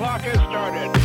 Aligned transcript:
clock 0.00 0.22
has 0.22 0.38
started. 0.48 0.99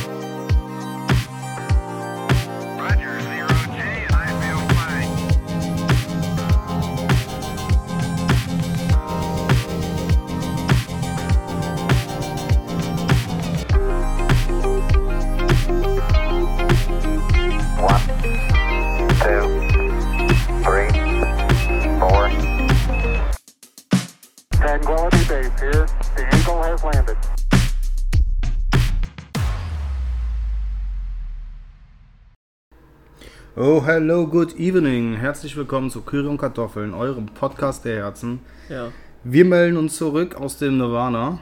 Oh, 33.67 33.81
hello, 33.83 34.27
good 34.27 34.53
evening. 34.59 35.15
Herzlich 35.15 35.55
willkommen 35.57 35.89
zu 35.89 36.01
Curry 36.01 36.27
und 36.27 36.37
Kartoffeln, 36.37 36.93
eurem 36.93 37.25
Podcast 37.25 37.83
der 37.83 37.95
Herzen. 38.03 38.41
Ja. 38.69 38.91
Wir 39.23 39.43
melden 39.43 39.77
uns 39.77 39.95
zurück 39.97 40.35
aus 40.35 40.59
dem 40.59 40.77
Nirvana. 40.77 41.39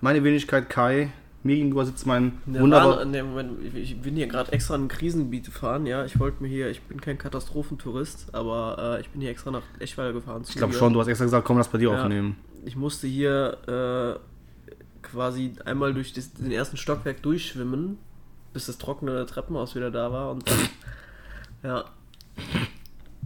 Meine 0.00 0.24
Wenigkeit 0.24 0.68
Kai. 0.68 1.12
Mir 1.44 1.54
gegenüber 1.54 1.84
sitzt 1.86 2.04
mein 2.04 2.32
wunderbar. 2.46 2.98
Wunderbar. 2.98 3.04
Ne, 3.04 3.22
Moment, 3.22 3.52
ich- 3.64 3.92
ich 3.92 4.00
bin 4.00 4.16
hier 4.16 4.26
gerade 4.26 4.50
extra 4.50 4.74
in 4.74 4.86
ein 4.86 4.88
Krisengebiet 4.88 5.44
gefahren, 5.44 5.86
ja. 5.86 6.04
Ich 6.04 6.18
wollte 6.18 6.42
mir 6.42 6.48
hier, 6.48 6.68
ich 6.68 6.82
bin 6.82 7.00
kein 7.00 7.16
Katastrophentourist, 7.18 8.34
aber 8.34 8.96
äh, 8.96 9.00
ich 9.00 9.10
bin 9.10 9.20
hier 9.20 9.30
extra 9.30 9.52
nach 9.52 9.62
Eschweiler 9.78 10.12
gefahren. 10.14 10.42
Ich 10.48 10.56
glaube 10.56 10.72
schon, 10.72 10.92
du 10.92 10.98
hast 11.00 11.06
extra 11.06 11.24
gesagt, 11.26 11.44
komm, 11.46 11.58
lass 11.58 11.68
bei 11.68 11.78
dir 11.78 11.90
Ja. 11.92 12.02
aufnehmen. 12.02 12.36
Ich 12.64 12.74
musste 12.74 13.06
hier 13.06 14.18
äh, 14.18 15.06
quasi 15.06 15.52
einmal 15.64 15.94
durch 15.94 16.12
das, 16.12 16.32
den 16.32 16.50
ersten 16.50 16.76
Stockwerk 16.76 17.22
durchschwimmen, 17.22 17.98
bis 18.52 18.66
das 18.66 18.78
trockene 18.78 19.26
Treppenhaus 19.26 19.76
wieder 19.76 19.92
da 19.92 20.10
war 20.10 20.32
und 20.32 20.48
dann. 20.50 20.58
Ja, 21.62 21.84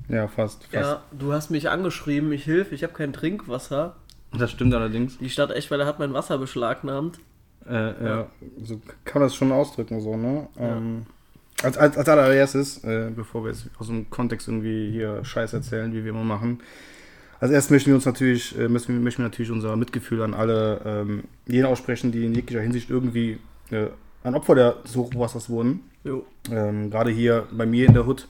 Ja, 0.09 0.29
fast. 0.29 0.65
fast. 0.65 0.73
ja, 0.75 1.03
du 1.13 1.33
hast 1.33 1.51
mich 1.51 1.69
angeschrieben, 1.71 2.31
ich 2.33 2.45
hilf, 2.45 2.73
ich 2.73 2.83
habe 2.83 2.93
kein 2.93 3.13
Trinkwasser. 3.13 3.97
Das 4.37 4.51
stimmt 4.51 4.75
allerdings. 4.75 5.19
Die 5.19 5.31
Stadt 5.31 5.51
Eschweiler 5.51 5.87
hat 5.87 5.99
mein 5.99 6.13
Wasser 6.13 6.39
beschlagnahmt. 6.39 7.19
Äh, 7.69 8.05
ja. 8.05 8.27
So 8.63 8.81
kann 9.05 9.21
man 9.21 9.29
das 9.29 9.35
schon 9.35 9.51
ausdrücken, 9.53 10.01
so, 10.01 10.17
ne? 10.17 10.49
Ähm, 10.59 11.07
als, 11.63 11.79
als, 11.79 11.97
als 11.97 12.09
allererstes, 12.09 12.85
äh, 12.85 13.11
bevor 13.15 13.45
wir 13.45 13.51
jetzt 13.51 13.71
aus 13.79 13.87
dem 13.87 14.11
Kontext 14.11 14.47
irgendwie 14.47 14.91
hier 14.91 15.25
Scheiß 15.25 15.53
erzählen, 15.55 15.93
wie 15.93 16.05
wir 16.05 16.11
immer 16.11 16.25
machen. 16.25 16.61
Als 17.41 17.51
erstes 17.51 17.71
möchten 17.71 17.89
wir 17.89 17.95
uns 17.97 18.05
natürlich, 18.07 18.59
äh, 18.59 18.69
müssen 18.69 18.95
wir, 18.95 19.01
möchten 19.01 19.23
wir 19.23 19.29
natürlich 19.29 19.51
unser 19.51 19.75
Mitgefühl 19.77 20.23
an 20.23 20.35
alle 20.35 20.81
ähm, 20.85 21.25
jene 21.47 21.69
aussprechen, 21.69 22.13
die 22.13 22.25
in 22.27 22.35
jeglicher 22.35 22.61
Hinsicht 22.61 22.91
irgendwie 22.91 23.39
äh, 23.71 23.87
ein 24.27 24.35
Opfer 24.35 24.55
der 24.55 24.73
des 24.73 24.97
Hochwassers 24.97 25.49
wurden. 25.49 25.81
Ähm, 26.51 26.91
Gerade 26.91 27.11
hier 27.11 27.47
bei 27.51 27.67
mir 27.67 27.87
in 27.87 27.95
der 27.95 28.07
Hut, 28.07 28.29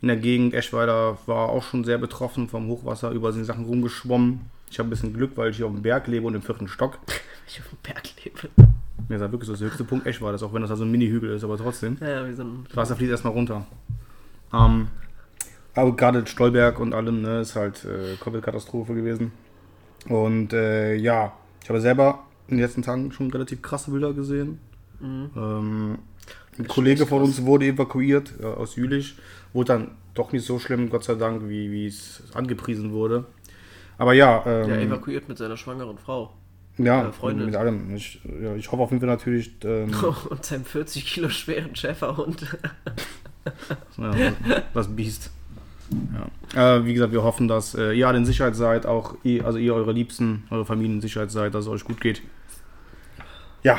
in 0.00 0.08
der 0.08 0.16
Gegend, 0.16 0.54
Eschweiler 0.54 1.18
war 1.26 1.50
auch 1.50 1.62
schon 1.62 1.84
sehr 1.84 1.98
betroffen 1.98 2.48
vom 2.48 2.68
Hochwasser, 2.68 3.10
über 3.10 3.32
sind 3.32 3.44
Sachen 3.44 3.64
rumgeschwommen. 3.64 4.40
Ich 4.70 4.78
habe 4.78 4.88
ein 4.88 4.90
bisschen 4.90 5.14
Glück, 5.14 5.32
weil 5.36 5.50
ich 5.50 5.58
hier 5.58 5.66
auf 5.66 5.72
dem 5.72 5.82
Berg 5.82 6.06
lebe 6.06 6.26
und 6.26 6.34
im 6.34 6.42
vierten 6.42 6.68
Stock. 6.68 6.98
Ich 7.48 7.60
auf 7.60 7.68
dem 7.68 7.78
Berg 7.80 8.02
lebe. 8.24 8.48
Mir 9.08 9.14
ist 9.14 9.20
ja 9.22 9.30
wirklich 9.30 9.46
so, 9.46 9.52
das 9.52 9.60
der 9.60 9.68
höchste 9.68 9.84
Punkt 9.84 10.04
Eschweiler 10.04 10.34
ist, 10.34 10.42
auch 10.42 10.52
wenn 10.52 10.62
das 10.62 10.70
da 10.70 10.74
so 10.74 10.82
ein 10.82 10.90
Mini-Hügel 10.90 11.30
ist, 11.30 11.44
aber 11.44 11.56
trotzdem. 11.56 11.96
Ja, 12.00 12.08
ja, 12.08 12.26
wir 12.26 12.34
sind. 12.34 12.66
Das 12.66 12.76
Wasser 12.76 12.96
fließt 12.96 13.12
erstmal 13.12 13.34
runter. 13.34 13.64
Ähm, 14.52 14.88
aber 15.76 15.94
gerade 15.94 16.26
Stolberg 16.26 16.80
und 16.80 16.92
allem, 16.92 17.22
ne, 17.22 17.38
ist 17.38 17.54
halt 17.54 17.84
äh, 17.84 18.16
komplett 18.16 18.44
Katastrophe 18.44 18.94
gewesen. 18.94 19.30
Und 20.08 20.54
äh, 20.54 20.96
ja, 20.96 21.34
ich 21.62 21.68
habe 21.68 21.80
selber 21.80 22.24
in 22.48 22.56
den 22.56 22.64
letzten 22.64 22.82
Tagen 22.82 23.12
schon 23.12 23.30
relativ 23.30 23.62
krasse 23.62 23.92
Bilder 23.92 24.12
gesehen. 24.12 24.58
Ähm, 25.02 25.98
ein 26.58 26.68
Kollege 26.68 27.06
von 27.06 27.22
uns 27.22 27.44
wurde 27.44 27.66
evakuiert 27.66 28.34
äh, 28.40 28.44
aus 28.44 28.76
Jülich. 28.76 29.16
Wurde 29.52 29.72
dann 29.74 29.90
doch 30.14 30.32
nicht 30.32 30.46
so 30.46 30.58
schlimm, 30.58 30.90
Gott 30.90 31.04
sei 31.04 31.14
Dank, 31.14 31.48
wie 31.48 31.86
es 31.86 32.22
angepriesen 32.34 32.92
wurde. 32.92 33.26
Aber 33.98 34.12
ja, 34.14 34.42
ähm, 34.46 34.68
Ja, 34.70 34.76
evakuiert 34.76 35.28
mit 35.28 35.38
seiner 35.38 35.56
schwangeren 35.56 35.98
Frau. 35.98 36.32
ja 36.78 37.08
äh, 37.08 37.12
Freundin. 37.12 37.46
mit 37.46 37.56
allem. 37.56 37.94
Ich, 37.94 38.20
ja, 38.42 38.54
ich 38.54 38.70
hoffe 38.70 38.82
auf 38.82 38.90
jeden 38.90 39.00
Fall 39.00 39.08
natürlich, 39.08 39.52
ähm, 39.64 39.90
Und 40.30 40.44
seinem 40.44 40.64
40 40.64 41.06
Kilo 41.06 41.28
schweren 41.28 41.74
Schäferhund. 41.76 42.56
Ja, 43.96 44.12
das 44.74 44.88
Biest. 44.88 45.30
Ja. 46.52 46.78
Äh, 46.78 46.84
wie 46.84 46.94
gesagt, 46.94 47.12
wir 47.12 47.22
hoffen, 47.22 47.46
dass 47.46 47.76
äh, 47.76 47.92
ihr 47.92 48.08
alle 48.08 48.18
in 48.18 48.24
Sicherheit 48.26 48.56
seid, 48.56 48.86
auch 48.86 49.14
ihr, 49.22 49.44
also 49.46 49.58
ihr, 49.58 49.72
eure 49.72 49.92
Liebsten, 49.92 50.42
eure 50.50 50.64
Familien 50.64 50.94
in 50.96 51.00
Sicherheit 51.00 51.30
seid, 51.30 51.54
dass 51.54 51.66
es 51.66 51.70
euch 51.70 51.84
gut 51.84 52.00
geht. 52.00 52.22
Ja, 53.62 53.78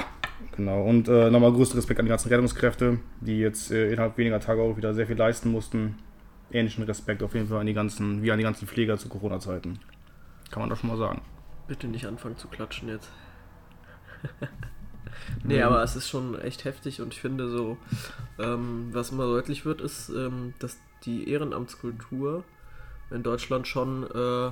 genau. 0.57 0.84
Und 0.84 1.07
äh, 1.07 1.29
nochmal 1.29 1.53
größten 1.53 1.78
Respekt 1.78 2.00
an 2.00 2.06
die 2.06 2.09
ganzen 2.09 2.29
Rettungskräfte, 2.29 3.00
die 3.22 3.40
jetzt 3.40 3.72
äh, 3.72 3.91
innerhalb 3.91 4.18
weniger 4.18 4.40
Tage 4.40 4.62
auch 4.62 4.75
wieder 4.75 4.94
sehr 4.94 5.07
viel 5.07 5.16
leisten 5.16 5.51
mussten. 5.51 5.97
Ähnlichen 6.51 6.84
Respekt 6.84 7.23
auf 7.23 7.34
jeden 7.34 7.47
Fall 7.47 7.62
an 7.62 7.68
die 7.68 7.73
ganzen, 7.73 8.23
wie 8.23 8.31
an 8.31 8.38
die 8.38 8.44
ganzen 8.44 8.68
Pfleger 8.68 8.97
zu 8.97 9.07
Corona-Zeiten. 9.09 9.79
Kann 10.51 10.62
man 10.62 10.69
doch 10.69 10.78
schon 10.78 10.90
mal 10.90 10.97
sagen. 10.97 11.22
Bitte 11.68 11.88
nicht 11.88 12.06
anfangen 12.06 12.38
zu 12.38 12.47
klatschen 12.47 12.90
jetzt. 12.90 13.09
nee, 15.44 15.62
aber 15.62 15.84
es 15.84 15.95
ist 15.95 16.09
schon 16.09 16.40
echt 16.40 16.66
heftig 16.66 17.01
und 17.01 17.13
ich 17.13 17.22
finde 17.22 17.50
so, 17.50 17.78
ähm, 18.39 18.89
was 18.91 19.12
immer 19.12 19.25
deutlich 19.25 19.66
wird, 19.66 19.81
ist, 19.81 20.09
ähm, 20.09 20.53
dass 20.59 20.78
die 21.03 21.29
Ehrenamtskultur 21.29 22.44
in 23.12 23.24
Deutschland 23.24 23.68
schon 23.68 24.03
äh, 24.03 24.51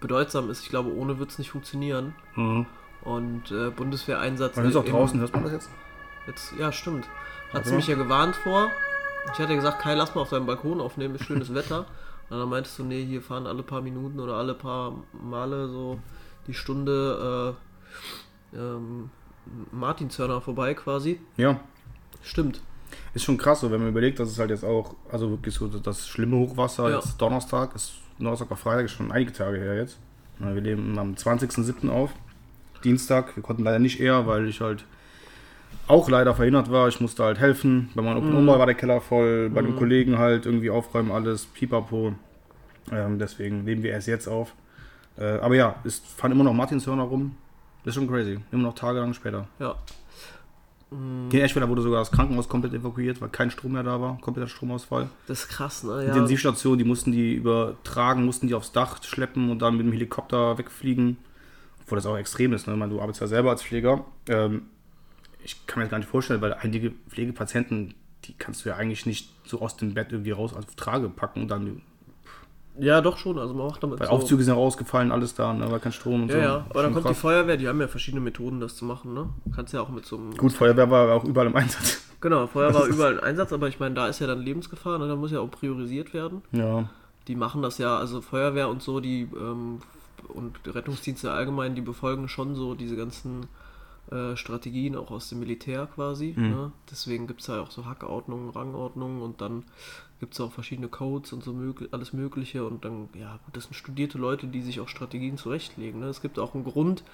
bedeutsam 0.00 0.50
ist. 0.50 0.62
Ich 0.62 0.68
glaube, 0.68 0.94
ohne 0.94 1.18
wird 1.18 1.30
es 1.30 1.38
nicht 1.38 1.50
funktionieren. 1.50 2.14
Mhm. 2.34 2.66
Und 3.02 3.50
äh, 3.50 3.70
Bundeswehreinsatz. 3.70 4.56
Man 4.56 4.66
ist 4.66 4.76
auch 4.76 4.84
draußen, 4.84 5.18
hört 5.20 5.32
man 5.32 5.44
das 5.44 5.52
jetzt? 5.52 5.70
Jetzt, 6.26 6.52
ja, 6.58 6.70
stimmt. 6.72 7.06
Hat 7.52 7.64
sie 7.64 7.74
mich 7.74 7.86
ja 7.86 7.96
gewarnt 7.96 8.36
vor. 8.36 8.70
Ich 9.32 9.38
hatte 9.38 9.54
gesagt, 9.54 9.82
Kai, 9.82 9.94
lass 9.94 10.14
mal 10.14 10.22
auf 10.22 10.30
deinem 10.30 10.46
Balkon 10.46 10.80
aufnehmen, 10.80 11.14
ist 11.14 11.24
schönes 11.24 11.52
Wetter. 11.54 11.86
Und 12.28 12.38
dann 12.38 12.48
meintest 12.48 12.78
du, 12.78 12.84
nee, 12.84 13.04
hier 13.04 13.22
fahren 13.22 13.46
alle 13.46 13.62
paar 13.62 13.80
Minuten 13.82 14.20
oder 14.20 14.34
alle 14.34 14.54
paar 14.54 14.94
Male 15.12 15.68
so 15.68 15.98
die 16.46 16.54
Stunde 16.54 17.56
äh, 18.54 18.56
ähm, 18.56 19.10
Martinshörner 19.72 20.40
vorbei 20.40 20.74
quasi. 20.74 21.20
Ja. 21.36 21.58
Stimmt. 22.22 22.60
Ist 23.14 23.24
schon 23.24 23.36
krass, 23.38 23.60
so 23.60 23.70
wenn 23.70 23.80
man 23.80 23.88
überlegt, 23.90 24.20
dass 24.20 24.28
es 24.30 24.38
halt 24.38 24.50
jetzt 24.50 24.64
auch, 24.64 24.94
also 25.10 25.30
wirklich 25.30 25.54
so 25.54 25.66
das 25.68 26.06
schlimme 26.08 26.36
Hochwasser, 26.36 26.88
Ja. 26.90 26.96
jetzt 26.96 27.20
Donnerstag, 27.20 27.74
ist 27.74 27.94
Donnerstag 28.18 28.50
auf 28.50 28.60
Freitag, 28.60 28.84
ist 28.86 28.92
schon 28.92 29.10
einige 29.10 29.32
Tage 29.32 29.58
her 29.58 29.74
jetzt. 29.76 29.98
Wir 30.38 30.60
nehmen 30.62 30.98
am 30.98 31.14
20.07. 31.14 31.88
auf, 31.90 32.10
Dienstag. 32.84 33.36
Wir 33.36 33.42
konnten 33.42 33.64
leider 33.64 33.78
nicht 33.78 34.00
eher, 34.00 34.26
weil 34.26 34.48
ich 34.48 34.60
halt 34.60 34.84
auch 35.86 36.08
leider 36.08 36.34
verhindert 36.34 36.70
war. 36.70 36.88
Ich 36.88 37.00
musste 37.00 37.24
halt 37.24 37.38
helfen. 37.38 37.90
Bei 37.94 38.02
meinem 38.02 38.18
Open 38.18 38.34
Umbau 38.34 38.58
war 38.58 38.66
der 38.66 38.74
Keller 38.74 39.00
voll, 39.00 39.50
bei 39.50 39.62
den 39.62 39.76
Kollegen 39.76 40.18
halt 40.18 40.46
irgendwie 40.46 40.70
aufräumen, 40.70 41.10
alles, 41.10 41.46
pipapo. 41.46 42.14
Ähm, 42.92 43.18
deswegen 43.18 43.64
nehmen 43.64 43.82
wir 43.82 43.90
erst 43.90 44.08
jetzt 44.08 44.28
auf. 44.28 44.54
Äh, 45.18 45.38
aber 45.38 45.54
ja, 45.54 45.76
es 45.84 45.98
fahren 45.98 46.32
immer 46.32 46.44
noch 46.44 46.54
Martinshörner 46.54 47.02
rum. 47.02 47.36
Ist 47.84 47.94
schon 47.94 48.08
crazy. 48.08 48.38
Immer 48.52 48.64
noch 48.64 48.74
tagelang 48.74 49.14
später. 49.14 49.48
Ja. 49.58 49.76
In 50.90 51.30
Eschweiler 51.30 51.68
wurde 51.68 51.82
sogar 51.82 52.00
das 52.00 52.10
Krankenhaus 52.10 52.48
komplett 52.48 52.74
evakuiert, 52.74 53.20
weil 53.20 53.28
kein 53.28 53.50
Strom 53.50 53.72
mehr 53.72 53.84
da 53.84 54.00
war. 54.00 54.18
Kompletter 54.20 54.48
Stromausfall. 54.48 55.08
Das 55.28 55.42
ist 55.42 55.48
krass, 55.48 55.84
ne? 55.84 56.04
Ja. 56.04 56.08
Intensivstation, 56.08 56.78
die 56.78 56.84
mussten 56.84 57.12
die 57.12 57.34
übertragen, 57.34 58.24
mussten 58.24 58.48
die 58.48 58.54
aufs 58.54 58.72
Dach 58.72 59.00
schleppen 59.04 59.50
und 59.50 59.60
dann 59.60 59.76
mit 59.76 59.86
dem 59.86 59.92
Helikopter 59.92 60.58
wegfliegen. 60.58 61.16
Obwohl 61.90 61.96
das 61.96 62.06
auch 62.06 62.16
extrem 62.16 62.52
ist, 62.52 62.68
ne? 62.68 62.74
Ich 62.74 62.78
meine, 62.78 62.92
du 62.92 63.00
arbeitest 63.00 63.20
ja 63.20 63.26
selber 63.26 63.50
als 63.50 63.64
Pfleger. 63.64 64.04
Ähm, 64.28 64.62
ich 65.42 65.66
kann 65.66 65.80
mir 65.80 65.86
das 65.86 65.90
gar 65.90 65.98
nicht 65.98 66.08
vorstellen, 66.08 66.40
weil 66.40 66.54
einige 66.54 66.92
Pflegepatienten, 67.08 67.94
die 68.26 68.34
kannst 68.34 68.64
du 68.64 68.68
ja 68.68 68.76
eigentlich 68.76 69.06
nicht 69.06 69.28
so 69.44 69.60
aus 69.60 69.76
dem 69.76 69.92
Bett 69.94 70.12
irgendwie 70.12 70.30
raus 70.30 70.54
auf 70.54 70.64
Trage 70.76 71.08
packen 71.08 71.42
und 71.42 71.48
dann. 71.50 71.82
ja, 72.78 73.00
doch 73.00 73.18
schon. 73.18 73.40
Also 73.40 73.54
man 73.54 73.66
macht 73.66 73.82
damit 73.82 73.98
Weil 73.98 74.06
so. 74.06 74.12
Aufzüge 74.12 74.44
sind 74.44 74.54
rausgefallen, 74.54 75.10
alles 75.10 75.34
da, 75.34 75.52
ne? 75.52 75.68
war 75.68 75.80
kein 75.80 75.90
Strom 75.90 76.22
und 76.22 76.28
Ja, 76.28 76.34
so. 76.36 76.40
ja. 76.42 76.66
Aber 76.70 76.82
dann 76.84 76.92
kommt 76.92 77.06
die 77.06 77.08
krass. 77.08 77.18
Feuerwehr, 77.18 77.56
die 77.56 77.66
haben 77.66 77.80
ja 77.80 77.88
verschiedene 77.88 78.20
Methoden, 78.20 78.60
das 78.60 78.76
zu 78.76 78.84
machen, 78.84 79.12
ne? 79.12 79.28
Kannst 79.56 79.74
ja 79.74 79.80
auch 79.80 79.88
mit 79.88 80.06
so 80.06 80.16
einem. 80.16 80.36
Gut, 80.36 80.52
Feuerwehr 80.52 80.88
war 80.92 81.12
auch 81.12 81.24
überall 81.24 81.48
im 81.48 81.56
Einsatz. 81.56 82.02
Genau, 82.20 82.46
Feuer 82.46 82.72
war 82.72 82.84
überall 82.86 83.14
ein 83.18 83.24
Einsatz, 83.24 83.52
aber 83.52 83.66
ich 83.66 83.80
meine, 83.80 83.96
da 83.96 84.06
ist 84.06 84.20
ja 84.20 84.28
dann 84.28 84.42
Lebensgefahr, 84.42 84.98
ne? 85.00 85.08
Da 85.08 85.16
muss 85.16 85.32
ja 85.32 85.40
auch 85.40 85.50
priorisiert 85.50 86.14
werden. 86.14 86.42
Ja. 86.52 86.88
Die 87.26 87.34
machen 87.34 87.62
das 87.62 87.78
ja, 87.78 87.96
also 87.98 88.20
Feuerwehr 88.20 88.68
und 88.68 88.80
so, 88.80 89.00
die 89.00 89.22
ähm, 89.22 89.78
und 90.28 90.58
Rettungsdienste 90.66 91.32
allgemein, 91.32 91.74
die 91.74 91.80
befolgen 91.80 92.28
schon 92.28 92.54
so 92.54 92.74
diese 92.74 92.96
ganzen 92.96 93.46
äh, 94.10 94.36
Strategien 94.36 94.96
auch 94.96 95.10
aus 95.10 95.28
dem 95.28 95.38
Militär 95.38 95.86
quasi. 95.86 96.34
Ne? 96.36 96.72
Deswegen 96.90 97.26
gibt 97.26 97.42
es 97.42 97.46
ja 97.46 97.60
auch 97.60 97.70
so 97.70 97.86
Hackordnungen, 97.86 98.50
Rangordnungen 98.50 99.22
und 99.22 99.40
dann 99.40 99.64
gibt 100.18 100.34
es 100.34 100.40
auch 100.40 100.52
verschiedene 100.52 100.88
Codes 100.88 101.32
und 101.32 101.44
so 101.44 101.52
mög 101.52 101.88
alles 101.92 102.12
Mögliche 102.12 102.64
und 102.66 102.84
dann, 102.84 103.08
ja, 103.14 103.38
das 103.52 103.64
sind 103.64 103.74
studierte 103.74 104.18
Leute, 104.18 104.48
die 104.48 104.62
sich 104.62 104.80
auch 104.80 104.88
Strategien 104.88 105.38
zurechtlegen. 105.38 106.00
Ne? 106.00 106.06
Es 106.06 106.20
gibt 106.20 106.38
auch 106.38 106.54
einen 106.54 106.64
Grund, 106.64 107.04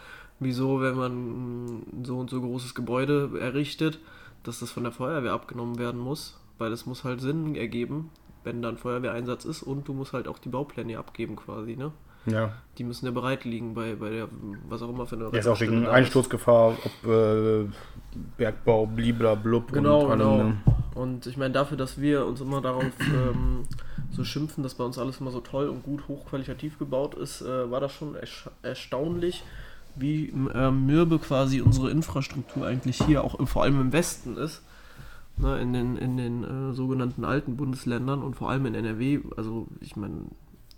wieso, 0.41 0.81
wenn 0.81 0.97
man 0.97 1.12
ein 1.12 2.05
so 2.05 2.19
und 2.19 2.31
so 2.31 2.41
großes 2.41 2.75
Gebäude 2.75 3.31
errichtet, 3.38 4.00
dass 4.43 4.61
das 4.61 4.70
von 4.70 4.85
der 4.85 4.93
Feuerwehr 4.93 5.32
abgenommen 5.32 5.79
werden 5.79 6.00
muss, 6.00 6.41
weil 6.58 6.73
es 6.73 6.87
muss 6.87 7.05
halt 7.05 7.20
Sinn 7.20 7.56
ergeben, 7.56 8.11
wenn 8.43 8.62
dann 8.62 8.79
Feuerwehreinsatz 8.79 9.44
ist 9.44 9.62
und 9.62 9.87
du 9.87 9.93
musst 9.93 10.12
halt 10.12 10.29
auch 10.29 10.38
die 10.38 10.49
Baupläne 10.49 10.99
abgeben 10.99 11.37
quasi, 11.37 11.76
ne? 11.76 11.93
Ja. 12.26 12.52
Die 12.78 12.84
müssen 12.84 13.06
ja 13.06 13.12
bereit 13.12 13.44
liegen 13.44 13.75
bei, 13.75 13.94
bei 13.94 14.11
der, 14.11 14.28
was 14.69 14.82
auch 14.82 14.90
immer 14.90 15.06
für 15.06 15.17
eine 15.17 15.26
Er 15.26 15.34
ist 15.34 15.46
auch 15.46 15.61
wegen. 15.61 15.87
Einsturzgefahr, 15.87 16.76
ob 16.84 17.11
äh, 17.11 17.67
Bergbau, 18.37 18.87
bliblablub 18.87 19.73
Genau, 19.73 20.05
und 20.05 20.11
allem, 20.11 20.19
genau. 20.19 20.37
ne? 20.43 20.56
Und 20.94 21.26
ich 21.26 21.37
meine, 21.37 21.52
dafür, 21.52 21.76
dass 21.76 22.00
wir 22.00 22.26
uns 22.26 22.40
immer 22.40 22.61
darauf 22.61 22.84
ähm, 23.00 23.64
so 24.11 24.25
schimpfen, 24.25 24.62
dass 24.62 24.75
bei 24.75 24.84
uns 24.84 24.99
alles 24.99 25.20
immer 25.20 25.31
so 25.31 25.40
toll 25.40 25.69
und 25.69 25.82
gut 25.82 26.08
hochqualitativ 26.08 26.78
gebaut 26.78 27.14
ist, 27.14 27.43
äh, 27.43 27.70
war 27.70 27.81
das 27.81 27.93
schon 27.93 28.17
erstaunlich, 28.62 29.44
wie 29.94 30.29
ähm, 30.55 30.87
mürbe 30.87 31.19
quasi 31.19 31.61
unsere 31.61 31.90
Infrastruktur 31.90 32.67
eigentlich 32.67 33.02
hier 33.02 33.22
auch 33.25 33.46
vor 33.46 33.62
allem 33.62 33.81
im 33.81 33.93
Westen 33.93 34.37
ist. 34.37 34.62
Ne, 35.38 35.61
in 35.61 35.75
den, 35.75 35.99
in 35.99 36.17
den 36.17 36.44
äh, 36.44 36.72
sogenannten 36.72 37.22
alten 37.22 37.58
Bundesländern 37.58 38.22
und 38.22 38.37
vor 38.37 38.49
allem 38.49 38.64
in 38.64 38.75
NRW. 38.75 39.20
Also, 39.37 39.67
ich 39.81 39.94
meine, 39.94 40.14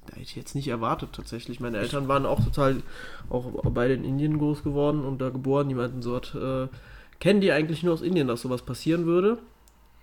da 0.08 0.14
hätte 0.14 0.22
ich 0.22 0.36
jetzt 0.36 0.54
nicht 0.54 0.68
erwartet 0.68 1.10
tatsächlich. 1.12 1.60
Meine 1.60 1.78
Eltern 1.78 2.08
waren 2.08 2.24
auch 2.26 2.42
total, 2.42 2.82
auch 3.28 3.44
beide 3.70 3.94
in 3.94 4.04
Indien 4.04 4.38
groß 4.38 4.62
geworden 4.62 5.04
und 5.04 5.20
da 5.20 5.28
geboren. 5.28 5.68
Die 5.68 5.74
meinten 5.74 6.02
so, 6.02 6.16
hat, 6.16 6.34
äh, 6.34 6.68
kennen 7.20 7.40
die 7.40 7.52
eigentlich 7.52 7.82
nur 7.82 7.94
aus 7.94 8.02
Indien, 8.02 8.28
dass 8.28 8.42
sowas 8.42 8.62
passieren 8.62 9.06
würde? 9.06 9.38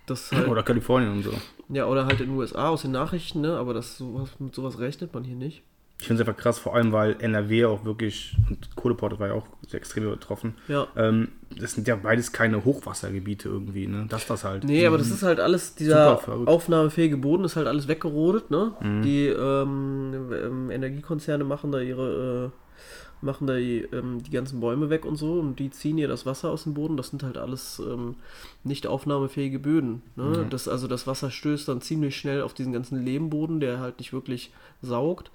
Das 0.06 0.30
halt, 0.32 0.48
Oder 0.48 0.62
Kalifornien 0.62 1.12
und 1.12 1.22
so. 1.24 1.32
ja, 1.68 1.86
oder 1.86 2.06
halt 2.06 2.20
in 2.20 2.28
den 2.28 2.36
USA 2.36 2.68
aus 2.68 2.82
den 2.82 2.92
Nachrichten, 2.92 3.40
ne? 3.40 3.56
Aber 3.56 3.74
das 3.74 3.98
sowas, 3.98 4.30
mit 4.38 4.54
sowas 4.54 4.78
rechnet 4.78 5.12
man 5.12 5.24
hier 5.24 5.36
nicht. 5.36 5.62
Ich 5.98 6.06
finde 6.06 6.22
es 6.22 6.28
einfach 6.28 6.40
krass, 6.40 6.58
vor 6.58 6.74
allem 6.74 6.92
weil 6.92 7.16
NRW 7.20 7.64
auch 7.64 7.84
wirklich, 7.84 8.36
und 8.48 8.76
Kohleport 8.76 9.18
war 9.18 9.28
ja 9.28 9.34
auch 9.34 9.46
sehr 9.66 9.78
extrem 9.78 10.04
betroffen. 10.10 10.54
Ja. 10.68 10.86
Ähm, 10.94 11.28
das 11.58 11.72
sind 11.72 11.88
ja 11.88 11.96
beides 11.96 12.32
keine 12.32 12.64
Hochwassergebiete 12.64 13.48
irgendwie, 13.48 13.86
ne? 13.86 14.06
Das 14.08 14.26
das 14.26 14.44
halt. 14.44 14.64
Nee, 14.64 14.86
aber 14.86 14.98
das 14.98 15.10
ist 15.10 15.22
halt 15.22 15.40
alles, 15.40 15.74
dieser 15.74 16.20
aufnahmefähige 16.46 17.16
Boden 17.16 17.44
ist 17.44 17.56
halt 17.56 17.66
alles 17.66 17.88
weggerodet, 17.88 18.50
ne? 18.50 18.74
Mhm. 18.80 19.02
Die 19.02 19.26
ähm, 19.26 20.30
ähm, 20.32 20.70
Energiekonzerne 20.70 21.44
machen 21.44 21.72
da 21.72 21.80
ihre, 21.80 22.52
äh, 22.52 23.24
machen 23.24 23.46
da 23.46 23.56
die, 23.56 23.88
ähm, 23.92 24.22
die 24.22 24.30
ganzen 24.30 24.60
Bäume 24.60 24.90
weg 24.90 25.06
und 25.06 25.16
so 25.16 25.40
und 25.40 25.58
die 25.58 25.70
ziehen 25.70 25.96
ihr 25.96 26.08
das 26.08 26.26
Wasser 26.26 26.50
aus 26.50 26.64
dem 26.64 26.74
Boden. 26.74 26.98
Das 26.98 27.08
sind 27.08 27.22
halt 27.22 27.38
alles 27.38 27.80
ähm, 27.80 28.16
nicht 28.64 28.86
aufnahmefähige 28.86 29.58
Böden. 29.58 30.02
Ne? 30.14 30.46
Das, 30.50 30.68
also 30.68 30.88
das 30.88 31.06
Wasser 31.06 31.30
stößt 31.30 31.68
dann 31.68 31.80
ziemlich 31.80 32.16
schnell 32.16 32.42
auf 32.42 32.52
diesen 32.52 32.74
ganzen 32.74 33.02
Lehmboden, 33.02 33.60
der 33.60 33.80
halt 33.80 33.98
nicht 33.98 34.12
wirklich 34.12 34.52
saugt. 34.82 35.30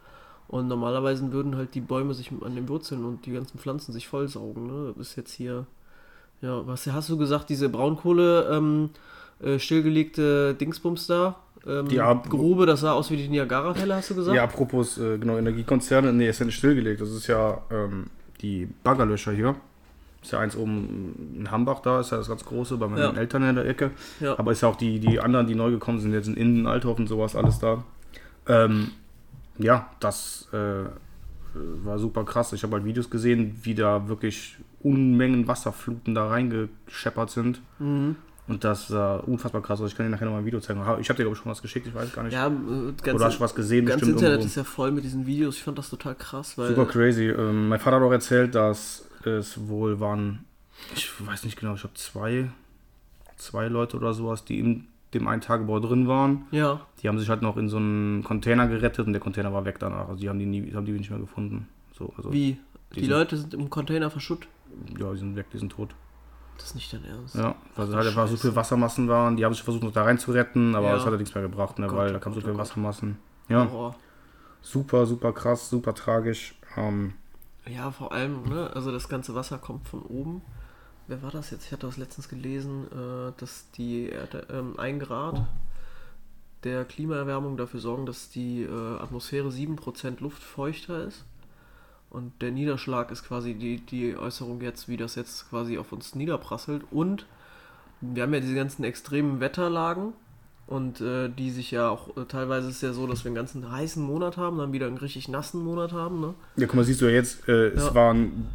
Und 0.52 0.68
normalerweise 0.68 1.32
würden 1.32 1.56
halt 1.56 1.74
die 1.76 1.80
Bäume 1.80 2.14
sich 2.14 2.30
an 2.44 2.56
den 2.56 2.68
Wurzeln 2.68 3.06
und 3.06 3.26
die 3.26 3.32
ganzen 3.32 3.58
Pflanzen 3.58 3.94
sich 3.94 4.10
vollsaugen. 4.10 4.68
Ne? 4.68 4.94
Das 4.98 5.08
ist 5.12 5.16
jetzt 5.16 5.32
hier. 5.32 5.66
Ja, 6.42 6.68
was 6.68 6.86
hast 6.88 7.08
du 7.10 7.18
gesagt? 7.18 7.50
Diese 7.50 7.70
Braunkohle 7.70 8.50
ähm, 8.52 8.90
äh, 9.42 9.60
stillgelegte 9.60 10.54
Dingsbums 10.56 11.08
da? 11.08 11.38
Ähm, 11.66 11.88
Ja, 11.90 12.14
Grube, 12.16 12.66
das 12.66 12.82
sah 12.82 12.92
aus 12.92 13.10
wie 13.12 13.16
die 13.16 13.30
Niagara-Fälle, 13.30 13.96
hast 13.96 14.10
du 14.10 14.16
gesagt? 14.16 14.36
Ja, 14.36 14.44
apropos, 14.44 14.98
äh, 14.98 15.18
genau, 15.18 15.38
Energiekonzerne, 15.38 16.12
nee, 16.12 16.28
ist 16.28 16.40
ja 16.40 16.46
nicht 16.46 16.58
stillgelegt. 16.58 17.00
Das 17.00 17.12
ist 17.12 17.28
ja 17.28 17.62
ähm, 17.72 18.08
die 18.42 18.68
Baggerlöcher 18.84 19.32
hier. 19.32 19.56
Ist 20.22 20.34
ja 20.34 20.40
eins 20.40 20.58
oben 20.58 21.34
in 21.40 21.50
Hambach 21.50 21.80
da, 21.80 22.02
ist 22.02 22.12
ja 22.12 22.18
das 22.18 22.28
ganz 22.28 22.44
große, 22.44 22.76
bei 22.78 22.88
meinen 22.88 23.02
Ja. 23.02 23.14
Eltern 23.14 23.44
in 23.44 23.56
der 23.56 23.66
Ecke. 23.68 23.92
Ja. 24.20 24.38
Aber 24.38 24.52
ist 24.52 24.62
ja 24.62 24.68
auch 24.68 24.76
die, 24.76 25.00
die 25.00 25.20
anderen, 25.22 25.48
die 25.48 25.56
neu 25.56 25.72
gekommen 25.72 26.00
sind, 26.00 26.12
jetzt 26.12 26.28
in 26.28 26.36
Innen, 26.36 26.68
Althoff 26.68 27.00
und 27.00 27.08
sowas, 27.08 27.36
alles 27.38 27.60
da. 27.60 27.84
Ähm, 28.48 28.92
ja, 29.62 29.90
das 30.00 30.48
äh, 30.54 30.86
war 31.54 32.00
super 32.00 32.24
krass. 32.24 32.54
Ich 32.54 32.64
habe 32.64 32.74
halt 32.74 32.86
Videos 32.86 33.10
gesehen, 33.10 33.60
wie 33.64 33.76
da 33.76 34.08
wirklich 34.08 34.58
Unmengen 34.82 35.48
Wasserfluten 35.48 36.16
da 36.16 36.28
reingescheppert 36.28 37.30
sind. 37.30 37.62
Mhm. 37.80 38.16
Und 38.48 38.64
das 38.64 38.88
sah 38.88 39.18
unfassbar 39.18 39.62
krass 39.62 39.80
aus. 39.80 39.92
Ich 39.92 39.96
kann 39.96 40.06
dir 40.06 40.12
nachher 40.12 40.26
nochmal 40.26 40.42
ein 40.42 40.46
Video 40.46 40.60
zeigen. 40.60 40.82
Ich 41.00 41.10
habe 41.10 41.18
dir, 41.18 41.24
glaube 41.24 41.34
ich, 41.34 41.38
schon 41.38 41.52
was 41.52 41.62
geschickt, 41.62 41.88
ich 41.88 41.94
weiß 41.94 42.12
gar 42.12 42.24
nicht. 42.24 42.34
Ja, 42.34 42.48
äh, 42.48 42.52
ganz, 43.02 43.16
Oder 43.16 43.26
hast 43.26 43.38
du 43.38 43.40
was 43.40 43.56
gesehen? 43.56 43.86
ganz 43.86 44.00
bestimmt 44.02 44.18
Internet 44.18 44.40
irgendwo. 44.40 44.48
ist 44.48 44.56
ja 44.56 44.64
voll 44.64 44.92
mit 44.92 45.04
diesen 45.04 45.26
Videos. 45.26 45.58
Ich 45.58 45.64
fand 45.64 45.78
das 45.78 45.90
total 45.90 46.16
krass, 46.16 46.58
weil. 46.58 46.70
Super 46.70 46.86
crazy. 46.86 47.30
Ähm, 47.30 47.70
mein 47.70 47.80
Vater 47.80 47.98
hat 47.98 48.04
auch 48.04 48.12
erzählt, 48.12 48.56
dass 48.56 49.06
es 49.24 49.68
wohl 49.68 50.00
waren, 50.00 50.46
ich 50.96 51.10
weiß 51.26 51.44
nicht 51.44 51.60
genau, 51.60 51.76
ich 51.76 51.82
glaube 51.82 51.96
zwei, 51.96 52.50
zwei 53.38 53.68
Leute 53.68 53.98
oder 53.98 54.14
sowas, 54.14 54.44
die 54.44 54.60
in 54.60 54.88
dem 55.14 55.28
einen 55.28 55.42
Tagebau 55.42 55.80
drin 55.80 56.08
waren. 56.08 56.46
Ja, 56.52 56.82
Die 57.02 57.08
haben 57.08 57.20
sich 57.20 57.30
halt 57.30 57.42
noch 57.42 57.58
in 57.58 57.68
so 57.70 57.78
einen 57.78 58.24
Container 58.24 58.68
gerettet 58.68 59.06
und 59.08 59.14
der 59.14 59.22
Container 59.22 59.52
war 59.54 59.66
weg 59.66 59.78
danach. 59.80 60.08
Also 60.10 60.22
die 60.22 60.30
haben 60.30 60.40
die 60.40 60.46
nie, 60.46 60.74
haben 60.74 60.86
die 60.86 60.92
nicht 60.94 61.10
mehr 61.10 61.20
gefunden. 61.20 61.68
So, 61.94 62.14
also, 62.18 62.32
wie? 62.32 62.58
Die, 62.94 62.96
Die 62.96 63.00
sind- 63.02 63.10
Leute 63.10 63.38
sind 63.38 63.54
im 63.54 63.70
Container 63.70 64.10
verschütt. 64.10 64.48
Ja, 64.98 65.12
die 65.12 65.18
sind 65.20 65.36
weg, 65.36 65.48
die 65.54 65.58
sind 65.58 65.72
tot. 65.72 65.90
Das 66.58 66.68
ist 66.68 66.76
nicht 66.76 66.94
dein 66.94 67.04
Ernst. 67.06 67.36
Ja, 67.36 67.56
weil 67.76 67.88
du 67.88 67.96
halt 67.96 68.08
einfach 68.08 68.28
so 68.28 68.38
viele 68.38 68.56
Wassermassen 68.56 69.08
waren. 69.08 69.36
Die 69.36 69.44
haben 69.44 69.54
sich 69.54 69.64
versucht, 69.64 69.84
noch 69.84 69.92
da 69.92 70.04
rein 70.04 70.18
zu 70.20 70.32
retten, 70.32 70.76
aber 70.76 70.88
Ja. 70.88 70.94
das 70.96 71.06
hat 71.06 71.12
ja 71.12 71.18
nichts 71.18 71.34
mehr 71.34 71.42
gebracht, 71.44 71.80
ne, 71.80 71.88
Gott, 71.88 71.98
weil 71.98 72.10
oh 72.10 72.14
da 72.14 72.20
kamen 72.20 72.36
so 72.36 72.40
Gott, 72.42 72.44
viele 72.46 72.54
oh 72.54 72.58
Gott. 72.58 72.68
Wassermassen. 72.70 73.18
Ja, 73.50 73.70
Horror. 73.70 73.96
super, 74.62 75.06
super 75.06 75.34
krass, 75.34 75.70
super 75.70 75.94
tragisch. 75.94 76.56
Ähm, 76.78 77.14
Ja, 77.68 77.92
vor 77.92 78.12
allem, 78.12 78.44
ne, 78.44 78.70
also 78.74 78.92
das 78.92 79.08
ganze 79.10 79.34
Wasser 79.36 79.58
kommt 79.58 79.88
von 79.88 80.02
oben. 80.04 80.42
Wer 81.12 81.22
war 81.24 81.32
das 81.32 81.52
jetzt? 81.52 81.66
Ich 81.66 81.74
hatte 81.74 81.88
das 81.88 81.98
letztens 81.98 82.30
gelesen, 82.30 82.86
äh, 82.86 83.34
dass 83.38 83.66
die 83.72 84.08
Erde, 84.08 84.48
ähm, 84.50 84.80
1 84.80 85.04
Grad 85.04 85.46
der 86.64 86.86
Klimaerwärmung 86.86 87.58
dafür 87.58 87.82
sorgen, 87.82 88.06
dass 88.06 88.30
die 88.30 88.64
äh, 88.64 88.70
Atmosphäre 88.98 89.50
7% 89.50 90.22
Luft 90.22 90.42
feuchter 90.42 91.04
ist. 91.06 91.26
Und 92.12 92.32
der 92.42 92.52
Niederschlag 92.52 93.12
ist 93.12 93.28
quasi 93.28 93.56
die, 93.56 93.82
die 93.82 94.16
Äußerung 94.16 94.62
jetzt, 94.62 94.88
wie 94.88 94.96
das 94.96 95.16
jetzt 95.16 95.50
quasi 95.50 95.78
auf 95.78 95.92
uns 95.92 96.16
niederprasselt. 96.16 96.84
Und 96.92 97.26
wir 98.00 98.24
haben 98.24 98.34
ja 98.34 98.40
diese 98.40 98.56
ganzen 98.56 98.86
extremen 98.86 99.42
Wetterlagen. 99.42 100.14
Und 100.66 101.02
äh, 101.02 101.28
die 101.28 101.52
sich 101.52 101.72
ja 101.72 101.90
auch, 101.90 102.16
äh, 102.16 102.24
teilweise 102.24 102.70
ist 102.70 102.76
es 102.78 102.82
ja 102.84 102.94
so, 102.94 103.06
dass 103.06 103.26
wir 103.26 103.30
einen 103.30 103.36
ganzen 103.36 103.70
heißen 103.70 104.02
Monat 104.02 104.38
haben, 104.38 104.60
dann 104.60 104.72
wieder 104.72 104.88
einen 104.88 104.98
richtig 104.98 105.28
nassen 105.28 105.62
Monat 105.62 105.92
haben, 105.92 106.22
ne? 106.22 106.34
Ja, 106.56 106.68
guck 106.68 106.76
mal, 106.78 106.86
siehst 106.86 107.02
du 107.02 107.06
ja 107.08 107.12
jetzt, 107.12 107.46
äh, 107.50 107.68
es 107.72 107.88
Ja. 107.88 107.96
waren 107.96 108.48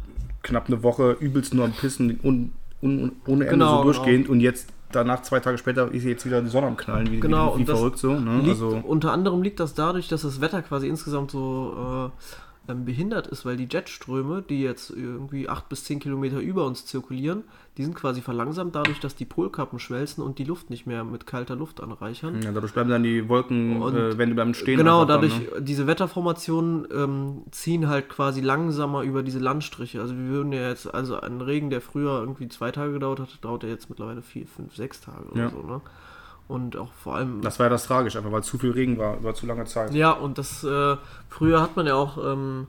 knapp 0.43 0.67
eine 0.67 0.83
Woche 0.83 1.17
übelst 1.19 1.53
nur 1.53 1.65
am 1.65 1.71
Pissen 1.71 2.19
un, 2.23 2.51
un, 2.81 2.99
un, 3.01 3.11
ohne 3.25 3.45
Ende 3.45 3.51
Genau, 3.51 3.77
so 3.77 3.83
durchgehend 3.83 4.29
und 4.29 4.39
jetzt 4.39 4.69
danach 4.91 5.21
zwei 5.23 5.39
Tage 5.39 5.57
später 5.57 5.91
ist 5.91 6.03
jetzt 6.05 6.25
wieder 6.25 6.41
die 6.41 6.49
Sonne 6.49 6.67
am 6.67 6.77
Knallen, 6.77 7.11
wie, 7.11 7.19
Genau, 7.19 7.53
wie, 7.53 7.59
wie 7.59 7.61
und 7.61 7.65
verrückt 7.65 7.97
so. 7.97 8.19
Ne? 8.19 8.37
Liegt, 8.37 8.49
Also, 8.49 8.81
unter 8.83 9.11
anderem 9.11 9.41
liegt 9.41 9.59
das 9.59 9.73
dadurch, 9.73 10.07
dass 10.07 10.21
das 10.21 10.39
Wetter 10.41 10.61
quasi 10.61 10.87
insgesamt 10.87 11.31
so 11.31 12.11
äh, 12.15 12.21
ähm, 12.67 12.85
behindert 12.85 13.27
ist, 13.27 13.45
weil 13.45 13.57
die 13.57 13.67
Jetströme, 13.71 14.41
die 14.41 14.61
jetzt 14.61 14.89
irgendwie 14.89 15.47
8 15.49 15.69
bis 15.69 15.83
10 15.85 15.99
Kilometer 15.99 16.39
über 16.39 16.65
uns 16.65 16.85
zirkulieren, 16.85 17.43
die 17.77 17.83
sind 17.83 17.95
quasi 17.95 18.21
verlangsamt 18.21 18.75
dadurch, 18.75 18.99
dass 18.99 19.15
die 19.15 19.25
Polkappen 19.25 19.79
schmelzen 19.79 20.23
und 20.23 20.39
die 20.39 20.43
Luft 20.43 20.69
nicht 20.69 20.85
mehr 20.87 21.03
mit 21.03 21.25
kalter 21.27 21.55
Luft 21.55 21.81
anreichern. 21.81 22.41
ja, 22.41 22.51
dadurch 22.51 22.73
bleiben 22.73 22.89
dann 22.89 23.03
die 23.03 23.29
Wolken, 23.29 23.81
Und 23.81 23.95
äh, 23.95 24.17
wenn 24.17 24.29
du 24.31 24.35
beim 24.35 24.53
Stehen 24.53 24.77
genau, 24.77 25.05
dann, 25.05 25.21
dadurch, 25.21 25.39
ne? 25.39 25.61
diese 25.61 25.87
Wetterformationen 25.87 26.87
ähm, 26.93 27.43
ziehen 27.51 27.87
halt 27.87 28.09
quasi 28.09 28.41
langsamer 28.41 29.03
über 29.03 29.23
diese 29.23 29.39
Landstriche. 29.39 30.01
Also 30.01 30.15
wir 30.15 30.25
würden 30.25 30.51
ja 30.51 30.69
jetzt, 30.69 30.93
also 30.93 31.19
ein 31.19 31.41
Regen, 31.41 31.69
der 31.69 31.81
früher 31.81 32.19
irgendwie 32.19 32.47
zwei 32.47 32.71
Tage 32.71 32.93
gedauert 32.93 33.19
hat, 33.19 33.29
dauert 33.41 33.63
ja 33.63 33.69
jetzt 33.69 33.89
mittlerweile 33.89 34.21
vier, 34.21 34.47
fünf, 34.47 34.75
sechs 34.75 35.01
Tage 35.01 35.25
oder 35.31 35.43
Ja. 35.43 35.49
so, 35.49 35.61
ne? 35.61 35.81
Und 36.47 36.77
auch 36.77 36.93
vor 36.93 37.15
allem 37.15 37.41
Das 37.41 37.59
war 37.59 37.65
ja 37.65 37.69
das 37.69 37.85
tragisch, 37.85 38.15
einfach 38.15 38.31
weil 38.31 38.43
zu 38.43 38.57
viel 38.57 38.71
Regen 38.71 38.97
war 38.97 39.17
über 39.17 39.33
zu 39.33 39.45
lange 39.45 39.65
Zeit. 39.65 39.93
Ja, 39.93 40.11
und 40.11 40.37
das 40.37 40.63
äh, 40.63 40.95
früher 41.29 41.61
hat 41.61 41.75
man 41.75 41.87
ja 41.87 41.95
auch 41.95 42.17
ähm, 42.23 42.67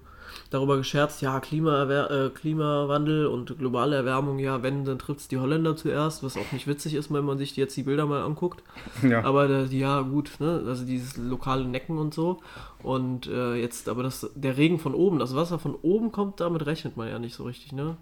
darüber 0.50 0.76
gescherzt, 0.76 1.22
ja, 1.22 1.38
Klimaerwer 1.40 2.10
äh, 2.10 2.30
Klimawandel 2.30 3.26
und 3.26 3.58
globale 3.58 3.96
Erwärmung, 3.96 4.38
ja, 4.38 4.62
wenn, 4.62 4.84
dann 4.84 4.98
trifft 4.98 5.20
es 5.20 5.28
die 5.28 5.38
Holländer 5.38 5.76
zuerst, 5.76 6.22
was 6.22 6.36
auch 6.36 6.52
nicht 6.52 6.66
witzig 6.66 6.94
ist, 6.94 7.12
wenn 7.12 7.24
man 7.24 7.38
sich 7.38 7.56
jetzt 7.56 7.76
die 7.76 7.82
Bilder 7.82 8.06
mal 8.06 8.22
anguckt. 8.22 8.62
Ja. 9.02 9.22
Aber 9.24 9.46
da, 9.48 9.62
ja, 9.64 10.00
gut, 10.00 10.32
ne? 10.38 10.62
Also 10.66 10.84
dieses 10.84 11.16
lokale 11.16 11.64
Necken 11.64 11.98
und 11.98 12.14
so. 12.14 12.40
Und 12.82 13.26
äh, 13.26 13.54
jetzt, 13.56 13.88
aber 13.88 14.02
das, 14.02 14.30
der 14.34 14.56
Regen 14.56 14.78
von 14.78 14.94
oben, 14.94 15.18
das 15.18 15.36
Wasser 15.36 15.58
von 15.58 15.74
oben 15.82 16.12
kommt, 16.12 16.40
damit 16.40 16.66
rechnet 16.66 16.96
man 16.96 17.08
ja 17.08 17.18
nicht 17.18 17.34
so 17.34 17.44
richtig, 17.44 17.72
ne? 17.72 17.96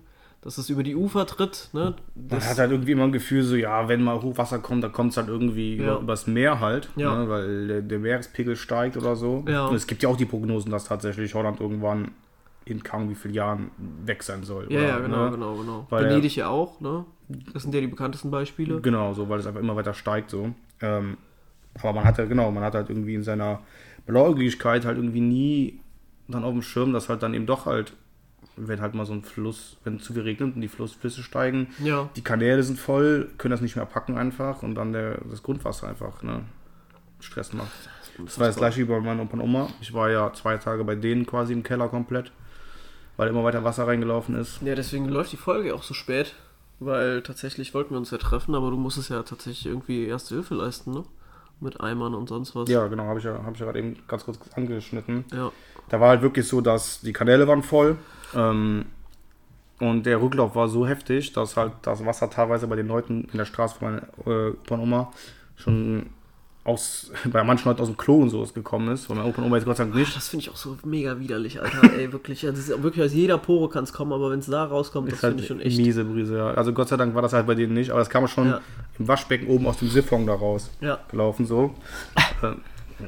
Dass 0.46 0.58
es 0.58 0.70
über 0.70 0.84
die 0.84 0.94
Ufer 0.94 1.26
tritt, 1.26 1.70
ne? 1.72 1.94
Man 2.14 2.40
hat 2.40 2.56
halt 2.58 2.70
irgendwie 2.70 2.92
immer 2.92 3.02
ein 3.02 3.10
Gefühl, 3.10 3.42
so, 3.42 3.56
ja, 3.56 3.88
wenn 3.88 4.00
mal 4.02 4.22
Hochwasser 4.22 4.60
kommt, 4.60 4.84
dann 4.84 4.92
kommt 4.92 5.10
es 5.10 5.16
halt 5.16 5.26
irgendwie 5.26 5.74
Ja. 5.76 5.94
über, 5.94 6.00
übers 6.02 6.28
Meer 6.28 6.60
halt, 6.60 6.88
Ja. 6.94 7.18
ne, 7.18 7.28
weil 7.28 7.66
der, 7.66 7.82
der 7.82 7.98
Meerespegel 7.98 8.54
steigt 8.54 8.96
oder 8.96 9.16
so. 9.16 9.44
Ja. 9.48 9.66
Und 9.66 9.74
es 9.74 9.88
gibt 9.88 10.04
ja 10.04 10.08
auch 10.08 10.16
die 10.16 10.24
Prognosen, 10.24 10.70
dass 10.70 10.84
tatsächlich 10.84 11.34
Holland 11.34 11.60
irgendwann 11.60 12.12
in 12.64 12.82
kaum 12.84 13.10
wie 13.10 13.16
vielen 13.16 13.34
Jahren 13.34 13.70
weg 14.04 14.22
sein 14.22 14.44
soll. 14.44 14.66
ja, 14.70 14.78
oder, 14.78 14.88
ja, 14.88 14.98
genau, 15.00 15.24
ne? 15.24 15.30
genau, 15.32 15.54
genau. 15.56 15.86
Weil- 15.90 16.04
Venedig 16.04 16.36
ja 16.36 16.48
auch, 16.48 16.80
ne? 16.80 17.04
Das 17.52 17.64
sind 17.64 17.74
ja 17.74 17.80
die 17.80 17.88
bekanntesten 17.88 18.30
Beispiele. 18.30 18.80
Genau, 18.80 19.14
so, 19.14 19.28
weil 19.28 19.40
es 19.40 19.46
einfach 19.48 19.60
immer 19.60 19.74
weiter 19.74 19.94
steigt 19.94 20.30
so. 20.30 20.52
Ähm, 20.80 21.16
aber 21.80 21.92
man 21.92 22.04
hat 22.04 22.18
ja, 22.18 22.24
genau, 22.24 22.52
man 22.52 22.62
hat 22.62 22.74
halt 22.76 22.88
irgendwie 22.88 23.16
in 23.16 23.24
seiner 23.24 23.60
Blauäugigkeit 24.06 24.84
halt 24.84 24.96
irgendwie 24.96 25.20
nie 25.20 25.80
dann 26.28 26.44
auf 26.44 26.52
dem 26.52 26.62
Schirm, 26.62 26.92
dass 26.92 27.08
halt 27.08 27.22
dann 27.24 27.34
eben 27.34 27.46
doch 27.46 27.66
halt, 27.66 27.92
wenn 28.56 28.80
halt 28.80 28.94
mal 28.94 29.04
so 29.06 29.12
ein 29.12 29.22
Fluss, 29.22 29.76
wenn 29.84 29.98
zu 30.00 30.12
viel 30.14 30.22
regnet 30.22 30.54
und 30.54 30.60
die 30.60 30.68
Fluss, 30.68 30.92
Flüsse 30.92 31.22
steigen, 31.22 31.68
Ja. 31.82 32.08
die 32.16 32.22
Kanäle 32.22 32.62
sind 32.62 32.78
voll, 32.78 33.28
können 33.38 33.50
das 33.52 33.60
nicht 33.60 33.76
mehr 33.76 33.86
packen 33.86 34.16
einfach 34.16 34.62
und 34.62 34.74
dann 34.74 34.92
der, 34.92 35.18
das 35.30 35.42
Grundwasser 35.42 35.88
einfach 35.88 36.22
ne, 36.22 36.42
Stress 37.20 37.52
macht. 37.52 37.70
Das 38.24 38.38
war 38.38 38.46
das 38.46 38.56
gleiche 38.56 38.78
wie 38.80 38.84
bei 38.84 38.98
meinem 39.00 39.20
Opa 39.20 39.34
und 39.34 39.40
Oma. 39.42 39.68
Ich 39.80 39.92
war 39.92 40.10
ja 40.10 40.32
zwei 40.32 40.56
Tage 40.56 40.84
bei 40.84 40.94
denen 40.94 41.26
quasi 41.26 41.52
im 41.52 41.62
Keller 41.62 41.88
komplett, 41.88 42.32
weil 43.18 43.28
immer 43.28 43.44
weiter 43.44 43.62
Wasser 43.64 43.86
reingelaufen 43.86 44.34
ist. 44.36 44.62
Ja, 44.62 44.74
deswegen 44.74 45.06
läuft 45.08 45.32
die 45.32 45.36
Folge 45.36 45.74
auch 45.74 45.82
so 45.82 45.92
spät, 45.92 46.34
weil 46.80 47.22
tatsächlich 47.22 47.74
wollten 47.74 47.90
wir 47.90 47.98
uns 47.98 48.10
ja 48.10 48.18
treffen, 48.18 48.54
aber 48.54 48.70
du 48.70 48.76
musstest 48.78 49.10
ja 49.10 49.22
tatsächlich 49.22 49.66
irgendwie 49.66 50.06
Erste 50.06 50.34
Hilfe 50.34 50.54
leisten, 50.54 50.92
ne? 50.92 51.04
Mit 51.60 51.80
Eimern 51.80 52.14
und 52.14 52.28
sonst 52.28 52.54
was. 52.54 52.68
Ja, 52.68 52.86
genau, 52.86 53.04
habe 53.04 53.18
ich, 53.18 53.24
ja, 53.24 53.42
hab 53.44 53.54
ich 53.54 53.60
ja 53.60 53.66
gerade 53.66 53.78
eben 53.78 53.96
ganz 54.08 54.24
kurz 54.24 54.38
angeschnitten. 54.54 55.24
Ja. 55.32 55.50
Da 55.88 56.00
war 56.00 56.10
halt 56.10 56.22
wirklich 56.22 56.46
so, 56.46 56.60
dass 56.60 57.00
die 57.00 57.12
Kanäle 57.12 57.46
waren 57.46 57.62
voll. 57.62 57.96
Ähm, 58.34 58.86
und 59.78 60.06
der 60.06 60.20
Rücklauf 60.20 60.54
war 60.54 60.68
so 60.68 60.86
heftig, 60.86 61.32
dass 61.32 61.56
halt 61.56 61.72
das 61.82 62.04
Wasser 62.04 62.30
teilweise 62.30 62.66
bei 62.66 62.76
den 62.76 62.88
Leuten 62.88 63.28
in 63.30 63.38
der 63.38 63.44
Straße 63.44 63.76
von 63.76 64.00
meiner 64.26 64.50
äh, 64.50 64.82
Oma 64.82 65.12
schon 65.56 66.10
aus, 66.66 67.10
bei 67.24 67.42
manchen 67.44 67.68
Leuten 67.68 67.80
aus 67.80 67.88
dem 67.88 67.96
Klo 67.96 68.16
und 68.22 68.30
so 68.30 68.42
gekommen 68.54 68.88
ist. 68.92 69.08
Bei 69.08 69.14
meiner 69.14 69.26
Opa 69.28 69.38
und 69.40 69.46
Oma 69.46 69.56
jetzt 69.56 69.64
Gott 69.66 69.76
sei 69.76 69.84
Dank 69.84 69.94
nicht. 69.96 70.16
Das 70.16 70.28
finde 70.28 70.42
ich 70.44 70.50
auch 70.50 70.56
so 70.56 70.76
mega 70.84 71.18
widerlich, 71.18 71.60
Alter. 71.62 71.92
Ey, 71.98 72.12
wirklich. 72.12 72.44
Also, 72.46 72.58
es 72.60 72.68
ist 72.68 72.82
wirklich 72.82 73.04
aus 73.04 73.12
jeder 73.12 73.38
Pore 73.38 73.68
kann 73.70 73.84
es 73.84 73.92
kommen, 73.92 74.12
aber 74.12 74.30
wenn 74.30 74.40
es 74.40 74.46
da 74.46 74.64
rauskommt, 74.64 75.08
das 75.08 75.18
Ist 75.18 75.22
halt 75.22 75.32
finde 75.32 75.42
ich 75.42 75.48
schon 75.48 75.60
echt. 75.60 75.78
miese 75.78 76.04
Brise, 76.04 76.36
ja. 76.36 76.46
Also 76.50 76.72
Gott 76.72 76.88
sei 76.88 76.96
Dank 76.96 77.14
war 77.14 77.22
das 77.22 77.32
halt 77.32 77.46
bei 77.46 77.54
denen 77.54 77.74
nicht, 77.74 77.90
aber 77.90 78.00
das 78.00 78.10
kam 78.10 78.26
schon 78.28 78.48
Ja. 78.48 78.60
im 78.98 79.08
Waschbecken 79.08 79.46
oben 79.48 79.66
aus 79.66 79.78
dem 79.78 79.88
Siphon 79.88 80.26
da 80.26 80.34
raus 80.34 80.70
Ja. 80.80 80.98
gelaufen 81.10 81.46
so. 81.46 81.74
Äh, 82.42 82.52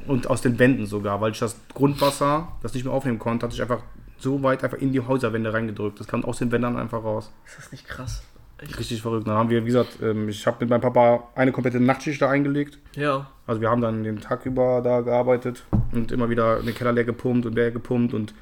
und 0.06 0.28
aus 0.28 0.42
den 0.42 0.58
Wänden 0.58 0.86
sogar, 0.86 1.20
weil 1.20 1.32
ich 1.32 1.38
das 1.38 1.56
Grundwasser, 1.74 2.48
das 2.62 2.74
nicht 2.74 2.84
mehr 2.84 2.92
aufnehmen 2.92 3.18
konnte, 3.18 3.46
hat 3.46 3.52
sich 3.52 3.62
einfach 3.62 3.80
so 4.18 4.42
weit 4.42 4.62
einfach 4.64 4.78
in 4.78 4.92
die 4.92 5.00
Häuserwände 5.00 5.52
reingedrückt. 5.52 5.98
Das 6.00 6.06
kam 6.06 6.24
aus 6.24 6.38
den 6.38 6.50
Wänden 6.52 6.76
einfach 6.76 7.02
raus. 7.02 7.30
Ist 7.46 7.58
das 7.58 7.72
nicht 7.72 7.86
krass? 7.86 8.22
Echt? 8.58 8.78
Richtig 8.78 9.02
verrückt. 9.02 9.26
Dann 9.26 9.34
haben 9.34 9.50
wir, 9.50 9.62
wie 9.62 9.66
gesagt, 9.66 9.98
ähm, 10.02 10.28
ich 10.28 10.46
habe 10.46 10.56
mit 10.60 10.70
meinem 10.70 10.80
Papa 10.80 11.28
eine 11.34 11.52
komplette 11.52 11.80
Nachtschicht 11.80 12.20
da 12.20 12.28
eingelegt. 12.28 12.78
Ja. 12.96 13.30
Also 13.46 13.60
wir 13.60 13.70
haben 13.70 13.80
dann 13.80 14.02
den 14.02 14.20
Tag 14.20 14.46
über 14.46 14.80
da 14.82 15.00
gearbeitet 15.00 15.64
und 15.92 16.10
immer 16.10 16.28
wieder 16.28 16.60
den 16.60 16.74
Keller 16.74 16.92
leer 16.92 17.04
gepumpt 17.04 17.46
und 17.46 17.54
leer 17.54 17.70
gepumpt 17.70 18.14
und 18.14 18.34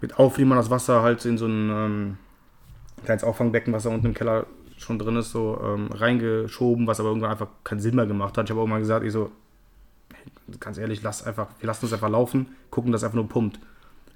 mit 0.00 0.18
Aufliefern 0.18 0.56
das 0.56 0.70
Wasser 0.70 1.02
halt 1.02 1.24
in 1.24 1.36
so 1.36 1.46
ein 1.46 1.70
ähm, 1.70 2.18
kleines 3.04 3.24
Auffangbecken, 3.24 3.72
was 3.72 3.84
da 3.84 3.90
unten 3.90 4.06
im 4.06 4.14
Keller 4.14 4.46
schon 4.76 4.98
drin 4.98 5.16
ist, 5.16 5.30
so 5.30 5.60
ähm, 5.62 5.88
reingeschoben, 5.92 6.86
was 6.86 7.00
aber 7.00 7.08
irgendwann 7.08 7.30
einfach 7.30 7.48
keinen 7.64 7.80
Sinn 7.80 7.96
mehr 7.96 8.06
gemacht 8.06 8.36
hat. 8.36 8.46
Ich 8.46 8.50
habe 8.50 8.60
auch 8.60 8.66
mal 8.66 8.80
gesagt, 8.80 9.04
ich 9.04 9.12
so, 9.12 9.30
ganz 10.60 10.78
ehrlich, 10.78 11.02
lass 11.02 11.24
einfach, 11.24 11.48
wir 11.60 11.66
lassen 11.66 11.86
es 11.86 11.92
einfach 11.92 12.08
laufen, 12.08 12.54
gucken, 12.70 12.92
dass 12.92 13.00
es 13.00 13.04
einfach 13.04 13.16
nur 13.16 13.28
pumpt. 13.28 13.58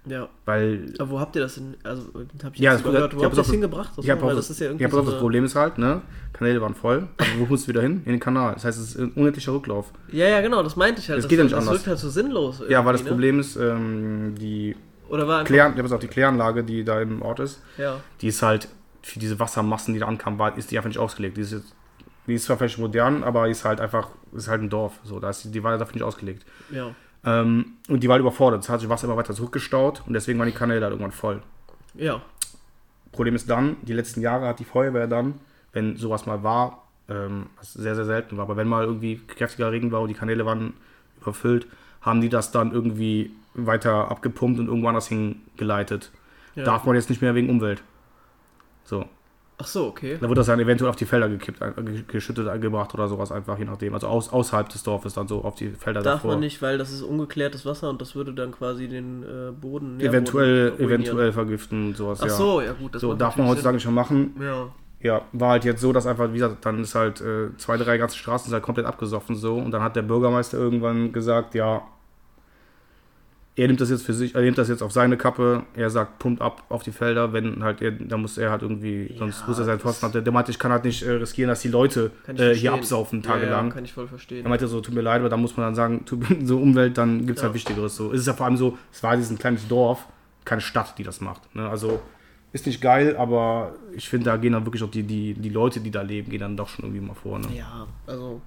Ja. 0.09 0.29
Weil 0.45 0.95
Aber 0.99 1.11
wo 1.11 1.21
habt 1.21 1.35
ihr 1.37 1.43
das 1.43 1.55
denn? 1.57 1.75
Also, 1.83 2.03
hab 2.45 2.55
ich 2.55 2.61
Ja, 2.61 2.73
das- 2.75 2.83
gehört, 2.83 3.15
wo 3.15 3.19
ja, 3.21 3.25
habt 3.25 3.35
ihr 3.35 3.39
das 3.39 3.51
hingebracht? 3.51 3.91
Das, 3.97 4.07
Ja, 4.07 4.15
weil 4.15 4.21
pass 4.23 4.31
auf, 4.31 4.37
das 4.37 4.51
ist 4.51 4.61
ja 4.61 4.69
pass 4.89 4.99
auf, 4.99 5.05
so 5.07 5.11
das 5.13 5.21
Problem 5.21 5.45
ist 5.45 5.55
halt, 5.57 5.79
ne? 5.79 6.03
Kanäle 6.33 6.61
waren 6.61 6.75
voll. 6.75 7.09
Aber 7.17 7.29
wo 7.39 7.47
musst 7.47 7.65
du 7.65 7.69
wieder 7.71 7.83
hin? 7.83 8.03
In 8.05 8.13
den 8.13 8.21
Kanal. 8.21 8.55
Das 8.55 8.65
heißt, 8.65 8.79
es 8.79 8.91
ist 8.91 8.99
ein 8.99 9.13
unendlicher 9.13 9.53
Rücklauf. 9.53 9.93
Ja, 10.13 10.27
ja, 10.29 10.41
genau, 10.41 10.63
das 10.63 10.77
meinte 10.77 11.01
ich 11.01 11.09
halt. 11.09 11.19
Das 11.19 11.29
geht 11.29 11.39
ja 11.39 11.45
nicht 11.45 11.53
das 11.55 11.61
anders. 11.61 11.75
wirkt 11.81 11.87
halt 11.89 11.99
so 11.99 12.09
sinnlos. 12.11 12.63
Ja, 12.69 12.85
weil 12.85 12.93
das 12.93 13.01
irgendwie, 13.03 13.09
Problem 13.11 13.41
ist, 13.41 13.57
ähm, 13.57 14.35
die 14.39 14.77
Ne? 15.09 15.13
Oder 15.13 15.29
war. 15.29 15.45
Klären, 15.45 15.77
ja, 15.77 15.83
pass 15.83 15.93
auf, 15.93 16.01
die 16.01 16.09
Kläranlage, 16.09 16.65
die 16.65 16.83
da 16.85 17.01
im 17.01 17.23
Ort 17.23 17.39
ist, 17.41 17.63
Ja. 17.79 18.01
die 18.21 18.29
ist 18.29 18.43
halt 18.43 18.69
für 19.03 19.19
diese 19.21 19.39
Wassermassen, 19.39 19.95
die 19.95 20.01
da 20.01 20.07
ankamen, 20.07 20.39
war, 20.39 20.57
ist 20.59 20.71
die 20.73 20.77
einfach 20.79 20.89
nicht 20.89 20.99
ausgelegt. 20.99 21.37
Die 21.37 21.43
ist, 21.43 21.53
jetzt, 21.53 21.75
die 22.27 22.35
ist 22.35 22.45
zwar 22.45 22.57
vielleicht 22.59 22.79
modern, 22.79 23.23
aber 23.23 23.49
ist 23.49 23.65
halt 23.65 23.81
einfach, 23.81 24.09
ist 24.33 24.49
halt 24.49 24.63
ein 24.63 24.69
Dorf. 24.69 24.99
So, 25.05 25.21
da 25.21 25.31
ist 25.31 25.45
die, 25.45 25.51
die 25.53 25.63
war 25.63 25.79
dafür 25.79 25.95
nicht 25.95 26.03
ausgelegt. 26.03 26.45
Ja. 26.71 26.91
Ähm, 27.27 27.73
und 27.89 28.03
die 28.03 28.09
war 28.09 28.15
halt 28.15 28.21
überfordert. 28.21 28.63
Es 28.63 28.69
hat 28.69 28.81
sich 28.81 28.89
Wasser 28.89 29.07
immer 29.09 29.17
weiter 29.17 29.35
zurückgestaut 29.35 30.03
und 30.07 30.15
deswegen 30.15 30.39
waren 30.39 30.47
die 30.47 30.55
Kanäle 30.55 30.83
halt 30.83 30.93
irgendwann 30.93 31.13
voll. 31.13 31.43
Ja. 31.95 32.23
Problem 33.13 33.35
ist 33.35 33.51
dann, 33.51 33.77
die 33.83 33.93
letzten 33.93 34.21
Jahre 34.21 34.47
hat 34.47 34.61
die 34.61 34.65
Feuerwehr 34.65 35.09
dann, 35.09 35.35
wenn 35.73 35.97
sowas 35.97 36.27
mal 36.27 36.43
war, 36.43 36.85
ähm, 37.09 37.47
was 37.59 37.73
sehr, 37.73 37.97
sehr 37.97 38.05
selten 38.05 38.37
war, 38.37 38.45
aber 38.45 38.57
wenn 38.57 38.69
mal 38.69 38.85
irgendwie 38.85 39.21
kräftiger 39.27 39.73
Regen 39.73 39.91
war 39.91 40.01
und 40.03 40.09
die 40.09 40.15
Kanäle 40.15 40.47
waren 40.47 40.75
überfüllt, 41.21 41.67
haben 42.01 42.21
die 42.21 42.29
das 42.29 42.53
dann 42.53 42.73
irgendwie 42.73 43.33
weiter 43.55 44.11
abgepumpt 44.11 44.61
und 44.61 44.69
irgendwo 44.69 44.89
anders 44.89 45.09
hingeleitet. 45.09 46.13
ja. 46.55 46.65
Darf 46.65 46.85
man 46.85 46.95
jetzt 46.95 47.11
nicht 47.11 47.23
mehr 47.23 47.35
wegen 47.35 47.51
Umwelt. 47.51 47.83
So. 48.85 49.07
Ach 49.59 49.67
so, 49.67 49.87
okay. 49.87 50.19
Da 50.21 50.29
wird 50.29 50.37
das 50.39 50.47
dann 50.49 50.61
eventuell 50.61 50.91
auf 50.91 50.97
die 50.97 51.07
Felder 51.07 51.31
gekippt, 51.31 51.61
ge- 51.61 52.03
geschüttet, 52.07 52.47
eingebracht 52.47 52.93
oder 52.93 53.09
sowas 53.09 53.33
einfach, 53.33 53.59
je 53.59 53.65
nachdem. 53.65 53.95
Also 53.95 54.07
aus, 54.07 54.31
außerhalb 54.31 54.69
des 54.69 54.83
Dorfes 54.83 55.15
dann 55.15 55.29
so 55.29 55.43
auf 55.45 55.55
die 55.55 55.71
Felder 55.71 56.03
Darf 56.03 56.17
davor. 56.21 56.33
man 56.33 56.41
nicht, 56.41 56.61
weil 56.61 56.77
das 56.77 56.93
ist 56.93 57.01
ungeklärtes 57.03 57.65
Wasser 57.65 57.89
und 57.89 58.01
das 58.03 58.15
würde 58.15 58.35
dann 58.35 58.53
quasi 58.53 58.87
den 58.87 59.23
äh, 59.23 59.53
Boden. 59.53 59.99
Eventuell, 60.01 60.69
ruinieren. 60.71 60.87
eventuell 60.91 61.33
vergiften 61.33 61.87
und 61.89 61.97
sowas, 61.97 62.21
Ach 62.21 62.27
ja. 62.27 62.33
so, 62.35 62.61
ja 62.61 62.73
gut. 62.73 62.95
Das 62.95 63.01
so, 63.01 63.15
darf 63.15 63.37
man 63.39 63.49
heutzutage 63.49 63.81
schon 63.81 63.95
machen. 63.95 64.35
Ja. 64.41 64.69
Ja, 65.01 65.23
war 65.33 65.51
halt 65.51 65.65
jetzt 65.65 65.81
so, 65.81 65.93
dass 65.93 66.07
einfach, 66.07 66.31
wie 66.31 66.39
gesagt, 66.39 66.65
dann 66.67 66.81
ist 66.81 66.95
halt 66.95 67.21
äh, 67.21 67.49
zwei, 67.59 67.77
drei 67.77 67.97
ganze 67.99 68.17
Straßen 68.17 68.47
sind 68.47 68.55
halt 68.55 68.63
komplett 68.65 68.87
abgesoffen 68.87 69.37
so. 69.37 69.57
Und 69.57 69.71
dann 69.71 69.83
hat 69.83 69.95
der 69.95 70.03
Bürgermeister 70.03 70.59
irgendwann 70.59 71.13
gesagt, 71.13 71.55
ja, 71.55 71.83
er 73.59 73.67
nimmt 73.69 73.81
das 73.81 73.89
jetzt 73.91 74.03
für 74.05 74.13
sich, 74.13 74.35
er 74.35 74.43
nimmt 74.43 74.59
das 74.59 74.69
jetzt 74.69 74.83
auf 74.83 74.93
seine 74.93 75.17
Kappe, 75.17 75.63
er 75.75 75.89
sagt, 75.89 76.19
pumpt 76.19 76.43
ab 76.43 76.65
auf 76.69 76.83
die 76.83 76.93
Felder, 76.93 77.33
wenn 77.33 77.65
halt 77.65 77.81
er, 77.81 77.91
da 77.91 78.17
muss 78.19 78.37
er 78.37 78.51
halt 78.51 78.61
irgendwie, 78.63 79.15
sonst 79.19 79.41
Ja, 79.41 79.47
muss 79.49 79.59
er 79.59 79.65
seinen 79.65 79.79
Posten 79.79 80.05
haben. 80.05 80.13
Der, 80.13 80.21
der 80.23 80.33
meinte, 80.33 80.51
ich 80.51 80.59
kann 80.59 80.71
halt 80.73 80.85
nicht 80.85 81.03
äh, 81.03 81.13
riskieren, 81.13 81.49
dass 81.49 81.61
die 81.63 81.69
Leute 81.69 82.11
äh, 82.27 82.53
hier 82.55 82.75
absaufen 82.75 83.23
tagelang. 83.23 83.69
Ja, 83.69 83.75
kann 83.75 83.85
ich 83.85 83.93
voll 83.95 84.07
verstehen. 84.09 84.45
Er 84.45 84.49
meinte 84.51 84.69
so, 84.69 84.81
tut 84.83 84.95
mir 84.95 85.01
leid, 85.01 85.21
aber 85.21 85.31
da 85.31 85.37
muss 85.39 85.57
man 85.57 85.67
dann 85.67 85.75
sagen, 85.75 86.05
tut, 86.05 86.21
so 86.45 86.59
Umwelt, 86.59 86.99
dann 86.99 87.25
gibt 87.27 87.39
es 87.39 87.43
Ja. 87.43 87.47
halt 87.49 87.55
Wichtigeres. 87.55 87.97
So. 87.97 88.13
Es 88.13 88.21
ist 88.21 88.27
ja 88.27 88.35
vor 88.35 88.45
allem 88.47 88.59
so, 88.59 88.77
es 88.93 89.03
war 89.03 89.17
dieses 89.17 89.37
kleines 89.39 89.67
Dorf, 89.67 90.07
keine 90.45 90.61
Stadt, 90.61 90.99
die 90.99 91.03
das 91.03 91.21
macht. 91.23 91.55
Ne? 91.57 91.67
Also 91.69 92.01
ist 92.53 92.67
nicht 92.67 92.81
geil, 92.83 93.17
aber 93.19 93.75
ich 93.95 94.09
finde, 94.09 94.27
da 94.27 94.37
gehen 94.37 94.53
dann 94.53 94.65
wirklich 94.67 94.83
auch 94.83 94.91
die, 94.91 95.03
die, 95.03 95.33
die 95.35 95.49
Leute, 95.49 95.81
die 95.81 95.91
da 95.91 96.03
leben, 96.03 96.31
gehen 96.31 96.41
dann 96.41 96.57
doch 96.57 96.69
schon 96.69 96.85
irgendwie 96.85 97.01
mal 97.07 97.15
vor. 97.15 97.39
Ne? 97.39 97.47
Ja, 97.57 97.87
also. 98.07 98.41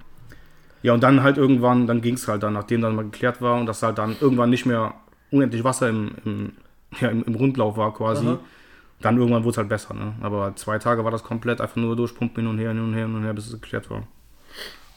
Ja, 0.82 0.94
und 0.94 1.02
dann 1.02 1.22
halt 1.22 1.36
irgendwann, 1.36 1.86
dann 1.86 2.00
ging 2.00 2.14
es 2.14 2.26
halt 2.26 2.42
dann, 2.42 2.54
nachdem 2.54 2.80
dann 2.80 2.94
mal 2.94 3.04
geklärt 3.04 3.42
war 3.42 3.58
und 3.60 3.66
dass 3.66 3.82
halt 3.82 3.98
dann 3.98 4.16
irgendwann 4.20 4.50
nicht 4.50 4.66
mehr 4.66 4.94
unendlich 5.30 5.64
Wasser 5.64 5.88
im, 5.88 6.12
im, 6.24 6.52
ja, 7.00 7.08
im, 7.08 7.22
im 7.24 7.34
Rundlauf 7.34 7.76
war 7.76 7.92
quasi. 7.94 8.26
Aha. 8.26 8.38
Dann 9.00 9.16
irgendwann 9.16 9.44
wurde 9.44 9.52
es 9.52 9.58
halt 9.58 9.68
besser. 9.68 9.94
Ne? 9.94 10.14
Aber 10.20 10.54
zwei 10.56 10.78
Tage 10.78 11.04
war 11.04 11.10
das 11.10 11.22
komplett 11.22 11.60
einfach 11.60 11.76
nur 11.76 11.96
durchpumpen 11.96 12.42
hin 12.42 12.50
und 12.50 12.58
her, 12.58 12.70
hin 12.70 12.80
und 12.80 12.94
her, 12.94 13.06
hin 13.06 13.14
und 13.14 13.24
her, 13.24 13.32
bis 13.32 13.46
es 13.46 13.52
geklärt 13.52 13.88
war. 13.90 14.06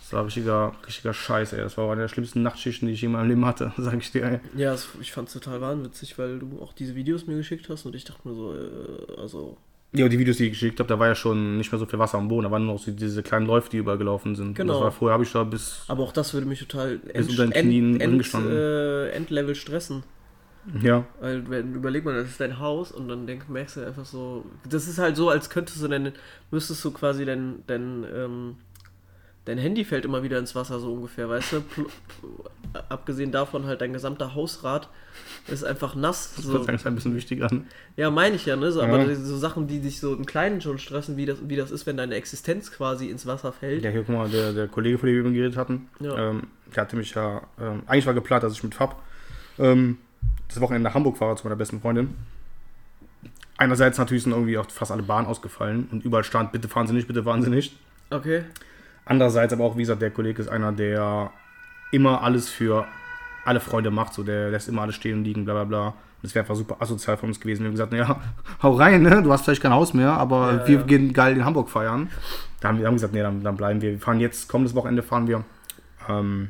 Das 0.02 0.12
war 0.12 0.25
richtiger, 0.25 0.74
richtiger 0.86 1.13
Scheiß, 1.13 1.54
ey. 1.54 1.60
Das 1.60 1.78
war 1.78 1.90
eine 1.92 2.02
der 2.02 2.08
schlimmsten 2.10 2.44
Nachtschichten, 2.44 2.88
die 2.88 2.94
ich 2.94 3.02
je 3.02 3.06
in 3.06 3.13
meinem 3.13 3.30
Leben 3.30 3.46
hatte, 3.46 3.72
sag 3.78 3.98
ich 3.98 4.12
dir, 4.12 4.24
ey. 4.25 4.40
Ja, 4.56 4.72
das, 4.72 4.90
ich 5.00 5.13
fand 5.13 5.30
es 5.30 5.34
total 5.34 5.62
wahnwitzig, 5.62 6.18
weil 6.18 6.40
du 6.40 6.62
auch 6.62 6.74
diese 6.74 6.96
Videos 6.96 7.28
mir 7.28 7.38
geschickt 7.38 7.70
hast 7.70 7.86
und 7.86 7.96
ich 7.96 8.04
dachte 8.04 8.28
mir 8.28 8.36
so, 8.36 8.54
äh, 8.54 9.20
also. 9.22 9.58
Ja, 9.96 10.06
und 10.06 10.12
die 10.12 10.18
Videos, 10.18 10.38
die 10.38 10.46
ich 10.46 10.52
geschickt 10.54 10.80
habe, 10.80 10.90
da 10.90 10.98
war 10.98 11.08
ja 11.08 11.16
schon 11.16 11.58
nicht 11.58 11.72
mehr 11.72 11.78
so 11.78 11.86
viel 11.86 12.00
Wasser 12.00 12.18
am 12.18 12.28
Boden. 12.28 12.46
Da 12.46 12.52
waren 12.52 12.66
nur 12.66 12.74
noch 12.74 12.82
so 12.82 12.92
diese 12.92 13.22
kleinen 13.22 13.46
Läufe, 13.46 13.70
die 13.70 13.78
überall 13.78 14.00
gelaufen 14.00 14.36
sind. 14.36 14.56
Genau. 14.56 14.82
War 14.82 14.92
vorher, 14.92 15.14
habe 15.14 15.24
ich 15.24 15.32
da 15.32 15.44
bis. 15.44 15.84
Aber 15.88 16.04
auch 16.04 16.12
das 16.12 16.34
würde 16.34 16.48
mich 16.48 16.60
total 16.60 16.98
Bis 16.98 17.30
unter 17.30 17.46
den 17.46 17.52
Knien 17.54 18.02
end, 18.02 18.18
gestanden. 18.18 18.52
äh, 18.52 19.10
Endlevel 19.10 19.54
stressen. 19.54 20.04
Ja. 20.82 21.06
Weil, 21.20 21.48
wenn, 21.50 21.76
überleg 21.76 22.06
mal, 22.06 22.16
das 22.16 22.30
ist 22.30 22.40
dein 22.40 22.60
Haus 22.60 22.92
und 22.92 23.08
dann 23.08 23.28
denk, 23.28 23.50
merkst 23.50 23.78
du 23.78 23.86
einfach 23.86 24.06
so. 24.06 24.46
Das 24.68 24.88
ist 24.88 24.98
halt 24.98 25.16
so, 25.16 25.30
als 25.30 25.50
könntest 25.50 25.84
du 25.84 25.88
dein, 25.88 26.14
müsstest 26.52 26.84
du 26.86 26.92
quasi 26.92 27.26
dein, 27.26 27.64
dein, 27.68 28.06
ähm, 28.16 28.56
dein 29.46 29.58
Handy 29.58 29.84
fällt 29.86 30.06
immer 30.06 30.24
wieder 30.24 30.40
ins 30.40 30.56
Wasser, 30.56 30.80
so 30.80 30.94
ungefähr, 30.94 31.30
weißt 31.30 31.54
du? 31.54 31.62
Pl 31.62 31.86
abgesehen 32.90 33.32
davon 33.32 33.68
halt 33.68 33.82
dein 33.82 33.94
gesamter 33.94 34.34
Hausrat 34.34 34.90
ist 35.48 35.64
einfach 35.64 35.96
nass. 35.96 36.34
Das 36.36 36.46
So. 36.46 36.64
fängt 36.64 36.86
ein 36.86 36.96
bisschen 36.96 37.16
wichtig 37.16 37.44
an. 37.44 37.66
Ja, 37.98 38.10
meine 38.10 38.36
ich 38.36 38.46
ja, 38.46 38.56
ne? 38.56 38.72
So, 38.72 38.82
Ja. 38.82 38.88
Aber 38.88 39.14
so 39.16 39.38
Sachen, 39.38 39.68
die 39.68 39.80
dich 39.82 40.00
so 40.00 40.14
im 40.16 40.26
Kleinen 40.26 40.62
schon 40.62 40.78
stressen, 40.80 41.18
wie 41.18 41.26
das, 41.26 41.38
wie 41.48 41.56
das 41.58 41.72
ist, 41.72 41.86
wenn 41.86 41.98
deine 41.98 42.16
Existenz 42.16 42.72
quasi 42.72 43.10
ins 43.10 43.26
Wasser 43.26 43.52
fällt. 43.52 43.84
Ja, 43.84 43.90
hier, 43.90 44.04
guck 44.04 44.16
mal, 44.16 44.30
der, 44.30 44.54
der 44.54 44.68
Kollege, 44.68 44.98
von 44.98 45.08
dem 45.08 45.16
wir 45.16 45.20
eben 45.26 45.34
geredet 45.34 45.58
hatten, 45.58 45.90
Ja. 46.00 46.30
ähm, 46.30 46.44
der 46.76 46.82
hatte 46.84 46.96
mich 46.96 47.14
ja, 47.14 47.42
ähm, 47.60 47.84
eigentlich 47.88 48.06
war 48.06 48.14
geplant, 48.14 48.44
dass 48.44 48.54
ich 48.54 48.64
mit 48.64 48.74
Fab 48.76 49.02
ähm, 49.60 49.98
das 50.48 50.62
Wochenende 50.62 50.88
nach 50.88 50.96
Hamburg 50.96 51.18
fahre 51.18 51.36
zu 51.36 51.44
meiner 51.46 51.56
besten 51.58 51.82
Freundin. 51.82 52.16
Einerseits 53.58 53.98
natürlich 53.98 54.24
sind 54.24 54.32
irgendwie 54.32 54.58
auch 54.58 54.70
fast 54.70 54.92
alle 54.92 55.04
Bahnen 55.04 55.28
ausgefallen 55.28 55.88
und 55.92 56.04
überall 56.04 56.24
stand, 56.24 56.52
bitte 56.52 56.68
fahren 56.68 56.88
Sie 56.88 56.94
nicht, 56.94 57.08
bitte 57.08 57.24
fahren 57.24 57.42
Sie 57.44 57.50
nicht. 57.50 57.78
Okay. 58.10 58.44
Andererseits 59.06 59.54
aber 59.54 59.64
auch, 59.66 59.76
wie 59.76 59.82
gesagt, 59.82 60.02
der 60.02 60.12
Kollege 60.12 60.42
ist 60.42 60.48
einer, 60.48 60.72
der 60.72 61.32
immer 61.92 62.22
alles 62.24 62.50
für 62.50 62.88
alle 63.46 63.60
Freunde 63.60 63.92
macht, 63.92 64.14
so 64.14 64.24
der 64.24 64.50
lässt 64.52 64.70
immer 64.70 64.82
alles 64.84 64.96
stehen 64.96 65.20
und 65.20 65.24
liegen, 65.26 65.46
bla 65.46 65.54
bla 65.54 65.64
bla. 65.66 65.94
Das 66.22 66.34
wäre 66.34 66.44
einfach 66.44 66.56
super 66.56 66.78
asozial 66.80 67.18
von 67.18 67.30
uns 67.30 67.40
gewesen. 67.40 67.62
Wir 67.64 67.68
haben 67.68 67.74
gesagt, 67.74 67.92
naja, 67.92 68.22
hau 68.64 68.72
rein, 68.76 69.02
ne? 69.04 69.22
Du 69.22 69.32
hast 69.32 69.44
vielleicht 69.44 69.62
kein 69.62 69.74
Haus 69.74 69.94
mehr, 69.94 70.14
aber 70.14 70.54
Ja, 70.54 70.68
wir 70.68 70.78
ja. 70.80 70.84
gehen 70.84 71.12
geil 71.14 71.36
in 71.36 71.44
Hamburg 71.44 71.70
feiern. 71.70 72.10
Da 72.62 72.70
haben 72.70 72.80
wir 72.80 72.88
haben 72.88 72.94
gesagt, 72.96 73.14
nee, 73.14 73.22
dann, 73.22 73.44
dann 73.44 73.58
bleiben 73.58 73.82
wir. 73.82 73.92
Wir 73.92 74.00
fahren 74.00 74.20
jetzt, 74.22 74.48
kommendes 74.48 74.74
Wochenende 74.76 75.04
fahren 75.04 75.28
wir. 75.28 75.44
Ähm, 76.08 76.50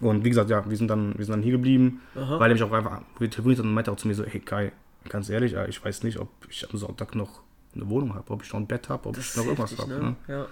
und 0.00 0.24
wie 0.24 0.30
gesagt, 0.30 0.50
ja, 0.50 0.68
wir 0.68 0.76
sind 0.76 0.88
dann, 0.88 1.16
wir 1.16 1.24
sind 1.24 1.32
dann 1.34 1.42
hier 1.42 1.52
geblieben, 1.52 2.00
Aha. 2.16 2.40
weil 2.40 2.50
er 2.50 2.54
mich 2.54 2.62
auch 2.62 2.72
einfach, 2.72 3.02
wir 3.18 3.30
telefoniert 3.30 3.60
und 3.60 3.72
meinte 3.72 3.92
auch 3.92 3.96
zu 3.96 4.08
mir 4.08 4.14
so, 4.14 4.24
hey 4.24 4.40
Kai, 4.40 4.72
ganz 5.08 5.28
ehrlich, 5.30 5.54
ich 5.68 5.84
weiß 5.84 6.02
nicht, 6.02 6.18
ob 6.18 6.28
ich 6.48 6.66
am 6.68 6.76
Sonntag 6.78 7.14
noch 7.14 7.40
eine 7.76 7.88
Wohnung 7.88 8.14
habe, 8.14 8.32
ob 8.32 8.42
ich 8.42 8.52
noch 8.52 8.58
ein 8.60 8.66
Bett 8.66 8.88
habe, 8.88 9.08
ob 9.08 9.14
Das 9.14 9.30
ich 9.30 9.36
noch 9.36 9.44
irgendwas 9.44 9.78
habe. 9.78 9.90
ne? 9.90 9.98
Ne? 10.00 10.16
Ja. 10.28 10.46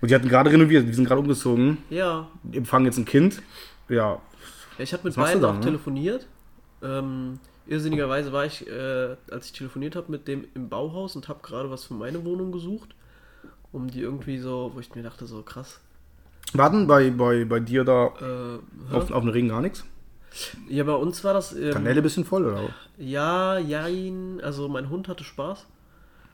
Und 0.00 0.10
die 0.10 0.14
hatten 0.14 0.28
gerade 0.28 0.50
renoviert, 0.50 0.86
wir 0.86 0.94
sind 0.94 1.06
gerade 1.06 1.20
umgezogen, 1.20 1.78
Ja. 1.90 2.26
die 2.42 2.58
empfangen 2.58 2.86
jetzt 2.86 2.98
ein 2.98 3.04
Kind. 3.04 3.42
Ja, 3.88 4.20
ich 4.78 4.92
habe 4.92 5.04
mit 5.04 5.16
beiden 5.16 5.42
da, 5.42 5.50
auch 5.50 5.54
ne? 5.54 5.60
telefoniert. 5.60 6.26
Ähm, 6.82 7.38
irrsinnigerweise 7.66 8.32
war 8.32 8.44
ich, 8.44 8.66
äh, 8.66 9.16
als 9.30 9.46
ich 9.46 9.52
telefoniert 9.52 9.96
habe, 9.96 10.10
mit 10.12 10.28
dem 10.28 10.46
im 10.54 10.68
Bauhaus 10.68 11.16
und 11.16 11.28
habe 11.28 11.40
gerade 11.42 11.70
was 11.70 11.84
für 11.84 11.94
meine 11.94 12.24
Wohnung 12.24 12.52
gesucht. 12.52 12.94
Um 13.72 13.90
die 13.90 14.00
irgendwie 14.00 14.38
so, 14.38 14.70
wo 14.74 14.80
ich 14.80 14.94
mir 14.94 15.02
dachte, 15.02 15.26
so 15.26 15.42
krass. 15.42 15.80
warten 16.52 16.86
bei, 16.86 17.10
bei, 17.10 17.44
bei 17.44 17.60
dir 17.60 17.84
da 17.84 18.06
Äh, 18.20 18.94
auf, 18.94 19.10
auf 19.10 19.22
den 19.22 19.30
Regen 19.30 19.48
gar 19.48 19.60
nichts? 19.60 19.84
ja, 20.68 20.84
bei 20.84 20.94
uns 20.94 21.24
war 21.24 21.34
das. 21.34 21.54
Ähm, 21.54 21.72
Kanäle 21.72 22.00
ein 22.00 22.02
bisschen 22.02 22.24
voll, 22.24 22.44
oder? 22.46 22.68
Ja, 22.98 23.58
jein. 23.58 24.40
Also 24.42 24.68
mein 24.68 24.88
Hund 24.90 25.08
hatte 25.08 25.24
Spaß. 25.24 25.66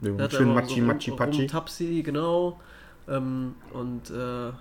Ja, 0.01 0.29
schön 0.31 0.53
Matschi, 0.53 0.81
so 0.81 0.87
Matschi, 0.87 1.11
Patschi. 1.13 1.47
Tapsi, 1.47 2.03
genau. 2.03 2.61
Ähm, 3.09 3.55
und 3.73 4.11
äh, 4.11 4.53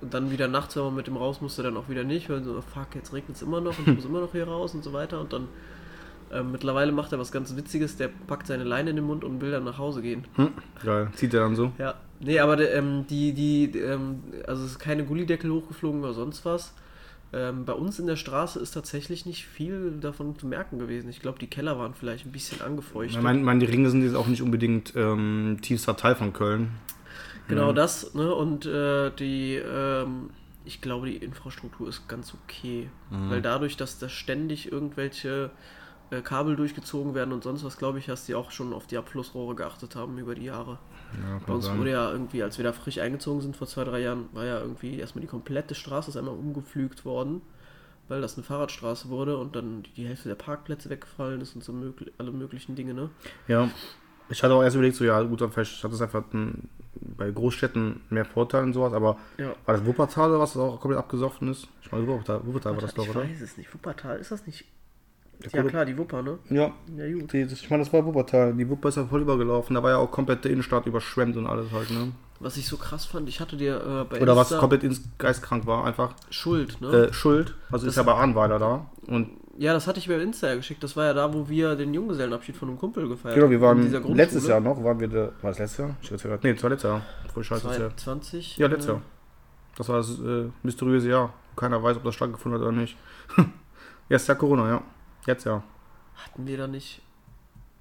und 0.00 0.12
dann 0.12 0.30
wieder 0.30 0.48
nachts, 0.48 0.76
wenn 0.76 0.84
man 0.84 0.94
mit 0.94 1.06
dem 1.06 1.16
raus 1.16 1.40
musste, 1.40 1.62
dann 1.62 1.76
auch 1.76 1.88
wieder 1.88 2.04
nicht, 2.04 2.28
weil 2.28 2.42
so, 2.42 2.60
fuck, 2.60 2.94
jetzt 2.94 3.12
regnet 3.12 3.36
es 3.36 3.42
immer 3.42 3.60
noch 3.60 3.78
und 3.78 3.88
ich 3.88 3.94
muss 3.94 4.04
immer 4.04 4.20
noch 4.20 4.32
hier 4.32 4.46
raus 4.46 4.74
und 4.74 4.84
so 4.84 4.92
weiter. 4.92 5.20
Und 5.20 5.32
dann 5.32 5.48
ähm, 6.32 6.52
mittlerweile 6.52 6.92
macht 6.92 7.12
er 7.12 7.18
was 7.18 7.32
ganz 7.32 7.56
Witziges, 7.56 7.96
der 7.96 8.08
packt 8.26 8.46
seine 8.46 8.64
Leine 8.64 8.90
in 8.90 8.96
den 8.96 9.04
Mund 9.04 9.24
und 9.24 9.40
will 9.40 9.50
dann 9.50 9.64
nach 9.64 9.78
Hause 9.78 10.02
gehen. 10.02 10.24
Hm, 10.34 10.50
geil. 10.84 11.08
Zieht 11.14 11.32
er 11.34 11.40
dann 11.40 11.56
so? 11.56 11.72
Ja, 11.78 11.94
nee, 12.20 12.38
aber 12.40 12.58
ähm, 12.72 13.06
die, 13.08 13.32
die, 13.32 13.78
ähm, 13.78 14.22
also 14.46 14.64
es 14.64 14.72
ist 14.72 14.78
keine 14.78 15.04
Gullideckel 15.04 15.50
hochgeflogen 15.50 16.02
oder 16.02 16.12
sonst 16.12 16.44
was. 16.44 16.74
Ähm, 17.32 17.64
bei 17.64 17.72
uns 17.72 17.98
in 17.98 18.06
der 18.06 18.16
Straße 18.16 18.60
ist 18.60 18.72
tatsächlich 18.72 19.26
nicht 19.26 19.46
viel 19.46 19.98
davon 20.00 20.38
zu 20.38 20.46
merken 20.46 20.78
gewesen. 20.78 21.08
Ich 21.08 21.20
glaube, 21.20 21.38
die 21.38 21.48
Keller 21.48 21.78
waren 21.78 21.94
vielleicht 21.94 22.26
ein 22.26 22.32
bisschen 22.32 22.60
angefeuchtet. 22.60 23.16
Ich 23.16 23.22
meine, 23.22 23.40
mein, 23.40 23.58
die 23.58 23.66
Ringe 23.66 23.90
sind 23.90 24.02
jetzt 24.02 24.14
auch 24.14 24.28
nicht 24.28 24.42
unbedingt 24.42 24.92
ähm, 24.94 25.58
tiefster 25.60 25.96
Teil 25.96 26.14
von 26.14 26.32
Köln. 26.32 26.70
Genau 27.48 27.68
Ja. 27.68 27.72
das, 27.72 28.14
ne? 28.14 28.34
Und 28.34 28.66
äh, 28.66 29.10
die, 29.10 29.54
ähm, 29.56 30.30
ich 30.64 30.80
glaube, 30.80 31.06
die 31.08 31.16
Infrastruktur 31.16 31.88
ist 31.88 32.08
ganz 32.08 32.34
okay. 32.34 32.88
Mhm. 33.10 33.30
Weil 33.30 33.42
dadurch, 33.42 33.76
dass 33.76 33.98
da 33.98 34.08
ständig 34.08 34.72
irgendwelche 34.72 35.50
äh, 36.10 36.20
Kabel 36.22 36.56
durchgezogen 36.56 37.14
werden 37.14 37.32
und 37.32 37.42
sonst 37.44 37.64
was, 37.64 37.76
glaube 37.76 37.98
ich, 37.98 38.06
dass 38.06 38.24
die 38.26 38.34
auch 38.34 38.50
schon 38.50 38.72
auf 38.72 38.86
die 38.86 38.96
Abflussrohre 38.96 39.54
geachtet 39.54 39.94
haben 39.96 40.16
über 40.18 40.34
die 40.34 40.44
Jahre. 40.44 40.78
Ja, 41.22 41.40
Bei 41.46 41.52
uns 41.54 41.66
sein. 41.66 41.78
wurde 41.78 41.90
ja 41.90 42.10
irgendwie, 42.10 42.42
als 42.42 42.56
wir 42.58 42.64
da 42.64 42.72
frisch 42.72 42.98
eingezogen 42.98 43.40
sind 43.42 43.56
vor 43.56 43.66
zwei, 43.66 43.84
drei 43.84 44.00
Jahren, 44.00 44.28
war 44.32 44.44
ja 44.44 44.58
irgendwie 44.60 44.98
erstmal 44.98 45.20
die 45.22 45.28
komplette 45.28 45.74
Straße 45.74 46.10
ist 46.10 46.16
einmal 46.16 46.34
umgepflügt 46.34 47.04
worden, 47.04 47.40
weil 48.08 48.20
das 48.20 48.36
eine 48.36 48.44
Fahrradstraße 48.44 49.08
wurde 49.08 49.36
und 49.38 49.54
dann 49.56 49.82
die, 49.82 49.90
die 49.92 50.06
Hälfte 50.06 50.28
der 50.28 50.34
Parkplätze 50.36 50.90
weggefallen 50.90 51.40
ist 51.40 51.54
und 51.54 51.64
so 51.64 51.72
möglich, 51.72 52.12
alle 52.18 52.32
möglichen 52.32 52.74
Dinge, 52.74 52.94
ne? 52.94 53.10
Ja, 53.48 53.68
ich 54.28 54.42
hatte 54.42 54.54
auch 54.54 54.62
erst 54.62 54.76
überlegt, 54.76 54.96
so 54.96 55.04
ja, 55.04 55.20
gut, 55.22 55.40
dann 55.40 55.50
vielleicht 55.52 55.82
hat 55.84 55.92
es 55.92 56.00
einfach 56.00 56.22
ein, 56.32 56.68
bei 57.16 57.30
Großstädten 57.30 58.00
mehr 58.10 58.24
Vorteile 58.24 58.64
und 58.64 58.72
sowas, 58.72 58.92
aber 58.92 59.16
Ja. 59.38 59.54
war 59.66 59.76
das 59.76 59.84
Wuppertal 59.84 60.30
oder 60.30 60.40
was, 60.40 60.52
das 60.54 60.62
auch 60.62 60.80
komplett 60.80 60.98
abgesoffen 60.98 61.48
ist? 61.48 61.68
Ich 61.82 61.92
meine, 61.92 62.06
Wuppertal, 62.06 62.40
Wuppertal 62.46 62.72
war 62.74 62.80
das 62.80 62.90
ich 62.90 62.96
doch, 62.96 63.08
oder? 63.08 63.20
weiß 63.22 63.40
es 63.40 63.56
nicht. 63.56 63.72
Wuppertal, 63.74 64.18
ist 64.18 64.30
das 64.30 64.46
nicht? 64.46 64.64
Der 65.52 65.62
Ja 65.64 65.68
klar, 65.68 65.84
die 65.84 65.98
Wupper, 65.98 66.22
ne? 66.22 66.38
Ja, 66.48 66.72
Ja 66.96 67.12
gut. 67.12 67.32
die, 67.32 67.42
das, 67.44 67.52
ich 67.60 67.68
meine, 67.68 67.82
das 67.82 67.92
war 67.92 68.04
Wuppertal. 68.06 68.54
Die 68.54 68.68
Wupper 68.70 68.88
ist 68.88 68.96
ja 68.96 69.04
voll 69.04 69.22
übergelaufen. 69.22 69.74
Da 69.74 69.82
war 69.82 69.90
ja 69.90 69.96
auch 69.98 70.10
komplett 70.10 70.44
die 70.44 70.48
Innenstadt 70.50 70.86
überschwemmt 70.86 71.36
und 71.36 71.46
alles 71.46 71.70
halt, 71.72 71.90
ne? 71.90 72.12
Was 72.40 72.56
ich 72.56 72.66
so 72.66 72.76
krass 72.76 73.04
fand, 73.04 73.28
ich 73.28 73.40
hatte 73.40 73.56
dir 73.56 73.76
äh, 73.76 74.04
bei 74.04 74.20
Oder 74.22 74.36
was 74.36 74.52
Insta- 74.52 74.58
komplett 74.58 74.84
ins 74.84 75.02
geistkrank 75.18 75.66
war, 75.66 75.84
einfach 75.84 76.14
Schuld, 76.30 76.80
ne? 76.80 77.08
äh, 77.08 77.12
Schuld. 77.12 77.54
Also 77.70 77.86
ist 77.86 77.96
Das- 77.96 78.06
ja 78.06 78.12
bei 78.12 78.18
Ahnweiler 78.18 78.58
da. 78.58 78.86
Und 79.06 79.30
ja, 79.58 79.72
das 79.72 79.86
hatte 79.86 79.98
ich 79.98 80.08
mir 80.08 80.16
bei 80.16 80.22
Insta 80.22 80.48
ja 80.48 80.54
geschickt. 80.56 80.82
Das 80.82 80.96
war 80.96 81.04
ja 81.06 81.14
da, 81.14 81.32
wo 81.32 81.48
wir 81.48 81.76
den 81.76 81.92
Junggesellenabschied 81.94 82.56
von 82.56 82.68
einem 82.68 82.78
Kumpel 82.78 83.08
gefeiert 83.08 83.34
genau, 83.36 83.50
wir 83.50 83.60
waren 83.60 84.14
letztes 84.14 84.46
Jahr 84.46 84.60
noch, 84.60 84.82
waren 84.82 84.98
wir 85.00 85.08
da, 85.08 85.32
war 85.42 85.50
das 85.50 85.58
letztes 85.58 85.78
Jahr? 85.78 85.96
Ich 86.02 86.10
hab's 86.12 86.22
ja 86.22 86.30
grad- 86.30 86.44
Nee, 86.44 86.54
das 86.54 86.62
war 86.62 86.70
letztes 86.70 86.88
Jahr. 86.90 87.02
Voll 87.32 87.44
scheiße, 87.44 87.66
das 87.68 87.78
Jahr. 87.78 87.96
2020. 87.96 88.56
Ja, 88.58 88.66
letztes 88.68 88.86
äh, 88.88 88.92
Jahr. 88.92 89.02
Das 89.76 89.88
war 89.88 89.96
das 89.96 90.18
äh, 90.20 90.50
mysteriöse 90.62 91.08
Jahr. 91.08 91.32
Keiner 91.56 91.82
weiß, 91.82 91.96
ob 91.98 92.04
das 92.04 92.14
stattgefunden 92.14 92.60
hat 92.60 92.66
oder 92.68 92.76
nicht. 92.76 92.96
Jetzt 94.08 94.28
ja 94.28 94.34
Corona, 94.34 94.68
ja. 94.68 94.82
Jetzt 95.26 95.44
ja. 95.44 95.62
Hatten 96.16 96.46
wir 96.46 96.58
da 96.58 96.66
nicht. 96.66 97.00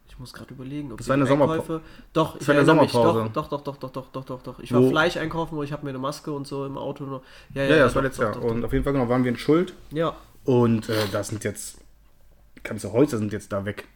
Ich 0.10 0.20
muss 0.20 0.32
gerade 0.32 0.54
überlegen, 0.54 0.92
ob 0.92 1.00
Das 1.00 1.08
war 1.08 1.16
eine 1.16 1.26
Sommerpa- 1.26 1.54
Einkäufe. 1.54 1.82
Doch, 2.14 2.40
ich 2.40 2.48
war 2.48 2.56
eine. 2.56 2.66
Sommerpause. 2.66 3.30
Doch, 3.34 3.48
doch, 3.48 3.62
doch, 3.62 3.78
doch, 3.78 3.90
doch, 3.92 4.08
doch, 4.12 4.26
doch, 4.26 4.42
doch. 4.44 4.60
Ich 4.60 4.72
war 4.72 4.82
Wo- 4.82 4.90
Fleisch 4.90 5.18
einkaufen 5.18 5.58
und 5.58 5.64
ich 5.64 5.72
habe 5.72 5.84
mir 5.84 5.90
eine 5.90 5.98
Maske 6.00 6.32
und 6.32 6.46
so 6.46 6.66
im 6.68 6.78
Auto 6.78 7.04
noch. 7.06 7.24
Ja, 7.54 7.64
ja, 7.64 7.78
das 7.78 7.96
war 7.96 8.02
doch, 8.04 8.10
letztes 8.10 8.26
doch, 8.32 8.36
Jahr. 8.42 8.44
Und 8.52 8.64
auf 8.64 8.72
jeden 8.74 8.84
Fall 8.84 8.94
genau, 8.94 9.10
waren 9.10 9.24
wir 9.24 9.32
in 9.32 9.38
Schuld. 9.38 9.74
Ja. 9.92 10.16
Und 10.46 10.90
äh, 10.90 11.08
das 11.12 11.30
sind 11.30 11.44
jetzt. 11.44 11.78
Ganze 12.64 12.92
Häuser 12.94 13.18
sind 13.18 13.34
jetzt 13.34 13.52
da 13.52 13.66
weg. 13.66 13.88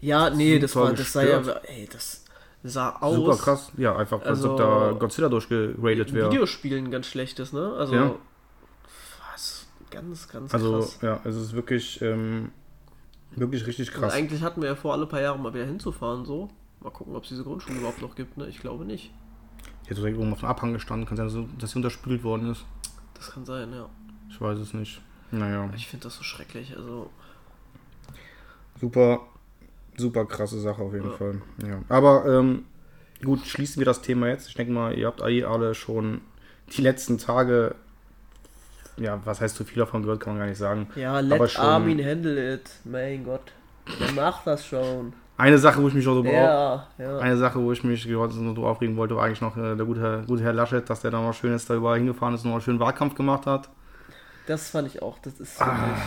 Ja, 0.00 0.30
nee, 0.30 0.58
das 0.58 0.74
war, 0.74 0.92
das 0.92 1.12
sah 1.12 1.22
ja, 1.22 1.38
ey, 1.64 1.88
das 1.92 2.24
sah 2.64 2.96
aus. 3.00 3.14
Super 3.14 3.36
krass. 3.36 3.72
Ja, 3.76 3.96
einfach, 3.96 4.20
als 4.22 4.42
ob 4.44 4.58
Also- 4.60 4.90
da 4.92 4.92
Godzilla 4.98 5.28
durchgeradet 5.28 6.12
wäre. 6.12 6.30
Videospielen 6.30 6.90
ganz 6.90 7.06
schlechtes, 7.06 7.52
ne? 7.52 7.72
Also 7.78 7.94
Ja. 7.94 8.14
was 9.32 9.66
ganz, 9.90 10.28
ganz 10.28 10.52
Also, 10.54 10.78
krass. 10.78 10.98
ja, 11.02 11.20
es 11.24 11.36
ist 11.36 11.52
wirklich, 11.52 12.00
ähm, 12.02 12.50
wirklich 13.32 13.66
richtig 13.66 13.94
Und 13.94 14.00
krass. 14.00 14.12
eigentlich 14.12 14.42
hatten 14.42 14.60
wir 14.62 14.70
ja 14.70 14.74
vor, 14.76 14.92
alle 14.94 15.06
paar 15.06 15.20
Jahre 15.20 15.38
mal 15.38 15.54
wieder 15.54 15.66
hinzufahren, 15.66 16.24
so. 16.24 16.48
Mal 16.80 16.90
gucken, 16.90 17.14
ob 17.14 17.22
es 17.24 17.28
diese 17.28 17.44
Grundschule 17.44 17.78
überhaupt 17.78 18.00
noch 18.00 18.14
gibt, 18.14 18.36
ne? 18.38 18.46
Ich 18.48 18.58
glaube 18.60 18.84
nicht. 18.84 19.12
Hier 19.82 19.92
ist 19.92 19.98
direkt 19.98 20.18
oben 20.18 20.32
auf 20.32 20.40
dem 20.40 20.48
Abhang 20.48 20.72
gestanden. 20.72 21.06
Kann 21.06 21.16
sein, 21.16 21.26
dass- 21.26 21.58
dass 21.58 21.70
sie 21.72 21.76
unterspült 21.76 22.24
worden 22.24 22.50
ist. 22.50 22.64
Das 23.14 23.30
kann 23.32 23.44
sein, 23.44 23.72
ja. 23.72 23.88
Ich 24.30 24.40
weiß 24.40 24.58
es 24.58 24.72
nicht. 24.72 25.00
Naja, 25.32 25.68
Ich 25.76 25.86
finde 25.88 26.04
das 26.04 26.16
so 26.16 26.22
schrecklich, 26.24 26.74
also. 26.76 27.10
super, 28.80 29.20
super 29.96 30.24
krasse 30.24 30.60
Sache 30.60 30.82
auf 30.82 30.92
jeden 30.92 31.10
Ja. 31.10 31.16
Fall. 31.16 31.34
Ja. 31.66 31.78
Aber 31.88 32.26
ähm, 32.26 32.64
gut, 33.22 33.46
schließen 33.46 33.78
wir 33.80 33.84
das 33.86 34.02
Thema 34.02 34.28
jetzt. 34.28 34.48
Ich 34.48 34.54
denke 34.54 34.72
mal, 34.72 34.94
ihr 34.96 35.06
habt 35.06 35.20
eh 35.22 35.44
alle 35.44 35.74
schon 35.74 36.20
die 36.76 36.82
letzten 36.82 37.18
Tage, 37.18 37.74
ja, 38.96 39.20
was 39.24 39.40
heißt 39.40 39.56
zu 39.56 39.64
viel 39.64 39.78
davon 39.78 40.02
gehört, 40.02 40.20
kann 40.20 40.32
man 40.34 40.40
gar 40.40 40.48
nicht 40.48 40.58
sagen. 40.58 40.88
Ja, 40.96 41.12
Aber 41.12 41.22
let 41.22 41.50
schon- 41.50 41.64
Armin 41.64 42.04
handle 42.04 42.54
it. 42.54 42.70
Mein 42.84 43.24
Gott. 43.24 43.52
Der 43.98 44.12
macht 44.12 44.46
das 44.46 44.64
schon. 44.66 45.12
Eine 45.36 45.58
Sache, 45.58 45.82
wo 45.82 45.88
ich 45.88 45.94
mich 45.94 46.06
auch 46.06 46.14
so 46.14 46.24
Ja, 46.24 46.86
ja. 46.98 47.18
Eine 47.18 47.36
Sache, 47.38 47.58
wo 47.60 47.72
ich 47.72 47.82
mich 47.82 48.06
heute 48.14 48.34
so 48.34 48.66
aufregen 48.66 48.96
wollte, 48.96 49.16
war 49.16 49.24
eigentlich 49.24 49.40
noch 49.40 49.56
äh, 49.56 49.74
der 49.74 49.86
gute 49.86 50.00
Herr, 50.00 50.18
gute 50.26 50.42
Herr 50.42 50.52
Laschet, 50.52 50.88
dass 50.88 51.00
der 51.00 51.10
da 51.10 51.20
mal 51.20 51.32
schön 51.32 51.52
jetzt 51.52 51.68
da 51.70 51.74
überall 51.74 51.96
hingefahren 51.96 52.34
ist 52.34 52.44
und 52.44 52.52
einen 52.52 52.60
schönen 52.60 52.78
Wahlkampf 52.78 53.14
gemacht 53.14 53.46
hat. 53.46 53.70
Das 54.50 54.68
fand 54.68 54.88
ich 54.88 55.00
auch. 55.00 55.16
Das 55.20 55.38
ist 55.38 55.60
wirklich. 55.60 56.04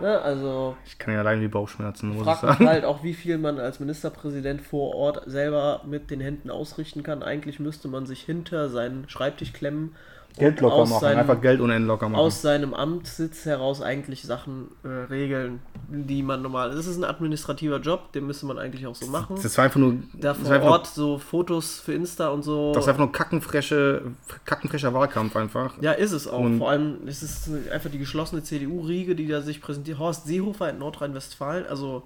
Ne, 0.00 0.20
also, 0.20 0.76
Ich 0.86 0.96
kann 0.96 1.12
ja 1.12 1.20
allein 1.20 1.40
wie 1.40 1.48
Bauchschmerzen, 1.48 2.10
muss 2.10 2.24
ich 2.24 2.34
sagen. 2.34 2.68
halt 2.68 2.84
auch, 2.84 3.02
wie 3.02 3.14
viel 3.14 3.36
man 3.36 3.58
als 3.58 3.80
Ministerpräsident 3.80 4.60
vor 4.60 4.94
Ort 4.94 5.22
selber 5.26 5.82
mit 5.84 6.12
den 6.12 6.20
Händen 6.20 6.50
ausrichten 6.50 7.02
kann. 7.02 7.24
Eigentlich 7.24 7.58
müsste 7.58 7.88
man 7.88 8.06
sich 8.06 8.22
hinter 8.22 8.68
seinen 8.68 9.08
Schreibtisch 9.08 9.52
klemmen 9.52 9.96
Geld 10.38 10.60
locker 10.60 10.86
machen, 10.86 11.00
seinem- 11.00 11.18
einfach 11.20 11.40
Geld 11.40 11.60
ohne 11.60 11.74
Ende 11.74 11.88
locker 11.88 12.08
machen. 12.08 12.20
aus 12.20 12.40
seinem 12.42 12.72
Amtssitz 12.74 13.44
heraus 13.44 13.82
eigentlich 13.82 14.22
Sachen 14.22 14.68
äh, 14.84 14.88
regeln, 14.88 15.60
die 15.88 16.22
man 16.22 16.40
normal. 16.42 16.70
Das 16.74 16.86
ist 16.86 16.96
ein 16.96 17.04
administrativer 17.04 17.78
Job, 17.80 18.12
den 18.12 18.26
müsste 18.26 18.46
man 18.46 18.58
eigentlich 18.58 18.86
auch 18.86 18.94
so 18.94 19.06
machen. 19.08 19.36
das 19.42 19.56
war 19.58 19.64
einfach 19.64 19.78
nur, 19.80 19.96
Da 20.14 20.34
vor 20.34 20.60
Ort 20.62 20.86
so 20.86 21.18
Fotos 21.18 21.80
für 21.80 21.92
Insta 21.94 22.28
und 22.28 22.42
so. 22.42 22.66
nur, 22.66 22.72
das 22.74 22.86
war 22.86 22.94
einfach 22.94 23.04
nur 23.04 23.12
kackenfresche, 23.12 24.02
kackenfrescher 24.44 24.94
Wahlkampf 24.94 25.36
einfach. 25.36 25.74
ja, 25.80 25.92
ist 25.92 26.12
es 26.12 26.26
auch. 26.26 26.38
Und- 26.40 26.58
Vor 26.58 26.70
allem 26.70 27.06
ist 27.06 27.22
es 27.22 27.50
einfach 27.70 27.90
die 27.90 27.98
geschlossene 27.98 28.42
CDU-Riege, 28.42 29.14
die 29.14 29.26
da 29.26 29.40
sich 29.42 29.60
präsentiert. 29.60 29.98
Horst 29.98 30.26
Seehofer 30.26 30.70
in 30.70 30.78
Nordrhein-Westfalen. 30.78 31.66
Also, 31.66 32.04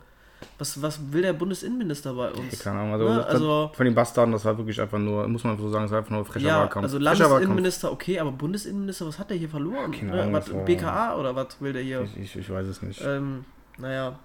was, 0.59 0.81
was 0.83 1.01
will 1.13 1.23
der 1.23 1.33
Bundesinnenminister 1.33 2.13
bei 2.15 2.31
uns? 2.31 2.59
Keine 2.59 2.81
Ahnung, 2.81 2.93
also, 2.95 3.09
Ne, 3.09 3.17
das- 3.17 3.27
also- 3.27 3.71
von 3.75 3.85
den 3.85 3.95
Bastarden, 3.95 4.33
das 4.33 4.45
war 4.45 4.57
wirklich 4.57 4.81
einfach 4.81 4.99
nur, 4.99 5.27
muss 5.29 5.45
man 5.45 5.57
so 5.59 5.69
sagen, 5.71 5.85
das 5.85 5.91
war 5.93 5.99
einfach 5.99 6.11
nur 6.11 6.25
frecher 6.25 6.47
Ja, 6.47 6.61
Wahlkampf. 6.61 6.85
also. 6.85 6.99
Landesinnenminister, 6.99 7.93
okay, 7.93 8.19
aber 8.19 8.33
Bundesinnenminister, 8.33 9.07
was 9.07 9.19
hat 9.19 9.31
der 9.31 9.37
hier 9.37 9.49
verloren? 9.49 9.93
Keine 9.93 10.13
Ne, 10.13 10.23
Ahnung, 10.23 10.35
was, 10.35 10.51
BKA 10.65 11.17
oder 11.17 11.35
was 11.35 11.49
will 11.61 11.73
der 11.73 11.83
hier? 11.83 12.03
Ich, 12.03 12.17
ich, 12.17 12.37
ich 12.37 12.51
weiß 12.51 12.67
es 12.67 12.83
nicht. 12.83 13.03
Ähm, 13.05 13.45
naja, 13.79 14.19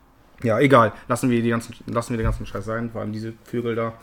Ja, 0.44 0.60
egal. 0.60 0.92
Lassen 1.08 1.30
wir, 1.30 1.42
die 1.42 1.50
ganzen, 1.50 1.76
lassen 1.86 2.12
wir 2.14 2.18
den 2.18 2.24
ganzen 2.26 2.46
Scheiß 2.48 2.66
sein, 2.66 2.90
vor 2.90 3.02
allem 3.02 3.12
diese 3.14 3.34
Vögel 3.44 3.76
da. 3.76 3.94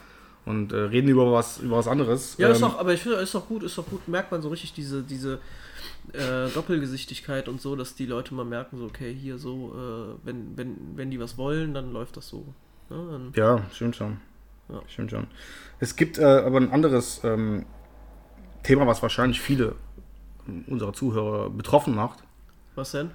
Und 0.47 0.73
äh, 0.73 0.77
reden 0.77 1.09
über 1.09 1.31
was, 1.33 1.59
über 1.59 1.77
was 1.79 1.89
anderes. 1.89 2.37
Ja, 2.39 2.49
ist 2.49 2.63
Ähm, 2.63 2.69
doch, 2.69 2.79
aber 2.79 2.95
ich 2.95 3.01
finde, 3.03 3.19
ist 3.19 3.35
doch 3.35 3.47
gut, 3.49 3.63
ist 3.65 3.77
doch 3.77 3.85
gut, 3.87 4.07
merkt 4.09 4.31
man 4.31 4.41
so 4.41 4.49
richtig 4.49 4.73
diese, 4.73 5.03
diese 5.03 5.41
äh, 6.15 6.49
Doppelgesichtigkeit 6.55 7.49
und 7.49 7.61
so, 7.61 7.77
dass 7.77 7.95
die 7.95 8.07
Leute 8.07 8.35
mal 8.35 8.45
merken, 8.45 8.79
so, 8.79 8.85
okay, 8.87 9.15
hier 9.15 9.39
so, 9.39 9.73
äh, 9.75 10.27
wenn, 10.27 10.57
wenn, 10.57 10.77
wenn 10.97 11.11
die 11.11 11.21
was 11.21 11.37
wollen, 11.39 11.75
dann 11.75 11.93
läuft 11.93 12.17
das 12.17 12.29
so. 12.29 12.47
Ne? 12.91 13.33
Ja, 13.37 13.63
stimmt 13.73 13.97
schon. 13.97 14.19
Ja. 14.69 14.81
Stimmt 14.89 15.11
schon. 15.11 15.27
Es 15.81 15.97
gibt 15.97 16.19
äh, 16.19 16.25
aber 16.25 16.59
ein 16.59 16.71
anderes 16.73 17.23
ähm, 17.25 17.65
Thema, 18.63 18.87
was 18.87 19.03
wahrscheinlich 19.03 19.41
viele 19.41 19.75
unserer 20.67 20.93
Zuhörer 20.93 21.51
betroffen 21.51 21.95
macht. 21.95 22.23
was 22.75 22.93
denn? 22.93 23.11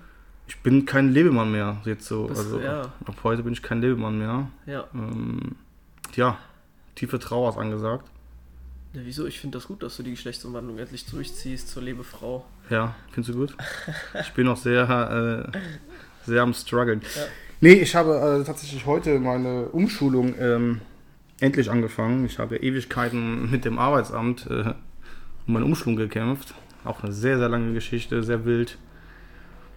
Ich 0.47 0.59
bin 0.59 0.85
kein 0.85 1.11
Lebemann 1.13 1.51
mehr. 1.51 1.81
Jetzt 1.85 2.05
so, 2.05 2.27
Das- 2.27 2.39
also 2.39 2.59
ja. 2.59 2.91
ab 3.05 3.15
heute 3.23 3.43
bin 3.43 3.53
ich 3.53 3.63
kein 3.63 3.81
Lebemann 3.81 4.17
mehr. 4.19 4.47
Ja. 4.65 4.85
Ähm, 4.93 5.55
tja, 6.11 6.37
tiefe 6.95 7.17
Trauer 7.17 7.49
ist 7.49 7.57
angesagt. 7.57 8.09
ja 8.93 9.01
wieso? 9.05 9.25
Ich 9.25 9.39
finde 9.39 9.57
das 9.57 9.67
gut, 9.67 9.81
dass 9.83 9.95
du 9.97 10.03
die 10.03 10.11
Geschlechtsumwandlung 10.11 10.77
endlich 10.79 11.05
durchziehst 11.05 11.69
zur 11.69 11.81
Lebefrau. 11.83 12.45
Ja, 12.69 12.95
findest 13.11 13.35
du 13.35 13.39
gut? 13.39 13.55
Ich 14.21 14.33
bin 14.33 14.45
noch 14.45 14.57
sehr, 14.57 15.51
äh, 15.53 15.57
sehr 16.25 16.41
am 16.41 16.53
struggeln. 16.53 17.01
Ja. 17.15 17.21
Nee, 17.61 17.73
ich 17.73 17.95
habe 17.95 18.41
äh, 18.41 18.45
tatsächlich 18.45 18.85
heute 18.85 19.19
meine 19.19 19.65
Umschulung 19.69 20.35
ähm, 20.39 20.81
endlich 21.39 21.69
angefangen. 21.69 22.25
Ich 22.25 22.39
habe 22.39 22.57
Ewigkeiten 22.57 23.49
mit 23.51 23.65
dem 23.65 23.79
Arbeitsamt 23.79 24.47
äh, 24.47 24.73
um 25.47 25.53
meine 25.53 25.65
Umschulung 25.65 25.95
gekämpft. 25.95 26.53
Auch 26.85 27.03
eine 27.03 27.13
sehr, 27.13 27.37
sehr 27.37 27.49
lange 27.49 27.73
Geschichte, 27.73 28.23
sehr 28.23 28.45
wild. 28.45 28.77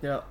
Ja. 0.03 0.25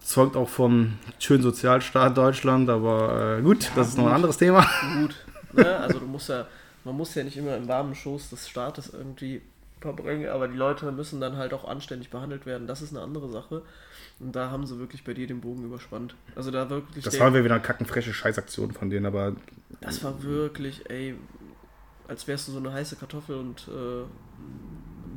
Zeugt 0.00 0.36
auch 0.36 0.48
vom 0.48 0.94
schönen 1.18 1.42
Sozialstaat 1.42 2.16
Deutschland, 2.16 2.68
aber 2.68 3.38
äh, 3.38 3.42
gut, 3.42 3.70
das 3.76 3.88
ist 3.88 3.96
noch 3.96 4.04
ein 4.04 4.08
gut. 4.08 4.16
anderes 4.16 4.36
Thema. 4.36 4.66
Gut. 5.00 5.14
ne? 5.52 5.76
Also 5.76 6.00
du 6.00 6.06
musst 6.06 6.28
ja, 6.28 6.46
man 6.84 6.96
muss 6.96 7.14
ja 7.14 7.22
nicht 7.22 7.36
immer 7.36 7.56
im 7.56 7.68
warmen 7.68 7.94
Schoß 7.94 8.30
des 8.30 8.48
Staates 8.48 8.92
irgendwie 8.92 9.40
verbringen, 9.82 10.28
aber 10.28 10.48
die 10.48 10.56
Leute 10.56 10.90
müssen 10.92 11.20
dann 11.20 11.36
halt 11.36 11.52
auch 11.52 11.66
anständig 11.68 12.10
behandelt 12.10 12.46
werden. 12.46 12.66
Das 12.66 12.80
ist 12.82 12.94
eine 12.94 13.02
andere 13.04 13.28
Sache. 13.28 13.62
Und 14.20 14.34
da 14.36 14.50
haben 14.50 14.66
sie 14.66 14.78
wirklich 14.78 15.04
bei 15.04 15.14
dir 15.14 15.26
den 15.26 15.40
Bogen 15.40 15.64
überspannt. 15.64 16.14
Also 16.36 16.50
da 16.50 16.68
wirklich. 16.70 17.04
Das 17.04 17.14
der- 17.14 17.20
war 17.22 17.34
wieder 17.34 17.54
eine 17.54 17.62
kackenfresche 17.62 18.12
Scheißaktion 18.14 18.72
von 18.72 18.88
denen, 18.90 19.06
aber 19.06 19.34
Das 19.80 20.02
war 20.04 20.22
wirklich, 20.22 20.88
ey, 20.90 21.14
als 22.08 22.26
wärst 22.28 22.48
du 22.48 22.52
so 22.52 22.58
eine 22.58 22.72
heiße 22.72 22.96
Kartoffel 22.96 23.36
und 23.36 23.68
äh, 23.68 24.04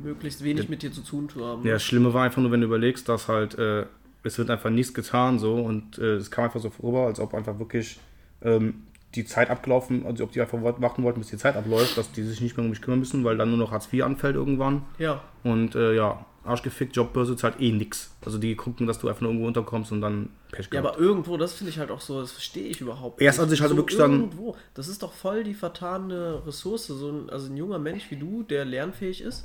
möglichst 0.04 0.42
wenig 0.44 0.68
mit 0.68 0.82
dir 0.82 0.92
zu 0.92 1.02
tun 1.02 1.28
zu 1.28 1.44
haben. 1.44 1.64
Ja, 1.66 1.74
das 1.74 1.82
Schlimme 1.84 2.12
war 2.14 2.24
einfach 2.24 2.40
nur, 2.42 2.50
wenn 2.52 2.60
du 2.60 2.66
überlegst, 2.66 3.08
dass 3.08 3.28
halt, 3.28 3.56
äh, 3.58 3.86
es 4.22 4.38
wird 4.38 4.50
einfach 4.50 4.70
nichts 4.70 4.92
getan 4.94 5.38
so 5.38 5.54
und 5.56 5.98
äh, 5.98 6.14
es 6.16 6.30
kam 6.30 6.44
einfach 6.46 6.60
so 6.60 6.70
vorüber, 6.70 7.06
als 7.06 7.20
ob 7.20 7.34
einfach 7.34 7.58
wirklich 7.58 7.98
ähm, 8.42 8.82
die 9.14 9.24
Zeit 9.24 9.48
abgelaufen, 9.50 10.04
also 10.04 10.24
ob 10.24 10.32
die 10.32 10.40
einfach 10.40 10.60
warten 10.62 11.02
wollten, 11.02 11.20
bis 11.20 11.28
die 11.30 11.38
Zeit 11.38 11.56
abläuft, 11.56 11.96
dass 11.96 12.12
die 12.12 12.22
sich 12.22 12.40
nicht 12.40 12.56
mehr 12.56 12.64
um 12.64 12.70
mich 12.70 12.82
kümmern 12.82 12.98
müssen, 13.00 13.24
weil 13.24 13.36
dann 13.38 13.48
nur 13.48 13.58
noch 13.58 13.70
Hartz 13.70 13.90
IV 13.92 14.02
anfällt 14.04 14.34
irgendwann. 14.36 14.82
Ja, 14.98 15.22
Und 15.42 15.74
äh, 15.74 15.94
ja, 15.94 16.26
arschgefickt, 16.44 16.94
Jobbörse 16.94 17.34
zahlt 17.36 17.60
eh 17.60 17.72
nix. 17.72 18.14
Also 18.24 18.36
die 18.38 18.54
gucken, 18.56 18.86
dass 18.86 18.98
du 18.98 19.08
einfach 19.08 19.22
nur 19.22 19.30
irgendwo 19.30 19.46
unterkommst 19.48 19.90
und 19.90 20.00
dann 20.02 20.28
Pech 20.52 20.66
Ja, 20.72 20.80
gehabt. 20.82 20.96
aber 20.96 20.98
irgendwo, 21.04 21.36
das 21.38 21.54
finde 21.54 21.70
ich 21.70 21.78
halt 21.78 21.90
auch 21.90 22.00
so, 22.00 22.20
das 22.20 22.32
verstehe 22.32 22.68
ich 22.68 22.80
überhaupt 22.80 23.20
Erst 23.22 23.40
als 23.40 23.50
ich 23.52 23.60
halt 23.62 23.74
wirklich 23.74 23.96
dann- 23.98 24.12
Irgendwo, 24.12 24.54
das 24.74 24.86
ist 24.88 25.02
doch 25.02 25.12
voll 25.12 25.44
die 25.44 25.54
vertane 25.54 26.42
Ressource. 26.46 26.86
So 26.88 27.08
ein, 27.10 27.30
also 27.30 27.50
ein 27.50 27.56
junger 27.56 27.78
Mensch 27.78 28.10
wie 28.10 28.16
du, 28.16 28.42
der 28.42 28.64
lernfähig 28.64 29.22
ist, 29.22 29.44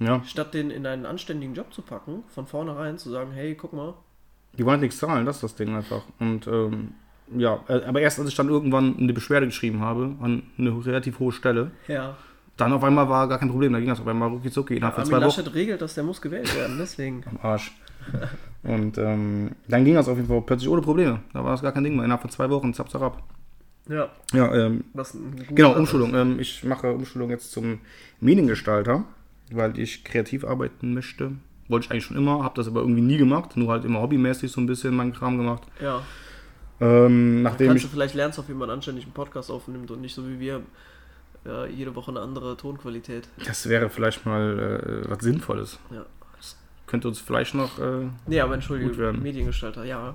ja, 0.00 0.22
statt 0.24 0.54
den 0.54 0.70
in 0.70 0.86
einen 0.86 1.06
anständigen 1.06 1.54
Job 1.54 1.72
zu 1.74 1.82
packen, 1.82 2.22
von 2.28 2.46
vornherein 2.46 2.98
zu 2.98 3.10
sagen, 3.10 3.32
hey, 3.32 3.54
guck 3.56 3.72
mal, 3.72 3.94
die 4.56 4.64
wollen 4.64 4.80
nichts 4.80 4.98
zahlen, 4.98 5.26
das 5.26 5.36
ist 5.36 5.42
das 5.42 5.54
Ding 5.56 5.74
einfach. 5.74 6.02
Und 6.20 6.46
ähm, 6.46 6.92
ja, 7.36 7.60
äh, 7.68 7.84
aber 7.84 8.00
erst 8.00 8.18
als 8.18 8.28
ich 8.28 8.34
dann 8.34 8.48
irgendwann 8.48 8.96
eine 8.98 9.12
Beschwerde 9.12 9.46
geschrieben 9.46 9.80
habe, 9.80 10.14
an 10.20 10.42
eine 10.58 10.86
relativ 10.86 11.18
hohe 11.18 11.32
Stelle, 11.32 11.70
ja, 11.86 12.16
dann 12.56 12.72
auf 12.72 12.82
einmal 12.82 13.08
war 13.08 13.28
gar 13.28 13.38
kein 13.38 13.50
Problem, 13.50 13.72
da 13.72 13.78
ging 13.78 13.88
das 13.88 14.00
auf 14.00 14.06
einmal 14.06 14.28
rucki 14.28 14.50
zucki 14.50 14.80
von 14.80 14.84
Armin 14.90 15.06
zwei 15.06 15.16
Wochen. 15.16 15.22
Laschet 15.22 15.54
regelt, 15.54 15.80
dass 15.80 15.94
der 15.94 16.04
muss 16.04 16.20
gewählt 16.20 16.54
werden, 16.56 16.76
deswegen. 16.78 17.22
am 17.26 17.38
Arsch. 17.40 17.72
Und 18.62 18.98
ähm, 18.98 19.52
dann 19.68 19.84
ging 19.84 19.94
das 19.94 20.08
auf 20.08 20.16
jeden 20.16 20.28
Fall 20.28 20.42
plötzlich 20.42 20.68
ohne 20.68 20.82
Probleme. 20.82 21.20
Da 21.32 21.44
war 21.44 21.52
das 21.52 21.62
gar 21.62 21.72
kein 21.72 21.84
Ding 21.84 21.94
mehr. 21.94 22.04
Innerhalb 22.04 22.22
von 22.22 22.30
zwei 22.30 22.50
Wochen, 22.50 22.74
zap, 22.74 22.90
zap, 22.90 23.02
ab. 23.02 23.22
Ja, 23.88 24.10
Ja, 24.32 24.54
ähm, 24.54 24.84
genau. 25.50 25.74
Umschulung. 25.74 26.14
Ähm, 26.14 26.40
ich 26.40 26.64
mache 26.64 26.92
Umschulung 26.92 27.30
jetzt 27.30 27.52
zum 27.52 27.78
Mediengestalter, 28.20 29.04
weil 29.52 29.78
ich 29.78 30.04
kreativ 30.04 30.44
arbeiten 30.44 30.94
möchte. 30.94 31.32
Wollte 31.68 31.86
ich 31.86 31.90
eigentlich 31.92 32.04
schon 32.04 32.16
immer, 32.16 32.42
habe 32.42 32.56
das 32.56 32.66
aber 32.66 32.80
irgendwie 32.80 33.02
nie 33.02 33.18
gemacht. 33.18 33.56
Nur 33.56 33.70
halt 33.70 33.84
immer 33.84 34.00
hobbymäßig 34.00 34.50
so 34.50 34.60
ein 34.60 34.66
bisschen 34.66 34.94
meinen 34.96 35.12
Kram 35.12 35.38
gemacht. 35.38 35.62
Ja, 35.80 36.02
Ähm, 36.80 37.42
nachdem 37.42 37.68
kannst 37.68 37.84
du 37.84 37.88
ich. 37.88 37.92
vielleicht 37.92 38.14
lernst, 38.14 38.38
auf 38.38 38.48
wie 38.48 38.54
man 38.54 38.70
anständig 38.70 39.04
einen 39.04 39.12
Podcast 39.12 39.50
aufnimmt 39.50 39.90
und 39.90 40.00
nicht 40.00 40.14
so 40.14 40.28
wie 40.28 40.38
wir 40.38 40.62
ja, 41.44 41.66
jede 41.66 41.94
Woche 41.94 42.10
eine 42.10 42.20
andere 42.20 42.56
Tonqualität. 42.56 43.28
Das 43.44 43.68
wäre 43.68 43.90
vielleicht 43.90 44.24
mal 44.26 45.04
äh, 45.04 45.10
was 45.10 45.20
Sinnvolles. 45.20 45.78
Ja. 45.90 46.04
Könnte 46.86 47.08
uns 47.08 47.20
vielleicht 47.20 47.54
noch. 47.54 47.78
Äh, 47.78 48.08
Nee, 48.26 48.40
aber 48.40 48.54
entschuldige. 48.54 49.12
Mediengestalter, 49.12 49.84
ja. 49.84 50.14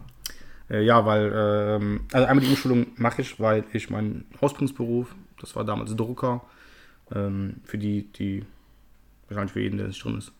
Äh, 0.70 0.84
ja, 0.84 1.06
weil, 1.06 1.32
ähm, 1.36 2.02
also 2.12 2.28
einmal 2.28 2.44
die 2.44 2.50
Umschulung 2.50 2.88
mache 2.96 3.22
ich, 3.22 3.40
weil 3.40 3.64
ich 3.74 3.90
meinen 3.90 4.26
Ausbildungsberuf, 4.40 5.14
das 5.40 5.56
war 5.56 5.66
damals 5.66 5.96
Drucker, 5.96 6.42
ähm, 7.14 7.58
für 7.64 7.78
die, 7.78 8.12
die, 8.14 8.46
wahrscheinlich 9.28 9.54
für 9.54 9.62
jeden, 9.62 9.78
der 9.78 9.88
nicht 9.88 10.04
drin 10.04 10.18
ist, 10.18 10.32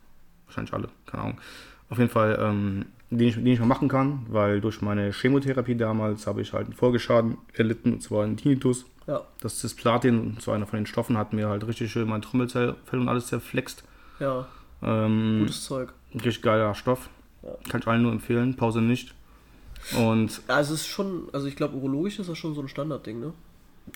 wahrscheinlich 0.46 0.74
alle, 0.74 0.90
keine 1.06 1.24
Ahnung, 1.24 1.42
auf 1.90 1.98
jeden 1.98 2.10
Fall, 2.10 2.38
ähm, 2.40 2.86
den, 3.18 3.28
ich, 3.28 3.36
den 3.36 3.48
ich 3.48 3.60
mal 3.60 3.66
machen 3.66 3.88
kann, 3.90 4.26
weil 4.30 4.62
durch 4.62 4.82
meine 4.82 5.12
Chemotherapie 5.12 5.76
damals 5.76 6.28
habe 6.28 6.42
ich 6.42 6.54
halt 6.54 6.66
einen 6.68 6.74
Folgeschaden 6.76 7.38
erlitten, 7.54 7.94
und 7.94 8.02
zwar 8.04 8.24
einen 8.24 8.38
Tinnitus. 8.38 8.86
Ja, 9.08 9.22
Das 9.42 9.60
Cisplatin, 9.60 10.38
so 10.40 10.52
einer 10.52 10.66
von 10.66 10.78
den 10.80 10.86
Stoffen, 10.86 11.18
hat 11.18 11.34
mir 11.34 11.50
halt 11.50 11.68
richtig 11.68 11.92
schön 11.92 12.08
mein 12.08 12.22
Trommelfell 12.22 12.76
und 12.92 13.10
alles 13.10 13.28
zerflext. 13.28 13.84
ja, 14.20 14.48
Ähm, 14.82 15.40
gutes 15.42 15.64
Zeug. 15.66 15.94
richtig 16.14 16.42
geiler 16.42 16.74
Stoff. 16.76 17.10
Ja. 17.42 17.50
Kann 17.70 17.82
ich 17.82 17.88
allen 17.88 18.02
nur 18.04 18.12
empfehlen, 18.14 18.56
Pause 18.56 18.82
nicht. 18.82 19.14
Und 20.00 20.42
Also 20.48 20.74
es 20.74 20.82
ist 20.82 20.88
schon, 20.88 21.28
also 21.34 21.48
ich 21.48 21.56
glaube, 21.58 21.76
urologisch 21.76 22.20
ist 22.20 22.30
das 22.30 22.38
schon 22.38 22.56
so 22.56 22.62
ein 22.62 22.70
Standardding, 22.70 23.20
ne? 23.20 23.34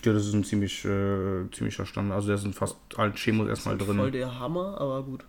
Ja, 0.04 0.12
das 0.12 0.26
ist 0.26 0.34
ein 0.34 0.44
ziemlich, 0.44 0.84
äh, 0.84 1.50
ziemlicher 1.50 1.86
Standard. 1.86 2.16
Also 2.16 2.28
da 2.28 2.36
sind 2.36 2.54
fast 2.54 2.76
alle 2.96 3.12
Chemos 3.14 3.48
erstmal 3.48 3.78
Voll 3.78 3.96
drin. 3.96 4.12
der 4.12 4.38
Hammer, 4.38 4.78
aber 4.78 5.02
gut. 5.02 5.24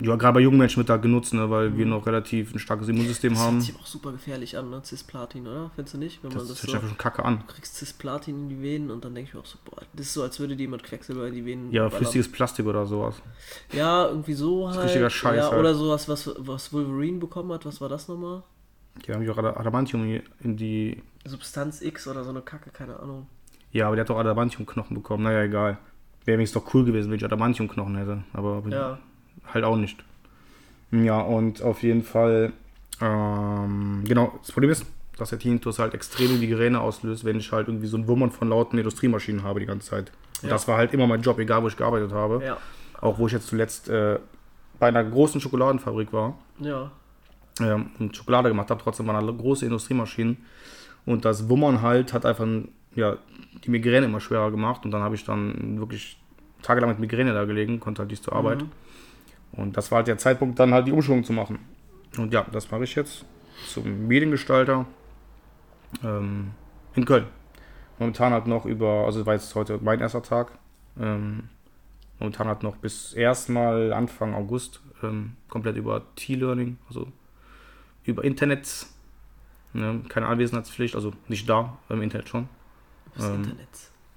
Ja, 0.00 0.16
gerade 0.16 0.34
bei 0.34 0.40
jungen 0.40 0.56
Menschen 0.58 0.78
wird 0.78 0.88
da 0.88 0.96
genutzt, 0.96 1.34
ne, 1.34 1.50
weil 1.50 1.76
wir 1.76 1.84
noch 1.84 2.06
relativ 2.06 2.54
ein 2.54 2.58
starkes 2.58 2.88
Immunsystem 2.88 3.34
Das 3.34 3.40
hört 3.42 3.48
haben. 3.50 3.60
sich 3.60 3.74
aber 3.74 3.80
auch 3.82 3.86
super 3.86 4.12
gefährlich 4.12 4.56
an, 4.56 4.70
ne? 4.70 4.80
Cisplatin, 4.82 5.46
oder? 5.46 5.70
Findest 5.74 5.94
du 5.94 5.98
nicht? 5.98 6.22
Wenn 6.22 6.30
man 6.30 6.38
Das, 6.38 6.48
das, 6.48 6.56
hört 6.56 6.60
sich 6.62 6.70
so. 6.70 6.76
einfach 6.76 6.88
schon 6.88 6.98
kacke 6.98 7.24
an. 7.24 7.44
Du 7.46 7.52
kriegst 7.54 7.76
Cisplatin 7.76 8.34
in 8.44 8.48
die 8.48 8.62
Venen 8.62 8.90
und 8.90 9.04
dann 9.04 9.14
denke 9.14 9.28
ich 9.28 9.34
mir 9.34 9.40
auch 9.40 9.46
so, 9.46 9.58
boah, 9.64 9.82
das 9.92 10.06
ist 10.06 10.14
so, 10.14 10.22
als 10.22 10.40
würde 10.40 10.56
dir 10.56 10.62
jemand 10.62 10.82
Quecksilber 10.82 11.26
in 11.28 11.34
die 11.34 11.44
Venen 11.44 11.70
Ja, 11.72 11.82
ballern. 11.88 11.98
flüssiges 11.98 12.32
Plastik 12.32 12.66
oder 12.66 12.86
sowas. 12.86 13.20
Ja, 13.72 14.08
irgendwie 14.08 14.32
so 14.32 14.70
halt. 14.70 14.84
richtiger 14.84 15.10
Scheiß 15.10 15.36
ja, 15.36 15.50
halt. 15.50 15.60
Oder 15.60 15.74
sowas, 15.74 16.08
was, 16.08 16.30
was 16.38 16.72
Wolverine 16.72 17.18
bekommen 17.18 17.52
hat. 17.52 17.66
Was 17.66 17.80
war 17.82 17.90
das 17.90 18.08
nochmal? 18.08 18.42
Die 19.06 19.12
haben 19.12 19.22
ja 19.22 19.32
auch 19.32 19.38
Ada- 19.38 19.56
Adamantium 19.58 20.20
in 20.40 20.56
die. 20.56 21.02
Substanz 21.26 21.82
X 21.82 22.08
oder 22.08 22.24
so 22.24 22.30
eine 22.30 22.40
Kacke, 22.40 22.70
keine 22.70 22.98
Ahnung. 22.98 23.26
Ja, 23.72 23.86
aber 23.86 23.96
der 23.96 24.04
hat 24.04 24.10
doch 24.10 24.18
Adamantium-Knochen 24.18 24.94
bekommen. 24.94 25.22
Naja, 25.24 25.42
egal. 25.42 25.78
Wäre 26.24 26.38
wenigstens 26.38 26.62
doch 26.62 26.74
cool 26.74 26.84
gewesen, 26.84 27.10
wenn 27.10 27.16
ich 27.18 27.24
Adamantium-Knochen 27.24 27.96
hätte. 27.96 28.24
Aber 28.32 28.62
Ja. 28.68 28.98
Halt 29.52 29.64
auch 29.64 29.76
nicht. 29.76 30.02
Ja, 30.90 31.20
und 31.20 31.62
auf 31.62 31.82
jeden 31.82 32.02
Fall, 32.02 32.52
ähm, 33.00 34.02
genau, 34.06 34.32
das 34.40 34.52
Problem 34.52 34.70
ist, 34.70 34.84
dass 35.16 35.30
der 35.30 35.38
Tinnitus 35.38 35.78
halt 35.78 35.94
extreme 35.94 36.34
Migräne 36.34 36.80
auslöst, 36.80 37.24
wenn 37.24 37.36
ich 37.38 37.52
halt 37.52 37.68
irgendwie 37.68 37.86
so 37.86 37.96
ein 37.96 38.06
Wummern 38.08 38.30
von 38.30 38.48
lauten 38.48 38.78
Industriemaschinen 38.78 39.42
habe 39.42 39.60
die 39.60 39.66
ganze 39.66 39.88
Zeit. 39.90 40.10
Und 40.42 40.48
Ja. 40.48 40.54
das 40.54 40.66
war 40.68 40.76
halt 40.76 40.92
immer 40.94 41.06
mein 41.06 41.22
Job, 41.22 41.38
egal 41.38 41.62
wo 41.62 41.68
ich 41.68 41.76
gearbeitet 41.76 42.12
habe. 42.12 42.42
Ja. 42.44 42.56
Auch 43.00 43.18
wo 43.18 43.26
ich 43.26 43.32
jetzt 43.32 43.46
zuletzt 43.48 43.88
äh, 43.88 44.18
bei 44.78 44.88
einer 44.88 45.04
großen 45.04 45.40
Schokoladenfabrik 45.40 46.12
war 46.12 46.34
Ja. 46.58 46.90
ähm, 47.60 47.90
und 47.98 48.16
Schokolade 48.16 48.48
gemacht 48.48 48.70
habe, 48.70 48.82
trotzdem 48.82 49.06
waren 49.06 49.24
da 49.26 49.32
große 49.32 49.64
Industriemaschinen. 49.64 50.38
Und 51.04 51.24
das 51.24 51.48
Wummern 51.48 51.82
halt 51.82 52.12
hat 52.12 52.24
einfach 52.26 52.46
ja, 52.94 53.16
die 53.64 53.70
Migräne 53.70 54.06
immer 54.06 54.20
schwerer 54.20 54.50
gemacht. 54.50 54.84
Und 54.84 54.90
dann 54.92 55.02
habe 55.02 55.14
ich 55.14 55.24
dann 55.24 55.78
wirklich 55.78 56.18
tagelang 56.62 56.90
mit 56.90 56.98
Migräne 57.00 57.32
da 57.32 57.44
gelegen, 57.44 57.80
konnte 57.80 58.00
halt 58.00 58.10
nicht 58.10 58.22
zur 58.22 58.34
Arbeit. 58.34 58.62
Mhm. 58.62 58.68
Und 59.52 59.76
das 59.76 59.90
war 59.90 59.96
halt 59.98 60.08
der 60.08 60.18
Zeitpunkt, 60.18 60.58
dann 60.58 60.72
halt 60.72 60.86
die 60.86 60.92
Umschulung 60.92 61.24
zu 61.24 61.32
machen. 61.32 61.58
Und 62.16 62.32
ja, 62.32 62.46
das 62.52 62.70
mache 62.70 62.84
ich 62.84 62.94
jetzt 62.94 63.24
zum 63.68 64.06
Mediengestalter 64.06 64.86
ähm, 66.02 66.52
in 66.94 67.04
Köln. 67.04 67.26
Momentan 67.98 68.32
halt 68.32 68.46
noch 68.46 68.64
über, 68.66 69.04
also 69.06 69.24
war 69.26 69.34
jetzt 69.34 69.54
heute 69.54 69.78
mein 69.82 70.00
erster 70.00 70.22
Tag. 70.22 70.52
Ähm, 71.00 71.48
momentan 72.18 72.48
halt 72.48 72.62
noch 72.62 72.76
bis 72.76 73.12
erstmal 73.12 73.92
Anfang 73.92 74.34
August 74.34 74.80
ähm, 75.02 75.36
komplett 75.48 75.76
über 75.76 76.02
T-Learning, 76.16 76.78
also 76.88 77.08
über 78.04 78.24
Internet. 78.24 78.86
Ne, 79.74 80.02
keine 80.08 80.26
Anwesenheitspflicht, 80.26 80.94
also 80.94 81.12
nicht 81.28 81.48
da, 81.48 81.78
im 81.88 82.02
Internet 82.02 82.28
schon. 82.28 82.48
Das 83.14 83.24
Ähm, 83.26 83.36
Internet. 83.36 83.68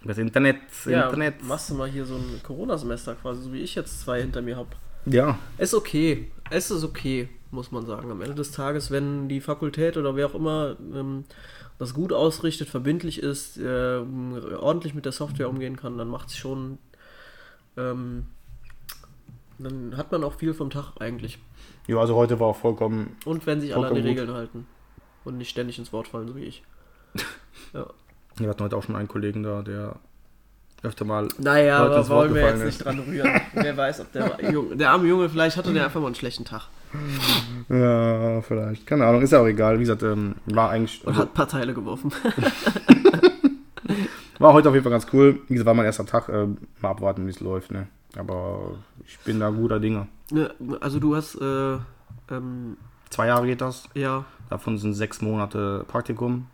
Das 0.04 0.18
Internet, 0.18 0.58
Ja, 0.86 1.06
Internet. 1.06 1.44
machst 1.44 1.70
du 1.70 1.76
mal 1.76 1.88
hier 1.90 2.06
so 2.06 2.16
ein 2.16 2.42
Corona-Semester 2.44 3.16
quasi, 3.16 3.42
so 3.44 3.54
wie 3.54 3.62
ich 3.62 3.74
jetzt 3.76 4.02
zwei 4.02 4.22
hinter 4.22 4.42
mir 4.42 4.58
habe. 4.58 4.70
Ja, 5.06 5.38
Ist 5.58 5.74
okay. 5.74 6.32
Es 6.50 6.72
ist 6.72 6.84
okay, 6.84 7.30
muss 7.52 7.72
man 7.72 7.86
sagen. 7.86 8.12
Am 8.12 8.22
Ende 8.22 8.36
des 8.36 8.52
Tages, 8.52 8.92
wenn 8.92 9.28
die 9.28 9.42
Fakultät 9.42 9.98
oder 9.98 10.16
wer 10.16 10.28
auch 10.28 10.36
immer 10.36 10.76
ähm, 10.94 11.24
das 11.80 11.94
gut 11.94 12.14
ausrichtet, 12.14 12.70
verbindlich 12.70 13.20
ist, 13.20 13.58
ähm, 13.58 14.40
ordentlich 14.60 14.94
mit 14.94 15.06
der 15.06 15.12
Software 15.12 15.50
umgehen 15.50 15.76
kann, 15.76 15.98
dann 15.98 16.08
macht 16.08 16.30
es 16.30 16.38
schon. 16.38 16.78
Ähm, 17.78 18.28
dann 19.58 19.96
hat 19.96 20.12
man 20.12 20.24
auch 20.24 20.34
viel 20.36 20.54
vom 20.54 20.70
Tag 20.70 20.94
eigentlich. 21.00 21.40
ja, 21.88 21.98
also 21.98 22.16
heute 22.16 22.40
war 22.40 22.48
auch 22.48 22.58
vollkommen 22.58 23.16
Und 23.26 23.46
wenn 23.46 23.62
sich 23.62 23.74
alle 23.74 23.88
an 23.88 23.96
die 23.96 24.02
Vollkommen 24.02 24.16
gut. 24.16 24.22
Regeln 24.24 24.38
halten. 24.38 24.68
Und 25.24 25.38
nicht 25.38 25.50
ständig 25.50 25.80
ins 25.80 25.94
Wort 25.94 26.08
fallen, 26.08 26.28
so 26.28 26.36
wie 26.36 26.44
ich. 26.44 26.64
Ja. 27.74 27.88
Wir 28.38 28.50
hatten 28.50 28.64
heute 28.64 28.78
auch 28.78 28.84
schon 28.84 28.96
einen 28.96 29.08
Kollegen 29.08 29.44
da, 29.44 29.62
der 29.62 29.98
öfter 30.84 31.06
mal. 31.06 31.28
Naja, 31.40 31.78
aber 31.80 32.08
wollen 32.10 32.34
wir 32.34 32.42
jetzt 32.42 32.52
gefallen 32.52 32.66
nicht 32.68 32.86
dran 32.86 33.00
rühren. 33.00 33.42
Wer 33.54 33.78
weiß, 33.78 34.02
ob 34.02 34.12
der 34.12 34.38
Junge, 34.52 34.76
der 34.76 34.92
arme 34.92 35.08
Junge, 35.08 35.30
vielleicht 35.30 35.58
hatte 35.58 35.74
der 35.74 35.86
einfach 35.86 36.00
mal 36.00 36.08
einen 36.08 36.16
schlechten 36.16 36.46
Tag. 36.46 36.68
Ja, 37.70 38.42
vielleicht. 38.42 38.86
Keine 38.88 39.06
Ahnung, 39.06 39.22
ist 39.22 39.32
ja 39.32 39.42
auch 39.42 39.48
egal. 39.48 39.76
Wie 39.78 39.84
gesagt, 39.84 40.04
ähm, 40.04 40.36
war 40.46 40.70
eigentlich. 40.70 41.02
Und 41.04 41.10
Also, 41.10 41.22
hat 41.22 41.30
ein 41.30 41.34
paar 41.34 41.48
Teile 41.48 41.74
geworfen. 41.74 42.12
war 44.40 44.54
heute 44.54 44.70
auf 44.70 44.76
jeden 44.76 44.84
Fall 44.84 44.92
ganz 44.92 45.08
cool. 45.14 45.40
Wie 45.48 45.54
gesagt, 45.54 45.66
war 45.66 45.74
mein 45.74 45.86
erster 45.86 46.06
Tag. 46.06 46.30
Ähm, 46.30 46.58
mal 46.82 46.92
abwarten, 46.92 47.26
wie 47.26 47.30
es 47.32 47.40
läuft, 47.40 47.72
ne? 47.72 47.88
Aber 48.18 48.72
ich 49.06 49.18
bin 49.20 49.40
da 49.40 49.50
guter 49.50 49.80
Dinge. 49.80 50.08
Ne, 50.32 50.52
Also 50.82 51.00
du 51.00 51.16
hast, 51.16 51.36
äh, 51.36 51.78
ähm, 52.32 52.78
Zwei 53.10 53.28
Jahre 53.28 53.46
geht 53.46 53.62
das. 53.62 53.88
ja, 53.94 54.26
Davon 54.50 54.78
sind 54.78 54.94
sechs 54.94 55.22
Monate 55.22 55.86
Praktikum. 55.88 56.48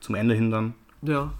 Zum 0.00 0.14
Ende 0.14 0.34
hin 0.34 0.50
dann. 0.50 0.74
ja. 1.02 1.32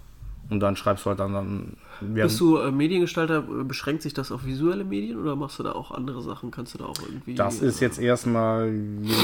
Und 0.49 0.61
dann 0.61 0.75
schreibst 0.75 1.05
du 1.05 1.11
halt 1.11 1.19
dann. 1.19 1.33
dann 1.33 1.77
während- 2.01 2.29
Bist 2.29 2.39
du 2.39 2.57
äh, 2.57 2.71
Mediengestalter, 2.71 3.39
äh, 3.39 3.63
beschränkt 3.63 4.01
sich 4.01 4.13
das 4.13 4.31
auf 4.31 4.45
visuelle 4.45 4.83
Medien 4.83 5.19
oder 5.19 5.35
machst 5.35 5.59
du 5.59 5.63
da 5.63 5.71
auch 5.73 5.91
andere 5.91 6.21
Sachen? 6.21 6.51
Kannst 6.51 6.73
du 6.73 6.77
da 6.79 6.85
auch 6.85 6.99
irgendwie... 7.01 7.35
das 7.35 7.61
ist 7.61 7.81
äh, 7.81 7.85
jetzt 7.85 7.99
erstmal 7.99 8.71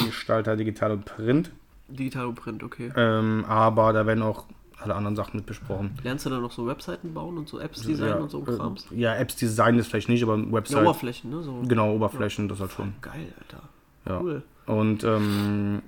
Gestalter 0.05 0.55
digital 0.55 0.91
und 0.91 1.05
Print. 1.05 1.51
Digital 1.87 2.25
und 2.27 2.35
Print, 2.35 2.63
okay. 2.63 2.91
Ähm, 2.95 3.45
aber 3.47 3.93
da 3.93 4.05
werden 4.05 4.23
auch 4.23 4.45
alle 4.79 4.95
anderen 4.95 5.15
Sachen 5.15 5.37
mit 5.37 5.45
besprochen. 5.45 5.97
Lernst 6.03 6.25
du 6.25 6.29
dann 6.29 6.41
noch 6.41 6.51
so 6.51 6.67
Webseiten 6.67 7.13
bauen 7.13 7.37
und 7.37 7.47
so 7.47 7.59
Apps 7.59 7.81
designen 7.83 8.21
und 8.23 8.29
so 8.31 8.39
ein 8.39 8.45
Krams? 8.45 8.87
äh, 8.91 8.95
ja, 8.99 9.15
Apps 9.15 9.35
designen 9.35 9.79
ist 9.79 9.87
vielleicht 9.87 10.09
nicht, 10.09 10.23
aber 10.23 10.37
Ja, 10.37 10.51
Website. 10.51 10.81
Oberflächen, 10.81 11.29
ne? 11.31 11.43
So. 11.43 11.61
Genau, 11.67 11.93
Oberflächen, 11.93 12.47
das 12.49 12.59
halt 12.59 12.71
schon. 12.71 12.93
Geil, 13.01 13.33
Alter. 13.39 13.63
Ja. 14.07 14.19
Cool. 14.21 14.43
Und 14.65 15.03
ähm, 15.03 15.81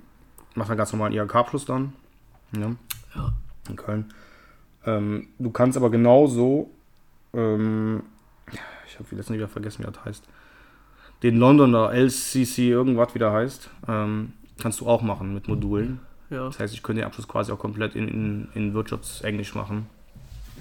mach 0.54 0.68
dann 0.68 0.76
ganz 0.76 0.92
normal 0.92 1.12
IHK 1.14 1.46
Plus 1.48 1.64
dann. 1.64 1.92
Ne? 2.52 2.76
Ja. 3.14 3.32
In 3.68 3.76
Köln. 3.76 4.12
Ähm, 4.86 5.28
du 5.38 5.50
kannst 5.50 5.76
aber 5.76 5.90
genauso, 5.90 6.70
ähm, 7.34 8.02
ich 8.86 8.98
habe 8.98 9.16
letztens 9.16 9.36
wieder 9.36 9.48
vergessen, 9.48 9.82
wie 9.82 9.90
das 9.90 10.04
heißt. 10.04 10.24
Den 11.22 11.38
Londoner 11.38 11.92
LCC 11.92 12.70
irgendwas 12.70 13.14
wieder 13.14 13.32
heißt, 13.32 13.70
ähm, 13.88 14.32
kannst 14.60 14.80
du 14.80 14.86
auch 14.86 15.02
machen 15.02 15.34
mit 15.34 15.48
Modulen. 15.48 16.00
Ja. 16.30 16.46
Das 16.46 16.58
heißt, 16.58 16.74
ich 16.74 16.82
könnte 16.82 17.00
den 17.00 17.06
Abschluss 17.06 17.26
quasi 17.26 17.52
auch 17.52 17.58
komplett 17.58 17.94
in, 17.94 18.08
in, 18.08 18.48
in 18.54 18.74
Wirtschaftsenglisch 18.74 19.54
machen. 19.54 19.86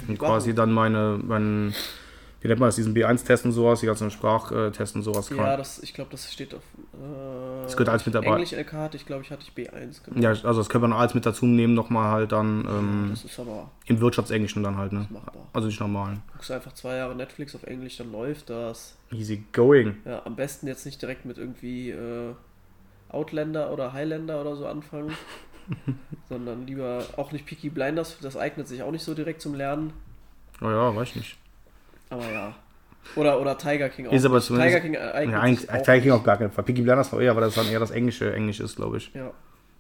Und 0.07 0.19
quasi 0.19 0.53
dann 0.53 0.71
meine, 0.71 1.19
mein, 1.21 1.73
wie 2.47 2.51
nennt 2.51 2.61
man 2.61 2.69
das, 2.69 2.77
diesen 2.77 2.95
B1-Test 2.95 3.43
und 3.43 3.51
sowas, 3.51 3.81
die 3.81 3.87
ganzen 3.87 4.09
Sprachtests 4.09 4.95
und 4.95 5.03
sowas 5.03 5.27
kann. 5.27 5.37
Ja, 5.37 5.57
das, 5.57 5.83
ich 5.83 5.93
glaube, 5.93 6.11
das 6.11 6.31
steht 6.31 6.55
auf. 6.55 6.61
Äh, 6.93 7.63
Das 7.63 7.73
gehört 7.73 7.89
alles 7.89 8.05
mit 8.05 8.15
dabei. 8.15 8.27
Englisch 8.27 8.53
LK 8.53 8.71
hatte 8.71 8.95
ich, 8.95 9.05
glaube 9.05 9.23
ich, 9.23 9.31
hatte 9.31 9.43
ich 9.43 9.51
B1 9.51 10.01
gemacht. 10.01 10.23
Ja, 10.23 10.29
also 10.29 10.53
das 10.53 10.69
können 10.69 10.85
wir 10.85 10.87
noch 10.87 10.99
alles 10.99 11.13
mit 11.13 11.25
dazu 11.25 11.45
nehmen, 11.45 11.73
nochmal 11.73 12.09
halt 12.09 12.31
dann 12.31 12.65
ähm, 12.65 13.07
Das 13.09 13.25
ist 13.25 13.37
aber 13.37 13.69
im 13.85 13.99
Wirtschaftsenglischen 13.99 14.63
dann 14.63 14.77
halt, 14.77 14.93
ne? 14.93 15.09
Also 15.51 15.67
nicht 15.67 15.81
normalen. 15.81 16.23
Guckst 16.31 16.49
einfach 16.51 16.71
zwei 16.71 16.95
Jahre 16.95 17.15
Netflix 17.15 17.53
auf 17.53 17.63
Englisch, 17.63 17.97
dann 17.97 18.13
läuft 18.13 18.49
das. 18.49 18.95
Easy 19.11 19.43
going. 19.51 19.97
Ja, 20.05 20.21
am 20.23 20.37
besten 20.37 20.67
jetzt 20.67 20.85
nicht 20.85 21.01
direkt 21.01 21.25
mit 21.25 21.37
irgendwie 21.37 21.89
äh, 21.89 22.33
Outlander 23.09 23.73
oder 23.73 23.91
Highlander 23.91 24.39
oder 24.39 24.55
so 24.55 24.67
anfangen. 24.67 25.11
sondern 26.29 26.65
lieber 26.65 27.03
auch 27.17 27.33
nicht 27.33 27.45
Peaky 27.45 27.69
Blinders, 27.69 28.17
das 28.21 28.37
eignet 28.37 28.69
sich 28.69 28.83
auch 28.83 28.91
nicht 28.91 29.03
so 29.03 29.13
direkt 29.13 29.41
zum 29.41 29.53
Lernen. 29.53 29.91
Oh 30.61 30.69
ja, 30.69 30.95
weiß 30.95 31.17
nicht. 31.17 31.37
Aber 32.09 32.31
ja. 32.31 32.55
Oder, 33.15 33.39
oder 33.39 33.57
Tiger 33.57 33.89
King 33.89 34.07
auch. 34.07 34.11
Ist 34.11 34.25
aber 34.25 34.41
zumindest- 34.41 34.75
Tiger 34.75 34.81
King 34.81 34.97
eignet 34.97 35.33
Ja, 35.33 35.41
eigentlich 35.41 35.69
auch 35.69 35.87
ich 35.95 36.03
nicht. 36.03 36.11
auch 36.11 36.23
gar 36.23 36.37
keinen 36.37 36.51
Fall. 36.51 36.63
Peaky 36.63 36.81
Blinders 36.81 37.11
war 37.13 37.21
eher, 37.21 37.35
weil 37.35 37.43
das 37.43 37.55
dann 37.55 37.67
eher 37.67 37.79
das 37.79 37.91
englische 37.91 38.33
Englisch 38.33 38.59
ist, 38.59 38.75
glaube 38.75 38.97
ich. 38.97 39.13
Ja. 39.13 39.31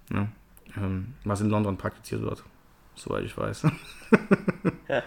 Ne? 0.09 0.29
Ähm, 0.77 1.13
was 1.23 1.41
in 1.41 1.49
London 1.49 1.77
praktiziert 1.77 2.21
wird. 2.21 2.43
Soweit 2.95 3.25
ich 3.25 3.37
weiß. 3.37 3.67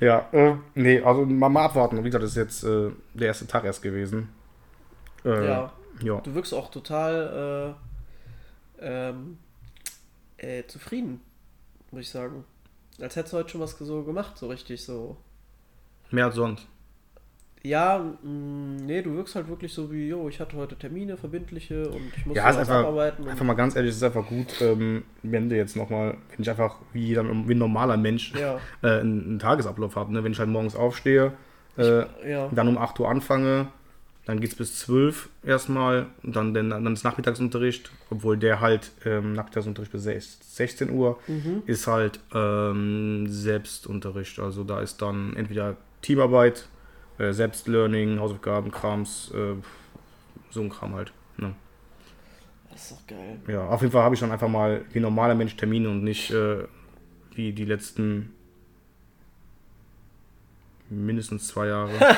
ja, 0.00 0.28
äh, 0.32 0.54
nee, 0.74 1.00
also 1.00 1.24
mal, 1.24 1.48
mal 1.48 1.64
abwarten. 1.64 1.98
Wie 1.98 2.02
gesagt, 2.04 2.22
das 2.22 2.30
ist 2.32 2.36
jetzt 2.36 2.64
äh, 2.64 2.90
der 3.14 3.28
erste 3.28 3.46
Tag 3.46 3.64
erst 3.64 3.82
gewesen. 3.82 4.28
Äh, 5.24 5.46
ja. 5.46 5.72
ja. 6.02 6.20
Du 6.20 6.34
wirkst 6.34 6.54
auch 6.54 6.70
total 6.70 7.74
äh, 8.80 8.86
ähm, 8.86 9.38
äh, 10.36 10.64
zufrieden, 10.66 11.20
muss 11.90 12.02
ich 12.02 12.10
sagen. 12.10 12.44
Als 13.00 13.16
hättest 13.16 13.32
du 13.32 13.38
heute 13.38 13.48
schon 13.50 13.60
was 13.60 13.72
so 13.72 14.02
gemacht, 14.04 14.36
so 14.38 14.48
richtig 14.48 14.84
so. 14.84 15.16
Mehr 16.10 16.26
als 16.26 16.34
sonst. 16.34 16.66
Ja, 17.62 17.98
mh, 17.98 18.82
nee, 18.84 19.02
du 19.02 19.14
wirkst 19.16 19.34
halt 19.34 19.48
wirklich 19.48 19.72
so 19.72 19.92
wie, 19.92 20.08
jo, 20.08 20.28
ich 20.28 20.40
hatte 20.40 20.56
heute 20.56 20.76
Termine, 20.76 21.18
verbindliche 21.18 21.88
und 21.90 22.10
ich 22.16 22.24
muss 22.24 22.36
Ja, 22.36 22.48
ist 22.48 22.56
einfach, 22.56 22.76
abarbeiten. 22.76 23.28
einfach 23.28 23.44
mal 23.44 23.54
ganz 23.54 23.76
ehrlich, 23.76 23.90
es 23.90 23.96
ist 23.98 24.02
einfach 24.02 24.26
gut, 24.26 24.60
ähm, 24.62 25.04
wenn 25.22 25.50
du 25.50 25.56
jetzt 25.56 25.76
nochmal, 25.76 26.16
wenn 26.30 26.42
ich 26.42 26.48
einfach 26.48 26.76
wie, 26.94 27.08
jeder, 27.08 27.24
wie 27.24 27.54
ein 27.54 27.58
normaler 27.58 27.98
Mensch 27.98 28.32
ja, 28.34 28.58
äh, 28.82 29.00
einen, 29.00 29.24
einen 29.24 29.38
Tagesablauf 29.38 29.94
habe. 29.96 30.10
Ne? 30.12 30.24
Wenn 30.24 30.32
ich 30.32 30.38
halt 30.38 30.48
morgens 30.48 30.74
aufstehe, 30.74 31.32
äh, 31.76 32.04
ja, 32.30 32.48
dann 32.50 32.68
um 32.68 32.78
8 32.78 32.98
Uhr 32.98 33.10
anfange, 33.10 33.68
dann 34.24 34.40
geht 34.40 34.52
es 34.52 34.56
bis 34.56 34.78
12 34.78 35.28
erstmal, 35.44 36.06
und 36.22 36.36
dann, 36.36 36.54
dann, 36.54 36.70
dann 36.70 36.92
ist 36.92 37.04
Nachmittagsunterricht, 37.04 37.90
obwohl 38.08 38.38
der 38.38 38.60
halt 38.60 38.92
ähm, 39.04 39.34
Nachmittagsunterricht 39.34 39.92
bis 39.92 40.04
6 40.04 40.56
16 40.56 40.90
Uhr 40.90 41.18
mhm. 41.26 41.62
ist 41.66 41.86
halt 41.86 42.20
ähm, 42.34 43.26
Selbstunterricht. 43.28 44.38
Also 44.38 44.64
da 44.64 44.80
ist 44.80 45.02
dann 45.02 45.36
entweder 45.36 45.76
Teamarbeit, 46.02 46.68
äh, 47.18 47.32
Selbstlearning, 47.32 48.18
Hausaufgaben, 48.20 48.70
Krams, 48.70 49.30
äh, 49.34 49.54
so 50.50 50.60
ein 50.62 50.70
Kram 50.70 50.94
halt. 50.94 51.12
Ne? 51.36 51.54
das 52.70 52.82
ist 52.82 52.92
doch 52.92 53.06
geil. 53.06 53.38
Ja, 53.48 53.66
auf 53.68 53.80
jeden 53.82 53.92
Fall 53.92 54.02
habe 54.02 54.14
ich 54.14 54.20
dann 54.20 54.32
einfach 54.32 54.48
mal 54.48 54.84
wie 54.92 55.00
normaler 55.00 55.34
Mensch 55.34 55.56
Termine 55.56 55.88
und 55.90 56.02
nicht 56.04 56.30
äh, 56.30 56.64
wie 57.34 57.52
die 57.52 57.64
letzten 57.64 58.32
mindestens 60.88 61.48
zwei 61.48 61.66
Jahre. 61.68 61.90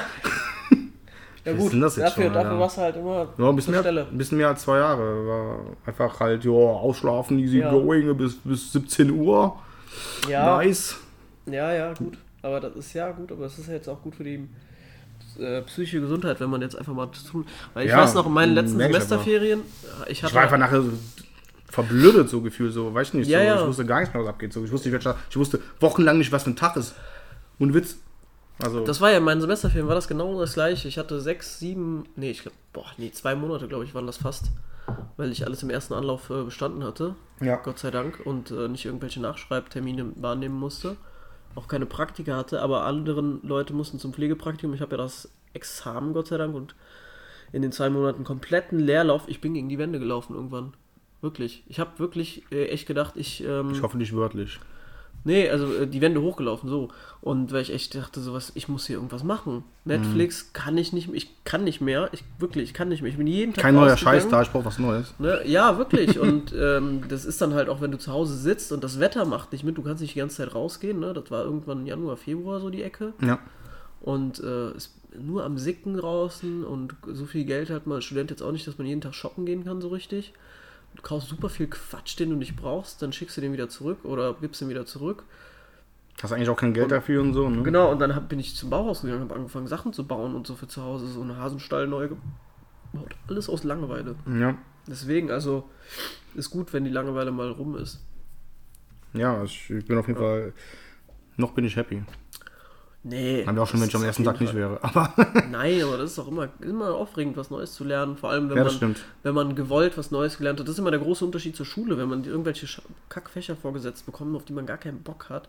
Ja 1.44 1.54
gut, 1.54 1.72
das 1.74 1.96
jetzt 1.96 2.06
dafür, 2.06 2.24
schon, 2.26 2.32
dafür 2.34 2.50
Alter? 2.50 2.60
warst 2.60 2.76
du 2.76 2.80
halt 2.82 2.96
immer 2.96 3.28
Ja, 3.36 3.48
ein 3.48 3.56
bisschen, 3.56 3.72
mehr, 3.72 3.80
Stelle. 3.80 4.06
ein 4.08 4.16
bisschen 4.16 4.38
mehr 4.38 4.46
als 4.46 4.62
zwei 4.62 4.78
Jahre. 4.78 5.26
War 5.26 5.58
einfach 5.86 6.20
halt, 6.20 6.44
ja, 6.44 6.50
ausschlafen, 6.52 7.36
easy 7.40 7.58
Ja. 7.58 7.70
going 7.72 8.16
bis, 8.16 8.36
bis 8.36 8.70
17 8.72 9.10
Uhr. 9.10 9.58
Ja, 10.28 10.58
Nice. 10.58 10.96
ja, 11.46 11.72
ja, 11.72 11.94
gut. 11.94 12.16
Aber 12.42 12.60
das 12.60 12.74
ist 12.76 12.92
ja 12.94 13.10
gut, 13.12 13.30
aber 13.32 13.46
es 13.46 13.58
ist 13.58 13.68
ja 13.68 13.74
jetzt 13.74 13.88
auch 13.88 14.02
gut 14.02 14.16
für 14.16 14.24
die 14.24 14.48
äh, 15.38 15.62
psychische 15.62 16.00
Gesundheit, 16.00 16.40
wenn 16.40 16.50
man 16.50 16.60
jetzt 16.60 16.76
einfach 16.76 16.92
mal 16.92 17.10
zu 17.12 17.24
tun. 17.24 17.46
Weil 17.74 17.86
ich 17.86 17.92
Ja, 17.92 17.98
weiß 18.02 18.14
noch, 18.14 18.26
in 18.26 18.32
meinen 18.32 18.54
letzten 18.54 18.80
ich. 18.80 18.86
Semesterferien, 18.86 19.60
ich 20.08 20.22
hatte. 20.22 20.30
Ich 20.30 20.34
war 20.34 20.42
einfach 20.42 20.58
nachher 20.58 20.82
so 20.82 20.90
verblödet, 21.70 22.28
so 22.28 22.40
gefühlt, 22.42 22.72
so, 22.72 22.92
weiß 22.92 23.08
ich 23.08 23.14
nicht. 23.14 23.26
So, 23.28 23.32
ja. 23.32 23.60
Ich 23.60 23.66
wusste 23.66 23.86
gar 23.86 24.00
nicht 24.00 24.12
mehr, 24.12 24.22
was 24.22 24.28
abgeht. 24.28 24.52
So, 24.52 24.64
ich, 24.64 24.70
wusste, 24.72 24.88
nicht, 24.88 24.94
welcher- 24.94 25.18
ich 25.30 25.36
wusste 25.36 25.60
wochenlang 25.80 26.18
nicht, 26.18 26.32
was 26.32 26.42
für 26.42 26.50
ein 26.50 26.56
Tag 26.56 26.76
ist. 26.76 26.94
Und 27.58 27.72
Witz. 27.74 27.96
Also, 28.62 28.84
Das 28.84 29.00
war 29.00 29.10
ja 29.10 29.18
in 29.18 29.24
meinen 29.24 29.40
Semesterferien, 29.40 29.88
war 29.88 29.94
das 29.94 30.06
genau 30.08 30.38
das 30.38 30.52
gleiche. 30.54 30.86
Ich 30.86 30.98
hatte 30.98 31.20
sechs, 31.20 31.58
sieben, 31.58 32.04
nee, 32.16 32.30
ich 32.30 32.42
glaube, 32.42 32.56
boah, 32.72 32.86
nee, 32.98 33.10
zwei 33.10 33.34
Monate, 33.34 33.66
glaube 33.66 33.84
ich, 33.84 33.94
waren 33.94 34.06
das 34.06 34.18
fast. 34.18 34.46
Weil 35.16 35.32
ich 35.32 35.46
alles 35.46 35.62
im 35.62 35.70
ersten 35.70 35.94
Anlauf 35.94 36.28
äh, 36.28 36.42
bestanden 36.42 36.84
hatte, 36.84 37.14
ja. 37.40 37.56
Gott 37.56 37.78
sei 37.78 37.90
Dank, 37.90 38.20
und 38.24 38.50
äh, 38.50 38.68
nicht 38.68 38.84
irgendwelche 38.84 39.20
Nachschreibtermine 39.20 40.12
wahrnehmen 40.16 40.58
musste. 40.58 40.96
Auch 41.54 41.68
keine 41.68 41.86
Praktika 41.86 42.36
hatte, 42.36 42.62
aber 42.62 42.84
anderen 42.84 43.40
Leute 43.42 43.74
mussten 43.74 43.98
zum 43.98 44.12
Pflegepraktikum. 44.12 44.74
Ich 44.74 44.80
habe 44.80 44.92
ja 44.92 45.02
das 45.02 45.30
Examen, 45.52 46.14
Gott 46.14 46.28
sei 46.28 46.38
Dank, 46.38 46.54
und 46.54 46.74
in 47.52 47.60
den 47.62 47.72
zwei 47.72 47.90
Monaten 47.90 48.24
kompletten 48.24 48.78
Leerlauf. 48.78 49.24
Ich 49.28 49.40
bin 49.40 49.54
gegen 49.54 49.68
die 49.68 49.78
Wände 49.78 49.98
gelaufen 49.98 50.34
irgendwann. 50.34 50.72
Wirklich. 51.20 51.62
Ich 51.68 51.78
habe 51.78 51.98
wirklich 51.98 52.44
äh, 52.50 52.66
echt 52.68 52.86
gedacht, 52.86 53.16
ich. 53.16 53.44
Ähm, 53.44 53.70
Ich 53.72 53.82
hoffe 53.82 53.98
nicht 53.98 54.14
wörtlich. 54.16 54.58
Nee, 55.24 55.48
also 55.48 55.72
äh, 55.74 55.86
die 55.86 56.00
Wände 56.00 56.20
hochgelaufen, 56.20 56.68
so. 56.68 56.88
Und 57.20 57.52
weil 57.52 57.62
ich 57.62 57.72
echt 57.72 57.94
dachte, 57.94 58.20
sowas, 58.20 58.50
ich 58.54 58.68
muss 58.68 58.86
hier 58.86 58.96
irgendwas 58.96 59.22
machen. 59.22 59.62
Netflix 59.84 60.52
kann 60.52 60.76
ich 60.76 60.92
nicht, 60.92 61.08
ich 61.12 61.44
kann 61.44 61.62
nicht 61.62 61.80
mehr. 61.80 62.08
Ich 62.12 62.24
wirklich, 62.38 62.64
ich 62.64 62.74
kann 62.74 62.88
nicht 62.88 63.02
mehr. 63.02 63.10
Ich 63.10 63.16
bin 63.16 63.28
jeden 63.28 63.54
Tag 63.54 63.62
Kein 63.62 63.74
neuer. 63.76 63.96
Scheiß 63.96 64.28
da, 64.28 64.42
ich 64.42 64.50
brauche 64.50 64.64
was 64.64 64.80
Neues. 64.80 65.14
Ne? 65.20 65.40
Ja, 65.44 65.78
wirklich. 65.78 66.18
Und 66.18 66.52
ähm, 66.58 67.02
das 67.08 67.24
ist 67.24 67.40
dann 67.40 67.54
halt 67.54 67.68
auch, 67.68 67.80
wenn 67.80 67.92
du 67.92 67.98
zu 67.98 68.12
Hause 68.12 68.36
sitzt 68.36 68.72
und 68.72 68.82
das 68.82 68.98
Wetter 68.98 69.24
macht 69.24 69.52
nicht 69.52 69.62
mit, 69.62 69.78
du 69.78 69.82
kannst 69.82 70.02
nicht 70.02 70.14
die 70.14 70.18
ganze 70.18 70.38
Zeit 70.38 70.54
rausgehen. 70.54 70.98
Ne? 70.98 71.12
Das 71.12 71.30
war 71.30 71.44
irgendwann 71.44 71.86
Januar, 71.86 72.16
Februar 72.16 72.60
so 72.60 72.70
die 72.70 72.82
Ecke. 72.82 73.12
Ja. 73.22 73.38
Und 74.00 74.42
äh, 74.42 74.72
ist 74.72 74.96
nur 75.16 75.44
am 75.44 75.58
Sicken 75.58 75.96
draußen 75.96 76.64
und 76.64 76.96
so 77.06 77.26
viel 77.26 77.44
Geld 77.44 77.70
hat 77.70 77.86
man 77.86 77.96
als 77.96 78.04
Student 78.04 78.30
jetzt 78.30 78.42
auch 78.42 78.50
nicht, 78.50 78.66
dass 78.66 78.78
man 78.78 78.86
jeden 78.86 79.00
Tag 79.00 79.14
shoppen 79.14 79.46
gehen 79.46 79.64
kann, 79.64 79.80
so 79.80 79.88
richtig. 79.88 80.32
Du 80.94 81.02
kaufst 81.02 81.28
super 81.28 81.48
viel 81.48 81.68
Quatsch, 81.68 82.18
den 82.18 82.30
du 82.30 82.36
nicht 82.36 82.56
brauchst, 82.56 83.02
dann 83.02 83.12
schickst 83.12 83.36
du 83.36 83.40
den 83.40 83.52
wieder 83.52 83.68
zurück 83.68 84.04
oder 84.04 84.34
gibst 84.34 84.60
den 84.60 84.68
wieder 84.68 84.86
zurück. 84.86 85.24
Hast 86.22 86.32
eigentlich 86.32 86.50
auch 86.50 86.56
kein 86.56 86.74
Geld 86.74 86.90
dafür 86.90 87.22
und 87.22 87.34
so, 87.34 87.48
ne? 87.48 87.62
Genau, 87.62 87.90
und 87.90 87.98
dann 87.98 88.14
hab, 88.14 88.28
bin 88.28 88.38
ich 88.38 88.54
zum 88.54 88.70
Bauhaus 88.70 89.02
gegangen, 89.02 89.22
habe 89.22 89.34
angefangen, 89.34 89.66
Sachen 89.66 89.92
zu 89.92 90.06
bauen 90.06 90.34
und 90.34 90.46
so 90.46 90.54
für 90.54 90.68
zu 90.68 90.82
Hause, 90.82 91.06
so 91.08 91.20
einen 91.20 91.36
Hasenstall 91.36 91.88
neu 91.88 92.08
gebaut. 92.08 93.16
Alles 93.26 93.48
aus 93.48 93.64
Langeweile. 93.64 94.14
Ja. 94.26 94.56
Deswegen, 94.86 95.30
also, 95.30 95.68
ist 96.34 96.50
gut, 96.50 96.72
wenn 96.72 96.84
die 96.84 96.90
Langeweile 96.90 97.32
mal 97.32 97.50
rum 97.50 97.76
ist. 97.76 98.04
Ja, 99.14 99.42
ich, 99.42 99.70
ich 99.70 99.84
bin 99.84 99.98
auf 99.98 100.06
jeden 100.06 100.18
Fall. 100.18 100.52
Noch 101.36 101.52
bin 101.52 101.64
ich 101.64 101.76
happy. 101.76 102.02
Nee. 103.04 103.44
Haben 103.44 103.56
wir 103.56 103.62
auch 103.64 103.66
schon, 103.66 103.80
wenn 103.80 103.88
ich 103.88 103.92
das 103.92 104.00
am 104.00 104.08
ist 104.08 104.18
ersten 104.18 104.24
Tag 104.24 104.40
nicht 104.40 104.54
wäre. 104.54 104.78
Aber 104.82 105.12
Nein, 105.50 105.82
aber 105.82 105.98
das 105.98 106.12
ist 106.12 106.18
auch 106.20 106.28
immer, 106.28 106.48
immer 106.60 106.94
aufregend, 106.94 107.36
was 107.36 107.50
Neues 107.50 107.74
zu 107.74 107.82
lernen. 107.82 108.16
Vor 108.16 108.30
allem, 108.30 108.48
wenn, 108.48 108.56
ja, 108.56 108.62
das 108.64 108.74
man, 108.74 108.76
stimmt. 108.94 109.04
wenn 109.24 109.34
man 109.34 109.56
gewollt 109.56 109.98
was 109.98 110.12
Neues 110.12 110.38
gelernt 110.38 110.60
hat. 110.60 110.68
Das 110.68 110.74
ist 110.74 110.78
immer 110.78 110.92
der 110.92 111.00
große 111.00 111.24
Unterschied 111.24 111.56
zur 111.56 111.66
Schule, 111.66 111.98
wenn 111.98 112.08
man 112.08 112.24
irgendwelche 112.24 112.66
Kackfächer 113.08 113.56
vorgesetzt 113.56 114.06
bekommt, 114.06 114.36
auf 114.36 114.44
die 114.44 114.52
man 114.52 114.66
gar 114.66 114.78
keinen 114.78 115.02
Bock 115.02 115.26
hat. 115.30 115.48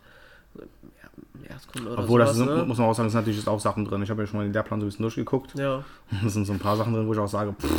Ja, 1.47 1.57
Obwohl, 1.95 2.19
das 2.19 2.35
sowas, 2.35 2.47
sind, 2.47 2.57
ne? 2.57 2.65
muss 2.65 2.77
man 2.77 2.87
auch 2.87 2.93
sagen, 2.93 3.07
es 3.07 3.13
sind 3.13 3.21
natürlich 3.21 3.47
auch 3.47 3.59
Sachen 3.59 3.85
drin. 3.85 4.01
Ich 4.01 4.09
habe 4.09 4.21
ja 4.23 4.27
schon 4.27 4.37
mal 4.37 4.43
den 4.43 4.53
Lehrplan 4.53 4.79
so 4.79 4.85
ein 4.85 4.89
bisschen 4.89 5.03
durchgeguckt. 5.03 5.53
Ja. 5.55 5.83
Es 6.25 6.33
sind 6.33 6.45
so 6.45 6.53
ein 6.53 6.59
paar 6.59 6.75
Sachen 6.77 6.93
drin, 6.93 7.07
wo 7.07 7.13
ich 7.13 7.19
auch 7.19 7.27
sage, 7.27 7.53
pff, 7.53 7.69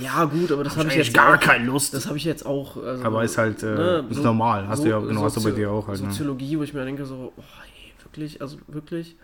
ja, 0.00 0.24
gut, 0.24 0.52
aber 0.52 0.62
das 0.64 0.76
habe 0.76 0.88
ich 0.88 0.94
eigentlich 0.94 1.06
jetzt 1.08 1.16
gar 1.16 1.34
auch, 1.34 1.40
keine 1.40 1.64
Lust. 1.64 1.94
Das 1.94 2.06
habe 2.06 2.16
ich 2.16 2.24
jetzt 2.24 2.46
auch. 2.46 2.76
Also, 2.76 3.04
Aber 3.04 3.24
ist 3.24 3.38
halt, 3.38 3.62
äh, 3.62 3.66
ne, 3.66 4.04
ist 4.08 4.22
normal. 4.22 4.68
Hast 4.68 4.84
du 4.84 4.88
ja- 4.88 5.00
genau, 5.00 5.22
hast 5.22 5.36
du 5.36 5.42
bei 5.42 5.50
dir 5.50 5.70
auch 5.70 5.88
halt, 5.88 6.00
ne? 6.00 6.10
Soziologie, 6.10 6.58
wo 6.58 6.62
ich 6.62 6.72
mir 6.74 6.84
denke, 6.84 7.04
so, 7.06 7.32
oh, 7.36 7.42
wirklich, 8.10 8.40
also 8.42 8.58
wirklich, 8.66 9.16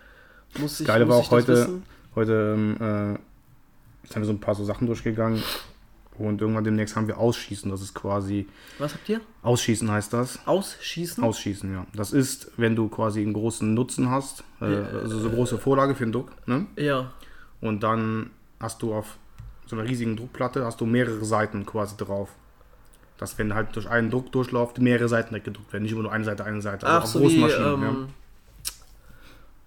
muss 0.59 0.81
ich. 0.81 0.87
Geile 0.87 1.09
war 1.09 1.17
auch 1.17 1.23
das 1.23 1.31
heute, 1.31 1.53
wissen? 1.53 1.83
heute 2.15 2.55
ähm, 2.55 2.77
äh, 2.77 2.83
haben 2.85 4.23
wir 4.23 4.25
so 4.25 4.33
ein 4.33 4.41
paar 4.41 4.55
so 4.55 4.65
Sachen 4.65 4.87
durchgegangen 4.87 5.43
und 6.19 6.41
irgendwann 6.41 6.65
demnächst 6.65 6.97
haben 6.97 7.09
wir 7.09 7.19
Ausschießen. 7.19 7.71
Das 7.71 7.83
ist 7.83 7.95
quasi, 7.95 8.47
Was 8.79 8.95
habt 8.95 9.09
ihr? 9.09 9.21
Ausschießen 9.43 9.91
heißt 9.91 10.13
das. 10.13 10.39
Ausschießen? 10.47 11.23
Ausschießen, 11.23 11.73
ja. 11.73 11.87
Das 11.95 12.13
ist, 12.13 12.53
wenn 12.57 12.77
du 12.77 12.89
quasi 12.89 13.21
einen 13.21 13.33
großen 13.33 13.75
Nutzen 13.75 14.11
hast, 14.11 14.45
äh, 14.61 14.65
also 14.65 15.19
so 15.19 15.31
große 15.31 15.59
Vorlage 15.59 15.95
für 15.95 16.05
den 16.05 16.13
Druck, 16.13 16.31
ne? 16.47 16.67
Ja. 16.77 17.13
Und 17.61 17.83
dann 17.83 18.31
hast 18.61 18.83
du 18.83 18.95
auf 18.95 19.19
so 19.67 19.77
einer 19.77 19.89
riesigen 19.89 20.17
Druckplatte 20.17 20.65
hast 20.65 20.81
du 20.81 20.87
mehrere 20.87 21.25
Seiten 21.25 21.67
quasi 21.67 21.97
drauf. 21.97 22.31
Dass 23.19 23.39
wenn 23.39 23.55
halt 23.55 23.75
durch 23.75 23.89
einen 23.89 24.11
Druck 24.11 24.31
durchläuft, 24.31 24.79
mehrere 24.79 25.09
Seiten 25.09 25.35
weggedruckt 25.35 25.73
werden. 25.73 25.85
Nicht 25.85 25.93
immer 25.93 26.03
nur 26.03 26.13
eine 26.13 26.25
Seite, 26.25 26.45
eine 26.45 26.61
Seite. 26.61 26.87
Ach, 26.87 27.03
auch 27.03 27.07
so 27.07 27.19
große 27.19 27.35
wie, 27.35 27.41
Maschinen, 27.41 27.83
ähm, 27.83 28.09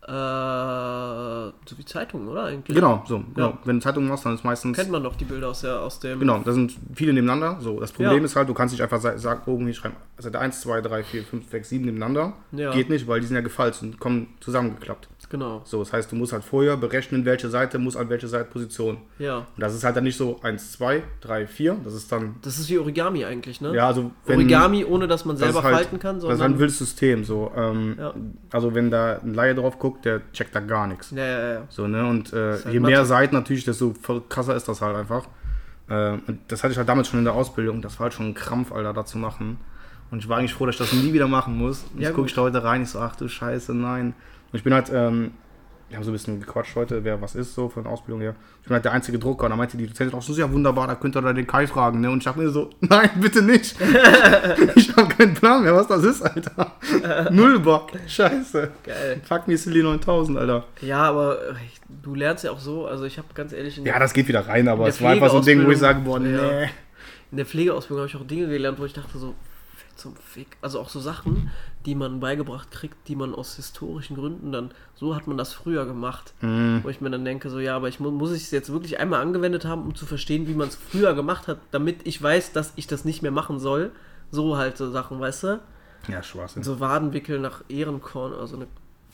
Äh, 0.10 1.52
so 1.66 1.78
wie 1.78 1.86
Zeitungen, 1.86 2.28
oder 2.28 2.46
eigentlich? 2.46 2.76
Genau, 2.76 3.04
so. 3.08 3.24
Genau. 3.36 3.50
Ja. 3.50 3.58
Wenn 3.64 3.78
du 3.78 3.82
Zeitungen 3.84 4.10
machst, 4.10 4.26
dann 4.26 4.36
ist 4.36 4.44
meistens. 4.44 4.78
Kennt 4.78 4.92
man 4.92 5.04
doch 5.04 5.16
die 5.16 5.26
Bilder 5.26 5.50
aus, 5.50 5.62
der, 5.62 5.80
aus 5.82 6.00
dem. 6.00 6.20
Genau, 6.20 6.40
da 6.40 6.52
sind 6.52 6.74
viele 6.94 7.14
nebeneinander. 7.14 7.58
So, 7.62 7.80
das 7.80 7.92
Problem 7.92 8.18
Ja. 8.20 8.26
ist 8.26 8.36
halt, 8.36 8.50
du 8.50 8.54
kannst 8.54 8.74
nicht 8.74 8.82
einfach 8.82 9.00
sa- 9.00 9.18
sagen, 9.18 9.42
oben 9.46 9.66
hier 9.66 9.74
schreiben, 9.74 9.96
also 10.18 10.30
der 10.30 10.42
1, 10.42 10.62
2, 10.62 10.82
3, 10.82 11.04
4, 11.04 11.24
5, 11.24 11.50
6, 11.50 11.70
7 11.70 11.86
nebeneinander. 11.86 12.34
Ja. 12.52 12.72
Geht 12.72 12.90
nicht, 12.90 13.08
weil 13.08 13.20
die 13.22 13.28
sind 13.28 13.36
ja 13.36 13.42
gefalzt 13.42 13.82
und 13.84 14.00
kommen 14.00 14.28
zusammengeklappt. 14.40 15.08
Genau. 15.30 15.62
So, 15.64 15.80
das 15.80 15.94
heißt, 15.94 16.12
du 16.12 16.16
musst 16.16 16.34
halt 16.34 16.44
vorher 16.44 16.76
berechnen, 16.76 17.24
welche 17.24 17.50
Seite 17.50 17.78
muss 17.78 17.96
an 17.96 18.10
welche 18.10 18.28
Seite 18.28 18.46
Position. 18.46 18.98
Ja. 19.20 19.38
Und 19.38 19.46
das 19.60 19.76
ist 19.76 19.84
halt 19.84 19.96
dann 19.96 20.04
nicht 20.04 20.18
so 20.18 20.40
1, 20.42 20.72
2, 20.72 21.04
3, 21.22 21.46
4. 21.46 21.78
Das 21.84 21.94
ist 21.94 22.12
dann. 22.12 22.36
Das 22.42 22.58
ist 22.58 22.68
wie 22.70 22.80
Origami 22.80 23.24
eigentlich, 23.26 23.62
ne? 23.62 23.76
Ja, 23.76 23.86
also 23.88 24.12
wenn. 24.26 24.38
Origami, 24.38 24.84
ohne 24.86 25.08
dass 25.08 25.26
man 25.26 25.38
selber 25.38 25.62
halt, 25.62 25.76
falten 25.76 26.00
kann, 26.00 26.16
Das 26.16 26.24
ist 26.24 26.30
halt 26.30 26.38
sondern. 26.40 26.58
ein 26.58 26.60
wildes 26.60 26.80
System. 26.80 27.24
So, 27.24 27.52
ähm, 27.56 27.96
Ja. 28.00 28.14
Also 28.52 28.74
wenn 28.74 28.90
da 28.90 29.20
ein 29.24 29.36
Laie 29.36 29.54
drauf 29.54 29.78
guckt, 29.78 30.04
der 30.06 30.22
checkt 30.34 30.56
da 30.56 30.62
gar 30.62 30.88
nichts. 30.88 31.12
ja, 31.12 31.26
ja, 31.26 31.54
ja. 31.54 31.62
So, 31.70 31.88
ne? 31.88 32.08
Und 32.08 32.34
äh, 32.34 32.54
halt 32.54 32.66
je 32.66 32.80
mehr 32.80 32.98
Mathe. 32.98 33.06
Seiten 33.06 33.36
natürlich, 33.36 33.66
desto 33.66 33.94
krasser 34.30 34.56
ist 34.56 34.68
das 34.68 34.82
halt 34.82 34.96
einfach. 34.98 35.26
Äh, 35.90 36.14
und 36.26 36.40
das 36.48 36.64
hatte 36.64 36.72
ich 36.72 36.78
halt 36.80 36.90
damals 36.90 37.08
schon 37.08 37.20
in 37.20 37.26
der 37.26 37.36
Ausbildung. 37.36 37.82
Das 37.84 38.00
war 38.00 38.06
halt 38.06 38.14
schon 38.16 38.28
ein 38.30 38.34
Krampf, 38.34 38.72
Alter, 38.72 38.94
da 38.94 39.06
zu 39.06 39.20
machen. 39.20 39.58
Und 40.12 40.20
ich 40.24 40.28
war 40.30 40.38
eigentlich 40.38 40.56
froh, 40.56 40.66
dass 40.66 40.74
ich 40.76 40.80
das 40.80 40.94
nie 40.94 41.14
wieder 41.14 41.28
machen 41.28 41.56
muss. 41.56 41.84
Und 41.94 42.02
Ja, 42.02 42.08
jetzt 42.08 42.16
gucke 42.16 42.28
ich 42.28 42.34
da 42.34 42.42
heute 42.42 42.64
rein, 42.64 42.82
ich 42.82 42.90
so, 42.90 43.00
ach 43.00 43.16
du 43.16 43.28
Scheiße, 43.28 43.76
nein. 43.76 44.16
Und 44.52 44.58
ich 44.58 44.64
bin 44.64 44.74
halt, 44.74 44.92
ähm, 44.94 45.32
wir 45.90 45.98
haben 45.98 46.04
so 46.04 46.12
ein 46.12 46.14
bisschen 46.14 46.40
gequatscht 46.40 46.76
heute, 46.76 47.04
wer 47.04 47.20
was 47.20 47.34
ist, 47.34 47.56
so 47.56 47.68
von 47.68 47.84
der 47.84 47.92
Ausbildung 47.92 48.22
her. 48.22 48.36
Ich 48.62 48.68
bin 48.68 48.76
halt 48.76 48.86
der 48.86 48.92
einzige 48.92 49.18
Drucker. 49.18 49.46
Und 49.46 49.52
da 49.52 49.56
meinte 49.56 49.76
die 49.76 49.88
Dozentin 49.88 50.18
auch 50.18 50.22
so, 50.22 50.34
ja 50.34 50.52
wunderbar, 50.52 50.88
da 50.88 50.94
könnt 50.94 51.16
ihr 51.18 51.22
da 51.22 51.34
den 51.34 51.48
Kai 51.48 51.66
fragen, 51.66 52.00
ne? 52.00 52.12
Und 52.12 52.20
ich 52.20 52.26
dachte 52.26 52.40
mir 52.40 52.50
so, 52.50 52.70
nein, 52.80 53.10
bitte 53.16 53.42
nicht. 53.42 53.76
ich 54.76 54.96
habe 54.96 55.16
keinen 55.16 55.34
Plan 55.34 55.64
mehr, 55.64 55.76
was 55.76 55.88
das 55.88 56.04
ist, 56.04 56.22
Alter. 56.22 56.74
Null 57.32 57.60
Bock. 57.60 57.92
Scheiße. 58.08 58.70
Geil. 58.84 59.22
Fuck 59.24 59.48
me 59.48 59.58
Silly 59.58 59.82
9000, 59.82 60.38
Alter. 60.38 60.66
Ja, 60.82 61.04
aber 61.04 61.40
du 62.04 62.14
lernst 62.14 62.44
ja 62.44 62.52
auch 62.52 62.60
so, 62.60 62.86
also 62.86 63.06
ich 63.06 63.18
habe 63.18 63.28
ganz 63.34 63.52
ehrlich 63.52 63.78
Ja, 63.78 63.98
das 63.98 64.14
geht 64.14 64.28
wieder 64.28 64.48
rein, 64.48 64.68
aber 64.68 64.88
es 64.88 65.02
war 65.02 65.12
einfach 65.12 65.32
so 65.32 65.38
ein 65.38 65.46
Ding, 65.46 65.66
wo 65.66 65.72
ich 65.72 65.80
sage, 65.80 66.02
boah, 66.02 66.20
nee. 66.20 66.70
in 67.32 67.38
der 67.38 67.48
Pflegeausbildung 67.48 68.04
habe 68.04 68.10
ich 68.10 68.16
auch 68.16 68.28
Dinge 68.28 68.48
gelernt, 68.48 68.80
wo 68.80 68.86
ich 68.86 68.94
dachte 68.94 69.18
so, 69.18 69.34
zum 70.00 70.16
Fick. 70.16 70.58
Also 70.62 70.80
auch 70.80 70.90
so 70.90 71.00
Sachen, 71.00 71.52
die 71.86 71.96
man 71.96 72.20
beigebracht 72.20 72.72
kriegt, 72.72 73.08
die 73.08 73.16
man 73.16 73.36
aus 73.36 73.56
historischen 73.56 74.16
Gründen 74.16 74.52
dann, 74.52 74.72
so 74.96 75.16
hat 75.16 75.28
man 75.28 75.38
das 75.38 75.54
früher 75.54 75.86
gemacht. 75.86 76.34
Mhm. 76.42 76.80
Wo 76.84 76.90
ich 76.90 77.02
mir 77.02 77.10
dann 77.10 77.26
denke, 77.26 77.50
so 77.50 77.60
ja, 77.60 77.76
aber 77.76 77.88
ich 77.90 78.00
mu 78.00 78.12
muss 78.12 78.32
ich 78.32 78.44
es 78.44 78.52
jetzt 78.52 78.72
wirklich 78.72 79.00
einmal 79.00 79.22
angewendet 79.22 79.66
haben, 79.66 79.84
um 79.84 79.96
zu 79.96 80.06
verstehen, 80.06 80.48
wie 80.48 80.54
man 80.54 80.70
es 80.70 80.76
früher 80.76 81.14
gemacht 81.14 81.48
hat, 81.48 81.60
damit 81.72 82.08
ich 82.08 82.22
weiß, 82.22 82.54
dass 82.54 82.74
ich 82.76 82.88
das 82.88 83.06
nicht 83.06 83.22
mehr 83.22 83.32
machen 83.32 83.60
soll. 83.60 83.92
So 84.32 84.58
halt 84.58 84.78
so 84.78 84.90
Sachen, 84.92 85.20
weißt 85.20 85.44
du? 85.44 85.60
Ja, 86.08 86.24
Schwachsinn. 86.24 86.64
So 86.64 86.80
Wadenwickel 86.80 87.40
nach 87.40 87.64
Ehrenkorn, 87.70 88.34
also 88.34 88.56
eine. 88.56 88.68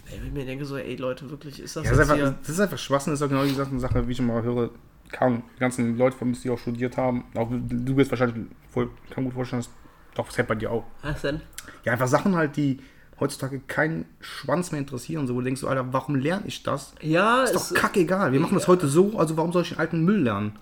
Ey, 0.07 0.19
wenn 0.19 0.27
ich 0.27 0.33
mir 0.33 0.45
denke, 0.45 0.65
so, 0.65 0.77
ey 0.77 0.95
Leute, 0.97 1.29
wirklich, 1.31 1.59
ist 1.59 1.75
das 1.75 1.83
Ja, 1.83 1.91
das, 1.91 1.99
ist 1.99 2.03
einfach, 2.03 2.15
hier. 2.15 2.35
das 2.39 2.49
ist 2.49 2.59
einfach 2.59 2.77
Schwachsinn, 2.77 3.11
das 3.11 3.21
ist 3.21 3.25
auch 3.25 3.29
genau 3.29 3.43
die 3.43 3.55
Sache, 3.55 3.79
Sache, 3.79 4.07
wie 4.07 4.11
ich 4.11 4.19
immer 4.19 4.43
höre, 4.43 4.69
kaum 5.11 5.41
die 5.55 5.59
ganzen 5.59 5.97
Leute 5.97 6.15
von 6.15 6.29
mir, 6.29 6.37
die 6.37 6.49
auch 6.49 6.59
studiert 6.59 6.97
haben, 6.97 7.25
auch 7.35 7.49
du 7.49 7.97
wirst 7.97 8.11
wahrscheinlich 8.11 8.45
voll, 8.69 8.89
kann 9.09 9.23
gut 9.23 9.33
vorstellen, 9.33 9.63
dass, 9.63 9.71
doch, 10.15 10.27
das 10.27 10.37
hält 10.37 10.47
bei 10.47 10.55
dir 10.55 10.71
auch. 10.71 10.85
Was 11.03 11.21
denn? 11.21 11.41
Ja, 11.83 11.93
einfach 11.93 12.07
Sachen 12.07 12.35
halt, 12.35 12.55
die 12.57 12.79
heutzutage 13.19 13.59
keinen 13.59 14.05
Schwanz 14.19 14.71
mehr 14.71 14.79
interessieren, 14.79 15.27
so, 15.27 15.35
wo 15.35 15.39
du 15.39 15.45
denkst, 15.45 15.61
so, 15.61 15.67
Alter, 15.67 15.93
warum 15.93 16.15
lerne 16.15 16.47
ich 16.47 16.63
das? 16.63 16.93
Ja, 17.01 17.43
Ist 17.43 17.55
doch 17.55 17.73
kackegal, 17.73 18.33
wir 18.33 18.39
machen 18.39 18.55
das 18.55 18.67
heute 18.67 18.87
so, 18.87 19.17
also 19.17 19.37
warum 19.37 19.53
soll 19.53 19.61
ich 19.61 19.69
den 19.69 19.79
alten 19.79 20.03
Müll 20.03 20.21
lernen? 20.23 20.57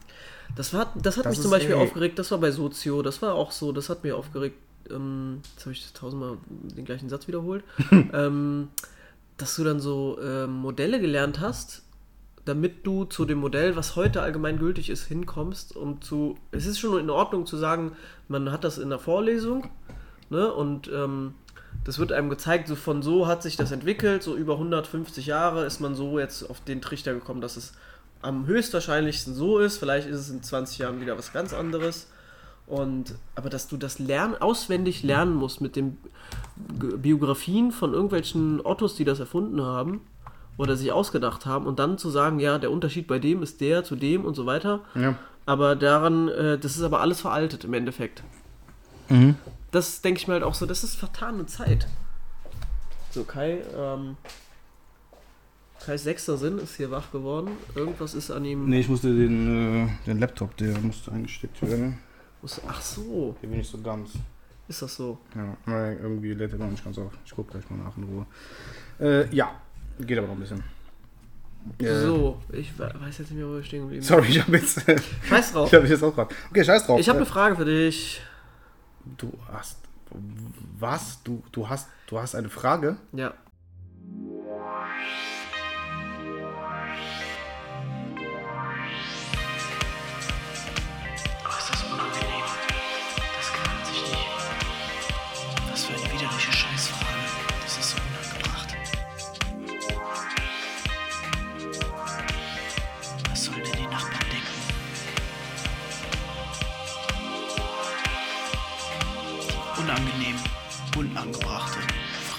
Das, 0.56 0.74
war, 0.74 0.94
das 0.96 1.18
hat 1.18 1.26
Das 1.26 1.32
mich 1.32 1.42
zum 1.42 1.52
Beispiel 1.52 1.76
ey. 1.76 1.82
aufgeregt, 1.82 2.20
das 2.20 2.30
war 2.32 2.38
bei 2.38 2.52
Sozio, 2.52 3.02
das 3.02 3.22
war 3.22 3.34
auch 3.34 3.52
so, 3.52 3.72
das 3.72 3.90
hat 3.90 4.04
mir 4.04 4.16
aufgeregt, 4.16 4.58
ähm, 4.92 5.42
jetzt 5.56 5.66
habe 5.66 5.72
ich 5.74 5.82
das 5.82 5.94
tausendmal 5.94 6.38
den 6.50 6.86
gleichen 6.86 7.10
Satz 7.10 7.28
wiederholt, 7.28 7.64
ähm, 8.14 8.68
dass 9.38 9.56
du 9.56 9.64
dann 9.64 9.80
so 9.80 10.20
ähm, 10.22 10.52
Modelle 10.52 11.00
gelernt 11.00 11.40
hast, 11.40 11.83
damit 12.46 12.86
du 12.86 13.06
zu 13.06 13.26
dem 13.26 13.38
Modell, 13.40 13.76
was 13.76 13.96
heute 13.96 14.22
allgemein 14.22 14.60
gültig 14.60 14.90
ist, 14.90 15.06
hinkommst, 15.06 15.76
um 15.76 16.02
zu, 16.02 16.38
es 16.52 16.66
ist 16.66 16.80
schon 16.80 17.00
in 17.00 17.10
Ordnung 17.10 17.46
zu 17.46 17.58
sagen, 17.58 17.94
man 18.28 18.52
hat 18.52 18.64
das 18.64 18.78
in 18.78 18.90
der 18.90 19.00
Vorlesung, 19.00 19.68
ne, 20.30 20.52
und 20.52 20.90
ähm, 20.94 21.36
das 21.86 22.00
wird 22.00 22.12
einem 22.12 22.30
gezeigt, 22.30 22.68
so 22.68 22.76
von 22.76 23.02
so 23.02 23.28
hat 23.28 23.44
sich 23.44 23.56
das 23.56 23.72
entwickelt, 23.72 24.24
so 24.24 24.36
über 24.36 24.54
150 24.54 25.26
Jahre 25.26 25.66
ist 25.66 25.80
man 25.80 25.96
so 25.96 26.20
jetzt 26.20 26.50
auf 26.50 26.62
den 26.62 26.82
Trichter 26.82 27.14
gekommen, 27.14 27.42
dass 27.42 27.58
es 27.58 27.74
am 28.22 28.46
höchstwahrscheinlichsten 28.46 29.34
so 29.34 29.60
ist. 29.60 29.78
Vielleicht 29.78 30.08
ist 30.08 30.20
es 30.20 30.30
in 30.30 30.42
20 30.42 30.78
Jahren 30.78 31.02
wieder 31.02 31.18
was 31.18 31.34
ganz 31.34 31.54
anderes. 31.54 32.08
Und 32.66 33.16
aber 33.36 33.50
dass 33.50 33.68
du 33.68 33.76
das 33.76 34.00
lernen, 34.00 34.36
auswendig 34.36 35.04
lernen 35.04 35.36
musst 35.36 35.60
mit 35.60 35.76
den 35.76 35.98
Biografien 36.56 37.74
von 37.74 37.94
irgendwelchen 37.94 38.66
Ottos, 38.66 38.96
die 38.96 39.04
das 39.04 39.20
erfunden 39.20 39.62
haben 39.62 40.00
oder 40.58 40.76
sich 40.78 40.92
ausgedacht 40.92 41.46
haben 41.46 41.66
und 41.66 41.80
dann 41.80 41.98
zu 41.98 42.10
sagen, 42.10 42.40
ja, 42.40 42.58
der 42.58 42.72
Unterschied 42.72 43.08
bei 43.08 43.20
dem 43.20 43.42
ist 43.44 43.62
der 43.62 43.84
zu 43.84 43.96
dem 43.96 44.26
und 44.26 44.36
so 44.36 44.46
weiter. 44.46 44.82
Ja. 44.96 45.16
Aber 45.46 45.76
daran, 45.76 46.30
äh, 46.30 46.58
das 46.58 46.76
ist 46.78 46.84
aber 46.84 47.02
alles 47.02 47.22
veraltet 47.22 47.64
im 47.66 47.74
Endeffekt. 47.74 48.24
Mhm. 49.10 49.36
Das 49.72 50.02
denke 50.02 50.20
ich 50.20 50.28
mir 50.28 50.36
halt 50.36 50.44
auch 50.44 50.54
so, 50.54 50.66
das 50.66 50.84
ist 50.84 50.96
vertane 50.96 51.46
Zeit. 51.48 51.88
So, 53.12 53.24
Kai, 53.24 53.62
ähm, 53.78 54.16
Kais 55.86 56.04
sechster 56.04 56.38
Sinn 56.38 56.60
ist 56.60 56.78
hier 56.78 56.92
wach 56.92 57.12
geworden. 57.12 57.52
Irgendwas 57.76 58.14
ist 58.14 58.32
an 58.32 58.46
ihm. 58.46 58.70
Nee, 58.70 58.80
ich 58.80 58.90
musste 58.90 59.14
den, 59.14 59.88
äh, 59.88 59.90
den 60.06 60.20
Laptop, 60.20 60.56
der 60.58 60.78
musste 60.80 61.12
eingesteckt 61.12 61.62
werden. 61.62 62.00
Muss, 62.42 62.62
ach 62.68 62.82
so, 62.82 63.36
Der 63.42 63.50
will 63.50 63.58
nicht 63.58 63.70
so 63.70 63.80
ganz. 63.82 64.12
ist 64.68 64.82
das 64.82 64.96
so. 64.96 65.18
Ja, 65.36 65.58
weil 65.66 65.98
irgendwie 66.02 66.34
lädt 66.34 66.54
er 66.54 66.60
noch 66.60 66.70
nicht 66.70 66.84
ganz 66.84 66.98
auf. 66.98 67.12
Ich 67.26 67.32
gucke 67.36 67.52
gleich 67.52 67.70
mal 67.70 67.78
nach 67.84 67.98
in 67.98 68.04
Ruhe. 68.04 68.26
Äh, 69.00 69.36
ja, 69.36 69.52
geht 70.00 70.18
aber 70.18 70.28
noch 70.28 70.36
ein 70.36 70.40
bisschen. 70.40 70.64
So, 71.80 72.42
ich 72.52 72.78
we- 72.78 72.92
weiß 73.00 73.20
jetzt 73.20 73.30
nicht 73.32 73.40
mehr, 73.40 73.48
wo 73.48 73.54
wir 73.54 73.64
stehen 73.64 73.82
geblieben 73.84 74.04
sind. 74.04 74.16
Sorry, 74.16 74.28
ich 74.30 74.42
habe 74.42 74.58
jetzt. 74.58 74.82
Scheiß 75.30 75.54
drauf. 75.54 75.68
ich 75.72 75.74
habe 75.74 75.88
jetzt 75.88 76.04
auch 76.04 76.14
gerade. 76.14 76.36
Okay, 76.50 76.64
scheiß 76.64 76.86
drauf. 76.86 77.00
Ich 77.00 77.08
habe 77.08 77.20
Äh, 77.20 77.22
eine 77.22 77.26
Frage 77.30 77.56
für 77.56 77.66
dich. 77.66 78.22
Du 79.18 79.32
hast. 79.52 79.78
Was? 80.80 81.24
Du, 81.24 81.42
du 81.52 81.68
hast. 81.70 81.88
Du 82.08 82.20
hast 82.20 82.36
eine 82.36 82.50
Frage? 82.50 82.98
Ja. 83.14 83.34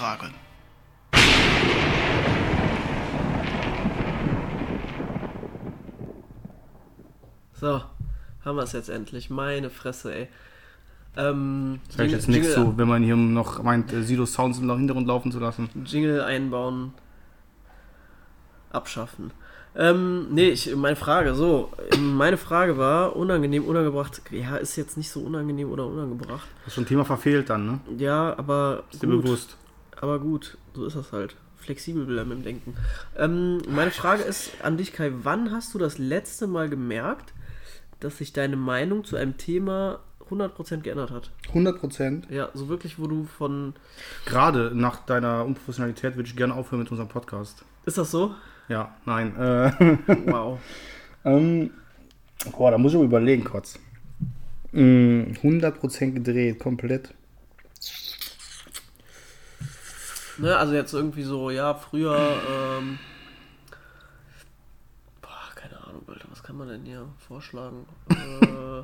Frage. 0.05 0.27
So, 7.53 7.81
haben 8.43 8.55
wir 8.55 8.61
es 8.61 8.73
jetzt 8.73 8.89
endlich. 8.89 9.31
Meine 9.31 9.71
Fresse, 9.71 10.13
ey. 10.13 10.27
Ähm, 11.17 11.79
Sag 11.89 12.05
ich 12.05 12.11
jetzt 12.11 12.27
nichts 12.27 12.53
zu, 12.53 12.77
wenn 12.77 12.87
man 12.87 13.01
hier 13.01 13.15
noch 13.15 13.63
meint, 13.63 13.91
äh, 13.93 14.03
Sido 14.03 14.27
Sounds 14.27 14.59
im 14.59 14.69
Hintergrund 14.69 15.07
laufen 15.07 15.31
zu 15.31 15.39
lassen. 15.39 15.69
Jingle 15.85 16.21
einbauen, 16.21 16.93
abschaffen. 18.71 19.31
Ähm, 19.75 20.27
nee, 20.29 20.49
ich, 20.49 20.75
meine 20.75 20.97
Frage, 20.97 21.33
so, 21.33 21.71
meine 21.99 22.37
Frage 22.37 22.77
war, 22.77 23.15
unangenehm, 23.15 23.65
unangebracht, 23.65 24.21
ja, 24.29 24.57
ist 24.57 24.75
jetzt 24.75 24.97
nicht 24.97 25.09
so 25.09 25.21
unangenehm 25.21 25.71
oder 25.71 25.87
unangebracht. 25.87 26.47
Das 26.59 26.67
ist 26.67 26.73
schon 26.75 26.83
ein 26.83 26.87
Thema 26.87 27.05
verfehlt 27.05 27.49
dann, 27.49 27.65
ne? 27.65 27.79
Ja, 27.97 28.37
aber 28.37 28.83
Ist 28.91 29.01
dir 29.01 29.07
gut, 29.07 29.23
bewusst. 29.23 29.57
Aber 30.01 30.19
gut, 30.19 30.57
so 30.73 30.85
ist 30.85 30.95
das 30.95 31.11
halt. 31.11 31.35
Flexibel 31.57 32.05
bleiben 32.05 32.31
im 32.31 32.43
Denken. 32.43 32.75
Ähm, 33.17 33.59
meine 33.69 33.89
Frage 33.91 34.21
ist 34.23 34.51
an 34.61 34.77
dich, 34.77 34.93
Kai, 34.93 35.11
wann 35.23 35.51
hast 35.51 35.73
du 35.73 35.79
das 35.79 35.97
letzte 35.97 36.45
Mal 36.45 36.69
gemerkt, 36.69 37.33
dass 37.99 38.19
sich 38.19 38.33
deine 38.33 38.55
Meinung 38.55 39.03
zu 39.03 39.15
einem 39.15 39.37
Thema 39.37 39.99
100% 40.29 40.81
geändert 40.81 41.09
hat? 41.09 41.31
100 41.49 41.79
Prozent. 41.79 42.27
Ja, 42.29 42.49
so 42.53 42.69
wirklich, 42.69 42.99
wo 42.99 43.07
du 43.07 43.23
von... 43.25 43.73
Gerade 44.25 44.71
nach 44.75 45.05
deiner 45.05 45.43
Unprofessionalität 45.43 46.15
würde 46.15 46.29
ich 46.29 46.35
gerne 46.35 46.53
aufhören 46.53 46.79
mit 46.81 46.91
unserem 46.91 47.09
Podcast. 47.09 47.65
Ist 47.85 47.97
das 47.97 48.11
so? 48.11 48.35
Ja, 48.67 48.95
nein. 49.05 49.35
Äh, 49.35 49.97
Wow. 50.31 50.59
ähm, 51.23 51.71
boah, 52.51 52.71
da 52.71 52.77
muss 52.77 52.91
ich 52.93 52.99
mal 52.99 53.05
überlegen 53.05 53.43
kurz. 53.43 53.79
Mm, 54.71 55.31
100% 55.41 56.11
gedreht, 56.11 56.59
komplett. 56.59 57.13
Ne, 60.37 60.55
also 60.57 60.73
jetzt 60.73 60.93
irgendwie 60.93 61.23
so, 61.23 61.49
ja, 61.49 61.73
früher, 61.73 62.17
ähm, 62.17 62.99
boah, 65.21 65.29
keine 65.55 65.81
Ahnung, 65.85 66.03
Alter, 66.07 66.27
was 66.29 66.43
kann 66.43 66.57
man 66.57 66.67
denn 66.67 66.83
hier 66.83 67.07
vorschlagen? 67.27 67.85
äh, 68.09 68.83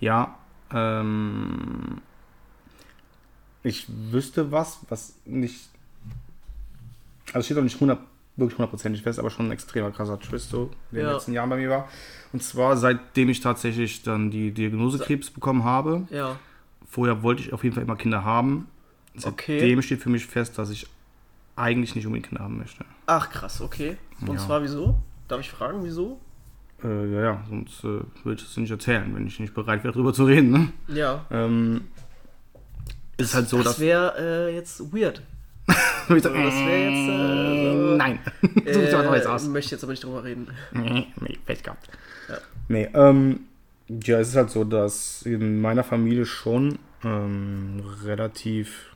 Ja, 0.00 0.38
ähm, 0.72 2.00
ich 3.62 3.86
wüsste 3.88 4.50
was, 4.50 4.80
was 4.88 5.14
nicht. 5.24 5.68
Also 7.32 7.44
steht 7.44 7.58
doch 7.58 7.62
nicht 7.62 7.74
100, 7.74 8.00
wirklich 8.36 8.58
hundertprozentig 8.58 9.02
fest, 9.02 9.18
aber 9.18 9.30
schon 9.30 9.46
ein 9.46 9.52
extremer 9.52 9.90
krasser 9.90 10.18
Twist 10.18 10.50
so 10.50 10.70
in 10.90 10.98
den 10.98 11.06
letzten 11.06 11.32
Jahren 11.32 11.50
bei 11.50 11.56
mir 11.56 11.70
war. 11.70 11.88
Und 12.32 12.42
zwar 12.42 12.76
seitdem 12.76 13.28
ich 13.28 13.40
tatsächlich 13.40 14.02
dann 14.02 14.30
die 14.30 14.52
Diagnose 14.52 14.98
Krebs 14.98 15.30
bekommen 15.30 15.64
habe. 15.64 16.06
Ja. 16.10 16.38
Vorher 16.90 17.22
wollte 17.22 17.42
ich 17.42 17.52
auf 17.52 17.62
jeden 17.64 17.74
Fall 17.74 17.84
immer 17.84 17.96
Kinder 17.96 18.24
haben. 18.24 18.66
Okay. 19.22 19.60
Seitdem 19.60 19.82
steht 19.82 20.00
für 20.02 20.10
mich 20.10 20.26
fest, 20.26 20.58
dass 20.58 20.70
ich 20.70 20.86
eigentlich 21.56 21.94
nicht 21.94 22.06
unbedingt 22.06 22.28
Kinder 22.28 22.44
haben 22.44 22.58
möchte. 22.58 22.84
Ach 23.06 23.30
krass, 23.30 23.60
okay. 23.60 23.96
Und 24.22 24.34
Ja. 24.34 24.38
zwar 24.38 24.62
wieso? 24.62 24.98
Darf 25.28 25.40
ich 25.40 25.50
fragen, 25.50 25.84
wieso? 25.84 26.20
Äh, 26.82 27.12
ja, 27.12 27.20
ja, 27.20 27.44
sonst 27.48 27.80
äh, 27.84 28.00
würde 28.24 28.42
ich 28.42 28.42
es 28.44 28.56
nicht 28.56 28.70
erzählen, 28.70 29.14
wenn 29.14 29.26
ich 29.26 29.38
nicht 29.38 29.54
bereit 29.54 29.84
wäre, 29.84 29.92
darüber 29.92 30.12
zu 30.14 30.24
reden. 30.24 30.50
Ne? 30.50 30.72
Ja. 30.88 31.24
Ähm, 31.30 31.82
ist 33.18 33.34
halt 33.34 33.48
so, 33.48 33.58
das 33.58 33.66
dass. 33.66 33.80
wäre 33.80 34.48
äh, 34.48 34.54
jetzt 34.54 34.80
weird. 34.92 35.22
das 36.08 36.22
das 36.22 36.32
wär 36.32 36.90
jetzt, 36.90 37.08
äh, 37.08 37.88
so- 37.90 37.96
Nein. 37.96 38.18
so 38.66 38.80
sieht 38.80 38.94
aber 38.94 39.16
jetzt 39.16 39.26
Äh, 39.26 39.28
aus. 39.28 39.46
möchte 39.46 39.72
jetzt 39.72 39.84
aber 39.84 39.92
nicht 39.92 40.02
drüber 40.02 40.24
reden. 40.24 40.48
Nee, 40.72 41.06
nee, 41.20 41.38
Pech 41.44 41.62
gehabt. 41.62 41.88
Ja. 42.28 42.38
Nee, 42.68 42.88
ähm, 42.94 43.40
ja, 44.04 44.20
es 44.20 44.28
ist 44.28 44.36
halt 44.36 44.50
so, 44.50 44.64
dass 44.64 45.22
in 45.22 45.60
meiner 45.60 45.82
Familie 45.82 46.24
schon 46.24 46.78
ähm, 47.02 47.82
relativ 48.04 48.94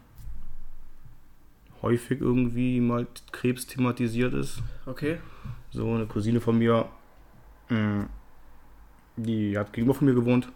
häufig 1.82 2.20
irgendwie 2.20 2.80
mal 2.80 3.06
Krebs 3.32 3.66
thematisiert 3.66 4.34
ist. 4.34 4.62
Okay. 4.86 5.18
So, 5.70 5.92
eine 5.94 6.06
Cousine 6.06 6.40
von 6.40 6.58
mir, 6.58 6.86
mh, 7.68 8.06
die 9.16 9.58
hat 9.58 9.72
gegenüber 9.72 9.94
von 9.94 10.06
mir 10.06 10.14
gewohnt. 10.14 10.50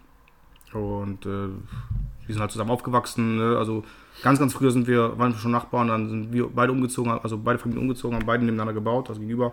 Und 0.73 1.27
äh, 1.27 1.29
wir 1.29 2.35
sind 2.35 2.41
halt 2.41 2.53
zusammen 2.53 2.71
aufgewachsen. 2.71 3.37
Ne? 3.37 3.57
Also 3.59 3.85
ganz, 4.23 4.39
ganz 4.39 4.53
früher 4.53 4.71
sind 4.71 4.87
wir, 4.87 5.19
waren 5.19 5.33
wir 5.33 5.39
schon 5.39 5.51
Nachbarn, 5.51 5.89
dann 5.89 6.09
sind 6.09 6.33
wir 6.33 6.49
beide 6.49 6.73
umgezogen, 6.73 7.11
also 7.11 7.39
beide 7.39 7.59
Familien 7.59 7.83
umgezogen, 7.83 8.17
haben 8.17 8.27
beide 8.27 8.45
nebeneinander 8.45 8.75
gebaut, 8.75 9.09
also 9.09 9.21
gegenüber. 9.21 9.53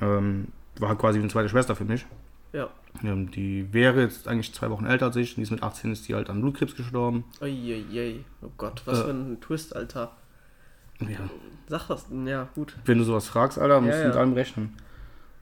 Ähm, 0.00 0.48
war 0.78 0.90
halt 0.90 0.98
quasi 0.98 1.18
wie 1.18 1.22
eine 1.22 1.32
zweite 1.32 1.48
Schwester 1.48 1.74
für 1.74 1.84
mich. 1.84 2.06
Ja. 2.52 2.68
Ähm, 3.02 3.30
die 3.30 3.72
wäre 3.72 4.02
jetzt 4.02 4.28
eigentlich 4.28 4.52
zwei 4.52 4.68
Wochen 4.70 4.84
älter 4.84 5.06
als 5.06 5.16
ich. 5.16 5.34
Die 5.36 5.42
ist 5.42 5.50
mit 5.50 5.62
18 5.62 5.92
ist 5.92 6.08
die 6.08 6.14
halt 6.14 6.28
an 6.28 6.40
Blutkrebs 6.42 6.76
gestorben. 6.76 7.24
Uiuiui. 7.40 8.24
Oh 8.42 8.50
Gott, 8.58 8.82
was 8.84 9.00
Äh. 9.00 9.04
für 9.04 9.10
ein 9.10 9.40
Twist, 9.40 9.74
Alter. 9.74 10.12
Ja. 11.00 11.18
Sag 11.68 11.88
das. 11.88 12.06
Ja, 12.26 12.48
gut. 12.54 12.76
Wenn 12.84 12.98
du 12.98 13.04
sowas 13.04 13.26
fragst, 13.26 13.58
Alter, 13.58 13.80
musst 13.80 13.92
Ja, 13.94 13.98
du 13.98 14.02
ja. 14.02 14.08
mit 14.08 14.16
allem 14.18 14.32
rechnen. 14.34 14.76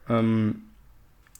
Ähm, 0.09 0.61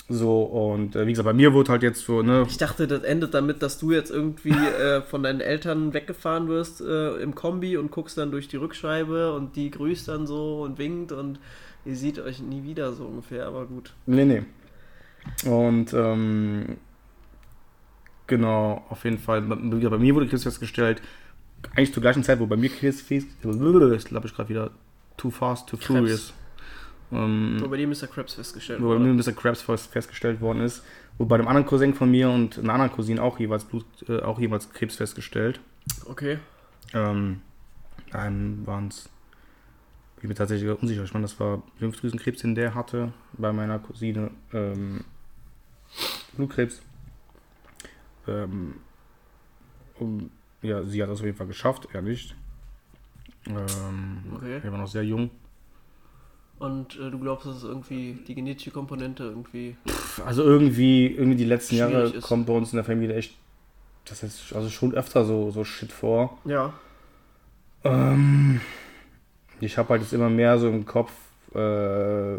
so, 0.10 0.44
und 0.44 0.96
äh, 0.98 1.08
wie 1.08 1.12
gesagt, 1.12 1.26
bei 1.26 1.34
mir 1.34 1.54
wurde 1.54 1.72
halt 1.72 1.84
jetzt 1.84 2.04
so, 2.06 2.22
ne, 2.22 2.46
Ich 2.50 2.58
dachte, 2.58 2.86
das 2.86 3.04
endet 3.04 3.34
damit, 3.34 3.64
dass 3.64 3.80
du 3.80 3.92
jetzt 3.92 4.12
irgendwie 4.12 4.50
äh, 4.80 5.02
von 5.02 5.24
deinen 5.24 5.40
Eltern 5.40 5.94
weggefahren 5.94 6.50
wirst 6.50 6.82
äh, 6.82 7.16
im 7.22 7.34
Kombi 7.34 7.78
und 7.78 7.92
guckst 7.92 8.18
dann 8.18 8.32
durch 8.32 8.50
die 8.50 8.58
Rückscheibe 8.58 9.34
und 9.34 9.56
die 9.56 9.72
grüßt 9.72 10.10
dann 10.10 10.28
so 10.28 10.62
und 10.64 10.78
winkt 10.78 11.14
und 11.14 11.40
ihr 11.86 11.96
seht 11.96 12.20
euch 12.20 12.42
nie 12.42 12.64
wieder 12.64 12.92
so 12.92 13.06
ungefähr, 13.06 13.46
aber 13.48 13.66
gut. 13.66 13.94
Nee, 14.06 14.26
nee. 14.26 14.44
Und 15.46 15.94
ähm, 15.94 16.78
genau, 18.28 18.86
auf 18.90 19.04
jeden 19.04 19.20
Fall, 19.20 19.42
bei, 19.42 19.56
bei 19.56 19.98
mir 19.98 20.16
wurde 20.16 20.28
Krebs 20.28 20.44
festgestellt, 20.44 21.02
eigentlich 21.76 21.94
zur 21.94 22.02
gleichen 22.02 22.24
Zeit, 22.24 22.40
wo 22.40 22.48
bei 22.48 22.58
mir 22.58 22.70
Krebs 22.70 23.02
fest, 23.02 23.28
ich 23.44 24.06
glaube 24.06 24.28
ich 24.28 24.34
gerade 24.34 24.50
wieder 24.50 24.72
Too 25.18 25.30
Fast, 25.30 25.70
Too. 25.70 25.78
Furious. 25.78 26.34
Ähm, 27.12 27.58
Nur 27.58 27.70
bei 27.70 27.78
dir 27.78 27.88
Mr. 27.88 28.08
Krabs 28.08 28.36
festgestellt 28.36 28.82
wo 28.82 28.86
bei 28.86 28.96
wurde. 28.96 29.06
mir 29.06 29.14
Mr. 29.14 29.34
Krabs 29.34 29.62
fest, 29.62 29.92
festgestellt 29.92 30.40
worden 30.42 30.62
ist. 30.62 30.84
Und 31.18 31.28
bei 31.28 31.36
einem 31.36 31.48
anderen 31.48 31.68
Cousin 31.68 31.94
von 31.94 32.10
mir 32.10 32.30
und 32.30 32.58
einer 32.58 32.74
anderen 32.74 32.92
Cousine 32.92 33.22
auch 33.22 33.38
jeweils 33.40 33.66
Blut, 33.66 33.86
äh, 34.08 34.22
auch 34.22 34.40
jeweils 34.40 34.72
Krebs 34.72 34.96
festgestellt. 34.96 35.60
Okay. 36.06 36.40
Ähm, 36.94 37.42
einem 38.12 38.66
waren 38.66 38.88
es, 38.88 39.10
ich 40.16 40.22
bin 40.22 40.30
mir 40.30 40.36
tatsächlich 40.36 40.70
unsicher, 40.70 41.04
ich 41.04 41.14
meine, 41.14 41.24
das 41.24 41.40
war 41.40 41.64
Lymphdrüsenkrebs, 41.80 42.42
den 42.42 42.56
der 42.56 42.76
hatte, 42.76 43.12
bei 43.34 43.52
meiner 43.52 43.80
Cousine 43.80 44.32
ähm, 44.54 45.04
Blutkrebs. 46.34 46.82
Ähm, 48.28 48.76
und, 50.00 50.32
ja, 50.62 50.84
sie 50.84 51.02
hat 51.02 51.10
das 51.10 51.20
auf 51.20 51.26
jeden 51.26 51.38
Fall 51.38 51.48
geschafft, 51.48 51.88
er 51.94 52.02
nicht. 52.02 52.36
Ähm, 53.48 54.24
Okay. 54.36 54.62
Er 54.64 54.72
war 54.72 54.80
noch 54.80 54.88
sehr 54.88 55.04
jung. 55.04 55.30
Und 56.60 57.00
äh, 57.00 57.10
du 57.10 57.18
glaubst, 57.20 57.48
dass 57.48 57.58
es 57.58 57.64
irgendwie 57.64 58.20
die 58.28 58.36
genetische 58.36 58.70
Komponente 58.70 59.24
irgendwie. 59.24 59.76
Also 60.24 60.44
irgendwie, 60.44 61.08
irgendwie 61.08 61.38
die 61.38 61.46
letzten 61.46 61.76
Jahre 61.76 62.04
ist. 62.04 62.22
kommt 62.22 62.46
bei 62.46 62.54
uns 62.54 62.72
in 62.72 62.78
der 62.78 62.86
Familie 62.86 63.16
echt, 63.16 63.36
das 64.06 64.22
ist 64.22 64.54
also 64.54 64.70
schon 64.70 64.94
öfter 64.94 65.26
so, 65.26 65.50
so 65.50 65.64
Shit 65.64 65.92
vor. 65.92 66.38
Ja. 66.46 66.74
Ähm, 67.84 68.62
ich 69.60 69.78
habe 69.80 69.90
halt 69.90 70.04
jetzt 70.04 70.14
immer 70.14 70.30
mehr 70.30 70.60
so 70.60 70.70
im 70.70 70.86
Kopf, 70.86 71.12
äh, 71.56 72.36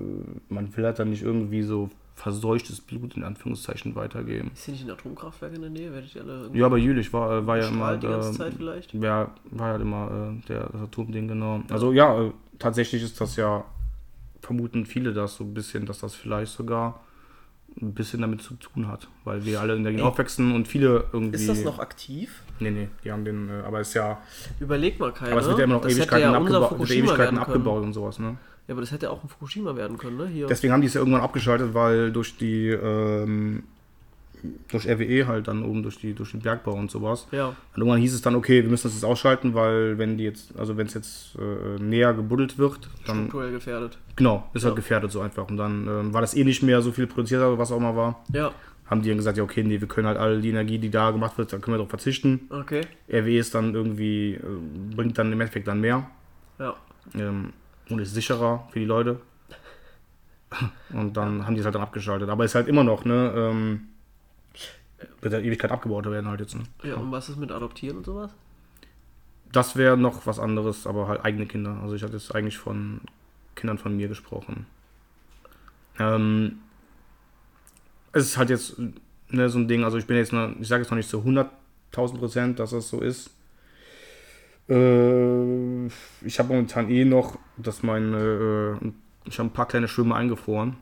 man 0.49 0.77
will 0.77 0.85
halt 0.85 1.01
dann 1.01 1.11
nicht 1.11 1.23
irgendwie 1.23 1.63
so 1.63 1.91
verseuchtes 2.23 2.81
Blut 2.81 3.17
in 3.17 3.25
Anführungszeichen 3.25 3.97
weitergeben. 3.97 4.53
Ist 4.55 4.67
hier 4.67 4.75
nicht 4.75 4.85
ein 4.85 4.91
Atomkraftwerk 4.93 5.55
in 5.55 5.63
der 5.63 5.71
Nähe? 5.71 5.93
Werdet 5.93 6.15
ihr 6.15 6.23
alle 6.23 6.51
Ja, 6.53 6.67
aber 6.67 6.79
Jülich 6.79 7.13
war, 7.13 7.39
äh, 7.39 7.47
war 7.49 7.59
ja 7.59 7.67
immer, 7.67 7.97
die 7.97 8.07
ganze 8.07 8.31
äh, 8.31 8.33
Zeit 8.33 8.55
vielleicht? 8.55 8.95
ja, 8.95 9.35
war 9.51 9.67
halt 9.73 9.83
immer 9.83 10.33
äh, 10.39 10.47
der, 10.47 10.69
das 10.69 10.83
Atomding, 10.83 11.27
genau. 11.27 11.63
Also 11.69 11.93
ja, 11.93 12.23
äh, 12.23 12.31
tatsächlich 12.61 13.03
ist 13.03 13.21
das 13.21 13.35
ja, 13.35 13.65
vermuten 14.41 14.87
viele 14.87 15.13
das 15.13 15.35
so 15.35 15.43
ein 15.43 15.53
bisschen, 15.53 15.85
dass 15.85 15.99
das 15.99 16.15
vielleicht 16.15 16.53
sogar 16.53 17.01
ein 17.81 17.93
bisschen 17.93 18.21
damit 18.21 18.41
zu 18.41 18.55
tun 18.55 18.87
hat, 18.87 19.09
weil 19.25 19.45
wir 19.45 19.61
alle 19.61 19.75
in 19.75 19.83
der 19.83 19.91
Gegend 19.91 20.07
aufwachsen 20.07 20.55
und 20.55 20.69
viele 20.69 21.07
irgendwie... 21.13 21.35
Ist 21.35 21.49
das 21.49 21.65
noch 21.65 21.81
aktiv? 21.81 22.43
Nee, 22.61 22.71
nee, 22.71 22.89
die 23.03 23.11
haben 23.11 23.25
den, 23.25 23.49
äh, 23.49 23.63
aber 23.67 23.81
ist 23.81 23.95
ja, 23.95 24.23
Überleg 24.61 25.01
mal 25.01 25.11
keiner. 25.11 25.33
aber 25.33 25.41
es 25.41 25.49
wird 25.49 25.59
ja 25.59 25.65
immer 25.65 25.75
noch 25.75 25.87
Ewigkeiten, 25.87 26.21
ja 26.21 26.39
abgeba 26.39 26.85
Ewigkeiten 26.85 27.39
abgebaut 27.39 27.83
und 27.83 27.95
sowas, 27.95 28.21
ne? 28.21 28.37
Ja, 28.69 28.75
aber 28.75 28.81
das 28.81 28.93
hätte 28.93 29.11
auch 29.11 29.23
ein 29.23 29.29
Fukushima 29.29 29.75
werden 29.77 29.99
können, 29.99 30.17
ne? 30.17 30.27
Hier. 30.29 30.47
Deswegen 30.47 30.73
haben 30.73 30.81
die 30.83 30.87
es 30.87 30.95
ja 30.95 31.01
irgendwann 31.01 31.21
abgeschaltet, 31.23 31.75
weil 31.75 32.13
durch 32.13 32.37
die 32.37 32.69
ähm, 32.69 33.65
durch 34.69 34.89
RWE 34.89 35.27
halt 35.29 35.47
dann 35.47 35.63
oben 35.65 35.83
durch 35.85 35.99
die 35.99 36.15
durch 36.15 36.33
den 36.33 36.41
Bergbau 36.41 36.73
und 36.73 36.91
sowas. 36.91 37.29
ja. 37.31 37.49
Und 37.49 37.57
irgendwann 37.77 38.01
hieß 38.01 38.13
es 38.15 38.23
dann, 38.23 38.35
okay, 38.35 38.63
wir 38.63 38.71
müssen 38.71 38.85
das 38.89 38.95
jetzt 38.95 39.05
ausschalten, 39.05 39.55
weil 39.55 39.99
wenn 39.99 40.19
die 40.19 40.25
jetzt, 40.25 40.57
also 40.59 40.77
wenn 40.77 40.87
es 40.89 40.95
jetzt 40.95 41.37
äh, 41.37 41.81
näher 41.83 42.13
gebuddelt 42.13 42.59
wird, 42.59 42.89
dann 43.07 43.19
Strukturell 43.19 43.53
gefährdet. 43.53 43.99
genau, 44.17 44.49
ist 44.53 44.65
halt 44.65 44.73
Ja. 44.73 44.77
gefährdet 44.77 45.11
so 45.13 45.21
einfach. 45.21 45.49
Und 45.49 45.57
dann 45.59 45.87
ähm, 45.87 46.13
war 46.15 46.21
das 46.23 46.35
eh 46.35 46.43
nicht 46.45 46.63
mehr 46.63 46.83
so 46.83 46.91
viel 46.93 47.07
produziert, 47.07 47.41
was 47.57 47.71
auch 47.71 47.77
immer 47.77 47.95
war. 47.95 48.25
Ja, 48.33 48.53
Haben 48.87 49.03
die 49.03 49.09
dann 49.11 49.19
gesagt, 49.19 49.39
ja 49.39 49.45
okay, 49.45 49.63
nee, 49.63 49.81
wir 49.81 49.87
können 49.89 50.09
halt 50.09 50.19
all 50.19 50.41
die 50.41 50.51
Energie, 50.51 50.79
die 50.79 50.91
da 50.91 51.13
gemacht 51.13 51.39
wird, 51.39 51.53
dann 51.53 51.61
können 51.61 51.75
wir 51.75 51.79
darauf 51.79 51.91
verzichten. 51.91 52.41
okay. 52.51 52.81
RWE 53.13 53.39
ist 53.39 53.55
dann 53.55 53.75
irgendwie, 53.75 54.35
äh, 54.35 54.41
bringt 54.97 55.19
dann 55.19 55.33
im 55.33 55.41
Endeffekt 55.41 55.69
dann 55.69 55.81
mehr. 55.81 56.09
Ja. 56.59 56.75
Ähm, 57.15 57.53
und 57.93 58.01
ist 58.01 58.15
sicherer 58.15 58.69
für 58.71 58.81
die 58.81 58.87
Leute. 58.87 59.21
Und 60.93 61.17
dann 61.17 61.47
haben 61.47 61.55
die 61.55 61.61
es 61.61 61.65
halt 61.65 61.75
dann 61.75 61.83
abgeschaltet. 61.83 62.29
Aber 62.29 62.45
ist 62.45 62.55
halt 62.55 62.69
immer 62.69 62.85
noch, 62.85 63.05
ne? 63.05 63.33
Ähm, 63.35 63.89
wird 65.21 65.33
der 65.33 65.43
Ewigkeit 65.43 65.71
abgebaut 65.71 66.05
werden 66.07 66.29
halt 66.29 66.41
jetzt. 66.41 66.55
Ne? 66.55 66.63
Ja, 66.83 66.97
und 66.97 67.11
was 67.11 67.29
ist 67.29 67.39
mit 67.39 67.51
Adoptieren 67.51 67.99
und 67.99 68.07
sowas? 68.07 68.33
Das 69.51 69.77
wäre 69.77 69.97
noch 69.97 70.27
was 70.27 70.39
anderes, 70.39 70.87
aber 70.87 71.09
halt 71.09 71.25
eigene 71.25 71.47
Kinder. 71.47 71.79
Also 71.83 71.95
ich 71.95 72.03
hatte 72.03 72.15
jetzt 72.15 72.35
eigentlich 72.35 72.59
von 72.59 73.01
Kindern 73.55 73.79
von 73.79 73.97
mir 73.97 74.09
gesprochen. 74.09 74.67
Ähm, 75.99 76.59
es 78.13 78.25
ist 78.25 78.37
halt 78.39 78.51
jetzt 78.51 78.77
ne, 79.29 79.49
so 79.49 79.59
ein 79.59 79.69
Ding, 79.69 79.85
also 79.85 79.99
ich 79.99 80.07
bin 80.07 80.17
jetzt, 80.17 80.33
noch, 80.33 80.55
ich 80.59 80.69
sage 80.69 80.83
jetzt 80.83 80.91
noch 80.91 80.97
nicht 80.97 81.09
zu 81.09 81.21
100.000 81.21 82.19
Prozent, 82.19 82.59
dass 82.59 82.71
das 82.71 82.89
so 82.89 83.01
ist. 83.01 83.31
Äh, 84.69 85.87
ich 86.25 86.39
habe 86.39 86.49
momentan 86.49 86.89
eh 86.91 87.05
noch, 87.05 87.39
dass 87.57 87.83
meine, 87.83 88.79
äh, 88.83 88.93
ich 89.25 89.39
habe 89.39 89.49
ein 89.49 89.53
paar 89.53 89.67
kleine 89.67 89.89
Schwimmer 89.89 90.17
eingefroren. 90.17 90.77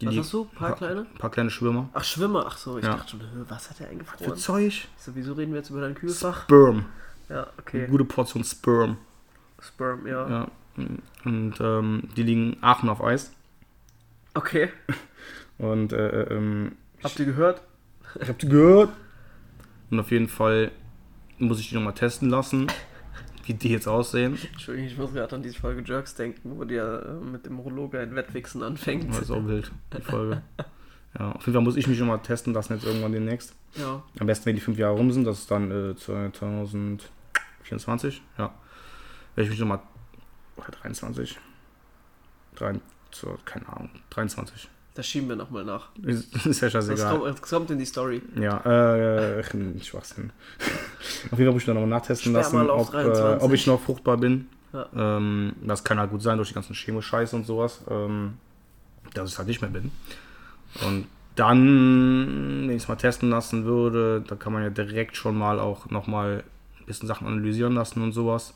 Die 0.00 0.06
Was 0.06 0.16
hast 0.16 0.32
du? 0.32 0.42
Ein 0.52 0.56
paar 0.58 0.74
kleine? 0.76 1.00
Ein 1.02 1.18
paar 1.18 1.30
kleine 1.30 1.50
Schwimmer. 1.50 1.88
Ach, 1.92 2.02
Schwimmer. 2.04 2.44
Ach 2.48 2.56
so, 2.56 2.78
ich 2.78 2.84
Ja. 2.84 2.96
dachte 2.96 3.10
schon, 3.12 3.20
was 3.48 3.70
hat 3.70 3.80
er 3.80 3.86
Für 3.86 3.92
eingefroren? 3.92 4.36
Zeug? 4.36 4.88
So, 4.96 5.12
wieso 5.14 5.34
reden 5.34 5.52
wir 5.52 5.58
jetzt 5.58 5.70
über 5.70 5.80
dein 5.80 5.94
Kühlfach? 5.94 6.42
Sperm. 6.44 6.86
Ja, 7.28 7.46
okay. 7.58 7.80
Eine 7.82 7.88
gute 7.88 8.04
Portion 8.04 8.42
Sperm. 8.44 8.96
Sperm, 9.60 10.06
ja. 10.06 10.28
Ja. 10.28 10.48
Und 11.24 11.54
ähm, 11.60 12.08
die 12.16 12.22
liegen 12.24 12.56
Aachen 12.60 12.88
auf 12.88 13.02
Eis. 13.02 13.32
Okay. 14.34 14.70
Und 15.58 15.92
äh, 15.92 16.08
äh, 16.22 16.34
ähm, 16.34 16.72
Habt 17.02 17.18
ihr 17.20 17.26
gehört? 17.26 17.62
ich 18.20 18.28
habe 18.28 18.38
die 18.38 18.48
gehört. 18.48 18.90
Und 19.90 20.00
auf 20.00 20.10
jeden 20.10 20.28
Fall 20.28 20.72
muss 21.38 21.60
ich 21.60 21.68
die 21.68 21.74
nochmal 21.74 21.92
testen 21.94 22.30
lassen, 22.30 22.66
wie 23.44 23.54
die 23.54 23.70
jetzt 23.70 23.86
aussehen. 23.86 24.38
Entschuldigung, 24.52 24.90
ich 24.90 24.98
muss 24.98 25.12
gerade 25.12 25.36
an 25.36 25.42
diese 25.42 25.58
Folge 25.58 25.82
Jerks 25.84 26.14
denken, 26.14 26.58
wo 26.58 26.64
der 26.64 27.06
äh, 27.06 27.12
mit 27.24 27.46
dem 27.46 27.58
Urologe 27.60 28.00
ein 28.00 28.14
Wettwichsen 28.14 28.62
anfängt. 28.62 29.08
Das 29.10 29.22
ist 29.22 29.30
auch 29.30 29.46
wild, 29.46 29.70
die 29.96 30.02
Folge. 30.02 30.42
Ja, 31.18 31.32
auf 31.32 31.46
jeden 31.46 31.54
Fall 31.54 31.62
muss 31.62 31.76
ich 31.76 31.86
mich 31.86 31.98
nochmal 32.00 32.20
testen 32.20 32.52
lassen, 32.52 32.74
jetzt 32.74 32.84
irgendwann 32.84 33.12
demnächst. 33.12 33.54
Ja. 33.76 34.02
Am 34.18 34.26
besten, 34.26 34.46
wenn 34.46 34.56
die 34.56 34.60
fünf 34.60 34.78
Jahre 34.78 34.96
rum 34.96 35.12
sind, 35.12 35.24
das 35.24 35.38
ist 35.40 35.50
dann 35.50 35.70
äh, 35.70 35.94
2024, 35.94 38.20
ja. 38.36 38.52
Werde 39.34 39.44
ich 39.44 39.50
mich 39.50 39.60
nochmal, 39.60 39.80
oder 40.56 40.70
23, 40.70 41.38
3, 42.56 42.80
so, 43.12 43.38
keine 43.44 43.68
Ahnung, 43.68 43.90
23. 44.10 44.68
Das 44.94 45.06
schieben 45.08 45.28
wir 45.28 45.36
nochmal 45.36 45.64
nach. 45.64 45.88
Ist, 46.02 46.34
ist 46.46 46.60
ja 46.60 46.68
Das 46.68 46.86
scheißegal. 46.86 47.18
kommt, 47.18 47.38
das 47.40 47.42
kommt 47.42 47.70
in 47.70 47.78
die 47.78 47.84
Story. 47.84 48.22
Ja, 48.36 48.58
äh, 49.38 49.42
Schwachsinn. 49.82 50.30
Auf 51.30 51.38
jeden 51.38 51.46
Fall 51.46 51.52
muss 51.52 51.62
ich 51.62 51.68
nochmal 51.68 51.86
nachtesten 51.86 52.32
lassen, 52.32 52.70
ob, 52.70 52.88
äh, 52.88 53.02
23. 53.02 53.42
ob 53.42 53.52
ich 53.52 53.66
noch 53.66 53.80
fruchtbar 53.80 54.16
bin. 54.16 54.46
Ja. 54.72 54.86
Ähm, 54.96 55.54
das 55.62 55.82
kann 55.84 55.98
halt 55.98 56.10
gut 56.10 56.22
sein 56.22 56.36
durch 56.36 56.48
die 56.48 56.54
ganzen 56.54 56.74
Chemo-Scheiße 56.74 57.34
und 57.34 57.46
sowas, 57.46 57.82
ähm, 57.90 58.34
dass 59.14 59.30
ich 59.30 59.38
halt 59.38 59.48
nicht 59.48 59.60
mehr 59.60 59.70
bin. 59.70 59.90
Und 60.86 61.06
dann, 61.36 62.62
wenn 62.68 62.70
ich 62.76 62.82
es 62.82 62.88
mal 62.88 62.96
testen 62.96 63.30
lassen 63.30 63.64
würde, 63.64 64.24
da 64.26 64.36
kann 64.36 64.52
man 64.52 64.62
ja 64.62 64.70
direkt 64.70 65.16
schon 65.16 65.36
mal 65.36 65.58
auch 65.58 65.90
nochmal 65.90 66.44
ein 66.80 66.86
bisschen 66.86 67.08
Sachen 67.08 67.26
analysieren 67.26 67.74
lassen 67.74 68.02
und 68.02 68.12
sowas. 68.12 68.54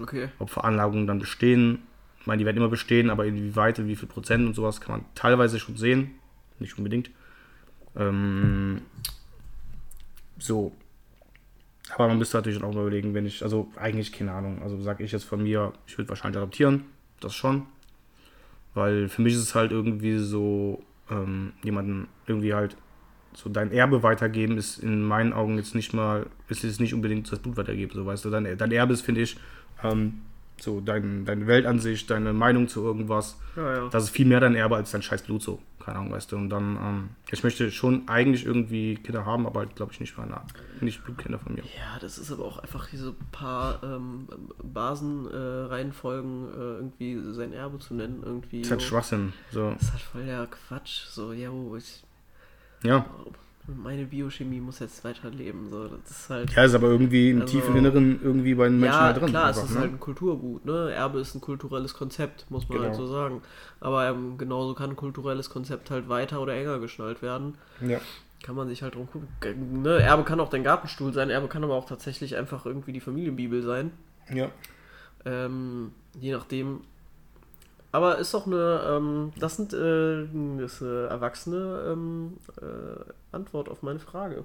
Okay. 0.00 0.28
Ob 0.38 0.50
Veranlagungen 0.50 1.06
dann 1.06 1.18
bestehen. 1.18 1.82
Ich 2.22 2.26
meine, 2.28 2.38
die 2.38 2.46
werden 2.46 2.58
immer 2.58 2.68
bestehen, 2.68 3.10
aber 3.10 3.26
inwieweit 3.26 3.80
und 3.80 3.88
wie 3.88 3.96
viel 3.96 4.06
Prozent 4.06 4.46
und 4.46 4.54
sowas 4.54 4.80
kann 4.80 4.92
man 4.98 5.04
teilweise 5.16 5.58
schon 5.58 5.76
sehen. 5.76 6.12
Nicht 6.60 6.78
unbedingt. 6.78 7.10
Ähm, 7.96 8.82
so. 10.38 10.70
Aber 11.96 12.06
man 12.06 12.18
müsste 12.18 12.36
natürlich 12.36 12.62
auch 12.62 12.72
mal 12.72 12.82
überlegen, 12.82 13.12
wenn 13.12 13.26
ich, 13.26 13.42
also 13.42 13.72
eigentlich 13.74 14.12
keine 14.12 14.30
Ahnung, 14.30 14.62
also 14.62 14.80
sage 14.80 15.02
ich 15.02 15.10
jetzt 15.10 15.24
von 15.24 15.42
mir, 15.42 15.72
ich 15.88 15.98
würde 15.98 16.10
wahrscheinlich 16.10 16.36
adoptieren, 16.36 16.84
das 17.18 17.34
schon. 17.34 17.66
Weil 18.72 19.08
für 19.08 19.20
mich 19.20 19.34
ist 19.34 19.40
es 19.40 19.56
halt 19.56 19.72
irgendwie 19.72 20.18
so, 20.18 20.80
ähm, 21.10 21.54
jemanden 21.64 22.06
irgendwie 22.28 22.54
halt 22.54 22.76
so 23.34 23.50
dein 23.50 23.72
Erbe 23.72 24.04
weitergeben 24.04 24.58
ist 24.58 24.78
in 24.78 25.02
meinen 25.02 25.32
Augen 25.32 25.56
jetzt 25.56 25.74
nicht 25.74 25.92
mal, 25.92 26.26
ist 26.48 26.62
es 26.62 26.78
nicht 26.78 26.94
unbedingt 26.94 27.32
das 27.32 27.40
Blut 27.40 27.56
weitergeben, 27.56 27.92
so 27.92 28.06
weißt 28.06 28.24
du. 28.24 28.30
Dein, 28.30 28.56
dein 28.56 28.70
Erbe 28.70 28.92
ist, 28.92 29.02
finde 29.02 29.22
ich, 29.22 29.36
ähm, 29.82 30.20
so 30.62 30.80
dein, 30.80 31.24
deine 31.24 31.46
Weltansicht, 31.46 32.10
deine 32.10 32.32
Meinung 32.32 32.68
zu 32.68 32.82
irgendwas. 32.84 33.38
Ja, 33.56 33.76
ja. 33.76 33.88
Das 33.88 34.04
ist 34.04 34.10
viel 34.10 34.26
mehr 34.26 34.40
dein 34.40 34.54
Erbe 34.54 34.76
als 34.76 34.90
dein 34.92 35.02
scheiß 35.02 35.22
Blut 35.22 35.42
so. 35.42 35.60
Keine 35.84 35.98
Ahnung, 35.98 36.12
weißt 36.12 36.30
du. 36.30 36.36
Und 36.36 36.48
dann, 36.50 36.76
ähm, 36.76 37.08
ich 37.30 37.42
möchte 37.42 37.70
schon 37.72 38.08
eigentlich 38.08 38.46
irgendwie 38.46 38.94
Kinder 38.94 39.26
haben, 39.26 39.46
aber 39.46 39.66
glaube 39.66 39.92
ich, 39.92 39.98
nicht 39.98 40.16
meine, 40.16 40.40
nicht 40.80 41.02
Blutkinder 41.04 41.40
von 41.40 41.54
mir. 41.54 41.62
Ja, 41.62 41.98
das 42.00 42.18
ist 42.18 42.30
aber 42.30 42.44
auch 42.44 42.60
einfach 42.60 42.88
diese 42.88 43.12
paar 43.32 43.82
ähm, 43.82 44.28
Basenreihenfolgen, 44.62 46.48
äh, 46.48 46.56
äh, 46.56 46.74
irgendwie 46.76 47.32
sein 47.32 47.52
Erbe 47.52 47.80
zu 47.80 47.94
nennen, 47.94 48.22
irgendwie. 48.24 48.58
Das 48.58 48.66
ist 48.66 48.70
halt. 48.70 48.82
Schwachsinn. 48.82 49.32
So, 49.50 49.70
Das 49.72 49.82
ist 49.82 49.92
halt 49.92 50.02
voll 50.02 50.24
der 50.24 50.46
Quatsch. 50.46 51.06
So, 51.08 51.32
ja, 51.32 51.50
oh, 51.50 51.74
ich, 51.76 52.04
ja. 52.84 53.04
Meine 53.66 54.04
Biochemie 54.06 54.60
muss 54.60 54.80
jetzt 54.80 55.04
weiterleben. 55.04 55.70
So, 55.70 55.86
das 55.88 56.10
ist 56.10 56.30
halt. 56.30 56.52
Ja, 56.52 56.64
ist 56.64 56.74
aber 56.74 56.88
irgendwie 56.88 57.30
im 57.30 57.42
Also- 57.42 57.52
tiefen 57.58 57.76
Inneren 57.76 58.20
irgendwie 58.22 58.54
bei 58.54 58.64
den 58.68 58.80
Menschen 58.80 58.98
ja, 58.98 59.12
da 59.12 59.18
drin. 59.18 59.28
klar, 59.30 59.46
einfach, 59.46 59.62
es 59.62 59.68
ist 59.70 59.74
ne? 59.74 59.80
halt 59.82 59.92
ein 59.92 60.00
Kulturgut, 60.00 60.64
ne? 60.64 60.90
Erbe 60.92 61.20
ist 61.20 61.34
ein 61.34 61.40
kulturelles 61.40 61.94
Konzept, 61.94 62.50
muss 62.50 62.68
man 62.68 62.78
Genau. 62.78 62.88
halt 62.88 62.96
so 62.96 63.06
sagen. 63.06 63.42
Aber 63.80 64.06
ähm, 64.08 64.36
genauso 64.38 64.74
kann 64.74 64.90
ein 64.90 64.96
kulturelles 64.96 65.48
Konzept 65.50 65.90
halt 65.90 66.08
weiter 66.08 66.40
oder 66.40 66.54
enger 66.54 66.78
geschnallt 66.80 67.22
werden. 67.22 67.56
ja. 67.80 68.00
Kann 68.44 68.56
man 68.56 68.66
sich 68.66 68.82
halt 68.82 68.96
drum 68.96 69.06
gucken. 69.06 69.82
Ne? 69.82 70.00
Erbe 70.02 70.24
kann 70.24 70.40
auch 70.40 70.48
dein 70.50 70.64
Gartenstuhl 70.64 71.12
sein, 71.12 71.30
Erbe 71.30 71.46
kann 71.46 71.62
aber 71.62 71.74
auch 71.74 71.86
tatsächlich 71.86 72.36
einfach 72.36 72.66
irgendwie 72.66 72.92
die 72.92 72.98
Familienbibel 72.98 73.62
sein. 73.62 73.92
ja. 74.34 74.50
Ähm, 75.24 75.92
je 76.18 76.32
nachdem. 76.32 76.80
Aber 77.92 78.18
ist 78.18 78.32
doch 78.32 78.46
eine, 78.46 78.82
ähm, 78.88 79.32
das 79.38 79.56
sind 79.56 79.74
äh, 79.74 80.26
das 80.60 80.72
ist 80.74 80.82
eine 80.82 81.06
erwachsene 81.08 81.92
ähm, 81.92 82.38
äh, 82.60 83.36
Antwort 83.36 83.68
auf 83.68 83.82
meine 83.82 83.98
Frage. 83.98 84.44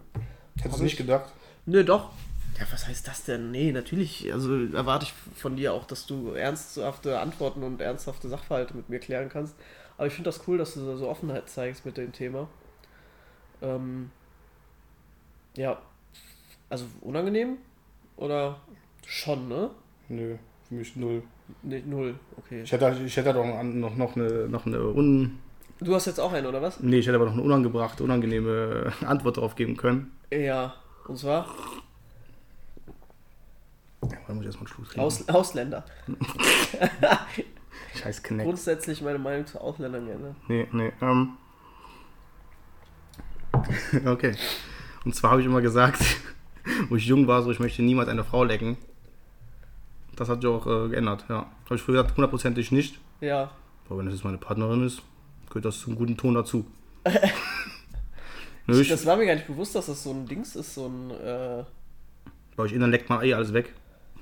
Hättest 0.60 0.80
du 0.80 0.84
nicht 0.84 0.98
gedacht? 0.98 1.32
Nö, 1.66 1.84
doch. 1.84 2.12
Ja, 2.60 2.66
was 2.72 2.88
heißt 2.88 3.08
das 3.08 3.24
denn? 3.24 3.52
Nee, 3.52 3.72
natürlich. 3.72 4.32
Also 4.34 4.66
erwarte 4.74 5.06
ich 5.06 5.14
von 5.39 5.56
dir 5.56 5.74
auch, 5.74 5.86
dass 5.86 6.06
du 6.06 6.32
ernsthafte 6.32 7.20
Antworten 7.20 7.64
und 7.64 7.80
ernsthafte 7.80 8.28
Sachverhalte 8.28 8.76
mit 8.76 8.89
mir 8.89 9.00
klären 9.00 9.30
kannst. 9.30 9.56
Aber 9.98 10.08
ich 10.08 10.14
finde 10.14 10.30
das 10.30 10.48
cool, 10.48 10.58
dass 10.58 10.74
du 10.74 10.98
so 10.98 11.08
Offenheit 11.08 11.50
zeigst 11.50 11.86
mit 11.86 11.98
dem 11.98 12.12
Thema. 12.12 12.50
Ähm, 13.62 14.12
ja. 15.56 15.80
Also 16.70 16.86
unangenehm? 17.02 17.58
Oder 18.18 18.60
schon, 19.06 19.48
ne? 19.48 19.70
Nö, 20.10 20.36
für 20.68 20.76
mich 20.76 20.95
null. 20.95 21.24
Nee, 21.64 21.84
null. 21.86 22.16
Okay. 22.38 22.62
Ich 22.64 22.72
hätte, 22.72 22.95
ich 23.06 23.16
hätte 23.16 23.34
doch 23.34 23.45
noch, 23.45 23.95
noch, 23.95 24.16
eine, 24.16 24.50
noch 24.50 24.66
eine 24.66 24.82
un, 24.89 25.39
Du 25.80 25.93
hast 25.93 26.08
jetzt 26.08 26.20
auch 26.20 26.34
einen, 26.34 26.48
oder 26.48 26.62
was? 26.62 26.80
nee, 26.80 26.98
ich 26.98 27.08
hätte 27.08 27.16
aber 27.16 27.26
noch 27.26 27.34
eine 27.34 27.43
unangebrachte, 27.43 28.04
unangenehme 28.04 28.91
Antwort 29.06 29.38
darauf 29.38 29.56
geben 29.56 29.78
können. 29.78 30.12
Ja. 30.32 30.74
Und 31.08 31.18
zwar 31.18 31.48
Ja, 34.04 34.18
da 34.28 34.34
muss 34.34 34.41
ich 34.41 34.48
erstmal 34.48 34.68
einen 34.68 34.68
Schluss 34.68 34.89
kriegen. 34.89 35.02
Aus, 35.02 35.30
Ausländer. 35.30 35.86
Scheiß 37.95 38.24
Kneck. 38.24 38.45
Grundsätzlich 38.45 39.02
meine 39.02 39.20
Meinung 39.20 39.45
zu 39.45 39.60
Ausländern 39.62 40.06
gerne. 40.06 40.36
Nee, 40.48 40.68
nee. 40.72 40.91
Ähm. 41.02 41.34
okay. 44.06 44.36
Und 45.06 45.16
zwar 45.16 45.32
habe 45.32 45.41
ich 45.41 45.48
immer 45.48 45.62
gesagt, 45.62 46.02
wo 46.89 46.95
ich 46.95 47.06
jung 47.06 47.28
war, 47.28 47.41
so 47.43 47.52
ich 47.52 47.60
möchte 47.60 47.82
niemals 47.84 48.10
eine 48.10 48.24
Frau 48.24 48.43
lecken. 48.43 48.78
Das 50.18 50.28
hat 50.30 50.41
sich 50.41 50.49
auch 50.49 50.65
äh, 50.68 50.89
geändert, 50.89 51.24
ja. 51.30 51.45
Habe 51.65 51.76
ich 51.76 51.82
früher 51.82 52.01
gesagt, 52.01 52.18
hundertprozentig 52.18 52.72
nicht. 52.74 52.99
Ja. 53.22 53.51
Aber 53.88 53.99
wenn 53.99 54.07
es 54.07 54.13
jetzt 54.15 54.24
meine 54.26 54.38
Partnerin 54.38 54.86
ist, 54.86 55.01
gehört 55.47 55.63
das 55.65 55.80
zum 55.80 55.95
guten 55.95 56.18
Ton 56.18 56.34
dazu. 56.36 56.65
Nö, 58.68 58.82
ich, 58.82 58.89
Das 58.89 59.05
war 59.05 59.15
mir 59.15 59.26
gar 59.26 59.36
nicht 59.36 59.47
bewusst, 59.47 59.76
dass 59.76 59.86
das 59.86 60.03
so 60.03 60.11
ein 60.11 60.26
Dings 60.26 60.55
ist, 60.55 60.74
so 60.76 60.88
ein. 60.88 61.11
Äh, 61.11 61.63
bei 62.55 62.63
euch 62.63 62.74
innen 62.74 62.91
leckt 62.91 63.09
man 63.09 63.24
eh 63.24 63.34
alles 63.34 63.53
weg. 63.53 63.74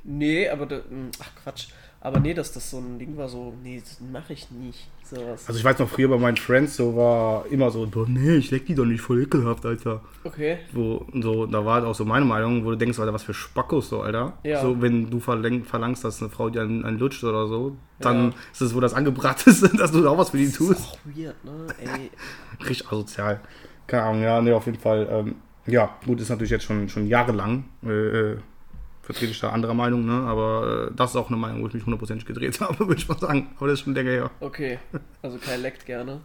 nee, 0.03 0.47
aber. 0.49 0.65
da- 0.67 0.81
mh, 0.89 1.09
Ach 1.19 1.31
Quatsch. 1.43 1.67
Aber 2.05 2.19
nee, 2.19 2.35
dass 2.35 2.51
das 2.51 2.69
so 2.69 2.77
ein 2.77 2.99
Ding 2.99 3.17
war, 3.17 3.27
so. 3.27 3.51
Nee, 3.63 3.81
das 3.83 3.99
mache 3.99 4.33
ich 4.33 4.51
nicht. 4.51 4.87
Sowas. 5.03 5.45
Also 5.47 5.57
ich 5.59 5.63
weiß 5.65 5.79
noch, 5.79 5.89
früher 5.89 6.07
bei 6.07 6.17
meinen 6.19 6.37
Friends 6.37 6.75
so 6.77 6.95
war 6.95 7.45
immer 7.47 7.71
so, 7.71 7.87
boah, 7.87 8.05
nee, 8.07 8.35
ich 8.35 8.51
leck 8.51 8.67
die 8.67 8.75
doch 8.75 8.85
nicht, 8.85 9.01
voll 9.01 9.23
ekelhaft, 9.23 9.65
Alter. 9.65 10.01
Okay. 10.23 10.59
Wo, 10.71 11.03
so, 11.19 11.47
da 11.47 11.65
war 11.65 11.75
halt 11.75 11.85
auch 11.85 11.95
so 11.95 12.05
meine 12.05 12.25
Meinung, 12.25 12.63
wo 12.63 12.69
du 12.69 12.75
denkst, 12.77 12.99
Alter, 12.99 13.11
was 13.13 13.23
für 13.23 13.33
Spackos 13.33 13.89
so, 13.89 14.01
Alter. 14.01 14.33
Ja. 14.43 14.61
So, 14.61 14.79
wenn 14.81 15.09
du 15.09 15.19
verlang, 15.19 15.63
verlangst, 15.63 16.03
dass 16.03 16.21
eine 16.21 16.29
Frau 16.29 16.49
dir 16.51 16.61
einen, 16.61 16.85
einen 16.85 16.99
lutscht 16.99 17.23
oder 17.23 17.47
so, 17.47 17.75
dann 17.99 18.29
Ja. 18.29 18.33
ist 18.51 18.61
es, 18.61 18.75
wo 18.75 18.79
das 18.79 18.93
angebracht 18.93 19.45
ist, 19.47 19.63
dass 19.79 19.91
du 19.91 20.07
auch 20.07 20.17
was 20.17 20.29
für 20.29 20.37
die 20.37 20.45
Das 20.45 20.53
ist 20.53 20.57
tust. 20.59 20.81
auch 20.93 20.97
weird, 21.05 21.43
ne? 21.43 21.67
Ey. 21.79 22.11
Richtig 22.67 22.87
asozial. 22.87 23.41
Keine 23.87 24.03
Ahnung, 24.03 24.21
ja, 24.21 24.41
nee, 24.41 24.51
auf 24.53 24.67
jeden 24.67 24.79
Fall. 24.79 25.07
Ähm, 25.09 25.35
ja, 25.65 25.89
gut, 26.05 26.21
ist 26.21 26.29
natürlich 26.29 26.51
jetzt 26.51 26.65
schon, 26.65 26.87
schon 26.87 27.07
jahrelang. 27.07 27.65
Äh, 27.83 27.89
äh, 27.89 28.37
vertrete 29.05 29.31
ich 29.31 29.39
da 29.39 29.49
anderer 29.51 29.73
Meinung, 29.75 30.05
ne? 30.05 30.27
Aber 30.27 30.87
äh, 30.89 30.95
das 30.95 31.11
ist 31.11 31.15
auch 31.15 31.27
eine 31.29 31.37
Meinung, 31.37 31.61
wo 31.61 31.67
ich 31.67 31.73
mich 31.73 31.85
hundertprozentig 31.85 32.25
gedreht 32.25 32.59
habe, 32.61 32.79
würde 32.79 32.95
ich 32.95 33.07
mal 33.07 33.17
sagen. 33.19 33.49
Aber 33.57 33.67
das 33.67 33.79
ist 33.79 33.85
schon 33.85 33.93
länger 33.93 34.11
her. 34.11 34.31
Okay. 34.39 34.79
Also 35.21 35.37
Kai 35.37 35.57
leckt 35.57 35.85
gerne. 35.85 36.21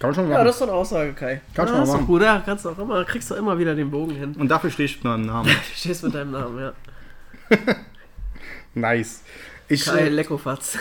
Kann 0.00 0.14
schon 0.14 0.24
Ja, 0.28 0.36
machen. 0.36 0.46
das 0.46 0.54
ist 0.56 0.60
doch 0.62 0.68
eine 0.68 0.76
Aussage, 0.76 1.12
Kai. 1.12 1.42
Kannst 1.54 1.70
du 1.70 1.74
ja, 1.74 1.78
mal 1.80 1.84
ist 1.84 1.88
doch 1.90 1.94
machen. 1.96 2.06
gut, 2.06 2.22
ja, 2.22 2.42
kannst 2.44 2.64
du 2.64 2.70
auch 2.70 2.78
immer, 2.78 3.04
kriegst 3.04 3.30
du 3.30 3.34
immer 3.34 3.58
wieder 3.58 3.74
den 3.74 3.90
Bogen 3.90 4.14
hin. 4.14 4.34
Und 4.38 4.48
dafür 4.48 4.70
stehe 4.70 4.86
ich 4.86 4.96
mit 4.96 5.04
meinem 5.04 5.26
Namen. 5.26 5.48
Du 5.48 5.54
stehst 5.74 6.02
mit 6.02 6.14
deinem 6.14 6.30
Namen, 6.30 6.58
ja. 6.58 6.72
nice. 8.74 9.22
Ich, 9.68 9.84
Kai 9.84 10.00
äh, 10.00 10.08
Leckofatz. 10.08 10.78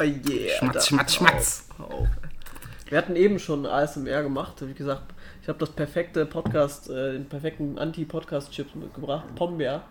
oh 0.00 0.02
yeah. 0.02 0.58
Schmatz, 0.58 0.86
schmatz, 0.88 1.14
schmatz. 1.14 1.68
Hör 1.76 1.86
auf. 1.86 2.08
Wir 2.88 2.96
hatten 2.96 3.16
eben 3.16 3.38
schon 3.38 3.66
ASMR 3.66 4.22
gemacht. 4.22 4.54
Wie 4.66 4.72
gesagt, 4.72 5.02
ich 5.48 5.50
habe 5.50 5.60
das 5.60 5.70
perfekte 5.70 6.26
Podcast, 6.26 6.90
äh, 6.90 7.12
den 7.12 7.24
perfekten 7.24 7.78
Anti-Podcast-Chip 7.78 8.76
mitgebracht. 8.76 9.34
Pombeer. 9.34 9.82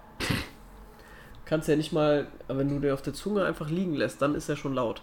Kannst 1.46 1.68
ja 1.68 1.76
nicht 1.76 1.92
mal, 1.92 2.28
wenn 2.48 2.70
du 2.70 2.78
den 2.78 2.92
auf 2.94 3.02
der 3.02 3.16
Zunge 3.16 3.44
einfach 3.44 3.68
liegen 3.68 3.96
lässt, 3.96 4.22
dann 4.22 4.36
ist 4.36 4.50
er 4.50 4.56
schon 4.56 4.76
laut. 4.76 5.02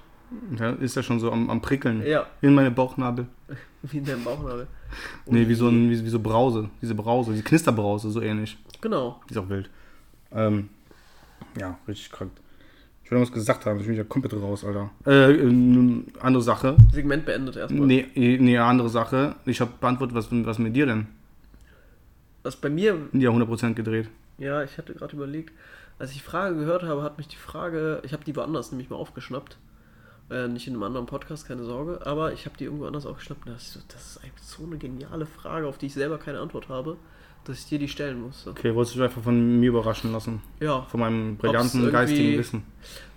ja, 0.56 0.70
ist 0.74 0.94
ja 0.94 1.02
schon 1.02 1.18
so 1.18 1.32
am, 1.32 1.50
am 1.50 1.60
Prickeln. 1.60 2.06
Ja, 2.06 2.26
In 2.40 2.54
meine 2.54 2.70
Bauchnabel. 2.70 3.26
wie 3.82 3.98
in 3.98 4.04
deinem 4.04 4.22
Bauchnabel. 4.22 4.68
Nee, 5.26 5.48
wie 5.48 5.54
so, 5.56 5.66
ein, 5.66 5.90
wie, 5.90 6.04
wie 6.04 6.08
so 6.08 6.20
Brause. 6.20 6.70
Diese 6.80 6.94
Brause, 6.94 7.32
diese 7.32 7.42
Knisterbrause, 7.42 8.12
so 8.12 8.20
ähnlich. 8.20 8.56
Genau. 8.80 9.20
Die 9.28 9.32
ist 9.32 9.38
auch 9.38 9.48
wild. 9.48 9.68
Ähm, 10.30 10.68
ja, 11.58 11.76
richtig 11.88 12.12
krank. 12.12 12.30
Ich 13.14 13.16
will 13.16 13.22
noch 13.22 13.28
was 13.30 13.32
gesagt 13.34 13.64
haben, 13.64 13.78
ich 13.78 13.86
bin 13.86 13.94
ja 13.94 14.02
komplett 14.02 14.34
raus, 14.34 14.64
Alter. 14.64 14.90
Äh, 15.06 15.34
ähm, 15.34 16.06
andere 16.18 16.42
Sache. 16.42 16.76
Segment 16.92 17.24
beendet 17.24 17.54
erstmal. 17.54 17.86
Nee, 17.86 18.06
eh, 18.16 18.38
nee, 18.38 18.58
andere 18.58 18.88
Sache. 18.88 19.36
Ich 19.46 19.60
habe 19.60 19.70
beantwortet, 19.80 20.16
was, 20.16 20.26
was 20.32 20.58
mit 20.58 20.74
dir 20.74 20.86
denn? 20.86 21.06
Was 22.42 22.56
bei 22.56 22.70
mir, 22.70 22.98
Ja, 23.12 23.30
100% 23.30 23.74
gedreht. 23.74 24.08
ja, 24.38 24.64
ich 24.64 24.78
hatte 24.78 24.94
gerade 24.94 25.14
überlegt, 25.14 25.52
als 26.00 26.10
ich 26.10 26.16
die 26.16 26.24
Frage 26.24 26.56
gehört 26.56 26.82
habe, 26.82 27.04
hat 27.04 27.16
mich 27.16 27.28
die 27.28 27.36
Frage, 27.36 28.00
ich 28.02 28.12
habe 28.12 28.24
die 28.24 28.34
woanders 28.34 28.72
nämlich 28.72 28.90
mal 28.90 28.96
aufgeschnappt. 28.96 29.58
Äh, 30.30 30.48
nicht 30.48 30.66
in 30.66 30.72
einem 30.72 30.82
anderen 30.82 31.06
Podcast, 31.06 31.46
keine 31.46 31.62
Sorge, 31.62 32.04
aber 32.04 32.32
ich 32.32 32.46
habe 32.46 32.56
die 32.58 32.64
irgendwo 32.64 32.86
anders 32.86 33.06
aufgeschnappt. 33.06 33.42
Und 33.42 33.46
da 33.46 33.52
dachte 33.52 33.64
ich 33.64 33.70
so, 33.74 33.80
das 33.86 34.06
ist 34.16 34.24
eigentlich 34.24 34.42
so 34.42 34.64
eine 34.64 34.76
geniale 34.76 35.26
Frage, 35.26 35.68
auf 35.68 35.78
die 35.78 35.86
ich 35.86 35.94
selber 35.94 36.18
keine 36.18 36.40
Antwort 36.40 36.68
habe, 36.68 36.96
dass 37.44 37.58
ich 37.60 37.66
dir 37.66 37.78
die 37.78 37.88
stellen 37.88 38.20
musste. 38.20 38.50
Okay, 38.50 38.74
wolltest 38.74 38.94
du 38.94 39.00
dich 39.00 39.08
einfach 39.08 39.22
von 39.22 39.60
mir 39.60 39.68
überraschen 39.68 40.12
lassen. 40.12 40.40
Ja, 40.60 40.82
Von 40.82 41.00
meinem 41.00 41.36
brillanten 41.36 41.90
geistigen 41.90 42.38
Wissen. 42.38 42.62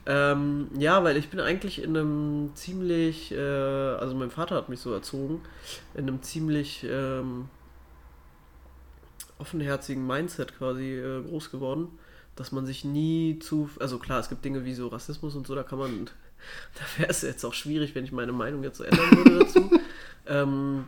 Ähm, 0.06 0.68
ja, 0.78 1.04
weil 1.04 1.18
ich 1.18 1.30
bin 1.30 1.40
eigentlich 1.40 1.84
in 1.84 1.98
einem 1.98 2.52
ziemlich, 2.56 3.34
äh, 3.34 3.38
also 3.38 4.16
mein 4.16 4.32
Vater 4.32 4.56
hat 4.56 4.70
mich 4.70 4.80
so 4.80 4.94
erzogen, 4.94 5.42
in 5.96 6.08
einem 6.08 6.22
ziemlich 6.22 6.86
ähm, 6.90 7.50
offenherzigen 9.38 10.08
Mindset 10.08 10.58
quasi 10.58 10.94
äh, 10.94 11.22
groß 11.24 11.52
geworden, 11.52 11.90
dass 12.36 12.54
man 12.54 12.66
sich 12.66 12.86
nie 12.86 13.40
zu, 13.40 13.70
also 13.80 14.00
klar, 14.00 14.20
es 14.20 14.30
gibt 14.30 14.46
Dinge 14.46 14.64
wie 14.64 14.74
so 14.74 14.88
Rassismus 14.88 15.36
und 15.36 15.46
so, 15.46 15.56
da 15.56 15.64
kann 15.64 15.80
man 15.80 16.10
Da 16.76 17.02
wäre 17.02 17.10
es 17.10 17.22
jetzt 17.22 17.46
auch 17.46 17.54
schwierig, 17.54 17.96
wenn 17.96 18.04
ich 18.04 18.12
meine 18.12 18.32
Meinung 18.32 18.64
jetzt 18.64 18.78
so 18.78 18.84
ändern 18.84 19.12
würde 19.12 19.40
dazu. 19.40 19.70
ähm, 20.28 20.86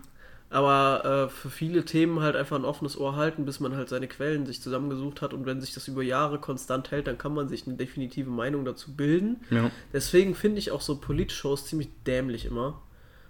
aber 0.49 1.27
äh, 1.27 1.29
für 1.29 1.49
viele 1.49 1.85
Themen 1.85 2.21
halt 2.21 2.35
einfach 2.35 2.55
ein 2.55 2.65
offenes 2.65 2.97
Ohr 2.97 3.15
halten, 3.15 3.45
bis 3.45 3.59
man 3.59 3.75
halt 3.75 3.89
seine 3.89 4.07
Quellen 4.07 4.47
sich 4.47 4.61
zusammengesucht 4.61 5.21
hat. 5.21 5.33
Und 5.33 5.45
wenn 5.45 5.61
sich 5.61 5.73
das 5.73 5.87
über 5.87 6.01
Jahre 6.01 6.39
konstant 6.39 6.89
hält, 6.89 7.05
dann 7.05 7.19
kann 7.19 7.35
man 7.35 7.47
sich 7.47 7.67
eine 7.67 7.75
definitive 7.75 8.29
Meinung 8.29 8.65
dazu 8.65 8.95
bilden. 8.95 9.37
Ja. 9.51 9.69
Deswegen 9.93 10.33
finde 10.33 10.57
ich 10.57 10.71
auch 10.71 10.81
so 10.81 10.95
Polit-Shows 10.95 11.67
ziemlich 11.67 11.89
dämlich 12.07 12.45
immer. 12.45 12.81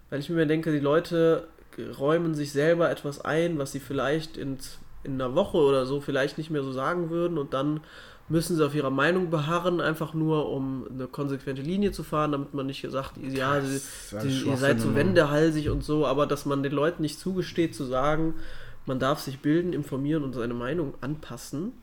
Weil 0.09 0.21
ich 0.21 0.29
mir 0.29 0.45
denke, 0.45 0.71
die 0.71 0.79
Leute 0.79 1.47
räumen 1.99 2.35
sich 2.35 2.51
selber 2.51 2.89
etwas 2.89 3.21
ein, 3.21 3.57
was 3.57 3.73
sie 3.73 3.79
vielleicht 3.79 4.37
in, 4.37 4.57
in 5.03 5.13
einer 5.13 5.35
Woche 5.35 5.57
oder 5.57 5.85
so 5.85 6.01
vielleicht 6.01 6.37
nicht 6.37 6.49
mehr 6.49 6.63
so 6.63 6.71
sagen 6.71 7.09
würden 7.09 7.37
und 7.37 7.53
dann 7.53 7.81
müssen 8.29 8.55
sie 8.55 8.65
auf 8.65 8.75
ihrer 8.75 8.89
Meinung 8.91 9.29
beharren, 9.29 9.81
einfach 9.81 10.13
nur 10.13 10.49
um 10.51 10.85
eine 10.89 11.07
konsequente 11.07 11.61
Linie 11.61 11.91
zu 11.91 12.03
fahren, 12.03 12.31
damit 12.31 12.53
man 12.53 12.67
nicht 12.67 12.85
sagt, 12.89 13.17
ja, 13.17 13.59
sie, 13.61 13.79
sie, 14.21 14.43
ihr 14.47 14.57
seid 14.57 14.79
so 14.79 14.95
wendehalsig 14.95 15.69
und 15.69 15.83
so, 15.83 16.05
aber 16.05 16.27
dass 16.27 16.45
man 16.45 16.61
den 16.63 16.71
Leuten 16.71 17.01
nicht 17.01 17.19
zugesteht 17.19 17.75
zu 17.75 17.83
sagen, 17.85 18.35
man 18.85 18.99
darf 18.99 19.19
sich 19.19 19.39
bilden, 19.39 19.73
informieren 19.73 20.23
und 20.23 20.33
seine 20.33 20.53
Meinung 20.53 20.93
anpassen. 21.01 21.73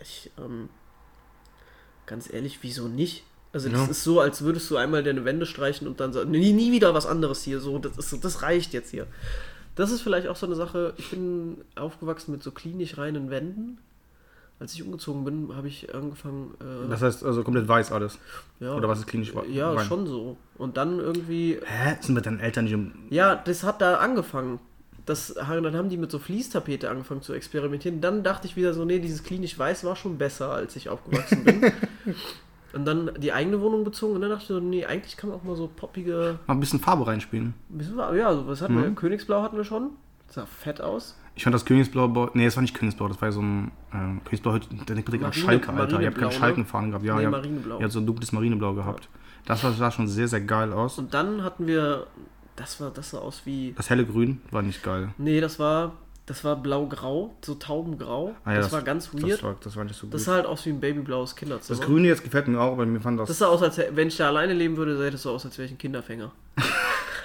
Ich, 0.00 0.30
ähm, 0.38 0.68
ganz 2.06 2.32
ehrlich, 2.32 2.58
wieso 2.62 2.88
nicht? 2.88 3.24
Also 3.52 3.68
das 3.68 3.80
Ja. 3.80 3.86
ist 3.90 4.04
so, 4.04 4.20
als 4.20 4.42
würdest 4.42 4.70
du 4.70 4.76
einmal 4.76 5.02
deine 5.02 5.24
Wände 5.24 5.44
streichen 5.46 5.86
und 5.86 6.00
dann 6.00 6.12
sagen, 6.12 6.30
nie, 6.30 6.52
nie 6.52 6.72
wieder 6.72 6.94
was 6.94 7.06
anderes 7.06 7.42
hier. 7.42 7.60
So, 7.60 7.78
das, 7.78 7.98
ist, 7.98 8.24
das 8.24 8.42
reicht 8.42 8.72
jetzt 8.72 8.90
hier. 8.90 9.06
Das 9.74 9.90
ist 9.90 10.00
vielleicht 10.02 10.26
auch 10.26 10.36
so 10.36 10.46
eine 10.46 10.54
Sache. 10.54 10.94
Ich 10.96 11.10
bin 11.10 11.58
aufgewachsen 11.76 12.32
mit 12.32 12.42
so 12.42 12.50
klinisch 12.50 12.96
reinen 12.98 13.30
Wänden. 13.30 13.78
Als 14.62 14.74
ich 14.74 14.82
umgezogen 14.84 15.24
bin, 15.24 15.56
habe 15.56 15.66
ich 15.66 15.92
angefangen. 15.92 16.54
Äh, 16.60 16.88
Das 16.88 17.02
heißt 17.02 17.24
also 17.24 17.42
komplett 17.42 17.66
weiß 17.66 17.90
alles. 17.90 18.16
ja, 18.60 18.72
Oder 18.76 18.88
was 18.88 19.00
ist 19.00 19.08
klinisch 19.08 19.34
wa- 19.34 19.42
Ja, 19.50 19.72
rein? 19.72 19.84
schon 19.84 20.06
so. 20.06 20.36
Und 20.56 20.76
dann 20.76 21.00
irgendwie. 21.00 21.58
Hä? 21.64 21.96
Sind 22.00 22.14
mit 22.14 22.24
deinen 22.26 22.38
Eltern 22.38 22.64
nicht 22.64 22.72
im. 22.74 22.92
Ja, 23.10 23.34
das 23.34 23.64
hat 23.64 23.80
da 23.80 23.96
angefangen. 23.96 24.60
Das, 25.04 25.34
dann 25.34 25.74
haben 25.76 25.88
die 25.88 25.96
mit 25.96 26.12
so 26.12 26.20
Fließtapete 26.20 26.88
angefangen 26.88 27.22
zu 27.22 27.32
experimentieren. 27.32 28.00
Dann 28.00 28.22
dachte 28.22 28.46
ich 28.46 28.54
wieder 28.54 28.72
so, 28.72 28.84
nee, 28.84 29.00
dieses 29.00 29.24
klinisch 29.24 29.58
weiß 29.58 29.82
war 29.82 29.96
schon 29.96 30.16
besser, 30.16 30.52
als 30.52 30.76
ich 30.76 30.88
aufgewachsen 30.90 31.42
bin. 31.42 31.60
und 32.72 32.84
dann 32.84 33.10
die 33.18 33.32
eigene 33.32 33.60
Wohnung 33.60 33.82
bezogen 33.82 34.14
und 34.14 34.20
dann 34.20 34.30
dachte 34.30 34.42
ich 34.42 34.48
so, 34.48 34.60
nee, 34.60 34.86
eigentlich 34.86 35.16
kann 35.16 35.30
man 35.30 35.40
auch 35.40 35.42
mal 35.42 35.56
so 35.56 35.68
poppige. 35.74 36.38
Mal 36.46 36.54
ein 36.54 36.60
bisschen 36.60 36.78
Farbe 36.78 37.04
reinspielen. 37.04 37.52
Bisschen, 37.68 37.98
ja, 37.98 38.32
so, 38.32 38.46
was 38.46 38.62
hatten 38.62 38.76
Mhm. 38.76 38.82
wir? 38.82 38.90
Königsblau 38.92 39.42
hatten 39.42 39.56
wir 39.56 39.64
schon. 39.64 39.90
sah 40.28 40.46
fett 40.46 40.80
aus. 40.80 41.16
Ich 41.34 41.44
fand 41.44 41.54
das 41.54 41.64
Königsblau, 41.64 42.30
nee, 42.34 42.44
das 42.44 42.56
war 42.56 42.62
nicht 42.62 42.74
Königsblau, 42.74 43.08
das 43.08 43.20
war 43.22 43.32
so 43.32 43.40
ein 43.40 43.70
äh, 43.92 44.20
Königsblau, 44.24 44.58
der 44.58 44.94
denkt 44.94 45.08
direkt 45.08 45.24
an 45.24 45.32
Schalke, 45.32 45.72
Alter. 45.72 46.00
Ihr 46.00 46.08
habt 46.08 46.18
Marineblau, 46.18 46.20
keine 46.20 46.32
ne? 46.32 46.38
Schalkenfahnen 46.38 46.90
gehabt. 46.90 47.04
Ja, 47.04 47.16
Nee, 47.16 47.22
ihr 47.22 47.82
habt, 47.82 47.92
so 47.92 48.00
ein 48.00 48.06
dunkles 48.06 48.32
Marineblau 48.32 48.74
gehabt. 48.74 49.08
Das 49.46 49.64
war, 49.64 49.72
sah 49.72 49.90
schon 49.90 50.06
sehr, 50.08 50.28
sehr 50.28 50.42
geil 50.42 50.72
aus. 50.72 50.98
Und 50.98 51.14
dann 51.14 51.42
hatten 51.42 51.66
wir, 51.66 52.06
das 52.56 52.80
war, 52.80 52.90
das 52.90 53.10
sah 53.10 53.18
aus 53.18 53.42
wie, 53.44 53.72
Das 53.76 53.88
helle 53.88 54.04
Grün 54.04 54.40
war 54.50 54.62
nicht 54.62 54.82
geil. 54.82 55.08
nee, 55.18 55.40
das 55.40 55.58
war, 55.58 55.92
das 56.26 56.44
war 56.44 56.54
blau-grau, 56.56 57.34
so 57.40 57.54
taubengrau. 57.54 58.34
Ah 58.44 58.52
ja, 58.52 58.58
das, 58.60 58.70
war 58.70 58.82
ganz 58.82 59.12
weird. 59.12 59.32
Das 59.32 59.42
war, 59.42 59.56
das 59.60 59.76
war 59.76 59.84
nicht 59.84 59.96
so 59.96 60.06
gut. 60.06 60.14
Das 60.14 60.24
sah 60.24 60.34
halt 60.34 60.46
aus 60.46 60.64
wie 60.66 60.70
ein 60.70 60.80
babyblaues 60.80 61.34
Kinderzimmer. 61.34 61.78
Das 61.78 61.86
Grüne 61.86 62.08
jetzt 62.08 62.22
gefällt 62.22 62.46
mir 62.46 62.60
auch, 62.60 62.78
weil 62.78 62.86
mir 62.86 63.00
fand 63.00 63.18
das. 63.18 63.28
Das 63.28 63.38
sah 63.38 63.48
aus, 63.48 63.62
als 63.62 63.78
wenn 63.78 64.08
ich 64.08 64.16
da 64.16 64.28
alleine 64.28 64.52
leben 64.52 64.76
würde, 64.76 64.96
sähe 64.96 65.10
das 65.10 65.22
so 65.22 65.30
aus, 65.30 65.44
als 65.44 65.58
wäre 65.58 65.66
ich 65.66 65.72
ein 65.72 65.78
Kinderfänger. 65.78 66.30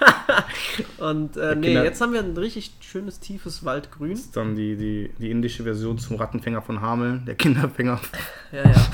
Und 0.98 1.36
äh, 1.36 1.54
nee, 1.56 1.66
Kinder- 1.68 1.84
jetzt 1.84 2.00
haben 2.00 2.12
wir 2.12 2.20
ein 2.20 2.36
richtig 2.36 2.72
schönes, 2.80 3.20
tiefes 3.20 3.64
Waldgrün. 3.64 4.12
ist 4.12 4.36
dann 4.36 4.54
die, 4.54 4.76
die, 4.76 5.10
die 5.18 5.30
indische 5.30 5.62
Version 5.64 5.98
zum 5.98 6.16
Rattenfänger 6.16 6.62
von 6.62 6.80
Hameln, 6.80 7.24
der 7.26 7.34
Kinderfänger. 7.34 8.00
Ja, 8.52 8.62
ja. 8.64 8.72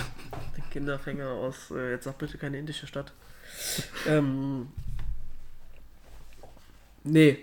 Der 0.56 0.64
Kinderfänger 0.72 1.28
aus, 1.28 1.70
äh, 1.70 1.92
jetzt 1.92 2.04
sag 2.04 2.18
bitte 2.18 2.36
keine 2.38 2.58
indische 2.58 2.86
Stadt. 2.88 3.12
Ähm, 4.08 4.66
nee. 7.04 7.38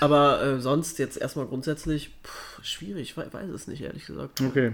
Aber 0.00 0.42
äh, 0.42 0.60
sonst 0.60 0.98
jetzt 0.98 1.16
erstmal 1.16 1.46
grundsätzlich 1.46 2.10
pff, 2.24 2.64
schwierig, 2.64 3.10
ich 3.10 3.16
wei- 3.16 3.32
weiß 3.32 3.48
es 3.50 3.68
nicht, 3.68 3.80
ehrlich 3.80 4.04
gesagt. 4.06 4.40
Okay. 4.40 4.72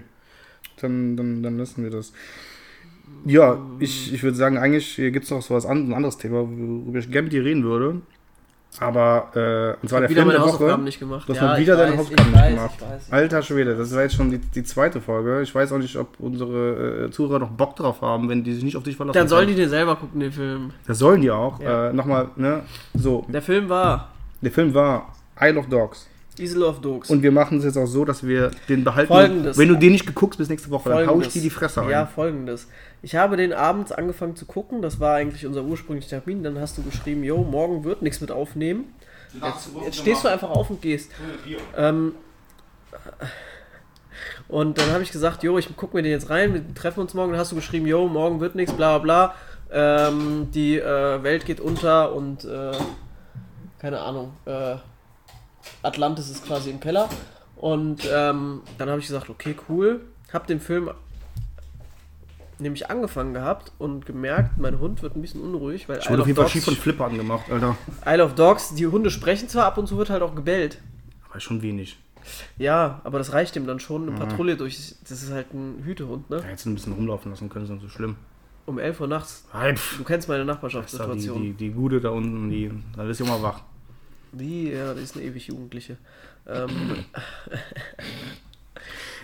Dann, 0.80 1.16
dann, 1.16 1.42
dann 1.42 1.58
lassen 1.58 1.84
wir 1.84 1.90
das. 1.90 2.12
Ja, 3.26 3.64
ich, 3.80 4.12
ich 4.14 4.22
würde 4.22 4.36
sagen, 4.36 4.56
eigentlich 4.56 4.96
gibt 4.96 5.24
es 5.24 5.30
noch 5.30 5.42
so 5.42 5.54
was 5.54 5.66
an, 5.66 5.88
ein 5.88 5.92
anderes 5.94 6.16
Thema, 6.16 6.38
worüber 6.40 6.98
ich 6.98 7.10
gerne 7.10 7.24
mit 7.24 7.32
dir 7.34 7.44
reden 7.44 7.62
würde. 7.62 8.00
Aber, 8.80 9.28
äh, 9.34 9.80
und 9.82 9.88
zwar 9.88 10.00
der 10.00 10.10
wieder 10.10 10.22
Film 10.22 10.26
meine 10.28 10.38
der 10.38 10.46
Hausaufgaben 10.46 10.72
Woche. 10.72 10.80
nicht 10.82 10.98
gemacht. 10.98 11.28
Du 11.28 11.32
hast 11.34 11.40
Ja, 11.40 11.56
wieder 11.58 11.76
deine 11.76 11.92
weiß, 11.92 11.98
Hausaufgaben 11.98 12.28
ich 12.28 12.34
nicht 12.34 12.48
gemacht. 12.56 12.70
ich 12.76 12.82
weiß. 12.82 13.12
Alter 13.12 13.42
Schwede, 13.42 13.76
das 13.76 13.94
war 13.94 14.02
jetzt 14.02 14.14
schon 14.16 14.30
die, 14.30 14.38
die 14.38 14.64
zweite 14.64 15.00
Folge. 15.00 15.42
Ich 15.42 15.54
weiß 15.54 15.72
auch 15.72 15.78
nicht, 15.78 15.96
ob 15.96 16.08
unsere 16.18 17.04
äh, 17.06 17.10
Zuhörer 17.10 17.38
noch 17.38 17.50
Bock 17.50 17.76
drauf 17.76 18.00
haben, 18.02 18.28
wenn 18.28 18.42
die 18.42 18.52
sich 18.54 18.64
nicht 18.64 18.76
auf 18.76 18.82
dich 18.82 18.96
verlassen 18.96 19.16
Dann 19.16 19.28
sollen 19.28 19.48
die 19.48 19.54
den 19.54 19.68
selber 19.68 19.96
gucken, 19.96 20.20
den 20.20 20.32
Film. 20.32 20.70
Das 20.86 20.98
sollen 20.98 21.20
die 21.20 21.30
auch. 21.30 21.60
Ja. 21.60 21.90
Äh, 21.90 21.92
Nochmal, 21.92 22.28
ne? 22.36 22.62
So, 22.94 23.24
Der 23.28 23.42
Film 23.42 23.68
war 23.68 24.08
der 24.40 24.50
Film 24.52 24.74
war 24.74 25.12
Isle 25.40 25.58
of 25.58 25.66
Dogs. 25.68 26.06
Isle 26.38 26.66
of 26.66 26.80
Dogs. 26.80 27.10
Und 27.10 27.22
wir 27.22 27.32
machen 27.32 27.58
es 27.58 27.64
jetzt 27.64 27.76
auch 27.76 27.86
so, 27.86 28.04
dass 28.04 28.26
wir 28.26 28.50
den 28.68 28.84
behalten. 28.84 29.08
Folgendes. 29.08 29.58
Wenn 29.58 29.68
du 29.68 29.76
den 29.76 29.92
nicht 29.92 30.06
geguckt 30.06 30.38
bis 30.38 30.48
nächste 30.48 30.70
Woche, 30.70 30.88
dann 30.88 30.98
hau 30.98 31.02
ich 31.02 31.06
Folgendes. 31.06 31.32
dir 31.34 31.42
die 31.42 31.50
Fresse 31.50 31.82
rein. 31.82 31.90
Ja, 31.90 32.06
folgendes. 32.06 32.68
Ich 33.02 33.16
habe 33.16 33.36
den 33.36 33.52
abends 33.52 33.92
angefangen 33.92 34.34
zu 34.36 34.46
gucken, 34.46 34.82
das 34.82 34.98
war 35.00 35.16
eigentlich 35.16 35.46
unser 35.46 35.62
ursprünglicher 35.62 36.22
Termin. 36.22 36.42
Dann 36.42 36.58
hast 36.58 36.78
du 36.78 36.82
geschrieben, 36.82 37.22
jo, 37.22 37.42
morgen 37.42 37.84
wird 37.84 38.02
nichts 38.02 38.20
mit 38.20 38.30
aufnehmen. 38.30 38.94
Jetzt, 39.42 39.70
jetzt 39.84 39.98
stehst 39.98 40.24
du 40.24 40.28
einfach 40.28 40.50
auf 40.50 40.70
und 40.70 40.80
gehst. 40.80 41.10
Ähm, 41.76 42.14
und 44.48 44.78
dann 44.78 44.90
habe 44.90 45.02
ich 45.02 45.10
gesagt, 45.10 45.42
jo, 45.42 45.58
ich 45.58 45.74
gucke 45.76 45.96
mir 45.96 46.02
den 46.02 46.12
jetzt 46.12 46.30
rein, 46.30 46.54
wir 46.54 46.74
treffen 46.74 47.00
uns 47.00 47.14
morgen. 47.14 47.32
Dann 47.32 47.40
hast 47.40 47.52
du 47.52 47.56
geschrieben, 47.56 47.86
jo, 47.86 48.06
morgen 48.08 48.40
wird 48.40 48.54
nichts, 48.54 48.72
bla 48.72 48.98
bla 48.98 49.34
bla. 49.72 50.08
Ähm, 50.08 50.48
die 50.52 50.78
äh, 50.78 51.22
Welt 51.22 51.46
geht 51.46 51.60
unter 51.60 52.14
und 52.14 52.44
äh, 52.44 52.72
keine 53.80 54.00
Ahnung, 54.00 54.32
äh, 54.46 54.76
Atlantis 55.82 56.30
ist 56.30 56.46
quasi 56.46 56.70
im 56.70 56.80
Keller. 56.80 57.08
Und 57.56 58.02
ähm, 58.12 58.62
dann 58.78 58.88
habe 58.90 59.00
ich 59.00 59.06
gesagt, 59.06 59.30
okay, 59.30 59.56
cool. 59.68 60.00
Hab 60.32 60.46
den 60.46 60.60
Film 60.60 60.90
nämlich 62.58 62.88
angefangen 62.90 63.34
gehabt 63.34 63.72
und 63.78 64.06
gemerkt, 64.06 64.58
mein 64.58 64.78
Hund 64.78 65.02
wird 65.02 65.16
ein 65.16 65.22
bisschen 65.22 65.40
unruhig, 65.40 65.88
weil 65.88 65.98
Ich 65.98 66.08
wurde 66.10 66.22
auf 66.22 66.26
jeden 66.28 66.36
Fall 66.36 66.48
schief 66.48 66.64
von 66.64 66.74
Dogs, 66.74 66.82
Flipper 66.82 67.06
angemacht, 67.06 67.50
Alter. 67.50 67.76
Isle 68.06 68.24
of 68.24 68.34
Dogs, 68.34 68.74
die 68.74 68.86
Hunde 68.86 69.10
sprechen 69.10 69.48
zwar 69.48 69.64
ab 69.66 69.78
und 69.78 69.86
zu 69.86 69.96
wird 69.98 70.10
halt 70.10 70.22
auch 70.22 70.34
gebellt. 70.34 70.80
Aber 71.30 71.40
schon 71.40 71.62
wenig. 71.62 71.98
Ja, 72.56 73.00
aber 73.04 73.18
das 73.18 73.32
reicht 73.32 73.54
ihm 73.56 73.66
dann 73.66 73.80
schon. 73.80 74.08
Eine 74.08 74.16
Patrouille 74.18 74.56
durch, 74.56 74.94
das 75.08 75.22
ist 75.22 75.30
halt 75.32 75.52
ein 75.52 75.82
Hütehund, 75.84 76.30
ne? 76.30 76.40
Ja, 76.42 76.48
jetzt 76.50 76.64
ein 76.64 76.74
bisschen 76.74 76.92
rumlaufen 76.94 77.30
lassen 77.30 77.48
können, 77.48 77.64
ist 77.64 77.70
nicht 77.70 77.82
so 77.82 77.88
schlimm. 77.88 78.16
Um 78.66 78.78
11 78.78 79.00
Uhr 79.00 79.08
nachts. 79.08 79.44
Pff, 79.52 79.98
Du 79.98 80.04
kennst 80.04 80.28
meine 80.28 80.40
doch 80.40 80.46
die, 80.46 80.54
Nachbarschaftssituation. 80.54 81.42
die, 81.42 81.52
die 81.52 81.70
Gude 81.70 82.00
da 82.00 82.10
unten, 82.10 82.48
die, 82.50 82.70
da 82.96 83.04
ist 83.06 83.18
sie 83.18 83.24
immer 83.24 83.42
wach. 83.42 83.60
Die, 84.34 84.70
ja, 84.70 84.94
die 84.94 85.02
ist 85.02 85.16
eine 85.16 85.24
ewig 85.24 85.46
Jugendliche. 85.46 85.96
Ähm, 86.48 86.68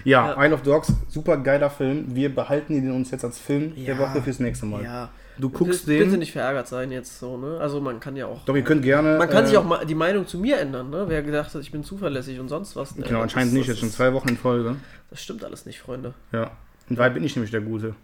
Ja, 0.04 0.30
Ja. 0.34 0.44
Isle 0.44 0.54
of 0.54 0.62
Dogs, 0.62 0.92
super 1.08 1.36
geiler 1.36 1.68
Film. 1.70 2.14
Wir 2.14 2.34
behalten 2.34 2.74
ihn 2.74 2.90
uns 2.90 3.11
jetzt 3.11 3.24
als 3.24 3.38
Film 3.38 3.74
der 3.74 3.94
Ja. 3.94 3.98
Woche 3.98 4.22
fürs 4.22 4.38
nächste 4.38 4.66
Mal. 4.66 4.82
ja. 4.82 5.11
Du 5.38 5.48
guckst 5.48 5.86
bitte, 5.86 5.98
den. 5.98 6.08
Bitte 6.08 6.18
nicht 6.18 6.32
verärgert 6.32 6.68
sein 6.68 6.92
jetzt 6.92 7.18
so, 7.18 7.38
ne? 7.38 7.56
Also 7.61 7.80
man 7.80 7.98
kann 7.98 8.14
ja 8.14 8.26
auch. 8.26 8.44
Doch, 8.44 8.54
ihr 8.54 8.62
könnt 8.62 8.82
gerne. 8.82 9.16
Man 9.16 9.28
kann 9.30 9.44
äh, 9.44 9.46
sich 9.46 9.56
auch 9.56 9.64
mal 9.64 9.86
die 9.86 9.94
Meinung 9.94 10.26
zu 10.26 10.36
mir 10.38 10.58
ändern, 10.58 10.90
ne? 10.90 11.04
Wer 11.08 11.22
gedacht 11.22 11.54
hat, 11.54 11.62
ich 11.62 11.72
bin 11.72 11.82
zuverlässig 11.82 12.38
und 12.40 12.48
sonst 12.48 12.76
was. 12.76 12.94
Ne? 12.96 13.06
Genau, 13.06 13.22
anscheinend 13.22 13.52
das, 13.52 13.56
nicht, 13.56 13.68
das, 13.68 13.76
jetzt 13.76 13.80
schon 13.80 13.90
zwei 13.90 14.12
Wochen 14.12 14.28
in 14.28 14.36
Folge. 14.36 14.76
Das 15.08 15.22
stimmt 15.22 15.42
alles 15.42 15.64
nicht, 15.64 15.78
Freunde. 15.80 16.12
Ja. 16.30 16.50
In 16.90 16.98
Wahrheit 16.98 17.14
bin 17.14 17.24
ich 17.24 17.36
nämlich 17.36 17.50
der 17.52 17.62
Gute. 17.62 17.94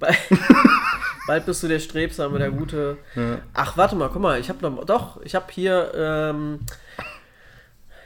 Bald, 0.00 0.16
bald 1.26 1.46
bist 1.46 1.62
du 1.62 1.68
der 1.68 1.78
Strebsame, 1.78 2.38
der 2.38 2.50
gute. 2.50 2.98
Ja. 3.14 3.38
Ach, 3.54 3.76
warte 3.76 3.96
mal, 3.96 4.08
guck 4.12 4.22
mal, 4.22 4.38
ich 4.40 4.48
habe 4.48 4.60
noch. 4.68 4.84
Doch, 4.84 5.20
ich 5.22 5.34
habe 5.34 5.46
hier. 5.50 5.92
Ähm, 5.94 6.60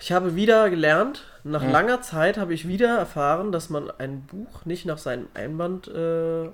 ich 0.01 0.13
habe 0.13 0.37
wieder 0.37 0.71
gelernt, 0.71 1.25
nach 1.43 1.63
Ja. 1.63 1.71
langer 1.71 2.01
Zeit 2.03 2.39
habe 2.39 2.55
ich 2.55 2.69
wieder 2.69 2.97
erfahren, 2.99 3.51
dass 3.51 3.71
man 3.71 3.91
ein 3.99 4.23
Buch 4.23 4.65
nicht 4.65 4.87
nach 4.87 4.99
seinem 4.99 5.27
Einband 5.35 5.89
äh, 5.89 6.49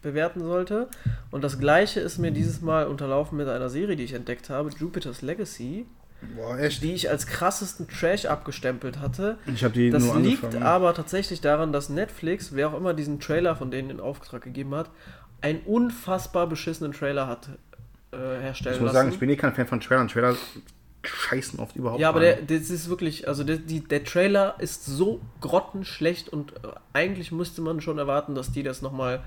bewerten 0.00 0.40
sollte. 0.42 0.88
Und 1.30 1.44
das 1.44 1.58
gleiche 1.58 2.00
ist 2.00 2.18
mir 2.18 2.30
dieses 2.30 2.60
Mal 2.62 2.86
unterlaufen 2.86 3.36
mit 3.36 3.48
einer 3.48 3.68
Serie, 3.68 3.96
die 3.96 4.04
ich 4.04 4.12
entdeckt 4.14 4.48
habe, 4.48 4.70
Jupiter's 4.78 5.20
Legacy, 5.22 5.86
Boah, 6.36 6.58
echt? 6.58 6.82
die 6.82 6.94
ich 6.94 7.10
als 7.10 7.26
krassesten 7.26 7.88
Trash 7.88 8.24
abgestempelt 8.26 9.00
hatte. 9.00 9.36
Ich 9.52 9.64
habe 9.64 9.74
die 9.74 9.90
Das 9.90 10.02
nur 10.04 10.18
liegt 10.20 10.54
aber 10.56 10.94
tatsächlich 10.94 11.40
daran, 11.42 11.72
dass 11.72 11.88
Netflix, 11.90 12.54
wer 12.54 12.68
auch 12.68 12.76
immer 12.76 12.94
diesen 12.94 13.18
Trailer 13.20 13.56
von 13.56 13.70
denen 13.70 13.90
in 13.90 14.00
Auftrag 14.00 14.42
gegeben 14.42 14.74
hat, 14.74 14.88
einen 15.44 15.60
unfassbar 15.60 16.46
beschissenen 16.46 16.92
Trailer 16.92 17.26
hat 17.26 17.50
äh, 18.12 18.16
herstellen 18.16 18.76
ich 18.76 18.80
muss 18.80 18.86
lassen. 18.88 18.94
sagen, 18.96 19.08
ich 19.12 19.18
bin 19.18 19.28
eh 19.28 19.36
kein 19.36 19.54
Fan 19.54 19.66
von 19.66 19.78
Trailern. 19.80 20.08
Trailer 20.08 20.34
scheißen 21.04 21.58
oft 21.58 21.76
überhaupt 21.76 22.00
ja, 22.00 22.08
aber 22.08 22.20
der, 22.20 22.36
das 22.40 22.70
ist 22.70 22.88
wirklich, 22.88 23.28
also 23.28 23.44
der, 23.44 23.58
die, 23.58 23.80
der 23.80 24.04
Trailer 24.04 24.54
ist 24.58 24.86
so 24.86 25.20
grottenschlecht 25.42 26.30
und 26.30 26.52
äh, 26.52 26.68
eigentlich 26.94 27.30
müsste 27.30 27.60
man 27.60 27.82
schon 27.82 27.98
erwarten, 27.98 28.34
dass 28.34 28.52
die 28.52 28.62
das 28.62 28.80
nochmal 28.80 29.22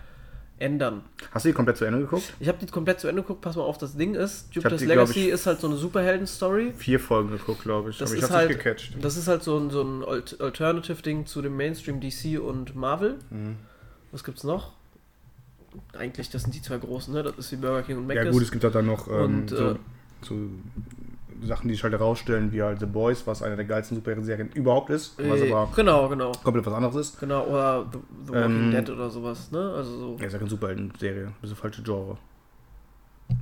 ändern. 0.58 1.04
Hast 1.32 1.46
du 1.46 1.50
die 1.50 1.54
komplett 1.54 1.78
zu 1.78 1.86
Ende 1.86 2.00
geguckt? 2.00 2.34
Ich 2.40 2.48
habe 2.48 2.58
die 2.58 2.66
komplett 2.66 3.00
zu 3.00 3.08
Ende 3.08 3.22
geguckt, 3.22 3.42
pass 3.42 3.56
mal 3.56 3.62
auf, 3.62 3.78
das 3.78 3.96
Ding 3.96 4.16
ist, 4.16 4.48
Jupiter's 4.56 4.80
die, 4.80 4.88
Legacy 4.88 5.28
ich, 5.28 5.34
ist 5.34 5.46
halt 5.46 5.60
so 5.60 5.68
eine 5.68 5.76
Superhelden-Story. 5.76 6.74
Vier 6.76 7.00
Folgen 7.00 7.30
geguckt, 7.30 7.62
glaube 7.62 7.92
ich. 7.92 8.00
Das 8.00 8.10
aber 8.10 8.18
ich 8.18 8.24
ist 8.24 8.32
halt, 8.32 8.50
nicht 8.50 8.64
gecatcht. 8.64 8.94
das 9.00 9.18
ist 9.18 9.28
halt 9.28 9.44
so 9.44 9.56
ein, 9.60 9.70
so 9.70 9.84
ein 9.84 10.04
Alt- 10.04 10.42
Alternative-Ding 10.42 11.28
zu 11.28 11.44
dem 11.44 11.56
Mainstream 11.56 12.00
DC 12.02 12.42
und 12.42 12.76
Marvel. 12.76 13.20
Mhm. 13.30 13.58
Was 14.12 14.24
gibt's 14.24 14.44
noch? 14.44 14.74
Eigentlich, 15.98 16.30
das 16.30 16.44
sind 16.44 16.54
die 16.56 16.62
zwei 16.62 16.78
großen, 16.78 17.14
ne? 17.14 17.24
Das 17.24 17.38
ist 17.38 17.52
wie 17.52 17.56
Burger 17.58 17.84
King 17.84 17.98
und 17.98 18.08
Mc's. 18.08 18.16
Ja 18.16 18.32
gut, 18.32 18.44
es 18.44 18.52
gibt 18.52 18.64
halt 18.64 18.76
dann 18.76 18.86
noch 18.86 19.08
ähm, 19.08 19.24
Und, 19.24 19.50
so, 19.50 19.72
äh, 19.72 19.76
so 20.22 20.36
Sachen, 21.44 21.68
die 21.68 21.76
sich 21.76 21.84
halt 21.84 21.94
herausstellen, 21.94 22.52
wie 22.52 22.64
halt 22.64 22.80
The 22.80 22.86
Boys, 22.86 23.28
was 23.28 23.44
eine 23.44 23.56
der 23.56 23.66
geilsten 23.66 23.96
Superhelden-Serien 23.98 24.50
überhaupt 24.54 24.90
ist, 24.90 25.18
was 25.18 25.42
Äh, 25.42 25.52
aber 25.52 25.72
genau, 25.76 26.10
genau. 26.10 26.32
komplett 26.44 26.66
was 26.66 26.74
anderes 26.74 26.96
ist. 26.96 27.20
Genau, 27.20 27.46
oder 27.46 27.86
The, 27.92 28.00
The 28.26 28.34
Walking 28.34 28.56
Ähm, 28.56 28.72
Dead 28.72 28.90
oder 28.90 29.10
sowas, 29.10 29.52
ne? 29.52 29.74
Also 29.76 29.98
so. 29.98 30.18
Ja, 30.20 30.26
ist 30.26 30.34
ja 30.34 30.40
keine 30.40 30.50
Superhelden-Serie, 30.50 31.32
das 31.42 31.52
ist 31.52 31.58
ein 31.58 31.62
falsche 31.62 31.84
Genre. 31.84 32.18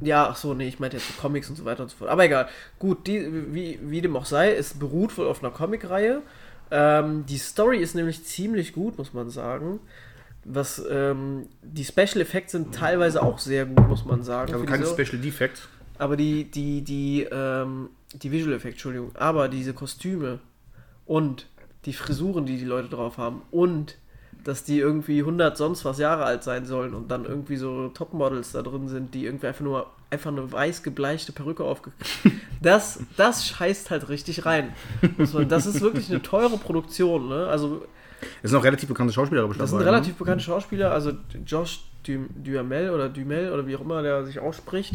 Ja, 0.01 0.29
ach 0.29 0.35
so, 0.35 0.53
nee, 0.53 0.67
ich 0.67 0.79
meinte 0.79 0.97
jetzt 0.97 1.17
Comics 1.19 1.49
und 1.49 1.55
so 1.55 1.63
weiter 1.63 1.83
und 1.83 1.89
so 1.89 1.97
fort. 1.97 2.09
Aber 2.09 2.25
egal. 2.25 2.47
Gut, 2.79 3.05
die, 3.07 3.53
wie, 3.53 3.79
wie 3.83 4.01
dem 4.01 4.15
auch 4.17 4.25
sei, 4.25 4.53
es 4.55 4.73
beruht 4.73 5.17
wohl 5.17 5.27
auf 5.27 5.43
einer 5.43 5.53
Comicreihe. 5.53 6.21
Ähm, 6.71 7.25
die 7.27 7.37
Story 7.37 7.77
ist 7.77 7.93
nämlich 7.95 8.25
ziemlich 8.25 8.73
gut, 8.73 8.97
muss 8.97 9.13
man 9.13 9.29
sagen. 9.29 9.79
Was, 10.47 10.81
ähm, 10.89 11.47
die 11.63 11.83
Special 11.83 12.21
Effects 12.21 12.51
sind 12.51 12.73
teilweise 12.73 13.21
auch 13.21 13.39
sehr 13.39 13.65
gut, 13.65 13.87
muss 13.87 14.05
man 14.05 14.23
sagen. 14.23 14.53
Also 14.53 14.65
keine 14.65 14.85
Special 14.85 15.19
Defects. 15.19 15.67
aber 15.97 16.15
die, 16.15 16.45
die, 16.45 16.83
die, 16.83 17.27
ähm, 17.31 17.89
die 18.13 18.31
Visual 18.31 18.53
Effects, 18.53 18.75
Entschuldigung, 18.75 19.15
aber 19.15 19.49
diese 19.49 19.73
Kostüme 19.73 20.39
und 21.05 21.47
die 21.85 21.93
Frisuren, 21.93 22.45
die 22.45 22.57
die 22.57 22.65
Leute 22.65 22.89
drauf 22.89 23.17
haben 23.17 23.41
und 23.51 23.97
dass 24.43 24.63
die 24.63 24.77
irgendwie 24.77 25.19
100 25.19 25.57
sonst 25.57 25.83
was 25.85 25.97
Jahre 25.97 26.23
alt 26.25 26.43
sein 26.43 26.65
sollen 26.67 26.93
und 26.93 27.09
dann 27.09 27.25
irgendwie 27.25 27.55
so 27.57 27.89
Topmodels 27.89 28.51
da 28.51 28.61
drin 28.61 28.87
sind, 28.87 29.15
die 29.15 29.25
irgendwie 29.25 29.47
einfach 29.47 29.65
nur 29.65 29.89
einfach 30.11 30.31
eine 30.31 30.51
weiß 30.51 30.83
gebleichte 30.83 31.31
Perücke 31.31 31.63
aufge... 31.63 31.91
Das, 32.61 32.99
das 33.15 33.45
scheißt 33.45 33.91
halt 33.91 34.09
richtig 34.09 34.45
rein. 34.47 34.73
Das 35.49 35.67
ist 35.67 35.81
wirklich 35.81 36.09
eine 36.09 36.23
teure 36.23 36.57
Produktion, 36.57 37.29
ne? 37.29 37.45
Also 37.45 37.85
Es 38.43 38.51
sind 38.51 38.59
auch 38.59 38.63
relativ 38.63 38.87
bekannte 38.89 39.13
Schauspieler, 39.13 39.41
glaube 39.41 39.53
ich, 39.53 39.59
das 39.59 39.69
sind 39.69 39.79
dabei, 39.79 39.91
ne? 39.91 39.97
relativ 39.97 40.15
bekannte 40.15 40.43
Schauspieler, 40.43 40.91
also 40.91 41.11
Josh 41.45 41.81
Du- 42.05 42.27
Duhamel 42.35 42.91
oder 42.91 43.09
Dumel 43.09 43.51
oder 43.51 43.65
wie 43.65 43.75
auch 43.75 43.81
immer 43.81 44.03
der 44.03 44.23
sich 44.25 44.39
ausspricht, 44.39 44.93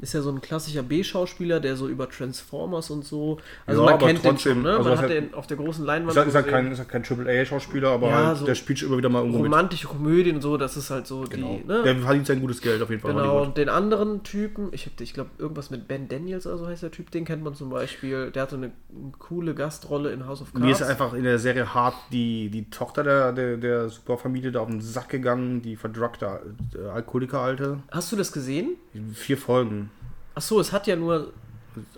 ist 0.00 0.14
ja 0.14 0.22
so 0.22 0.30
ein 0.30 0.40
klassischer 0.40 0.82
B-Schauspieler, 0.82 1.60
der 1.60 1.76
so 1.76 1.88
über 1.88 2.08
Transformers 2.08 2.90
und 2.90 3.04
so, 3.04 3.38
also 3.66 3.84
Ja, 3.84 3.90
man 3.90 3.98
kennt 4.00 4.24
den 4.24 4.30
trotzdem, 4.32 4.52
schon, 4.54 4.62
ne? 4.62 4.76
also 4.76 4.88
man 4.90 4.98
hat 4.98 5.10
den 5.10 5.34
auf 5.34 5.46
der 5.46 5.56
großen 5.56 5.84
Leinwand 5.84 6.16
Ist 6.16 6.26
ist 6.26 6.34
halt 6.34 6.46
gesehen. 6.46 6.62
kein, 6.64 6.72
ist 6.72 6.78
halt 6.78 6.88
kein 6.88 7.02
Triple-A-Schauspieler, 7.02 7.90
aber 7.90 8.08
Ja, 8.08 8.26
halt, 8.28 8.38
so 8.38 8.46
der 8.46 8.54
spielt 8.54 8.78
schon 8.78 8.88
immer 8.88 8.98
wieder 8.98 9.08
mal 9.08 9.18
irgendwo 9.20 9.38
mit. 9.38 9.46
romantische 9.52 9.86
Komödien 9.88 10.36
und 10.36 10.42
so, 10.42 10.56
das 10.56 10.76
ist 10.76 10.90
halt 10.90 11.06
so 11.06 11.24
Genau. 11.28 11.58
die, 11.62 11.66
ne? 11.66 11.82
Der 11.82 11.96
verdient 11.96 12.26
sein 12.26 12.40
gutes 12.40 12.60
Geld 12.60 12.80
auf 12.82 12.90
jeden 12.90 13.02
Fall. 13.02 13.12
Genau, 13.12 13.42
und 13.42 13.56
den 13.56 13.68
anderen 13.68 14.22
Typen, 14.22 14.68
ich, 14.72 14.86
hab- 14.86 15.00
ich 15.00 15.12
glaube, 15.14 15.30
irgendwas 15.38 15.70
mit 15.70 15.86
Ben 15.88 16.08
Daniels 16.08 16.46
oder 16.46 16.58
so 16.58 16.66
heißt 16.66 16.82
der 16.82 16.90
Typ, 16.90 17.10
den 17.10 17.24
kennt 17.24 17.44
man 17.44 17.54
zum 17.54 17.70
Beispiel. 17.70 18.30
Der 18.30 18.42
hatte 18.42 18.56
eine, 18.56 18.66
eine 18.90 19.12
coole 19.18 19.54
Gastrolle 19.54 20.10
in 20.12 20.26
House 20.26 20.40
of 20.40 20.52
Cards. 20.52 20.64
Mir 20.64 20.72
ist 20.72 20.82
einfach 20.82 21.12
in 21.14 21.24
der 21.24 21.38
Serie 21.38 21.74
hart 21.74 21.94
die, 22.10 22.48
die 22.48 22.70
Tochter 22.70 23.02
der, 23.04 23.32
der, 23.32 23.56
der 23.58 23.88
Superfamilie 23.88 24.50
da 24.52 24.60
auf 24.60 24.68
den 24.68 24.80
Sack 24.80 25.08
gegangen, 25.10 25.62
die 25.62 25.76
verdruckte 25.76 26.40
äh, 26.74 26.88
Alkoholiker-Alte. 26.88 27.80
Hast 27.90 28.10
du 28.12 28.16
das 28.16 28.32
gesehen? 28.32 28.76
Vier 29.12 29.36
Folgen. 29.36 29.89
Achso, 30.34 30.60
es 30.60 30.72
hat 30.72 30.86
ja 30.86 30.96
nur 30.96 31.32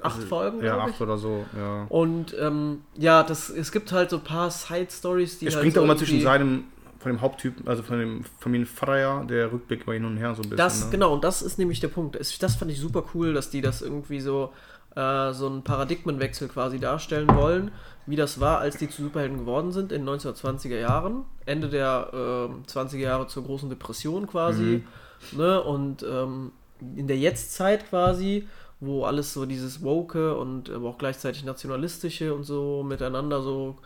acht 0.02 0.22
Folgen, 0.24 0.62
Ja, 0.62 0.78
acht 0.78 1.00
oder 1.00 1.16
so, 1.16 1.44
ja. 1.56 1.86
Und 1.88 2.36
ähm, 2.38 2.82
ja, 2.96 3.22
das, 3.22 3.50
es 3.50 3.72
gibt 3.72 3.92
halt 3.92 4.10
so 4.10 4.16
ein 4.16 4.24
paar 4.24 4.50
Side-Stories, 4.50 5.38
die 5.38 5.46
Er 5.46 5.52
halt 5.52 5.60
springt 5.60 5.74
so 5.74 5.80
auch 5.80 5.84
immer 5.84 5.96
zwischen 5.96 6.20
seinem, 6.20 6.64
von 6.98 7.12
dem 7.12 7.20
Haupttypen, 7.20 7.66
also 7.66 7.82
von 7.82 7.98
dem 7.98 8.24
Familienvater 8.38 9.24
der 9.24 9.52
Rückblick 9.52 9.82
immer 9.84 9.94
hin 9.94 10.04
und 10.04 10.16
her 10.16 10.34
so 10.34 10.42
ein 10.42 10.50
bisschen. 10.50 10.56
Das, 10.56 10.84
ne? 10.84 10.90
genau, 10.90 11.14
und 11.14 11.24
das 11.24 11.42
ist 11.42 11.58
nämlich 11.58 11.80
der 11.80 11.88
Punkt. 11.88 12.18
Das 12.18 12.54
fand 12.54 12.70
ich 12.70 12.78
super 12.78 13.04
cool, 13.14 13.34
dass 13.34 13.50
die 13.50 13.60
das 13.60 13.82
irgendwie 13.82 14.20
so, 14.20 14.52
äh, 14.94 15.32
so 15.32 15.46
einen 15.46 15.62
Paradigmenwechsel 15.62 16.48
quasi 16.48 16.78
darstellen 16.78 17.34
wollen, 17.34 17.72
wie 18.06 18.16
das 18.16 18.40
war, 18.40 18.58
als 18.58 18.76
die 18.76 18.88
zu 18.88 19.02
Superhelden 19.02 19.38
geworden 19.38 19.72
sind 19.72 19.92
in 19.92 20.04
den 20.04 20.14
1920er 20.14 20.78
Jahren, 20.78 21.24
Ende 21.46 21.68
der 21.68 22.10
ähm, 22.12 22.62
20er 22.66 22.98
Jahre 22.98 23.26
zur 23.26 23.44
großen 23.44 23.68
Depression 23.68 24.26
quasi, 24.26 24.84
ne, 25.32 25.62
und 25.62 26.02
ähm, 26.02 26.52
in 26.96 27.06
der 27.06 27.18
Jetztzeit 27.18 27.88
quasi, 27.88 28.46
wo 28.80 29.04
alles 29.04 29.32
so 29.32 29.46
dieses 29.46 29.82
Woke 29.82 30.36
und 30.36 30.70
aber 30.70 30.88
auch 30.88 30.98
gleichzeitig 30.98 31.44
nationalistische 31.44 32.34
und 32.34 32.44
so 32.44 32.82
miteinander 32.82 33.42
so 33.42 33.76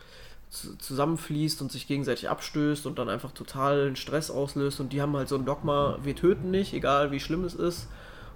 zu- 0.49 0.75
zusammenfließt 0.77 1.61
und 1.61 1.71
sich 1.71 1.87
gegenseitig 1.87 2.29
abstößt 2.29 2.85
und 2.87 2.97
dann 2.97 3.09
einfach 3.09 3.31
totalen 3.31 3.95
Stress 3.95 4.31
auslöst. 4.31 4.79
Und 4.79 4.93
die 4.93 5.01
haben 5.01 5.15
halt 5.15 5.29
so 5.29 5.35
ein 5.35 5.45
Dogma, 5.45 5.99
wir 6.03 6.15
töten 6.15 6.51
nicht, 6.51 6.73
egal 6.73 7.11
wie 7.11 7.19
schlimm 7.19 7.43
es 7.43 7.53
ist 7.53 7.87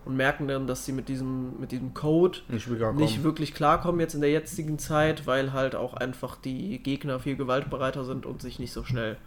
und 0.05 0.15
merken 0.17 0.47
dann, 0.47 0.67
dass 0.67 0.85
sie 0.85 0.91
mit 0.91 1.09
diesem, 1.09 1.59
mit 1.59 1.71
diesem 1.71 1.93
Code 1.93 2.39
Nicht 2.49 2.67
wirklich 2.69 2.81
nicht 2.99 3.23
wirklich 3.23 3.53
klarkommen 3.53 3.99
jetzt 3.99 4.13
in 4.13 4.21
der 4.21 4.31
jetzigen 4.31 4.77
Zeit, 4.77 5.25
weil 5.27 5.53
halt 5.53 5.75
auch 5.75 5.93
einfach 5.93 6.35
die 6.35 6.79
Gegner 6.83 7.19
viel 7.19 7.35
gewaltbereiter 7.37 8.03
sind 8.03 8.25
und 8.25 8.41
sich 8.41 8.59
nicht 8.59 8.73
so 8.73 8.83
schnell 8.83 9.17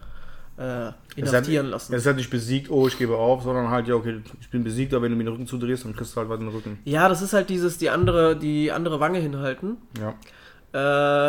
äh, 0.57 0.93
inhaftieren 1.17 1.67
lassen. 1.67 1.95
Es 1.95 2.03
ist 2.03 2.07
halt 2.07 2.17
nicht 2.17 2.31
besiegt, 2.31 2.71
oh, 2.71 2.87
ich 2.87 2.99
gebe 2.99 3.17
auf, 3.17 3.43
sondern 3.43 3.71
halt, 3.71 3.89
ja, 3.89 3.95
okay, 3.95 4.21
ich 4.41 4.51
bin 4.51 4.65
besiegt, 4.65 4.95
aber 4.95 5.05
wenn 5.05 5.13
du 5.13 5.17
mir 5.17 5.25
den 5.25 5.33
Rücken 5.33 5.47
zudrehst, 5.47 5.85
dann 5.85 5.97
kriegst 5.97 6.15
du 6.15 6.21
halt 6.21 6.29
was 6.29 6.39
in 6.39 6.47
den 6.47 6.55
Rücken. 6.55 6.79
Ja, 6.85 7.09
das 7.09 7.23
ist 7.23 7.33
halt 7.33 7.51
dieses, 7.51 7.79
die 7.79 7.91
andere, 7.91 8.37
die 8.37 8.71
andere 8.71 9.01
Wange 9.01 9.19
hinhalten. 9.19 9.79
Ja. 9.99 10.15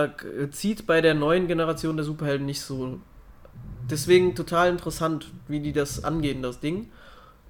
Äh, 0.06 0.50
zieht 0.50 0.88
bei 0.88 1.02
der 1.02 1.14
neuen 1.14 1.48
Generation 1.48 1.98
der 1.98 2.06
Superhelden 2.06 2.46
nicht 2.46 2.62
so. 2.62 3.00
Deswegen 3.90 4.36
total 4.36 4.70
interessant, 4.70 5.32
wie 5.48 5.60
die 5.60 5.74
das 5.74 6.04
angehen, 6.04 6.42
das 6.42 6.60
Ding. 6.60 6.90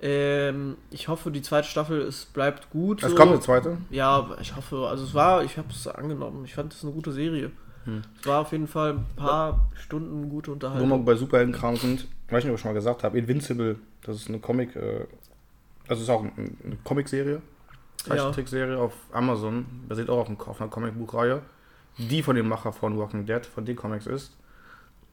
Ähm, 0.01 0.75
ich 0.91 1.07
hoffe, 1.07 1.31
die 1.31 1.41
zweite 1.41 1.67
Staffel 1.67 2.01
es 2.01 2.25
bleibt 2.25 2.69
gut. 2.69 3.01
Es 3.01 3.11
so. 3.11 3.15
kommt 3.15 3.31
eine 3.31 3.39
zweite. 3.39 3.77
Ja, 3.89 4.35
ich 4.41 4.55
hoffe, 4.55 4.87
also 4.87 5.05
es 5.05 5.13
war, 5.13 5.43
ich 5.43 5.57
habe 5.57 5.69
es 5.69 5.87
angenommen. 5.87 6.43
Ich 6.43 6.53
fand 6.53 6.73
es 6.73 6.83
eine 6.83 6.91
gute 6.91 7.13
Serie. 7.13 7.51
Hm. 7.85 8.01
Es 8.19 8.25
war 8.27 8.41
auf 8.41 8.51
jeden 8.51 8.67
Fall 8.67 8.93
ein 8.93 9.05
paar 9.15 9.69
Stunden 9.75 10.29
gute 10.29 10.47
Wo 10.47 10.51
wir 10.51 10.53
Unterhaltung. 10.67 11.05
bei 11.05 11.15
Superheldenkram 11.15 11.75
sind, 11.77 12.07
weiß 12.29 12.43
nicht, 12.43 12.51
ob 12.51 12.55
ich 12.57 12.61
schon 12.61 12.69
mal 12.71 12.75
gesagt 12.75 13.03
habe, 13.03 13.17
Invincible, 13.17 13.77
das 14.03 14.17
ist 14.17 14.27
eine 14.29 14.39
Comic, 14.39 14.75
äh, 14.75 15.05
also 15.87 16.01
ist 16.01 16.09
auch 16.09 16.23
ein- 16.23 16.57
eine 16.63 16.77
Comicserie, 16.83 17.41
Zeichentrickserie 17.97 18.77
auf 18.77 18.93
Amazon, 19.11 19.65
basiert 19.87 20.09
auch 20.09 20.19
auf, 20.19 20.27
einem, 20.27 20.39
auf 20.39 20.59
einer 20.61 20.69
Comicbuchreihe, 20.69 21.41
die 21.97 22.21
von 22.23 22.35
dem 22.35 22.47
Macher 22.47 22.73
von 22.73 22.97
Walking 22.97 23.25
Dead, 23.25 23.45
von 23.45 23.65
den 23.65 23.75
Comics 23.75 24.05
ist. 24.07 24.35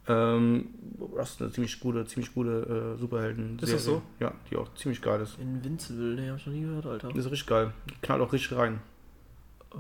Ähm, 0.09 0.69
das 1.17 1.31
ist 1.33 1.41
eine 1.43 1.53
ziemlich 1.53 1.79
gute, 1.79 2.05
ziemlich 2.07 2.35
gute 2.35 2.95
äh, 2.97 3.01
superhelden 3.01 3.59
Ist 3.61 3.73
das 3.73 3.85
so? 3.85 4.03
Ja, 4.19 4.33
die 4.51 4.57
auch 4.57 4.75
ziemlich 4.75 5.01
geil 5.01 5.21
ist. 5.21 5.39
Invincible, 5.39 6.17
ne, 6.17 6.31
hab 6.31 6.39
ich 6.39 6.47
noch 6.47 6.53
nie 6.53 6.63
gehört, 6.63 6.87
Alter. 6.87 7.09
Die 7.11 7.19
ist 7.19 7.27
richtig 7.27 7.47
geil. 7.47 7.73
Knallt 8.03 8.21
auch 8.21 8.33
richtig 8.33 8.57
rein. 8.59 8.81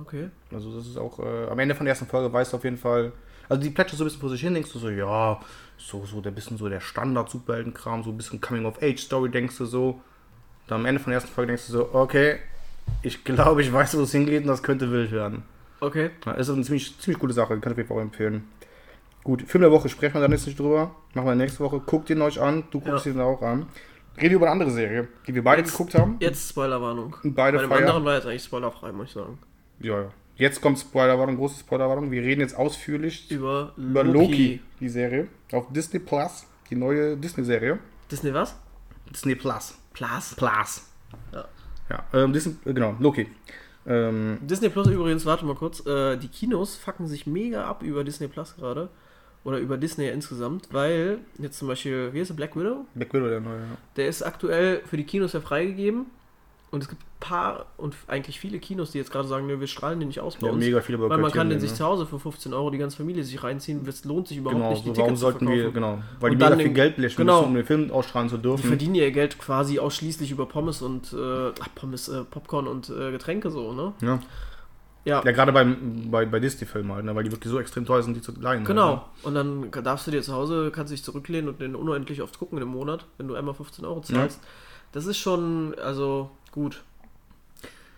Okay. 0.01 0.31
Also 0.53 0.75
das 0.77 0.87
ist 0.87 0.97
auch, 0.97 1.19
äh, 1.19 1.49
am 1.51 1.59
Ende 1.59 1.75
von 1.75 1.85
der 1.87 1.93
ersten 1.93 2.07
Folge 2.07 2.33
weißt 2.33 2.53
du 2.53 2.57
auf 2.57 2.65
jeden 2.65 2.79
Fall, 2.79 3.13
also 3.49 3.63
die 3.63 3.71
plätschert 3.71 3.99
so 3.99 4.05
ein 4.05 4.07
bisschen 4.07 4.21
vor 4.21 4.31
sich 4.31 4.41
hin, 4.41 4.55
denkst 4.55 4.73
du 4.73 4.79
so, 4.79 4.89
ja, 4.89 5.39
so, 5.77 6.05
so 6.07 6.21
der 6.21 6.31
bisschen 6.31 6.57
so 6.57 6.69
der 6.69 6.81
Standard-Superheldenkram, 6.81 8.03
so 8.03 8.11
ein 8.11 8.17
bisschen 8.17 8.41
Coming-of-Age-Story, 8.41 9.31
denkst 9.31 9.59
du 9.59 9.65
so. 9.67 10.01
Dann 10.69 10.81
am 10.81 10.87
Ende 10.87 11.01
von 11.01 11.11
der 11.11 11.21
ersten 11.21 11.33
Folge 11.35 11.49
denkst 11.49 11.67
du 11.67 11.73
so, 11.73 11.91
okay, 11.95 12.37
ich 13.03 13.25
glaube, 13.25 13.63
ich 13.63 13.73
weiß, 13.73 13.97
wo 13.99 14.03
es 14.03 14.13
hingeht 14.13 14.43
und 14.43 14.49
das 14.49 14.63
könnte 14.63 14.91
wild 14.91 15.13
werden. 15.13 15.43
Okay. 15.81 16.11
Ja, 16.25 16.33
ist 16.33 16.49
eine 16.51 16.63
ziemlich, 16.63 16.99
ziemlich 16.99 17.19
gute 17.19 17.33
Sache, 17.35 17.59
kann 17.59 17.73
ich 17.73 17.75
auf 17.75 17.77
jeden 17.79 17.89
Fall 17.89 17.97
auch 17.99 18.03
empfehlen. 18.03 18.45
Gut, 19.25 19.43
Film 19.43 19.63
der 19.63 19.71
Woche 19.73 19.89
sprechen 19.89 20.15
wir 20.15 20.21
dann 20.21 20.33
jetzt 20.33 20.47
nicht 20.47 20.59
drüber. 20.59 20.95
Machen 21.15 21.27
wir 21.29 21.35
nächste 21.35 21.61
Woche. 21.61 21.81
Guckt 21.81 22.11
ihn 22.11 22.21
euch 22.23 22.41
an, 22.41 22.65
du 22.71 22.81
guckst 22.81 23.07
Ja. 23.07 23.13
ihn 23.13 23.21
auch 23.21 23.41
an. 23.43 23.67
Reden 24.17 24.31
wir 24.31 24.37
über 24.37 24.47
eine 24.47 24.53
andere 24.53 24.71
Serie, 24.71 25.09
die 25.27 25.35
wir 25.35 25.45
beide 25.45 25.63
Jetzt- 25.63 25.73
geguckt 25.73 25.95
haben. 25.95 26.17
Jetzt 26.21 26.51
Spoilerwarnung. 26.51 27.17
Beide 27.23 27.57
Bei 27.59 27.63
dem 27.65 27.71
feiern. 27.71 27.83
anderen 27.85 28.05
war 28.05 28.15
jetzt 28.17 28.27
eigentlich 28.27 28.43
spoilerfrei, 28.45 28.93
muss 28.93 29.07
ich 29.09 29.13
sagen. 29.15 29.39
Ja, 29.83 30.03
ja. 30.03 30.11
Jetzt 30.37 30.61
kommt 30.61 30.79
Spoilerwarnung, 30.79 31.37
große 31.37 31.61
Spoilerwarnung. 31.61 32.11
Wir 32.11 32.23
reden 32.23 32.41
jetzt 32.41 32.57
ausführlich 32.57 33.31
Über 33.31 33.73
Loki. 33.77 33.91
über 33.91 34.05
Loki, 34.05 34.61
die 34.81 34.89
Serie. 34.89 35.29
Auf 35.53 35.67
Disney 35.73 35.99
Plus, 36.01 36.47
die 36.71 36.75
neue 36.77 37.17
Disney-Serie. 37.17 37.79
Disney 38.11 38.33
was? 38.33 38.57
Disney 39.11 39.35
Plus. 39.35 39.75
Plus. 39.93 40.35
Plus. 40.37 40.91
Ja. 41.33 41.45
Ja, 41.91 42.05
ähm, 42.15 42.33
Disney, 42.33 42.55
äh, 42.65 42.73
genau, 42.73 42.97
Loki. 42.99 43.29
Ähm, 43.87 44.39
Disney 44.41 44.69
Plus 44.71 44.87
übrigens, 44.89 45.27
warte 45.27 45.45
mal 45.45 45.55
kurz, 45.57 45.85
äh, 45.87 46.17
die 46.17 46.29
Kinos 46.29 46.77
fucken 46.77 47.07
sich 47.07 47.27
mega 47.27 47.67
ab 47.67 47.83
über 47.83 48.03
Disney 48.05 48.29
Plus 48.29 48.57
gerade. 48.57 48.89
Oder 49.45 49.59
über 49.59 49.77
Disney 49.77 50.07
insgesamt, 50.09 50.69
weil 50.71 51.19
jetzt 51.39 51.59
zum 51.59 51.67
Beispiel, 51.67 52.13
wie 52.13 52.21
ist 52.21 52.29
der 52.29 52.37
Black 52.37 52.55
Widow? 52.57 52.87
Black 52.95 53.13
Widow, 53.13 53.27
der 53.29 53.41
neue. 53.41 53.59
Ja. 53.59 53.77
Der 53.97 54.07
ist 54.07 54.23
aktuell 54.23 54.83
für 54.87 54.97
die 54.97 55.05
Kinos 55.05 55.33
ja 55.33 55.41
freigegeben. 55.41 56.07
Und 56.73 56.83
es 56.83 56.89
gibt 56.89 57.03
ein 57.03 57.07
paar 57.21 57.67
und 57.77 57.95
eigentlich 58.09 58.41
viele 58.41 58.59
Kinos, 58.59 58.93
die 58.93 58.99
jetzt 58.99 59.13
gerade 59.13 59.29
sagen, 59.29 59.47
nö, 59.47 59.61
wir 59.61 59.67
strahlen 59.67 60.01
den 60.01 60.09
nicht 60.09 60.21
aus 60.21 60.37
bei 60.37 60.47
Ja, 60.47 60.53
uns. 60.55 60.65
mega 60.65 60.81
viele 60.81 60.99
weil 60.99 61.19
man 61.19 61.31
kann 61.31 61.51
den 61.51 61.61
sich 61.61 61.71
ne? 61.71 61.77
zu 61.77 61.85
Hause 61.85 62.07
für 62.07 62.19
15 62.19 62.55
Euro 62.55 62.71
die 62.71 62.79
ganze 62.79 62.97
Familie 62.97 63.23
sich 63.25 63.43
reinziehen. 63.45 63.87
Es 63.87 64.05
lohnt 64.07 64.27
sich 64.27 64.39
überhaupt 64.39 64.57
Genau, 64.59 64.71
nicht, 64.71 64.85
die 64.85 64.89
so, 64.89 64.97
warum 64.97 65.05
Tickets 65.09 65.21
sollten 65.21 65.49
wir, 65.51 65.71
genau, 65.71 65.99
weil 66.19 66.33
Und 66.33 66.39
die 66.41 66.45
mega 66.45 66.57
viel 66.57 66.65
den- 66.69 66.75
Geld 66.75 66.97
blechen 66.97 67.19
genau. 67.19 67.41
müssen, 67.41 67.49
um 67.51 67.55
den 67.57 67.67
Film 67.67 67.91
ausstrahlen 67.93 68.31
zu 68.31 68.37
Die 68.39 68.43
dürfen. 68.43 68.67
verdienen 68.67 68.95
ihr 68.95 69.11
Geld 69.13 69.39
quasi 69.39 69.79
ausschließlich 69.79 70.31
über 70.31 70.47
Pommes 70.47 70.81
und 70.81 71.13
äh, 71.13 71.53
ach, 71.61 71.69
Pommes, 71.75 72.09
äh, 72.09 72.25
Popcorn 72.25 72.67
und 72.67 72.89
äh, 72.89 73.11
Getränke 73.13 73.51
so, 73.51 73.75
ne? 73.75 73.93
Ja, 74.01 74.19
Ja, 75.05 75.23
ja 75.23 75.33
gerade 75.33 75.53
beim, 75.53 76.11
bei, 76.11 76.25
bei 76.25 76.41
Disney-Filmen 76.41 76.91
halt, 76.93 77.05
ne, 77.05 77.15
weil 77.15 77.25
die 77.25 77.33
wirklich 77.33 77.51
so 77.53 77.61
extrem 77.61 77.85
teuer 77.85 78.03
sind, 78.03 78.15
die 78.17 78.23
zu 78.23 78.33
leihen. 78.41 78.65
genau. 78.65 78.89
Halt, 78.89 79.01
Und 79.25 79.35
dann 79.35 79.71
darfst 79.85 80.07
du 80.07 80.11
dir 80.11 80.23
zu 80.23 80.33
Hause, 80.33 80.71
kannst 80.75 80.91
dich 80.91 81.05
zurücklehnen 81.05 81.51
und 81.51 81.61
den 81.61 81.75
unendlich 81.75 82.23
oft 82.23 82.39
gucken 82.39 82.57
im 82.63 82.69
Monat, 82.69 83.05
wenn 83.19 83.29
du 83.29 83.35
einmal 83.35 83.53
15 83.53 83.85
Euro 83.85 84.01
zahlst. 84.01 84.41
Das 84.93 85.05
ist 85.07 85.19
schon, 85.19 85.75
also 85.83 86.31
gut. 86.53 86.83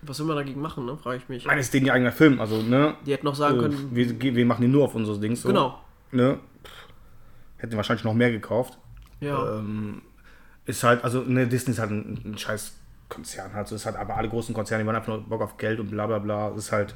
Was 0.03 0.19
will 0.19 0.27
man 0.27 0.37
dagegen 0.37 0.61
machen, 0.61 0.85
ne? 0.87 0.97
Frage 0.97 1.17
ich 1.19 1.29
mich. 1.29 1.39
Ich 1.43 1.47
meine, 1.47 1.61
es 1.61 1.67
ist 1.67 1.75
denen 1.75 1.87
ihr 1.87 1.93
eigener 1.95 2.13
Film, 2.13 2.39
also, 2.41 2.61
ne? 2.63 2.95
Die 3.07 3.13
hätten 3.13 3.25
noch 3.27 3.35
sagen 3.35 3.57
Äh, 3.59 3.61
können. 3.63 3.89
wir, 3.95 4.21
wir 4.37 4.47
machen 4.47 4.63
den 4.63 4.71
nur 4.71 4.85
auf 4.85 4.95
unseres 4.95 5.19
Dings. 5.21 5.43
So, 5.43 5.49
Genau. 5.49 5.79
Ne? 6.13 6.39
Hätten 7.59 7.77
wahrscheinlich 7.77 8.05
noch 8.05 8.15
mehr 8.15 8.31
gekauft. 8.31 8.79
Ja. 9.21 9.59
Ähm, 9.59 10.03
ist 10.67 10.83
halt, 10.85 11.03
also 11.05 11.21
ne, 11.23 11.47
Disney 11.47 11.73
ist 11.73 11.79
halt 11.79 11.91
ein, 11.91 12.21
ein 12.25 12.39
scheiß 12.39 12.75
Konzern 13.09 13.53
halt. 13.55 13.69
So 13.69 13.75
ist 13.77 13.87
halt, 13.87 13.97
aber 13.97 14.17
alle 14.17 14.29
großen 14.29 14.55
Konzerne, 14.55 14.83
die 14.83 14.87
waren 14.87 14.97
einfach 14.97 15.09
nur 15.09 15.23
Bock 15.23 15.41
auf 15.43 15.57
Geld 15.57 15.81
und 15.81 15.91
bla 15.91 16.07
bla 16.07 16.19
bla. 16.19 16.49
Ist 16.55 16.71
halt, 16.73 16.95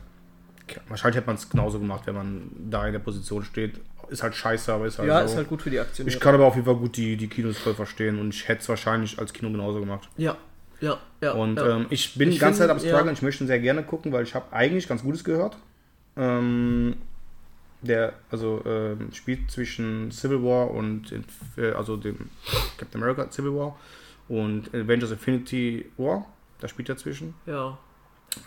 wahrscheinlich 0.88 1.16
hätte 1.16 1.26
man 1.26 1.36
es 1.36 1.48
genauso 1.48 1.78
gemacht, 1.78 2.02
wenn 2.06 2.14
man 2.14 2.50
da 2.70 2.86
in 2.86 2.92
der 2.92 3.00
Position 3.00 3.42
steht. 3.44 3.80
Ist 4.10 4.22
halt 4.22 4.34
scheiße, 4.34 4.72
aber 4.72 4.86
ist 4.86 4.98
halt 4.98 5.08
Ja, 5.08 5.20
so. 5.20 5.32
ist 5.32 5.36
halt 5.36 5.48
gut 5.48 5.62
für 5.62 5.70
die 5.70 5.80
Aktionäre. 5.80 6.14
Ich 6.14 6.20
kann 6.20 6.34
aber 6.34 6.44
auf 6.46 6.54
jeden 6.54 6.66
Fall 6.66 6.76
gut 6.76 6.96
die, 6.96 7.16
die 7.16 7.28
Kinos 7.28 7.58
voll 7.58 7.74
verstehen 7.74 8.18
und 8.18 8.34
ich 8.34 8.48
hätte 8.48 8.62
es 8.62 8.68
wahrscheinlich 8.68 9.18
als 9.18 9.32
Kino 9.32 9.50
genauso 9.50 9.80
gemacht. 9.80 10.08
ja, 10.18 10.36
ja, 10.80 10.98
ja. 11.20 11.32
Und 11.32 11.56
ja. 11.56 11.76
ähm, 11.76 11.86
ich 11.90 12.14
bin 12.14 12.28
Ich 12.28 12.36
die 12.36 12.40
ganze 12.40 12.60
Zeit 12.60 12.70
am 12.70 12.78
struggeln. 12.78 13.06
ja. 13.06 13.12
Ich 13.12 13.22
möchte 13.22 13.44
ihn 13.44 13.46
sehr 13.46 13.60
gerne 13.60 13.82
gucken, 13.82 14.12
weil 14.12 14.22
ich 14.22 14.34
habe 14.34 14.52
eigentlich 14.52 14.88
ganz 14.88 15.02
Gutes 15.02 15.24
gehört. 15.24 15.56
Ähm, 16.16 16.96
der 17.80 18.14
also 18.30 18.62
ähm, 18.66 19.12
spielt 19.12 19.50
zwischen 19.50 20.10
Civil 20.10 20.42
War 20.42 20.70
und 20.70 21.12
äh, 21.56 21.70
also 21.72 21.96
dem 21.96 22.30
Captain 22.76 23.00
America 23.00 23.30
Civil 23.30 23.54
War 23.54 23.78
und 24.28 24.74
Avengers 24.74 25.12
Infinity 25.12 25.86
War. 25.96 26.26
Da 26.60 26.68
spielt 26.68 26.88
er 26.88 26.96
zwischen. 26.96 27.34
Ja. 27.46 27.78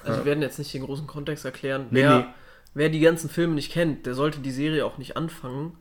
Also 0.03 0.19
wir 0.19 0.25
werden 0.25 0.41
jetzt 0.41 0.59
nicht 0.59 0.73
den 0.73 0.83
großen 0.83 1.07
Kontext 1.07 1.45
erklären. 1.45 1.87
Nee, 1.91 2.01
wer, 2.01 2.19
nee. 2.19 2.25
wer 2.73 2.89
die 2.89 2.99
ganzen 2.99 3.29
Filme 3.29 3.55
nicht 3.55 3.71
kennt, 3.71 4.05
der 4.05 4.13
sollte 4.13 4.39
die 4.39 4.51
Serie 4.51 4.85
auch 4.85 4.97
nicht 4.97 5.17
anfangen. 5.17 5.77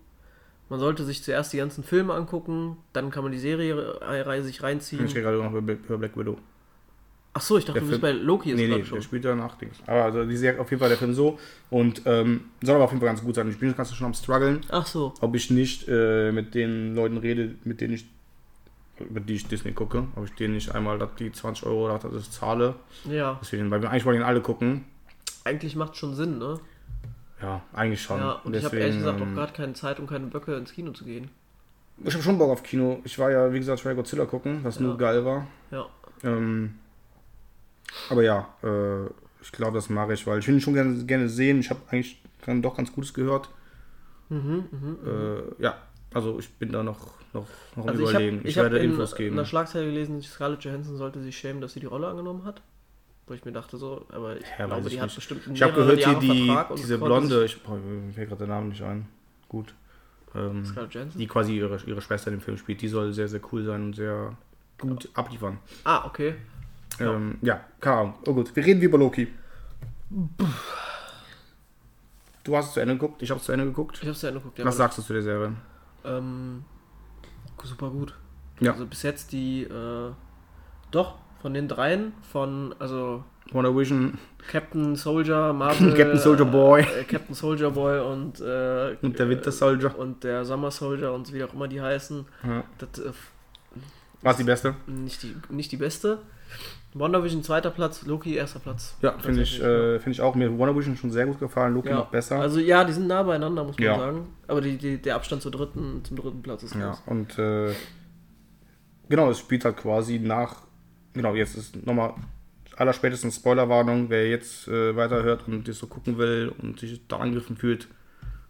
Man 0.71 0.79
sollte 0.81 1.05
sich 1.05 1.23
zuerst 1.23 1.53
die 1.53 1.59
ganzen 1.59 1.85
Filme 1.85 2.15
angucken, 2.15 2.77
dann 2.93 3.11
kann 3.11 3.23
man 3.25 3.33
die 3.33 3.39
Serie 3.39 3.99
sich 4.43 4.63
reinziehen. 4.63 5.05
Ich 5.05 5.11
rede 5.15 5.23
gerade 5.23 5.37
noch 5.39 5.53
über 5.53 5.63
Black 5.99 6.17
Widow. 6.17 6.39
Ach 7.33 7.41
so, 7.43 7.59
ich 7.59 7.65
dachte, 7.65 7.75
Der 7.81 7.83
du 7.83 7.89
bist 7.91 8.01
bei 8.01 8.13
Film- 8.13 8.25
Loki 8.27 8.49
jetzt 8.51 8.57
Nee, 8.59 8.63
nee, 8.65 8.69
gerade 8.71 8.81
der 8.83 8.89
schon. 8.89 9.03
spielt 9.03 9.25
danach 9.25 9.57
Dings. 9.57 9.77
Aber 9.87 10.05
also 10.05 10.25
die 10.25 10.37
Serie, 10.37 10.61
auf 10.61 10.69
jeden 10.71 10.81
Fall 10.81 10.89
der 10.89 10.99
Film 10.99 11.15
so. 11.15 11.39
Und 11.71 12.03
ähm, 12.07 12.47
soll 12.63 12.75
aber 12.75 12.85
auf 12.85 12.91
jeden 12.91 13.01
Fall 13.01 13.09
ganz 13.09 13.23
gut 13.23 13.35
sein. 13.37 13.49
Ich 13.51 13.59
bin 13.59 13.75
ganz 13.77 13.93
schon 13.95 14.07
am 14.07 14.15
struggeln. 14.15 14.61
Ach 14.71 14.87
so. 14.87 15.15
ob 15.21 15.35
ich 15.37 15.51
nicht 15.51 15.87
äh, 15.89 16.33
mit 16.33 16.55
den 16.55 16.95
Leuten 16.95 17.19
rede, 17.19 17.55
mit 17.65 17.81
denen 17.81 17.95
ich 17.95 18.07
über 18.99 19.21
die 19.21 19.35
ich 19.35 19.47
Disney 19.47 19.73
gucke, 19.73 20.07
ob 20.17 20.25
ich 20.27 20.35
denen 20.35 20.55
nicht 20.55 20.75
einmal 20.75 20.99
die 21.19 21.33
20 21.33 21.65
Euro 21.67 21.89
das 21.97 22.31
zahle. 22.33 22.75
Ja, 23.09 23.39
Deswegen, 23.41 23.71
weil 23.71 23.81
wir 23.81 23.91
eigentlich 23.91 24.05
wollen 24.05 24.17
ihn 24.19 24.23
alle 24.23 24.41
gucken. 24.41 24.85
eigentlich 25.45 25.75
macht 25.77 25.97
schon 25.97 26.15
Sinn, 26.15 26.39
ne? 26.39 26.59
Ja, 27.43 27.63
eigentlich 27.73 28.03
schon. 28.03 28.19
Ja, 28.19 28.33
und 28.45 28.55
ich 28.55 28.65
habe 28.65 28.77
ehrlich 28.77 28.97
gesagt 28.99 29.21
auch 29.21 29.27
ähm, 29.27 29.35
gerade 29.35 29.53
keine 29.53 29.73
Zeit 29.73 29.99
und 29.99 30.07
keine 30.09 30.27
Böcke 30.27 30.55
ins 30.57 30.73
Kino 30.73 30.93
zu 30.93 31.05
gehen. 31.05 31.31
Ich 32.05 32.15
habe 32.15 32.23
schon 32.23 32.39
Bock 32.39 32.51
auf 32.51 32.63
Kino. 32.63 33.01
Ich 33.05 33.19
war 33.19 33.31
ja, 33.31 33.53
wie 33.53 33.59
gesagt, 33.59 33.79
ich 33.81 33.85
ja 33.85 33.93
Godzilla 33.93 34.25
gucken, 34.25 34.61
was 34.63 34.77
Ja. 34.77 34.83
nur 34.83 34.97
geil 34.99 35.25
war. 35.25 35.47
Ja. 35.71 35.87
Ähm, 36.23 36.75
aber 38.09 38.23
ja, 38.23 38.49
äh, 38.63 39.07
ich 39.43 39.53
glaube, 39.53 39.75
das 39.75 39.89
mache 39.91 40.15
ich, 40.15 40.27
weil 40.27 40.39
ich 40.39 40.47
will 40.49 40.55
ihn 40.55 40.61
schon 40.61 40.75
gerne, 40.75 41.05
gerne 41.05 41.29
sehen. 41.29 41.61
Ich 41.61 41.71
habe 41.71 41.81
eigentlich 41.91 42.21
dann 42.45 42.63
doch 42.63 42.77
ganz 42.77 42.93
Gutes 42.93 43.13
gehört. 43.15 43.49
Mhm, 44.29 44.65
mhm. 44.71 44.99
Äh, 45.07 45.63
ja, 45.63 45.77
also 46.15 46.39
ich 46.39 46.51
bin 46.55 46.73
da 46.73 46.83
noch, 46.83 47.09
noch, 47.33 47.47
noch 47.77 47.87
Also 47.87 48.03
ich 48.03 48.09
habe 48.15 48.25
Überlegen. 48.25 48.39
Ich, 48.45 48.51
ich 48.51 48.59
hab 48.59 48.65
werde 48.65 48.79
in, 48.79 48.91
Infos 48.93 49.13
in 49.13 49.19
geben. 49.19 49.39
einer 49.39 49.47
Schlagzeile 49.47 49.87
gelesen, 49.87 50.23
Scarlett 50.23 50.65
Johansson 50.65 50.97
sollte 50.97 51.21
sich 51.23 51.37
schämen, 51.37 51.61
dass 51.61 51.73
sie 51.73 51.81
die 51.81 51.87
Rolle 51.87 52.09
angenommen 52.09 52.45
hat. 52.45 52.63
Wo 53.31 53.35
ich 53.35 53.45
mir 53.45 53.53
dachte 53.53 53.77
so, 53.77 54.05
aber 54.09 54.39
ich 54.39 54.47
Ja, 54.59 54.67
glaube, 54.67 54.91
die 54.91 55.01
hat 55.01 55.07
nicht. 55.07 55.15
bestimmt 55.15 55.43
Ich 55.55 55.63
habe 55.63 55.73
gehört 55.73 55.99
hier 55.99 56.09
Jahre 56.09 56.19
die, 56.19 56.47
Vertrag 56.47 56.71
und 56.71 56.79
diese 56.81 56.99
Blonde, 56.99 57.45
ich 57.45 57.63
boah, 57.63 57.77
mir 57.77 58.13
fällt 58.13 58.29
gerade 58.29 58.45
der 58.45 58.49
Name 58.49 58.67
nicht 58.71 58.83
ein. 58.83 59.07
Gut. 59.49 59.73
Ähm, 60.35 60.65
die 61.15 61.29
quasi 61.29 61.57
ihre, 61.57 61.79
ihre 61.87 62.03
Schwester 62.03 62.33
in 62.33 62.39
dem 62.39 62.41
Film 62.41 62.57
spielt. 62.57 62.83
Die 62.83 62.89
soll 62.89 63.13
sehr, 63.13 63.29
sehr 63.29 63.41
cool 63.53 63.63
sein 63.63 63.85
und 63.85 63.95
sehr 63.95 64.37
gut 64.81 65.09
abliefern. 65.15 65.61
Ah, 65.85 66.07
okay. 66.07 66.35
Ja, 66.99 67.15
ähm, 67.15 67.39
ja 67.41 67.61
keine 67.81 67.97
Ahnung. 67.99 68.15
Oh 68.27 68.35
gut, 68.35 68.57
wir 68.57 68.67
reden 68.67 68.81
wie 68.81 68.87
über 68.87 68.99
Loki. 68.99 69.29
Du 72.43 72.57
hast 72.57 72.67
es 72.67 72.73
zu 72.73 72.81
Ende 72.81 72.95
geguckt, 72.95 73.23
ich 73.23 73.31
habe 73.31 73.39
es 73.39 73.47
zu 73.47 73.53
Ende 73.53 73.65
geguckt. 73.65 74.01
Ich 74.03 74.09
hab's 74.09 74.23
ja 74.23 74.31
angeguckt. 74.31 74.59
Ja, 74.59 74.65
Was 74.65 74.77
sagst 74.77 74.99
du 74.99 75.03
zu 75.03 75.13
der 75.13 75.23
Serie? 75.23 75.53
Ähm, 76.05 76.65
super 77.63 77.91
gut. 77.91 78.13
Ja. 78.59 78.73
Also 78.73 78.87
bis 78.87 79.05
jetzt 79.05 79.31
die, 79.31 79.63
äh, 79.63 80.11
doch, 80.91 81.15
von 81.41 81.55
den 81.55 81.69
dreien, 81.69 82.13
von, 82.33 82.75
also 82.79 83.25
Wonder 83.53 83.75
Vision 83.77 84.19
Captain 84.51 84.95
Soldier, 84.97 85.53
Marvel, 85.53 85.95
Captain 85.97 86.19
Soldier 86.19 86.45
Boy. 86.45 86.83
äh, 86.83 87.05
Captain 87.05 87.35
Soldier 87.35 87.71
Boy 87.71 88.01
und, 88.01 88.41
äh, 88.41 88.97
und 89.03 89.19
der 89.19 89.29
Winter 89.29 89.51
Soldier. 89.53 89.99
und 89.99 90.23
der 90.25 90.45
Summer 90.45 90.71
Soldier 90.71 91.13
und 91.13 91.33
wie 91.33 91.43
auch 91.45 91.53
immer 91.53 91.67
die 91.69 91.81
heißen. 91.81 92.25
Ja. 92.47 92.65
Das, 92.79 92.99
äh, 93.05 93.13
War 94.23 94.35
die 94.35 94.45
beste? 94.45 94.75
nicht, 94.87 95.23
die, 95.23 95.35
nicht 95.49 95.73
die 95.73 95.77
beste. 95.79 96.19
Wonder 96.93 97.23
Vision 97.23 97.45
zweiter 97.45 97.71
Platz, 97.71 98.05
Loki 98.05 98.35
erster 98.35 98.59
Platz. 98.59 98.97
Ja, 99.01 99.17
finde 99.19 99.43
ich, 99.43 99.63
äh, 99.63 100.01
find 100.01 100.17
ich 100.17 100.21
auch. 100.21 100.35
Mir 100.35 100.51
hat 100.51 100.59
Wonder 100.59 100.77
Vision 100.77 100.97
schon 100.97 101.11
sehr 101.13 101.25
gut 101.27 101.39
gefallen, 101.39 101.73
Loki 101.75 101.89
ja. 101.91 101.95
noch 101.97 102.09
besser. 102.11 102.41
Also 102.41 102.59
ja, 102.59 102.83
die 102.85 102.93
sind 102.93 103.07
nah 103.07 103.23
beieinander, 103.23 103.63
muss 103.63 103.77
man 103.79 103.85
Ja. 103.87 103.97
sagen. 103.99 104.27
Aber 104.49 104.61
die, 104.61 104.77
die, 104.77 104.99
der 105.01 105.15
Abstand 105.15 105.41
zur 105.43 105.53
dritten, 105.53 106.03
zum 106.05 106.17
dritten 106.17 106.43
Platz 106.43 106.65
ist 106.65 106.75
Ja, 106.75 106.91
groß. 106.91 107.03
und 107.07 107.39
äh, 107.39 107.73
genau, 109.09 109.31
es 109.31 109.39
spielt 109.39 109.65
halt 109.65 109.77
quasi 109.77 110.19
nach, 110.19 110.63
genau, 111.13 111.35
jetzt 111.35 111.57
ist 111.57 111.87
nochmal 111.87 112.15
allerspätestens 112.77 113.37
Spoilerwarnung, 113.37 114.09
wer 114.09 114.29
jetzt 114.29 114.69
äh, 114.69 114.97
weiterhört 114.97 115.47
und 115.47 115.69
das 115.69 115.79
so 115.79 115.87
gucken 115.87 116.19
will 116.19 116.53
und 116.59 116.81
sich 116.81 117.01
da 117.09 117.19
angegriffen 117.19 117.57
fühlt, 117.57 117.89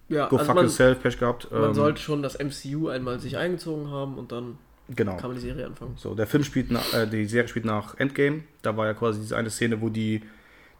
Ja, 0.08 0.28
go 0.28 0.36
also 0.36 0.46
fuck 0.46 0.54
man, 0.56 0.64
yourself, 0.64 1.02
Pech 1.02 1.18
gehabt. 1.18 1.50
man 1.50 1.64
Ähm, 1.64 1.74
sollte 1.74 2.00
schon 2.00 2.22
das 2.22 2.38
MCU 2.38 2.88
einmal 2.88 3.18
sich 3.18 3.36
eingezogen 3.36 3.90
haben 3.90 4.16
und 4.18 4.30
dann 4.30 4.58
genau. 4.94 5.16
kann 5.16 5.30
man 5.30 5.36
die 5.36 5.42
Serie 5.42 5.66
anfangen. 5.66 5.94
So, 5.96 6.14
der 6.14 6.26
Film 6.26 6.44
spielt 6.44 6.70
nach, 6.70 6.94
äh, 6.94 7.06
die 7.06 7.24
Serie 7.26 7.48
spielt 7.48 7.64
nach 7.64 7.98
Endgame. 7.98 8.44
Da 8.62 8.76
war 8.76 8.86
ja 8.86 8.94
quasi 8.94 9.20
diese 9.20 9.36
eine 9.36 9.50
Szene, 9.50 9.80
wo 9.80 9.88
die 9.88 10.22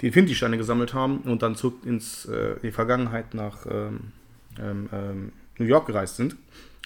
die 0.01 0.07
Infinity-Steine 0.07 0.57
gesammelt 0.57 0.95
haben 0.95 1.18
und 1.18 1.43
dann 1.43 1.57
zurück 1.57 1.85
ins 1.85 2.24
äh, 2.26 2.57
die 2.62 2.72
Vergangenheit 2.72 3.35
nach 3.35 3.66
ähm, 3.66 4.12
ähm, 4.59 4.89
ähm, 4.93 5.33
New 5.59 5.66
York 5.66 5.87
gereist 5.87 6.16
sind. 6.16 6.37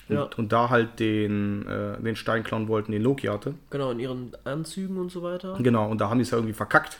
Und, 0.09 0.17
Ja. 0.17 0.29
und 0.37 0.53
da 0.53 0.69
halt 0.71 0.99
den, 1.01 1.67
äh, 1.67 2.01
den 2.01 2.17
Stein 2.17 2.43
klauen 2.45 2.69
wollten, 2.69 2.93
den 2.93 3.03
Loki 3.03 3.27
hatte. 3.29 3.55
Genau, 3.71 3.91
in 3.91 4.01
ihren 4.01 4.33
Anzügen 4.45 4.99
und 4.99 5.11
so 5.11 5.23
weiter. 5.23 5.57
Genau, 5.61 5.91
und 5.91 6.01
da 6.01 6.11
haben 6.11 6.19
die 6.19 6.23
es 6.23 6.31
ja 6.31 6.37
irgendwie 6.39 6.53
verkackt. 6.55 6.99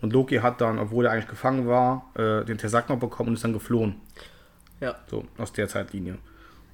Und 0.00 0.12
Loki 0.12 0.36
hat 0.36 0.60
dann, 0.60 0.78
obwohl 0.78 1.06
er 1.06 1.12
eigentlich 1.12 1.28
gefangen 1.28 1.66
war, 1.66 2.10
äh, 2.14 2.44
den 2.44 2.58
Tesseract 2.58 2.88
noch 2.90 2.98
bekommen 2.98 3.30
und 3.30 3.34
ist 3.34 3.44
dann 3.44 3.52
geflohen. 3.52 3.96
Ja. 4.80 4.94
So, 5.10 5.24
aus 5.38 5.52
der 5.52 5.68
Zeitlinie. 5.68 6.18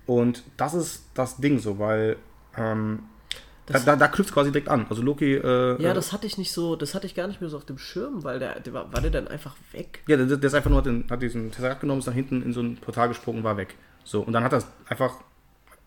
Und 0.06 0.42
das 0.56 0.74
ist 0.74 1.04
das 1.14 1.36
Ding 1.36 1.58
so, 1.60 1.78
weil 1.78 2.16
ähm, 2.58 3.04
da, 3.66 3.74
Das- 3.74 3.84
da, 3.84 3.94
da 3.96 4.08
knüpft 4.08 4.34
quasi 4.34 4.50
direkt 4.50 4.68
an. 4.68 4.86
Also 4.90 5.02
Loki. 5.02 5.34
Äh, 5.36 5.80
Ja, 5.80 5.92
äh, 5.92 5.94
das 5.94 6.12
hatte 6.12 6.26
ich 6.26 6.36
nicht 6.36 6.52
so, 6.52 6.74
das 6.74 6.94
hatte 6.96 7.06
ich 7.06 7.14
gar 7.14 7.28
nicht 7.28 7.40
mehr 7.40 7.48
so 7.48 7.56
auf 7.56 7.64
dem 7.64 7.78
Schirm, 7.78 8.24
weil 8.24 8.40
der, 8.40 8.58
der 8.60 8.72
war, 8.72 8.92
war 8.92 9.00
der 9.00 9.12
dann 9.12 9.28
einfach 9.28 9.54
weg? 9.70 10.02
Ja, 10.08 10.16
der, 10.16 10.26
der 10.26 10.42
ist 10.44 10.54
einfach 10.54 10.68
nur, 10.68 10.80
hat, 10.80 10.86
den, 10.86 11.06
hat 11.08 11.22
diesen 11.22 11.52
Tesseract 11.52 11.80
genommen, 11.80 12.00
ist 12.00 12.08
dann 12.08 12.14
hinten 12.14 12.42
in 12.42 12.52
so 12.52 12.60
ein 12.60 12.76
Portal 12.76 13.06
gesprungen 13.08 13.38
und 13.38 13.44
war 13.44 13.56
weg. 13.56 13.76
So, 14.04 14.20
und 14.22 14.32
dann 14.32 14.42
hat 14.42 14.52
das 14.52 14.66
einfach. 14.88 15.14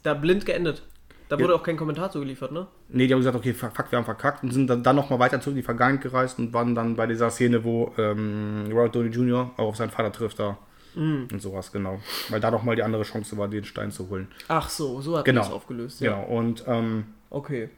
Da 0.06 0.14
blind 0.14 0.46
geendet. 0.46 0.84
Da 1.30 1.40
wurde 1.40 1.56
auch 1.56 1.64
kein 1.64 1.76
Kommentar 1.76 2.12
zugeliefert, 2.12 2.52
ne? 2.52 2.68
Nee, 2.90 3.08
die 3.08 3.14
haben 3.14 3.20
gesagt, 3.20 3.36
okay, 3.36 3.54
fuck, 3.54 3.92
wir 3.92 3.98
haben 3.98 4.06
verkackt 4.06 4.44
und 4.44 4.52
sind 4.52 4.68
dann, 4.70 4.84
dann 4.84 4.96
nochmal 4.96 5.18
weiter 5.18 5.42
zurück 5.42 5.54
in 5.54 5.62
die 5.62 5.64
Vergangenheit 5.64 6.04
gereist 6.04 6.38
und 6.38 6.54
waren 6.54 6.76
dann 6.76 6.96
bei 6.96 7.08
dieser 7.08 7.32
Szene, 7.32 7.64
wo 7.64 7.92
ähm, 7.98 8.68
Robert 8.70 8.94
Downey 8.96 9.10
Jr. 9.10 9.50
auch 9.58 9.70
auf 9.70 9.76
seinen 9.76 9.90
Vater 9.90 10.12
trifft 10.12 10.38
da. 10.40 10.58
Mhm. 10.94 11.28
Und 11.32 11.42
sowas, 11.42 11.72
genau. 11.72 12.00
Weil 12.30 12.40
da 12.40 12.52
nochmal 12.52 12.76
die 12.76 12.84
andere 12.84 13.02
Chance 13.02 13.36
war, 13.40 13.48
den 13.48 13.64
Stein 13.66 13.90
zu 13.92 14.08
holen. 14.10 14.28
Ach 14.48 14.70
so, 14.70 15.02
so 15.02 15.18
hat 15.18 15.26
Genau. 15.26 15.42
das 15.42 15.52
aufgelöst. 15.52 16.00
Ja. 16.00 16.14
Genau, 16.14 16.28
und 16.38 16.64
ähm, 16.68 17.06
Okay. 17.32 17.70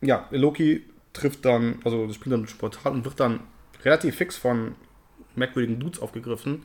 ja, 0.00 0.26
Loki 0.32 0.82
trifft 1.12 1.44
dann, 1.44 1.78
also 1.84 2.06
das 2.08 2.16
springt 2.16 2.32
dann 2.34 2.40
durch 2.42 2.58
Portal 2.58 2.92
und 2.92 3.04
wird 3.04 3.20
dann 3.20 3.38
relativ 3.84 4.16
fix 4.16 4.36
von 4.36 4.74
merkwürdigen 5.36 5.78
Dudes 5.78 6.00
aufgegriffen, 6.00 6.62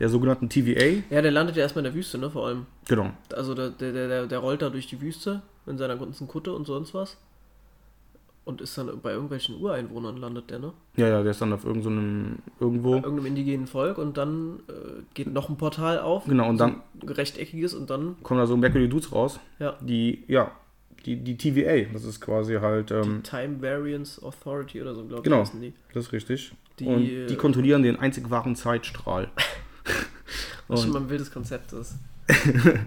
der 0.00 0.08
sogenannten 0.08 0.48
TVA. 0.48 1.02
Ja, 1.10 1.22
der 1.22 1.30
landet 1.30 1.56
ja 1.56 1.62
erstmal 1.62 1.84
in 1.84 1.92
der 1.92 1.94
Wüste, 1.94 2.18
ne, 2.18 2.30
vor 2.30 2.46
allem. 2.46 2.66
Genau. 2.88 3.10
Also 3.34 3.54
der, 3.54 3.70
der, 3.70 3.92
der, 3.92 4.26
der 4.26 4.38
rollt 4.38 4.62
da 4.62 4.70
durch 4.70 4.86
die 4.88 5.00
Wüste 5.00 5.42
in 5.66 5.78
seiner 5.78 5.96
ganzen 5.96 6.26
Kutte 6.26 6.52
und 6.52 6.66
sonst 6.66 6.94
was. 6.94 7.18
Und 8.46 8.62
ist 8.62 8.76
dann 8.78 8.90
bei 9.02 9.12
irgendwelchen 9.12 9.60
Ureinwohnern 9.60 10.16
landet 10.16 10.50
der, 10.50 10.58
ne? 10.58 10.72
Ja, 10.96 11.06
ja, 11.08 11.22
der 11.22 11.30
ist 11.32 11.40
dann 11.42 11.52
auf 11.52 11.64
irgendeinem, 11.64 12.38
irgendwo. 12.58 12.94
Irgendeinem 12.94 13.26
indigenen 13.26 13.66
Volk 13.66 13.98
und 13.98 14.16
dann 14.16 14.60
äh, 14.68 15.02
geht 15.14 15.30
noch 15.32 15.50
ein 15.50 15.56
Portal 15.58 16.00
auf. 16.00 16.24
Genau, 16.24 16.48
und 16.48 16.56
so 16.58 16.64
dann- 16.64 16.82
rechteckiges 17.06 17.74
und 17.74 17.90
dann, 17.90 18.16
kommen 18.22 18.40
da 18.40 18.46
so 18.46 18.56
merkwürdige 18.56 18.90
Dudes 18.90 19.12
raus, 19.12 19.38
ja, 19.58 19.76
die, 19.82 20.24
ja, 20.26 20.50
die, 21.04 21.16
die 21.16 21.36
TVA, 21.36 21.92
das 21.92 22.04
ist 22.04 22.20
quasi 22.20 22.54
halt, 22.54 22.90
ähm, 22.90 23.22
Time 23.22 23.60
Variance 23.60 24.20
Authority 24.24 24.80
oder 24.80 24.94
so, 24.94 25.04
glaube 25.04 25.20
ich, 25.20 25.24
Genau. 25.24 25.44
die. 25.60 25.72
das 25.92 26.06
ist 26.06 26.12
richtig. 26.12 26.52
Die, 26.78 26.86
und 26.86 27.02
äh, 27.04 27.26
die 27.26 27.36
kontrollieren 27.36 27.82
den 27.82 27.96
einzig 27.96 28.30
wahren 28.30 28.56
Zeitstrahl. 28.56 29.28
Was 30.68 30.82
schon 30.82 30.92
mal 30.92 31.00
ein 31.00 31.10
wildes 31.10 31.32
Konzept 31.32 31.72
ist. 31.72 31.94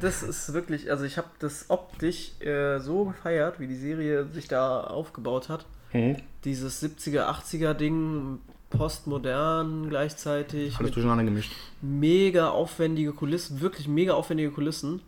das 0.02 0.24
ist 0.24 0.54
wirklich, 0.54 0.90
also 0.90 1.04
ich 1.04 1.18
habe 1.18 1.28
das 1.40 1.66
optisch 1.70 2.40
äh, 2.40 2.80
so 2.80 3.06
gefeiert, 3.06 3.60
wie 3.60 3.68
die 3.68 3.76
Serie 3.76 4.26
sich 4.32 4.48
da 4.48 4.82
aufgebaut 4.82 5.50
hat. 5.50 5.66
Mhm. 5.92 6.18
Dieses 6.46 6.82
70er, 6.82 7.26
80er 7.30 7.74
Ding, 7.74 8.40
postmodern 8.70 9.90
gleichzeitig, 9.90 10.78
Alles 10.80 10.92
durcheinander 10.92 11.26
gemischt. 11.26 11.52
mega 11.82 12.50
aufwendige 12.50 13.12
Kulissen, 13.12 13.60
wirklich 13.62 13.88
mega 13.88 14.14
aufwendige 14.14 14.52
Kulissen. 14.52 15.02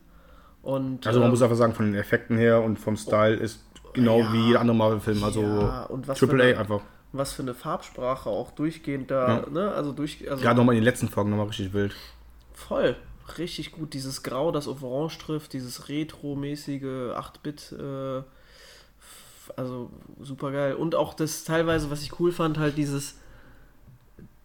Und, 0.62 1.06
Also 1.08 1.20
man 1.20 1.28
ähm, 1.28 1.32
muss 1.32 1.42
einfach 1.42 1.56
sagen, 1.56 1.74
von 1.74 1.86
den 1.86 1.96
Effekten 1.96 2.38
her 2.38 2.62
und 2.62 2.78
vom 2.78 2.98
Style 2.98 3.36
ist 3.36 3.60
genau 3.94 4.20
Ja. 4.20 4.34
wie 4.34 4.48
jeder 4.48 4.62
andere 4.62 4.76
Marvel-Film, 4.76 5.24
also 5.24 5.42
Ja, 5.44 5.88
Triple 6.14 6.56
A 6.56 6.60
einfach. 6.60 6.82
Was 7.18 7.34
für 7.34 7.42
eine 7.42 7.54
Farbsprache 7.54 8.30
auch 8.30 8.52
durchgehend 8.52 9.12
da, 9.12 9.40
Ja. 9.44 9.50
ne? 9.50 9.72
Also 9.74 9.92
durch, 9.92 10.30
also 10.30 10.44
Gerade 10.44 10.58
nochmal 10.58 10.76
in 10.76 10.82
den 10.82 10.86
letzten 10.86 11.10
Folgen 11.10 11.30
nochmal 11.32 11.48
richtig 11.48 11.74
wild. 11.74 11.94
voll. 12.54 12.96
Richtig 13.40 13.72
gut. 13.72 13.94
Dieses 13.96 14.22
Grau, 14.22 14.52
das 14.52 14.68
auf 14.68 14.84
Orange 14.84 15.18
trifft, 15.18 15.54
dieses 15.54 15.90
Retro-mäßige 15.90 16.84
8-Bit 17.16 17.72
äh, 17.72 18.22
also 19.58 19.90
super 20.22 20.52
geil. 20.52 20.76
Und 20.76 20.94
auch 20.96 21.14
das 21.16 21.44
teilweise, 21.44 21.90
was 21.90 22.02
ich 22.04 22.20
cool 22.20 22.32
fand, 22.32 22.58
halt 22.60 22.78
dieses, 22.78 23.16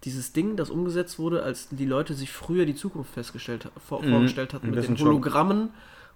dieses 0.04 0.32
Ding, 0.32 0.56
das 0.56 0.70
umgesetzt 0.70 1.18
wurde, 1.18 1.42
als 1.42 1.68
die 1.70 1.84
Leute 1.84 2.14
sich 2.14 2.32
früher 2.32 2.64
die 2.66 2.74
Zukunft 2.74 3.12
festgestellt, 3.12 3.68
vor, 3.86 4.02
Mhm. 4.02 4.10
vorgestellt 4.12 4.54
hatten 4.54 4.70
mit 4.70 4.82
den 4.82 4.98
Hologrammen 4.98 5.70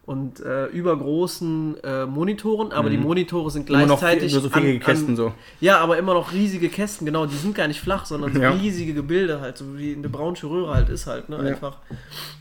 und 0.07 0.41
äh, 0.41 0.67
übergroßen 0.67 1.77
äh, 1.83 2.05
Monitoren, 2.07 2.73
aber 2.73 2.91
die 2.91 2.99
Monitore 2.99 3.51
sind 3.51 3.69
Mhm. 3.69 3.75
Immer 3.77 3.87
noch 3.87 4.01
gleichzeitig. 4.01 4.33
nur 4.33 4.43
so 4.43 4.51
viele 4.51 4.79
Kästen 4.79 5.17
so. 5.17 5.33
Ja, 5.61 5.79
aber 5.79 5.97
immer 5.97 6.13
noch 6.15 6.33
riesige 6.33 6.69
Kästen, 6.69 7.07
genau, 7.07 7.25
die 7.27 7.37
sind 7.37 7.55
gar 7.55 7.69
nicht 7.69 7.81
flach, 7.81 8.05
sondern 8.05 8.35
so 8.35 8.41
Ja. 8.41 8.51
riesige 8.53 8.93
Gebilde 8.95 9.41
halt, 9.41 9.57
so 9.57 9.79
wie 9.79 9.95
eine 9.95 10.09
braunsche 10.11 10.49
Röhre 10.49 10.75
halt 10.75 10.89
ist 10.91 11.07
halt, 11.07 11.29
ne, 11.31 11.37
Ja. 11.37 11.43
einfach. 11.43 11.79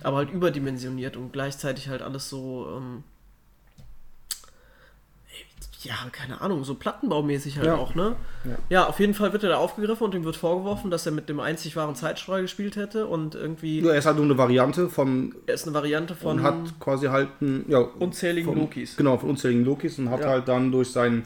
Aber 0.02 0.18
halt 0.18 0.32
überdimensioniert 0.32 1.16
und 1.16 1.32
gleichzeitig 1.32 1.88
halt 1.88 2.02
alles 2.02 2.30
so, 2.30 2.68
ähm, 2.78 3.04
ja, 5.84 5.96
keine 6.12 6.42
Ahnung, 6.42 6.64
so 6.64 6.76
plattenbaumäßig 6.76 7.58
halt 7.58 7.68
Ja. 7.68 7.76
auch, 7.76 7.96
ne? 7.96 8.16
Ja. 8.44 8.52
Ja. 8.70 8.88
auf 8.88 9.00
jeden 9.00 9.14
Fall 9.14 9.34
wird 9.34 9.44
er 9.44 9.50
da 9.50 9.58
aufgegriffen 9.58 10.04
und 10.06 10.16
ihm 10.16 10.24
wird 10.24 10.36
vorgeworfen, 10.36 10.92
dass 10.92 11.06
er 11.06 11.12
mit 11.12 11.30
dem 11.30 11.40
einzig 11.40 11.76
wahren 11.76 11.96
Zeitstrahl 11.96 12.42
gespielt 12.42 12.76
hätte 12.76 13.08
und 13.08 13.36
irgendwie, 13.36 13.82
Ja, 13.82 13.92
er 13.92 13.98
ist 14.00 14.06
halt 14.06 14.16
nur 14.18 14.26
eine 14.26 14.38
Variante 14.38 14.90
von 14.90 15.36
er 15.46 15.54
ist 15.56 15.66
eine 15.66 15.74
Variante 15.74 16.16
von 16.16 16.38
und 16.40 16.44
hat 16.44 16.80
quasi 16.80 17.08
halt 17.08 17.30
ein, 17.42 17.66
ja, 17.68 17.80
unzähligen 17.80 18.50
von, 18.50 18.60
Lokis. 18.60 18.96
Genau, 18.98 19.18
von 19.18 19.30
unzähligen 19.32 19.66
Lokis 19.66 20.00
und 20.00 20.10
hat 20.10 20.26
halt 20.26 20.48
dann 20.48 20.72
durch 20.72 20.90
sein 20.92 21.24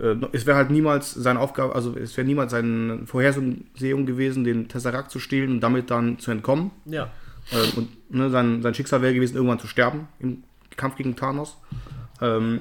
äh, 0.00 0.16
es 0.32 0.46
wäre 0.46 0.56
halt 0.56 0.70
niemals 0.70 1.12
seine 1.12 1.38
Aufgabe, 1.38 1.74
also 1.74 1.94
es 1.96 2.16
wäre 2.16 2.26
niemals 2.26 2.52
seine 2.52 3.06
Vorhersehung 3.06 4.06
gewesen, 4.06 4.42
den 4.44 4.68
Tesseract 4.68 5.10
zu 5.10 5.18
stehlen 5.18 5.50
und 5.50 5.60
damit 5.60 5.90
dann 5.90 6.18
zu 6.18 6.30
entkommen. 6.30 6.70
Ja, 6.86 7.10
Äh, 7.50 7.76
und 7.76 7.88
ne, 8.10 8.30
sein, 8.30 8.62
sein 8.62 8.72
Schicksal 8.72 9.02
wäre 9.02 9.12
gewesen, 9.14 9.34
irgendwann 9.34 9.58
zu 9.58 9.66
sterben 9.66 10.06
im 10.20 10.44
Kampf 10.76 10.94
gegen 10.96 11.16
Thanos. 11.16 11.58
Ähm, 12.20 12.60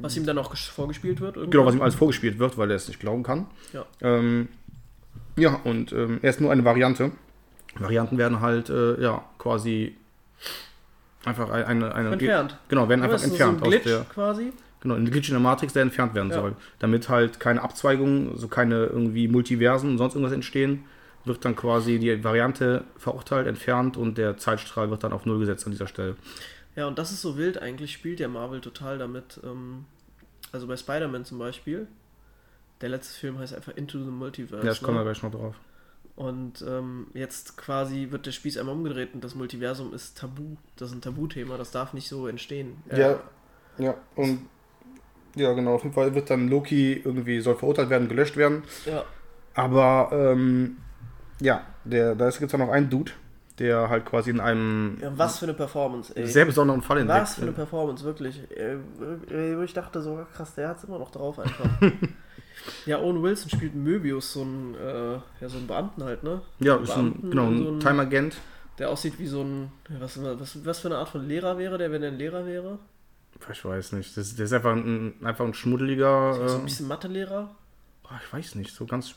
was 0.00 0.16
ihm 0.16 0.24
dann 0.26 0.38
auch 0.38 0.52
ges- 0.54 0.70
vorgespielt 0.70 1.20
wird. 1.20 1.34
genau, 1.50 1.64
was 1.66 1.74
ihm 1.74 1.82
alles 1.82 1.94
vorgespielt 1.94 2.38
wird, 2.38 2.56
weil 2.58 2.70
er 2.70 2.76
es 2.76 2.88
nicht 2.88 3.00
glauben 3.00 3.22
kann. 3.22 3.46
Ja. 3.72 3.84
Ähm, 4.00 4.48
ja, 5.36 5.60
und 5.64 5.92
ähm, 5.92 6.18
er 6.22 6.30
ist 6.30 6.40
nur 6.40 6.50
eine 6.52 6.64
Variante. 6.64 7.12
Varianten 7.78 8.18
werden 8.18 8.40
halt, 8.40 8.68
äh, 8.68 9.00
ja, 9.00 9.24
quasi 9.38 9.94
einfach 11.24 11.50
ein- 11.50 11.64
eine. 11.64 11.94
eine 11.94 12.10
Entfernt. 12.12 12.56
Genau, 12.68 12.88
werden 12.88 13.02
einfach 13.02 13.16
ist 13.16 13.22
so 13.24 13.28
entfernt 13.30 13.62
ein 13.62 13.70
Glitch 13.70 13.82
aus 13.86 13.90
der. 13.92 14.04
quasi. 14.12 14.52
Genau, 14.80 14.94
ein 14.94 15.10
Glitch 15.10 15.28
in 15.28 15.34
der 15.34 15.40
Matrix, 15.40 15.72
der 15.74 15.82
entfernt 15.82 16.14
werden 16.14 16.30
Ja. 16.30 16.36
soll. 16.40 16.56
Damit 16.78 17.08
halt 17.08 17.38
keine 17.38 17.62
Abzweigungen, 17.62 18.36
so 18.36 18.48
keine 18.48 18.86
irgendwie 18.86 19.28
Multiversen 19.28 19.90
und 19.90 19.98
sonst 19.98 20.14
irgendwas 20.14 20.32
entstehen, 20.34 20.84
wird 21.26 21.44
dann 21.44 21.54
quasi 21.54 21.98
die 21.98 22.24
Variante 22.24 22.84
verurteilt, 22.96 23.46
entfernt 23.46 23.98
und 23.98 24.16
der 24.16 24.38
Zeitstrahl 24.38 24.88
wird 24.90 25.04
dann 25.04 25.12
auf 25.12 25.26
Null 25.26 25.38
gesetzt 25.38 25.66
an 25.66 25.72
dieser 25.72 25.86
Stelle. 25.86 26.16
Ja, 26.76 26.86
und 26.86 26.98
das 26.98 27.10
ist 27.10 27.22
so 27.22 27.36
wild, 27.36 27.60
eigentlich 27.60 27.92
spielt 27.92 28.20
ja 28.20 28.28
Marvel 28.28 28.60
total 28.60 28.98
damit. 28.98 29.40
Ähm, 29.44 29.86
also 30.52 30.66
bei 30.66 30.76
Spider-Man 30.76 31.24
zum 31.24 31.38
Beispiel. 31.38 31.86
Der 32.80 32.88
letzte 32.88 33.18
Film 33.18 33.38
heißt 33.38 33.54
einfach 33.54 33.76
Into 33.76 33.98
the 33.98 34.10
Multiverse. 34.10 34.66
Ja, 34.66 34.72
ich 34.72 34.82
komme 34.82 34.98
ne? 34.98 35.04
gleich 35.04 35.22
noch 35.22 35.30
drauf. 35.30 35.54
Und 36.16 36.62
ähm, 36.66 37.06
jetzt 37.14 37.56
quasi 37.56 38.08
wird 38.10 38.26
der 38.26 38.32
Spieß 38.32 38.58
einmal 38.58 38.74
umgedreht 38.74 39.14
und 39.14 39.24
das 39.24 39.34
Multiversum 39.34 39.94
ist 39.94 40.18
tabu. 40.18 40.56
Das 40.76 40.90
ist 40.90 40.96
ein 40.96 41.00
Tabuthema, 41.00 41.56
das 41.56 41.70
darf 41.70 41.94
nicht 41.94 42.08
so 42.08 42.26
entstehen. 42.26 42.82
Äh, 42.88 43.16
ja, 43.78 43.94
und 44.16 44.48
ja, 45.34 45.52
genau, 45.52 45.74
auf 45.74 45.82
jeden 45.82 45.94
Fall 45.94 46.14
wird 46.14 46.28
dann 46.28 46.48
Loki 46.48 47.00
irgendwie, 47.04 47.40
soll 47.40 47.56
verurteilt 47.56 47.90
werden, 47.90 48.08
gelöscht 48.08 48.36
werden. 48.36 48.64
ja. 48.84 49.04
Aber 49.54 50.10
ähm, 50.12 50.76
ja, 51.40 51.66
der, 51.84 52.14
da 52.14 52.30
gibt 52.30 52.42
es 52.42 52.52
ja 52.52 52.58
noch 52.58 52.68
einen 52.68 52.88
Dude, 52.88 53.12
der 53.60 53.88
halt 53.88 54.04
quasi 54.06 54.30
in 54.30 54.40
einem 54.40 54.98
ja, 55.00 55.12
was 55.16 55.38
für 55.38 55.44
eine 55.44 55.54
Performance, 55.54 56.12
ey. 56.16 56.26
sehr 56.26 56.44
besonderen 56.46 56.82
Fall 56.82 56.98
entdeckt. 56.98 57.20
Was 57.22 57.34
für 57.34 57.42
eine 57.42 57.52
Performance, 57.52 58.02
wirklich. 58.04 58.40
Äh, 58.50 58.76
äh, 59.32 59.62
Ich 59.64 59.74
dachte 59.74 60.02
so, 60.02 60.26
krass, 60.34 60.54
der 60.56 60.70
hat 60.70 60.78
es 60.78 60.84
immer 60.84 60.98
noch 60.98 61.10
drauf 61.12 61.38
einfach. 61.38 61.66
ja, 62.86 62.98
Owen 62.98 63.22
Wilson 63.22 63.50
spielt 63.50 63.74
Möbius, 63.74 64.32
so 64.32 64.42
ein, 64.42 64.74
äh, 64.74 65.12
ja, 65.40 65.48
so 65.48 65.58
ein 65.58 65.66
Beamten 65.66 66.02
halt, 66.04 66.22
ne? 66.24 66.40
Ja, 66.58 66.76
So 66.78 66.82
ist 66.84 66.96
ein, 66.96 67.30
genau, 67.30 67.48
in 67.48 67.54
ein 67.58 67.62
so 67.64 67.70
ein- 67.72 67.80
Time-Agent. 67.80 68.36
Der 68.78 68.88
aussieht 68.90 69.18
wie 69.18 69.26
so 69.26 69.42
ein. 69.42 69.70
Was, 69.98 70.18
was, 70.22 70.64
was 70.64 70.78
für 70.80 70.88
eine 70.88 70.96
Art 70.96 71.10
von 71.10 71.28
Lehrer 71.28 71.58
wäre 71.58 71.76
der, 71.76 71.92
wenn 71.92 72.02
er 72.02 72.08
ein 72.12 72.16
Lehrer 72.18 72.46
wäre? 72.46 72.78
Ich 73.52 73.64
weiß 73.64 73.92
nicht. 73.92 74.16
Das, 74.16 74.34
der 74.34 74.46
ist 74.46 74.52
einfach 74.54 74.72
ein, 74.72 75.14
einfach 75.22 75.44
ein 75.44 75.52
schmuddeliger. 75.54 76.32
So 76.34 76.54
ein 76.56 76.60
Äh, 76.60 76.64
bisschen 76.64 76.88
Mathelehrer? 76.88 77.50
oh, 78.04 78.14
ich 78.24 78.32
weiß 78.32 78.54
nicht, 78.54 78.74
so 78.74 78.86
ganz. 78.86 79.14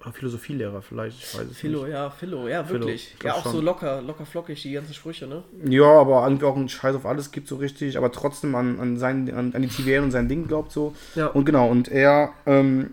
Philosophielehrer 0.00 0.80
vielleicht, 0.80 1.18
ich 1.18 1.38
weiß 1.38 1.50
es 1.50 1.58
Philo, 1.58 1.82
nicht. 1.82 1.92
ja, 1.92 2.08
Philo, 2.08 2.48
ja, 2.48 2.66
wirklich. 2.68 3.14
Ja, 3.22 3.34
auch 3.34 3.44
so 3.44 3.56
schon. 3.56 3.64
locker, 3.64 4.00
locker 4.00 4.24
flockig, 4.24 4.62
die 4.62 4.72
ganzen 4.72 4.94
Sprüche, 4.94 5.26
ne? 5.26 5.42
Ja, 5.64 6.00
aber 6.00 6.24
irgendwie 6.24 6.46
auch 6.46 6.56
ein 6.56 6.68
Scheiß 6.70 6.96
auf 6.96 7.04
alles 7.04 7.32
gibt 7.32 7.48
so 7.48 7.56
richtig, 7.56 7.98
aber 7.98 8.10
trotzdem 8.10 8.54
an, 8.54 8.80
an, 8.80 8.96
sein, 8.96 9.32
an, 9.34 9.52
an 9.54 9.62
die 9.62 9.68
TVA 9.68 10.02
und 10.02 10.10
sein 10.10 10.28
Ding 10.28 10.48
glaubt 10.48 10.72
so. 10.72 10.94
Ja. 11.14 11.26
Und 11.26 11.44
genau, 11.44 11.68
und 11.68 11.88
er, 11.88 12.32
ähm, 12.46 12.92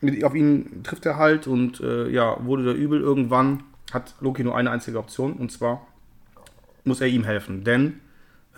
mit, 0.00 0.22
auf 0.24 0.36
ihn 0.36 0.82
trifft 0.84 1.04
er 1.04 1.16
halt 1.16 1.48
und 1.48 1.80
äh, 1.80 2.08
ja, 2.08 2.36
wurde 2.44 2.62
der 2.64 2.74
übel. 2.74 3.00
Irgendwann 3.00 3.64
hat 3.92 4.14
Loki 4.20 4.44
nur 4.44 4.56
eine 4.56 4.70
einzige 4.70 4.98
Option 4.98 5.32
und 5.32 5.50
zwar 5.50 5.84
muss 6.84 7.00
er 7.00 7.08
ihm 7.08 7.24
helfen. 7.24 7.64
Denn 7.64 8.00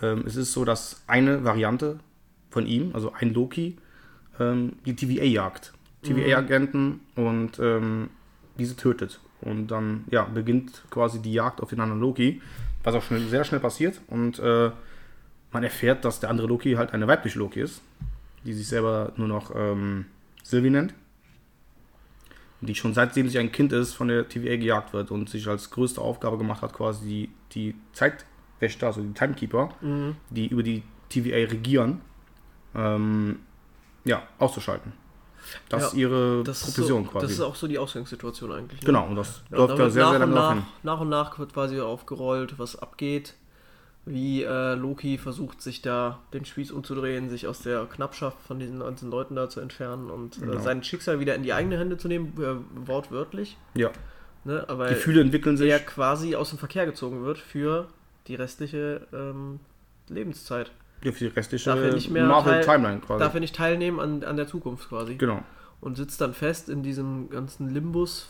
ähm, 0.01 0.23
es 0.27 0.35
ist 0.35 0.53
so, 0.53 0.63
dass 0.63 1.03
eine 1.07 1.43
Variante 1.43 1.99
von 2.51 2.67
ihm, 2.67 2.91
also 2.93 3.13
ein 3.13 3.33
Loki, 3.33 3.77
ähm, 4.39 4.73
die 4.85 4.95
TVA 4.95 5.23
jagt. 5.23 5.73
TVA-Agenten 6.03 7.01
und 7.15 7.59
ähm, 7.59 8.09
diese 8.57 8.75
tötet. 8.75 9.19
Und 9.41 9.67
dann 9.67 10.05
ja, 10.09 10.23
beginnt 10.23 10.83
quasi 10.89 11.21
die 11.21 11.33
Jagd 11.33 11.61
auf 11.61 11.69
den 11.69 11.79
anderen 11.79 12.01
Loki, 12.01 12.41
was 12.83 12.95
auch 12.95 13.03
schnell, 13.03 13.21
sehr 13.27 13.43
schnell 13.43 13.59
passiert. 13.59 14.01
Und 14.07 14.39
äh, 14.39 14.71
man 15.51 15.63
erfährt, 15.63 16.05
dass 16.05 16.19
der 16.19 16.29
andere 16.29 16.47
Loki 16.47 16.73
halt 16.73 16.93
eine 16.93 17.07
weibliche 17.07 17.39
Loki 17.39 17.61
ist, 17.61 17.81
die 18.43 18.53
sich 18.53 18.67
selber 18.67 19.13
nur 19.15 19.27
noch 19.27 19.51
ähm, 19.55 20.05
Sylvie 20.43 20.69
nennt. 20.69 20.93
Die 22.61 22.73
schon 22.73 22.95
seitdem 22.95 23.29
sie 23.29 23.37
ein 23.37 23.51
Kind 23.51 23.71
ist, 23.71 23.93
von 23.93 24.07
der 24.07 24.27
TVA 24.27 24.55
gejagt 24.55 24.91
wird 24.91 25.11
und 25.11 25.29
sich 25.29 25.47
als 25.47 25.69
größte 25.69 26.01
Aufgabe 26.01 26.39
gemacht 26.39 26.63
hat, 26.63 26.73
quasi 26.73 27.05
die, 27.05 27.29
die 27.53 27.75
Zeitwächter, 27.93 28.87
also 28.87 29.01
die 29.01 29.13
Timekeeper, 29.13 29.69
die 30.31 30.47
über 30.47 30.63
die 30.63 30.81
TVA 31.09 31.51
regieren, 31.51 32.01
ähm, 32.73 33.39
ja, 34.05 34.23
auszuschalten. 34.39 34.91
Das 35.69 35.81
Ja, 35.81 35.87
ist 35.87 35.93
ihre 35.95 36.43
Das 36.43 36.57
ist, 36.59 36.63
Profession 36.75 37.05
so, 37.05 37.11
quasi. 37.11 37.25
das 37.25 37.31
ist 37.33 37.41
auch 37.41 37.55
so 37.55 37.67
die 37.67 37.77
Ausgangssituation 37.79 38.51
eigentlich. 38.51 38.81
Ne? 38.81 38.85
genau, 38.85 39.05
und 39.07 39.15
das 39.15 39.41
Ja, 39.51 39.57
läuft 39.57 39.73
da 39.73 39.77
wird 39.77 39.91
sehr, 39.91 40.03
nach 40.03 40.11
sehr 40.11 40.21
und 40.23 40.31
lange 40.31 40.35
nach, 40.35 40.53
hin. 40.53 40.63
nach 40.83 40.99
und 41.01 41.09
nach 41.09 41.39
wird 41.39 41.53
quasi 41.53 41.79
aufgerollt, 41.79 42.57
was 42.59 42.75
abgeht, 42.77 43.33
wie 44.05 44.43
äh, 44.43 44.75
Loki 44.75 45.17
versucht, 45.17 45.61
sich 45.61 45.81
da 45.81 46.19
den 46.33 46.45
Spieß 46.45 46.71
umzudrehen, 46.71 47.29
sich 47.29 47.45
aus 47.47 47.59
der 47.59 47.85
Knappschaft 47.85 48.37
von 48.47 48.57
diesen 48.59 48.79
ganzen 48.79 49.09
Leuten 49.11 49.35
da 49.35 49.49
zu 49.49 49.59
entfernen 49.59 50.09
und 50.09 50.39
Genau. 50.39 50.53
äh, 50.53 50.59
sein 50.61 50.81
Schicksal 50.83 51.19
wieder 51.19 51.35
in 51.35 51.43
die 51.43 51.51
eigene 51.53 51.77
Hände 51.77 51.97
zu 51.97 52.07
nehmen, 52.07 52.33
äh, 52.41 52.87
wortwörtlich. 52.87 53.57
Ja, 53.75 53.91
Ne? 54.45 54.63
Aber 54.69 54.87
Gefühle 54.87 55.19
entwickeln 55.19 55.57
sich. 55.57 55.69
er 55.69 55.79
quasi 55.79 56.37
aus 56.37 56.51
dem 56.51 56.57
Verkehr 56.57 56.85
gezogen 56.85 57.25
wird 57.25 57.37
für 57.37 57.87
die 58.27 58.35
restliche 58.35 59.05
ähm, 59.11 59.59
Lebenszeit. 60.07 60.71
Für 61.01 61.11
die 61.11 61.27
restliche 61.27 61.69
Darf 61.69 61.79
er 61.79 61.93
nicht 61.93 62.09
mehr 62.09 62.25
Marvel 62.25 62.53
teil- 62.61 62.65
Timeline 62.65 62.99
quasi. 63.01 63.19
Darf 63.23 63.33
er 63.33 63.39
nicht 63.39 63.55
teilnehmen 63.55 63.99
an, 63.99 64.23
an 64.23 64.35
der 64.37 64.47
Zukunft 64.47 64.89
quasi. 64.89 65.15
genau. 65.15 65.41
und 65.79 65.95
sitzt 65.97 66.19
dann 66.21 66.33
fest 66.33 66.69
in 66.69 66.81
diesem 66.83 67.29
ganzen 67.29 67.69
Limbus, 67.73 68.27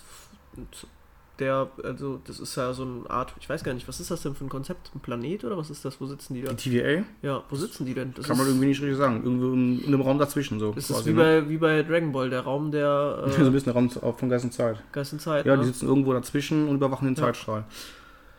der, 1.40 1.70
also 1.84 2.20
das 2.26 2.40
ist 2.40 2.56
ja 2.56 2.74
so 2.74 2.82
eine 2.84 3.10
Art, 3.12 3.32
ich 3.40 3.48
weiß 3.48 3.64
gar 3.64 3.74
nicht, 3.76 3.88
was 3.88 4.00
ist 4.00 4.10
das 4.10 4.24
denn 4.24 4.34
für 4.34 4.44
ein 4.44 4.50
Konzept? 4.50 4.90
Ein 4.96 5.00
Planet 5.02 5.46
oder 5.46 5.56
was 5.56 5.70
ist 5.70 5.86
das? 5.86 6.02
Wo 6.02 6.08
sitzen 6.08 6.34
die 6.34 6.42
da? 6.42 6.52
Die 6.54 6.70
TVA 6.80 7.04
Ja, 7.22 7.44
wo 7.48 7.56
sitzen 7.56 7.86
die 7.86 7.94
denn? 7.94 8.12
Das 8.16 8.28
kann 8.28 8.38
man 8.38 8.48
irgendwie 8.48 8.66
nicht 8.66 8.82
richtig 8.82 8.98
sagen. 8.98 9.22
Irgendwo 9.24 9.54
in, 9.54 9.80
in 9.82 9.88
einem 9.88 10.02
Raum 10.02 10.18
dazwischen 10.18 10.60
so. 10.60 10.72
ist 10.76 10.90
das 10.90 10.98
quasi, 10.98 11.12
wie, 11.12 11.14
ne? 11.14 11.22
bei, 11.44 11.50
wie 11.50 11.58
bei 11.58 11.84
Dragon 11.84 12.12
Ball, 12.12 12.30
der 12.32 12.42
Raum 12.42 12.72
der 12.72 13.24
so 13.30 13.42
ein 13.42 13.48
äh, 13.48 13.50
bisschen 13.52 13.66
der 13.66 13.74
Raum 13.76 13.90
auf- 14.02 14.18
von 14.20 14.30
Geist 14.30 14.46
und 14.46 14.52
Zeit. 14.52 14.84
Geist 14.92 15.14
und 15.14 15.20
Zeit. 15.22 15.46
Ja, 15.46 15.56
ne? 15.56 15.62
die 15.62 15.68
sitzen 15.68 15.88
irgendwo 15.88 16.12
dazwischen 16.14 16.68
und 16.68 16.76
überwachen 16.76 17.06
den 17.08 17.16
Ja. 17.16 17.22
Zeitstrahl. 17.26 17.66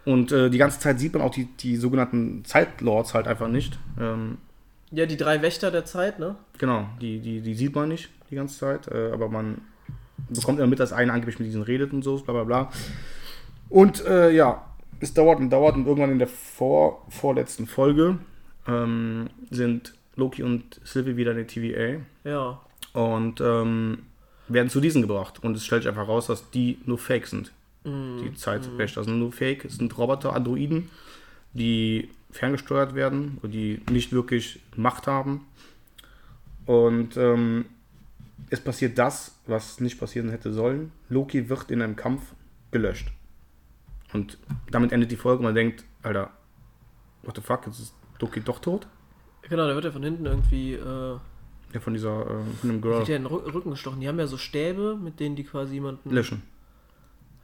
Und 0.08 0.32
äh, 0.32 0.48
die 0.48 0.56
ganze 0.56 0.80
Zeit 0.80 0.98
sieht 0.98 1.12
man 1.12 1.20
auch 1.20 1.30
die, 1.30 1.44
die 1.44 1.76
sogenannten 1.76 2.42
Zeitlords 2.46 3.12
halt 3.12 3.28
einfach 3.28 3.48
nicht. 3.48 3.78
Ähm, 4.00 4.38
ja, 4.90 5.04
die 5.04 5.18
drei 5.18 5.42
Wächter 5.42 5.70
der 5.70 5.84
Zeit, 5.84 6.18
ne? 6.18 6.34
genau, 6.56 6.88
die, 6.98 7.18
die, 7.18 7.42
die 7.42 7.54
sieht 7.54 7.74
man 7.74 7.90
nicht 7.90 8.08
die 8.30 8.36
ganze 8.36 8.58
Zeit, 8.58 8.88
äh, 8.88 9.10
aber 9.12 9.28
man 9.28 9.60
bekommt 10.30 10.60
immer 10.60 10.66
mit, 10.66 10.80
dass 10.80 10.94
einer 10.94 11.12
angeblich 11.12 11.38
mit 11.38 11.46
diesen 11.48 11.60
redet 11.62 11.92
und 11.92 12.00
so, 12.02 12.16
bla 12.16 12.32
bla 12.32 12.44
bla. 12.44 12.70
Und 13.68 14.02
äh, 14.06 14.30
ja, 14.30 14.64
es 14.98 15.12
dauert 15.12 15.40
und 15.40 15.50
dauert 15.50 15.76
und 15.76 15.86
irgendwann 15.86 16.10
in 16.12 16.18
der 16.18 16.28
vor, 16.28 17.04
vorletzten 17.10 17.66
Folge 17.66 18.16
ähm, 18.66 19.28
sind 19.50 19.92
Loki 20.16 20.42
und 20.42 20.80
Sylvie 20.84 21.18
wieder 21.18 21.32
in 21.32 21.36
der 21.36 21.46
TVA 21.48 22.00
Ja. 22.24 22.60
und 22.94 23.42
ähm, 23.42 24.04
werden 24.48 24.70
zu 24.70 24.80
diesen 24.80 25.02
gebracht. 25.02 25.44
Und 25.44 25.54
es 25.54 25.66
stellt 25.66 25.82
sich 25.82 25.90
einfach 25.90 26.08
raus, 26.08 26.28
dass 26.28 26.50
die 26.50 26.78
nur 26.86 26.96
Fake 26.96 27.26
sind. 27.26 27.52
Die 28.24 28.34
Zeitwächter 28.34 29.04
sind 29.04 29.18
nur 29.18 29.32
Fake. 29.32 29.64
Es 29.64 29.76
sind 29.76 29.96
Roboter, 29.96 30.34
Androiden, 30.34 30.90
die 31.52 32.08
ferngesteuert 32.30 32.94
werden 32.94 33.38
und 33.42 33.52
die 33.52 33.80
nicht 33.90 34.12
wirklich 34.12 34.60
Macht 34.76 35.06
haben. 35.06 35.46
Und 36.66 37.16
ähm, 37.16 37.64
es 38.50 38.60
passiert 38.60 38.98
das, 38.98 39.38
was 39.46 39.80
nicht 39.80 39.98
passieren 39.98 40.28
hätte 40.30 40.52
sollen. 40.52 40.92
Loki 41.08 41.48
wird 41.48 41.70
in 41.70 41.82
einem 41.82 41.96
Kampf 41.96 42.34
gelöscht. 42.70 43.10
Und 44.12 44.38
damit 44.70 44.92
endet 44.92 45.10
die 45.10 45.16
Folge 45.16 45.38
und 45.38 45.44
man 45.44 45.54
denkt, 45.54 45.84
Alter, 46.02 46.30
what 47.22 47.36
the 47.36 47.42
fuck, 47.42 47.66
jetzt 47.66 47.78
ist 47.80 47.94
Loki 48.20 48.40
doch 48.40 48.58
tot? 48.58 48.86
Genau, 49.48 49.66
da 49.66 49.74
wird 49.74 49.84
er 49.86 49.92
von 49.92 50.02
hinten 50.02 50.26
irgendwie 50.26 50.74
äh, 50.74 51.16
Ja, 51.72 51.80
von 51.80 51.94
dieser, 51.94 52.20
äh, 52.22 52.44
von 52.60 52.70
dem 52.70 52.80
Girl. 52.82 52.98
Wird 52.98 53.08
ja 53.08 53.16
in 53.16 53.24
den 53.24 53.32
Rü- 53.32 53.52
Rücken 53.52 53.70
gestochen. 53.70 54.00
Die 54.00 54.08
haben 54.08 54.18
ja 54.18 54.26
so 54.26 54.36
Stäbe, 54.36 54.96
mit 55.02 55.20
denen 55.20 55.36
die 55.36 55.44
quasi 55.44 55.74
jemanden. 55.74 56.10
Löschen. 56.10 56.42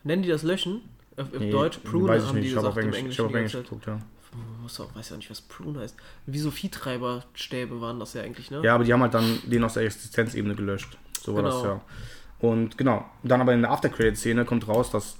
Nennen 0.04 0.22
die 0.22 0.28
das 0.28 0.42
Löschen? 0.42 0.82
Auf, 1.16 1.32
auf 1.32 1.38
Nee, 1.40 1.50
Deutsch 1.50 1.78
Prune 1.78 2.08
weiß 2.08 2.22
ich 2.22 2.28
haben 2.28 2.34
nicht. 2.36 2.44
die 2.46 2.50
Ich 2.50 2.56
habe 2.56 2.66
gesagt 2.68 2.78
auf 2.78 2.82
im 2.84 2.92
Englisch, 2.92 2.98
ich 3.18 3.18
Englischen. 3.18 3.24
hab 3.24 3.30
auf 3.30 3.36
Englisch 3.36 3.52
geguckt, 3.52 3.86
ja. 3.86 3.98
Auch, 4.66 4.96
weiß 4.96 5.10
ja 5.10 5.16
nicht, 5.16 5.30
was 5.30 5.40
Prune 5.40 5.78
heißt. 5.78 5.96
Wie 6.26 6.38
so 6.38 6.50
Viehtreiberstäbe 6.50 7.80
waren 7.80 8.00
das 8.00 8.14
ja 8.14 8.22
eigentlich, 8.22 8.50
ne? 8.50 8.60
Ja, 8.64 8.74
aber 8.74 8.84
die 8.84 8.92
haben 8.92 9.02
halt 9.02 9.14
dann 9.14 9.38
den 9.44 9.62
aus 9.62 9.74
der 9.74 9.84
Existenzebene 9.84 10.54
gelöscht. 10.54 10.98
So 11.22 11.34
war 11.36 11.42
das 11.42 11.62
Genau. 11.62 11.74
ja. 11.74 11.80
Und 12.40 12.76
genau, 12.76 13.04
dann 13.22 13.40
aber 13.40 13.54
in 13.54 13.62
der 13.62 13.70
After-Credit-Szene 13.70 14.44
kommt 14.44 14.66
raus, 14.68 14.90
dass 14.90 15.16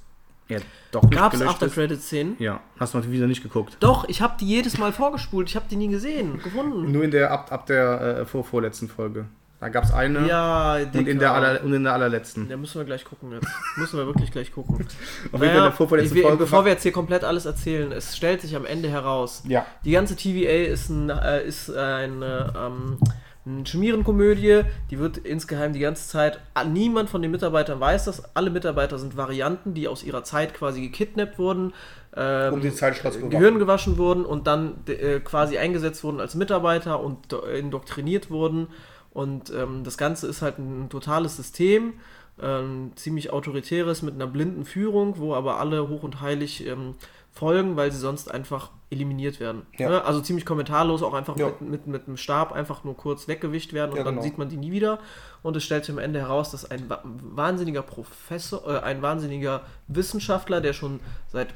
er 0.49 0.61
doch 0.91 1.03
nicht 1.03 1.13
Gab 1.15 1.33
es 1.33 1.39
gelöscht 1.39 1.57
ist. 1.57 1.63
After-Credit-Szenen? 1.63 2.37
Ja, 2.39 2.61
hast 2.79 2.93
du 2.93 2.99
mal 2.99 3.11
wieder 3.11 3.27
nicht 3.27 3.43
geguckt. 3.43 3.77
Doch, 3.81 4.07
ich 4.09 4.21
habe 4.21 4.35
die 4.41 4.47
jedes 4.47 4.77
Mal 4.79 4.93
vorgespult. 4.93 5.49
Ich 5.49 5.57
habe 5.57 5.67
die 5.71 5.77
nie 5.77 5.89
gesehen, 5.89 6.43
gefunden. 6.43 6.91
Nur 6.91 7.05
in 7.05 7.11
der, 7.13 7.31
ab, 7.31 7.51
ab 7.53 7.67
der 7.67 8.19
äh, 8.21 8.27
vor, 8.27 8.45
vorletzten 8.45 8.89
Folge. 8.89 9.27
Da 9.61 9.69
gab 9.71 9.85
es 9.85 9.93
eine 9.93 10.27
Ja, 10.29 10.75
und, 10.77 11.09
in 11.09 11.19
der 11.19 11.33
aller, 11.33 11.63
und 11.65 11.73
in 11.73 11.85
der 11.85 11.95
allerletzten. 11.95 12.49
Da 12.49 12.57
müssen 12.57 12.79
wir 12.79 12.85
gleich 12.85 13.05
gucken 13.05 13.33
jetzt. 13.33 13.47
müssen 13.77 13.99
wir 13.99 14.07
wirklich 14.07 14.31
gleich 14.31 14.53
gucken. 14.53 14.75
Auf 14.85 14.85
jeden 14.85 15.31
Fall 15.33 15.49
Naja, 15.49 15.63
der 15.63 15.73
vorvorletzten 15.73 16.17
ich, 16.19 16.23
Folge. 16.23 16.39
bevor 16.39 16.65
wir 16.65 16.73
jetzt 16.73 16.83
hier 16.83 16.93
komplett 16.93 17.25
alles 17.25 17.47
erzählen, 17.47 17.91
es 17.93 18.17
stellt 18.17 18.41
sich 18.43 18.57
am 18.57 18.67
Ende 18.67 18.91
heraus, 18.91 19.43
ja, 19.49 19.65
die 19.85 19.93
ganze 19.93 20.17
TVA 20.17 20.71
ist, 20.73 20.91
ein, 20.91 21.09
äh, 21.09 21.45
ist 21.47 21.71
eine, 21.75 22.53
ähm, 22.59 22.99
eine 23.47 23.65
Schmierenkomödie, 23.67 24.63
die 24.91 24.99
wird 24.99 25.19
insgeheim 25.19 25.73
die 25.73 25.79
ganze 25.81 26.09
Zeit, 26.09 26.41
ah, 26.55 26.65
niemand 26.65 27.09
von 27.09 27.23
den 27.23 27.31
Mitarbeitern 27.31 27.79
weiß 27.81 28.05
das, 28.07 28.35
alle 28.35 28.51
Mitarbeiter 28.51 28.99
sind 28.99 29.17
Varianten, 29.17 29.73
die 29.75 29.87
aus 29.89 30.03
ihrer 30.03 30.25
Zeit 30.25 30.53
quasi 30.55 30.81
gekidnappt 30.83 31.39
wurden, 31.39 31.73
ähm, 32.17 32.55
um 32.55 32.61
den 32.61 32.75
bewahren. 32.75 33.31
Gehirn 33.31 33.59
gewaschen 33.59 33.97
wurden 33.99 34.25
und 34.27 34.47
dann 34.47 34.75
äh, 34.89 35.21
quasi 35.21 35.59
eingesetzt 35.59 36.05
wurden 36.05 36.21
als 36.21 36.35
Mitarbeiter 36.35 37.01
und 37.01 37.33
do- 37.33 37.41
indoktriniert 37.43 38.31
wurden. 38.31 38.69
Und 39.15 39.51
ähm, 39.51 39.85
das 39.85 39.97
Ganze 39.97 40.27
ist 40.27 40.43
halt 40.43 40.59
ein 40.59 40.89
totales 40.91 41.37
System, 41.37 41.95
ähm, 42.43 42.93
ziemlich 42.97 43.31
autoritäres 43.31 44.03
mit 44.03 44.15
einer 44.15 44.27
blinden 44.27 44.65
Führung, 44.65 45.19
wo 45.19 45.35
aber 45.35 45.59
alle 45.61 45.89
hoch 45.89 46.03
und 46.03 46.21
heilig 46.21 46.67
ähm, 46.67 46.97
folgen, 47.35 47.77
weil 47.77 47.91
sie 47.91 47.99
sonst 47.99 48.31
einfach 48.31 48.71
eliminiert 48.91 49.41
werden. 49.41 49.63
Ja. 49.77 49.89
Ne? 49.91 50.05
Also 50.05 50.21
ziemlich 50.21 50.47
kommentarlos, 50.47 51.03
auch 51.03 51.15
einfach 51.15 51.37
Ja. 51.37 51.47
mit, 51.49 51.61
mit, 51.63 51.87
mit 51.89 52.07
einem 52.07 52.17
Stab 52.17 52.53
einfach 52.53 52.85
nur 52.85 52.97
kurz 52.97 53.27
weggewischt 53.27 53.73
werden 53.73 53.91
und 53.91 53.97
Ja, 53.99 54.05
dann 54.05 54.15
genau. 54.15 54.23
sieht 54.25 54.39
man 54.39 54.49
die 54.49 54.57
nie 54.57 54.71
wieder. 54.71 55.01
Und 55.43 55.57
es 55.57 55.65
stellt 55.65 55.85
sich 55.85 55.93
am 55.93 55.99
Ende 55.99 56.21
heraus, 56.21 56.53
dass 56.53 56.71
ein 56.71 56.89
wa- 56.89 57.03
wahnsinniger 57.05 57.83
Professor, 57.83 58.65
äh, 58.67 58.79
ein 58.81 59.03
wahnsinniger 59.03 59.63
Wissenschaftler, 59.89 60.61
der 60.61 60.75
schon 60.75 61.01
seit 61.27 61.49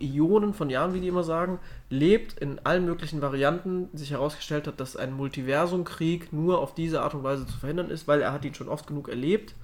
Ionen 0.00 0.54
von 0.54 0.70
Jahren, 0.70 0.92
wie 0.92 1.00
die 1.00 1.08
immer 1.08 1.22
sagen, 1.22 1.58
lebt 1.88 2.38
in 2.40 2.58
allen 2.64 2.84
möglichen 2.84 3.22
Varianten, 3.22 3.88
sich 3.94 4.10
herausgestellt 4.10 4.66
hat, 4.66 4.80
dass 4.80 4.96
ein 4.96 5.12
Multiversumkrieg 5.12 6.32
nur 6.32 6.58
auf 6.58 6.74
diese 6.74 7.02
Art 7.02 7.14
und 7.14 7.22
Weise 7.22 7.46
zu 7.46 7.56
verhindern 7.56 7.90
ist, 7.90 8.08
weil 8.08 8.20
er 8.20 8.32
hat 8.32 8.44
ihn 8.44 8.54
schon 8.54 8.68
oft 8.68 8.86
genug 8.86 9.08
erlebt, 9.08 9.54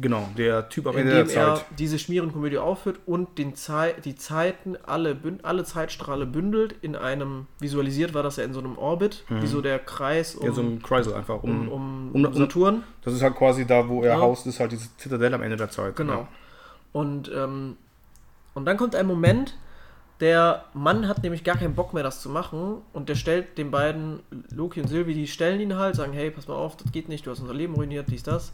Genau, 0.00 0.26
der 0.38 0.70
Typ 0.70 0.86
am 0.86 0.96
Ende 0.96 1.12
der 1.12 1.20
indem 1.22 1.36
er 1.36 1.54
Zeit. 1.56 1.66
diese 1.78 1.98
Schmierenkomödie 1.98 2.56
aufführt 2.56 3.00
und 3.04 3.36
den 3.36 3.54
Zei 3.54 3.94
die 4.04 4.14
Zeiten, 4.16 4.76
alle, 4.86 5.16
alle 5.42 5.64
Zeitstrahle 5.64 6.24
bündelt 6.24 6.74
in 6.80 6.96
einem, 6.96 7.46
visualisiert 7.58 8.14
war 8.14 8.22
das 8.22 8.36
ja 8.36 8.44
in 8.44 8.54
so 8.54 8.60
einem 8.60 8.78
Orbit, 8.78 9.24
wie 9.28 9.46
so 9.46 9.60
der 9.60 9.78
Kreis 9.78 10.34
um, 10.34 10.42
Mhm. 10.44 10.48
Ja, 10.48 10.54
so 10.54 10.62
ein 10.62 10.82
Kreisel 10.82 11.12
einfach. 11.14 11.42
Um, 11.42 11.68
um, 11.68 12.10
um- 12.14 12.24
um 12.24 12.34
Saturn. 12.34 12.84
das 13.02 13.12
ist 13.12 13.22
halt 13.22 13.34
quasi 13.34 13.66
da, 13.66 13.86
wo 13.86 14.02
er 14.02 14.14
Ja. 14.14 14.20
haust, 14.20 14.46
ist 14.46 14.60
halt 14.60 14.72
diese 14.72 14.96
Zitadelle 14.96 15.34
am 15.36 15.42
Ende 15.42 15.56
der 15.56 15.68
Zeit. 15.68 15.94
Genau. 15.96 16.12
Ja. 16.20 16.28
Und, 16.92 17.30
ähm, 17.34 17.76
und 18.54 18.64
dann 18.64 18.76
kommt 18.78 18.94
ein 18.96 19.06
Moment, 19.06 19.56
der 20.20 20.64
Mann 20.72 21.08
hat 21.08 21.22
nämlich 21.22 21.42
gar 21.44 21.56
keinen 21.56 21.74
Bock 21.74 21.92
mehr, 21.94 22.02
das 22.02 22.22
zu 22.22 22.30
machen. 22.30 22.76
Und 22.94 23.08
der 23.10 23.14
stellt 23.16 23.58
den 23.58 23.70
beiden, 23.70 24.20
Loki 24.54 24.80
und 24.80 24.88
Sylvie, 24.88 25.14
die 25.14 25.26
stellen 25.26 25.60
ihn 25.60 25.76
halt, 25.76 25.96
sagen, 25.96 26.12
hey, 26.14 26.30
pass 26.30 26.48
mal 26.48 26.54
auf, 26.54 26.76
das 26.76 26.92
geht 26.92 27.08
nicht, 27.08 27.26
du 27.26 27.30
hast 27.30 27.40
unser 27.40 27.54
Leben 27.54 27.74
ruiniert, 27.74 28.06
dies, 28.10 28.22
das. 28.22 28.52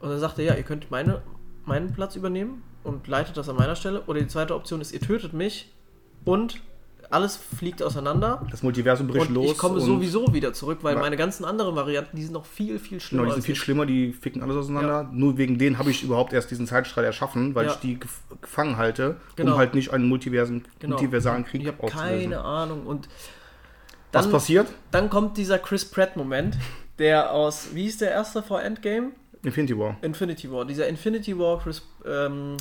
Und 0.00 0.08
dann 0.10 0.18
sagt 0.18 0.38
er, 0.38 0.44
ja, 0.46 0.54
ihr 0.54 0.62
könnt 0.62 0.90
meine, 0.90 1.22
meinen 1.64 1.92
Platz 1.92 2.16
übernehmen 2.16 2.62
und 2.84 3.06
leitet 3.06 3.36
das 3.36 3.48
an 3.48 3.56
meiner 3.56 3.76
Stelle. 3.76 4.02
Oder 4.06 4.20
die 4.20 4.28
zweite 4.28 4.54
Option 4.54 4.80
ist, 4.80 4.92
ihr 4.92 5.00
tötet 5.00 5.32
mich 5.34 5.70
und 6.24 6.60
alles 7.10 7.36
fliegt 7.36 7.82
auseinander. 7.82 8.46
Das 8.52 8.62
Multiversum 8.62 9.08
bricht 9.08 9.28
Und 9.28 9.34
los. 9.34 9.50
ich 9.52 9.58
komme 9.58 9.80
sowieso 9.80 10.32
wieder 10.32 10.52
zurück, 10.52 10.78
weil 10.82 10.94
Ja. 10.94 11.00
meine 11.00 11.16
ganzen 11.16 11.44
anderen 11.44 11.74
Varianten, 11.74 12.16
die 12.16 12.22
sind 12.22 12.32
noch 12.32 12.46
viel, 12.46 12.78
viel 12.78 13.00
schlimmer. 13.00 13.24
Genau, 13.24 13.34
die 13.34 13.40
sind 13.40 13.46
viel 13.46 13.54
ich. 13.54 13.60
schlimmer, 13.60 13.84
die 13.84 14.12
ficken 14.12 14.42
alles 14.44 14.56
auseinander. 14.56 15.08
Nur 15.12 15.36
wegen 15.36 15.58
denen 15.58 15.76
habe 15.78 15.90
ich 15.90 16.04
überhaupt 16.04 16.32
erst 16.32 16.50
diesen 16.52 16.66
Zeitstrahl 16.68 17.04
erschaffen, 17.04 17.54
weil 17.56 17.66
Ja. 17.66 17.72
ich 17.72 17.78
die 17.78 17.98
gef 17.98 18.20
gefangen 18.40 18.76
halte, 18.76 19.16
Genau. 19.34 19.52
um 19.54 19.58
halt 19.58 19.74
nicht 19.74 19.92
einen 19.92 20.08
Multiversen, 20.08 20.64
Genau. 20.78 20.94
multiversalen 20.96 21.44
Krieg 21.44 21.62
Ich 21.62 21.66
habe 21.66 21.82
auszulösen. 21.82 22.30
keine 22.30 22.44
Ahnung. 22.44 22.86
Und 22.86 23.08
Was 24.12 24.22
dann, 24.26 24.32
passiert? 24.32 24.68
dann 24.92 25.10
kommt 25.10 25.36
dieser 25.36 25.58
Chris 25.58 25.84
Pratt-Moment, 25.84 26.56
der 27.00 27.32
aus, 27.32 27.70
wie 27.74 27.82
hieß 27.82 27.98
der 27.98 28.12
erste 28.12 28.40
vor 28.42 28.62
Endgame? 28.62 29.10
Infinity 29.42 29.78
War. 29.78 29.96
Infinity 30.02 30.50
War. 30.50 30.64
Dieser 30.64 30.86
Infinity 30.88 31.38
War 31.38 31.58
Chris 31.60 31.82
ähm, 32.06 32.56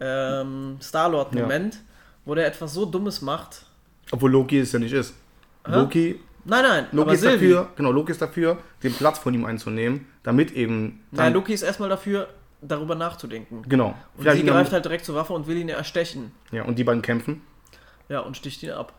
ähm, 0.00 0.76
Star-Lord-Moment, 0.80 1.78
wo 2.24 2.34
der 2.34 2.46
etwas 2.46 2.74
so 2.74 2.84
Dummes 2.86 3.22
macht. 3.22 3.64
Obwohl 4.10 4.30
Loki 4.30 4.58
es 4.60 4.72
ja 4.72 4.78
nicht 4.78 4.92
ist. 4.92 5.14
Hä? 5.66 5.72
Loki, 5.74 6.20
Nein, 6.44 6.62
nein, 6.62 6.86
Loki 6.92 7.12
ist 7.14 7.20
Sylvie. 7.20 7.50
dafür, 7.50 7.68
genau, 7.76 7.90
Loki 7.92 8.12
ist 8.12 8.22
dafür, 8.22 8.58
den 8.82 8.94
Platz 8.94 9.18
von 9.18 9.34
ihm 9.34 9.44
einzunehmen, 9.44 10.06
damit 10.22 10.52
eben 10.52 11.00
Nein, 11.10 11.34
Loki 11.34 11.52
ist 11.52 11.62
erstmal 11.62 11.90
dafür, 11.90 12.28
darüber 12.62 12.94
nachzudenken. 12.94 13.62
genau. 13.68 13.88
Und 14.16 14.22
Vielleicht 14.22 14.40
sie 14.40 14.46
dann- 14.46 14.54
greift 14.56 14.72
halt 14.72 14.84
direkt 14.84 15.04
zur 15.04 15.14
Waffe 15.14 15.34
und 15.34 15.46
will 15.46 15.58
ihn 15.58 15.68
erstechen. 15.68 16.32
ja, 16.50 16.62
und 16.64 16.78
die 16.78 16.84
beiden 16.84 17.02
kämpfen. 17.02 17.42
Ja, 18.08 18.20
und 18.20 18.36
sticht 18.36 18.62
ihn 18.62 18.70
ab. 18.70 18.94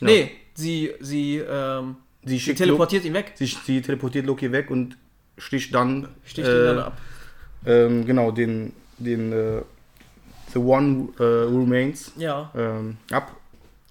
Ja. 0.00 0.06
Nee, 0.06 0.30
sie, 0.54 0.92
sie, 1.00 1.38
ähm, 1.38 1.96
Sie 2.26 2.38
sie 2.38 2.54
teleportiert 2.54 3.04
ihn 3.04 3.12
weg. 3.12 3.32
Loki, 3.38 3.46
sie, 3.46 3.58
sie 3.64 3.82
teleportiert 3.82 4.24
Loki 4.26 4.50
weg 4.52 4.70
und 4.70 4.96
sticht 5.38 5.74
dann 5.74 6.08
Sticht 6.24 6.48
äh, 6.48 6.64
dann 6.66 6.78
ab. 6.78 6.98
Ähm, 7.66 8.04
genau, 8.06 8.30
den, 8.30 8.72
den 8.98 9.32
äh, 9.32 9.62
The 10.52 10.58
One 10.58 11.08
äh, 11.18 11.22
Remains 11.22 12.12
Ja, 12.16 12.50
ähm, 12.54 12.96
ab. 13.10 13.32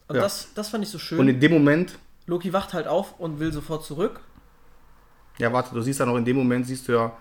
und 0.08 0.16
ja. 0.16 0.22
das, 0.22 0.50
das 0.54 0.70
fand 0.70 0.84
ich 0.84 0.90
so 0.90 1.00
schön. 1.00 1.20
Und 1.20 1.28
in 1.28 1.40
dem 1.40 1.52
Moment, 1.52 1.98
Loki 2.28 2.54
wacht 2.54 2.74
halt 2.74 2.88
auf 2.88 3.20
und 3.20 3.40
will 3.40 3.52
sofort 3.52 3.84
zurück. 3.84 4.22
ja 5.40 5.52
warte, 5.52 5.74
du 5.74 5.82
siehst 5.82 6.00
ja 6.00 6.06
noch 6.06 6.16
in 6.18 6.26
dem 6.26 6.38
Moment, 6.38 6.66
siehst 6.68 6.88
du 6.88 6.94
ja 6.94 7.12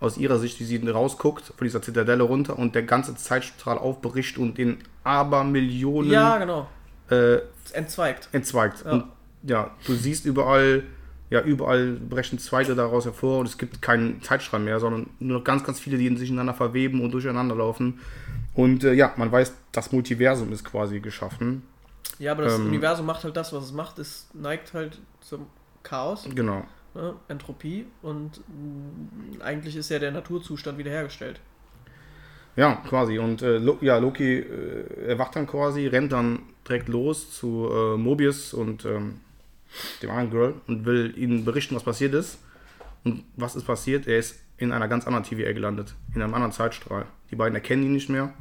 aus 0.00 0.18
ihrer 0.18 0.38
Sicht, 0.38 0.60
wie 0.60 0.64
sie 0.64 0.76
rausguckt, 0.88 1.46
von 1.56 1.64
dieser 1.64 1.80
Zitadelle 1.80 2.22
runter 2.24 2.58
und 2.58 2.74
der 2.74 2.82
ganze 2.82 3.16
Zeitstrahl 3.16 3.78
aufbricht 3.78 4.36
und 4.38 4.58
in 4.58 4.78
Abermillionen 5.02 6.10
Ja, 6.10 6.38
genau. 6.38 6.68
äh, 7.10 7.38
entzweigt. 7.72 8.28
entzweigt. 8.32 8.84
Ja. 8.84 8.92
Und 8.92 9.04
ja, 9.44 9.70
du 9.86 9.94
siehst 9.94 10.26
überall, 10.26 10.84
ja, 11.30 11.40
überall 11.42 11.92
brechen 11.92 12.38
Zweige 12.38 12.74
daraus 12.74 13.04
hervor 13.06 13.40
und 13.40 13.46
es 13.46 13.58
gibt 13.58 13.80
keinen 13.82 14.22
Zeitstrahl 14.22 14.60
mehr, 14.60 14.78
sondern 14.78 15.10
nur 15.18 15.38
noch 15.38 15.44
ganz, 15.44 15.64
ganz 15.64 15.80
viele, 15.80 15.96
die 15.98 16.14
sich 16.16 16.28
ineinander 16.28 16.54
verweben 16.54 17.00
und 17.02 17.12
durcheinander 17.12 17.54
laufen. 17.56 18.00
Und 18.54 18.84
äh, 18.84 18.92
ja, 18.92 19.12
man 19.16 19.32
weiß, 19.32 19.52
das 19.72 19.90
Multiversum 19.92 20.52
ist 20.52 20.64
quasi 20.64 21.00
geschaffen. 21.00 21.62
Ja, 22.18 22.32
aber 22.32 22.44
das 22.44 22.58
Ähm. 22.58 22.66
Universum 22.66 23.06
macht 23.06 23.24
halt 23.24 23.36
das, 23.36 23.52
was 23.52 23.64
es 23.64 23.72
macht. 23.72 23.98
Es 23.98 24.28
neigt 24.34 24.74
halt 24.74 24.98
zum 25.20 25.46
Chaos, 25.82 26.28
Genau. 26.34 26.64
ne? 26.94 27.14
Entropie 27.28 27.86
und 28.02 28.40
mh, 28.48 29.44
eigentlich 29.44 29.74
ist 29.76 29.88
ja 29.90 29.98
der 29.98 30.12
Naturzustand 30.12 30.78
wiederhergestellt. 30.78 31.40
Ja, 32.56 32.76
quasi. 32.88 33.18
Und 33.18 33.42
äh, 33.42 33.58
Lo 33.58 33.78
ja, 33.80 33.98
Loki 33.98 34.38
äh, 34.38 35.06
erwacht 35.08 35.34
dann 35.34 35.46
quasi, 35.46 35.88
rennt 35.88 36.12
dann 36.12 36.40
direkt 36.68 36.88
los 36.88 37.32
zu 37.32 37.68
äh, 37.72 37.96
Mobius 37.96 38.54
und 38.54 38.84
ähm, 38.84 39.20
dem 40.02 40.10
anderen 40.10 40.30
Girl 40.30 40.54
und 40.66 40.84
will 40.84 41.14
ihnen 41.16 41.44
berichten, 41.44 41.74
was 41.74 41.82
passiert 41.82 42.14
ist. 42.14 42.38
Und 43.04 43.24
was 43.36 43.54
ist 43.56 43.64
passiert? 43.64 44.06
Er 44.06 44.18
ist 44.18 44.36
in 44.56 44.72
einer 44.72 44.88
ganz 44.88 45.06
anderen 45.06 45.24
TVA 45.24 45.52
gelandet, 45.52 45.94
in 46.14 46.22
einem 46.22 46.32
anderen 46.34 46.52
Zeitstrahl. 46.52 47.06
Die 47.30 47.36
beiden 47.36 47.54
erkennen 47.54 47.82
ihn 47.82 47.92
nicht 47.92 48.08
mehr, 48.08 48.32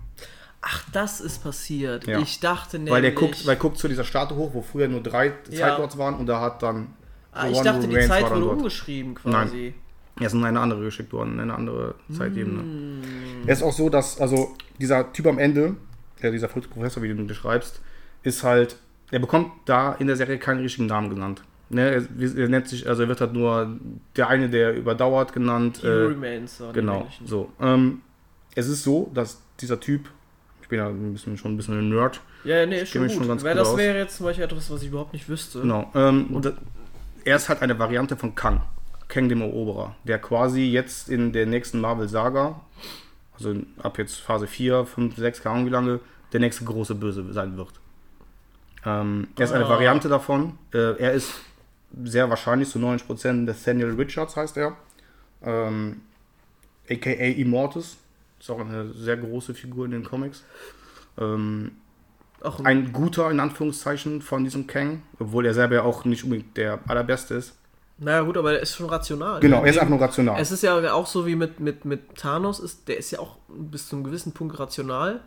Ach, 0.65 0.85
das 0.93 1.19
ist 1.19 1.43
passiert. 1.43 2.07
Ja. 2.07 2.19
Ich 2.19 2.39
dachte 2.39 2.77
nämlich... 2.77 2.93
weil 2.93 3.01
der 3.01 3.11
guckt, 3.11 3.45
weil 3.45 3.55
er 3.55 3.59
guckt 3.59 3.77
zu 3.77 3.89
dieser 3.89 4.05
Statue 4.05 4.37
hoch, 4.37 4.53
wo 4.53 4.61
früher 4.61 4.87
nur 4.87 5.03
drei 5.03 5.33
Ja. 5.49 5.67
Zeitlords 5.67 5.97
waren 5.97 6.15
und 6.15 6.25
da 6.25 6.39
hat 6.39 6.63
dann 6.63 6.93
ah, 7.33 7.49
ich 7.49 7.59
dachte, 7.59 7.87
die 7.87 7.95
Reigns 7.95 8.07
Zeit 8.07 8.29
wurde 8.29 8.39
dort. 8.39 8.57
umgeschrieben 8.57 9.15
quasi. 9.15 9.73
Er 10.19 10.27
ist 10.27 10.33
in 10.33 10.43
eine 10.43 10.59
andere 10.61 10.81
geschickt 10.81 11.11
worden, 11.11 11.33
in 11.33 11.39
eine 11.41 11.55
andere 11.55 11.95
Zeitebene. 12.15 12.59
Hm. 12.59 13.01
Es 13.45 13.57
ist 13.57 13.63
auch 13.63 13.73
so, 13.73 13.89
dass, 13.89 14.21
also, 14.21 14.55
dieser 14.79 15.11
Typ 15.11 15.25
am 15.25 15.39
Ende, 15.39 15.75
der, 16.21 16.31
dieser 16.31 16.47
Professor, 16.47 17.01
wie 17.01 17.09
du 17.09 17.15
ihn 17.15 17.27
beschreibst, 17.27 17.81
ist 18.21 18.43
halt, 18.43 18.77
er 19.13 19.19
bekommt 19.19 19.51
da 19.65 19.93
in 19.93 20.07
der 20.07 20.15
Serie 20.15 20.39
keinen 20.39 20.61
richtigen 20.61 20.87
Namen 20.87 21.09
genannt. 21.09 21.43
Ne, 21.69 21.81
er, 21.91 22.37
er 22.37 22.49
nennt 22.49 22.67
sich, 22.67 22.87
also 22.87 23.03
er 23.03 23.07
wird 23.07 23.21
halt 23.21 23.33
nur 23.33 23.79
der 24.15 24.27
eine, 24.27 24.49
der 24.49 24.75
überdauert 24.75 25.33
genannt. 25.33 25.77
He 25.81 25.87
Äh, 25.87 26.05
remains. 26.07 26.57
die 26.57 26.73
genau, 26.73 27.07
so. 27.25 27.51
Ähm, 27.61 28.01
es 28.55 28.67
ist 28.67 28.83
so, 28.83 29.11
dass 29.13 29.41
dieser 29.59 29.79
Typ, 29.79 30.09
ich 30.61 30.67
bin 30.67 30.79
ja 30.79 30.87
ein 30.87 31.13
bisschen, 31.13 31.37
schon 31.37 31.53
ein 31.53 31.57
bisschen 31.57 31.77
ein 31.77 31.89
Nerd, 31.89 32.21
Ja, 32.43 32.57
ja, 32.57 32.65
nee, 32.65 32.81
ist 32.81 32.89
schon 32.89 33.09
schon 33.09 33.27
ganz 33.27 33.43
Weil 33.43 33.55
das 33.55 33.77
wäre 33.77 33.97
jetzt 33.97 34.17
zum 34.17 34.25
Beispiel 34.25 34.45
etwas, 34.45 34.69
was 34.71 34.81
ich 34.81 34.89
überhaupt 34.89 35.13
nicht 35.13 35.29
wüsste. 35.29 35.61
Genau. 35.61 35.89
Ähm, 35.95 36.27
das, 36.41 36.53
er 37.23 37.35
ist 37.35 37.49
halt 37.49 37.61
eine 37.61 37.77
Variante 37.79 38.17
von 38.17 38.33
Kang. 38.35 38.61
Kang 39.07 39.29
dem 39.29 39.41
Eroberer, 39.41 39.95
der 40.05 40.17
quasi 40.19 40.63
jetzt 40.71 41.07
in 41.09 41.31
der 41.33 41.45
nächsten 41.45 41.79
Marvel-Saga, 41.79 42.59
also 43.35 43.55
ab 43.81 43.97
jetzt 43.99 44.19
Phase 44.19 44.47
4, 44.47 44.85
5, 44.85 45.15
6, 45.17 45.41
keine 45.41 45.55
Ahnung 45.55 45.67
wie 45.67 45.71
lange, 45.71 45.99
der 46.33 46.39
nächste 46.39 46.65
große 46.65 46.95
Böse 46.95 47.31
sein 47.31 47.57
wird. 47.57 47.69
Ähm, 48.85 49.27
er 49.37 49.45
ist 49.45 49.51
eine 49.51 49.65
Ah. 49.65 49.69
Variante 49.69 50.09
davon. 50.09 50.57
Äh, 50.73 50.97
er 50.99 51.13
ist 51.13 51.31
sehr 52.03 52.29
wahrscheinlich 52.29 52.69
zu 52.69 52.79
90% 52.79 53.45
Nathaniel 53.45 53.91
Richards 53.95 54.35
heißt 54.35 54.57
er. 54.57 54.75
Ähm, 55.43 56.01
aka 56.89 57.09
Immortus. 57.11 57.97
Ist 58.39 58.49
auch 58.49 58.59
eine 58.59 58.91
sehr 58.93 59.17
große 59.17 59.53
Figur 59.53 59.85
in 59.85 59.91
den 59.91 60.03
Comics. 60.03 60.43
Ähm, 61.17 61.71
Auch 62.41 62.59
ein, 62.65 62.91
guter, 62.91 63.31
in 63.31 63.39
Anführungszeichen, 63.39 64.21
von 64.21 64.43
diesem 64.43 64.67
Kang. 64.67 65.01
Obwohl 65.19 65.45
er 65.45 65.53
selber 65.53 65.75
ja 65.75 65.83
auch 65.83 66.03
nicht 66.03 66.25
unbedingt 66.25 66.57
der 66.57 66.79
allerbeste 66.87 67.35
ist. 67.35 67.55
naja, 67.99 68.21
gut, 68.23 68.35
aber 68.37 68.51
er 68.53 68.59
ist 68.59 68.75
schon 68.75 68.89
rational. 68.89 69.39
Genau, 69.39 69.61
er 69.63 69.69
ist 69.69 69.77
einfach 69.77 69.91
nur 69.91 70.01
rational. 70.01 70.41
Es 70.41 70.51
ist 70.51 70.61
ja 70.63 70.75
auch 70.93 71.07
so 71.07 71.25
wie 71.25 71.35
mit, 71.37 71.61
mit, 71.61 71.85
mit 71.85 72.15
Thanos, 72.17 72.59
ist, 72.59 72.87
der 72.89 72.97
ist 72.97 73.11
ja 73.11 73.19
auch 73.19 73.37
bis 73.47 73.87
zu 73.87 73.95
einem 73.95 74.03
gewissen 74.03 74.33
Punkt 74.33 74.59
rational, 74.59 75.21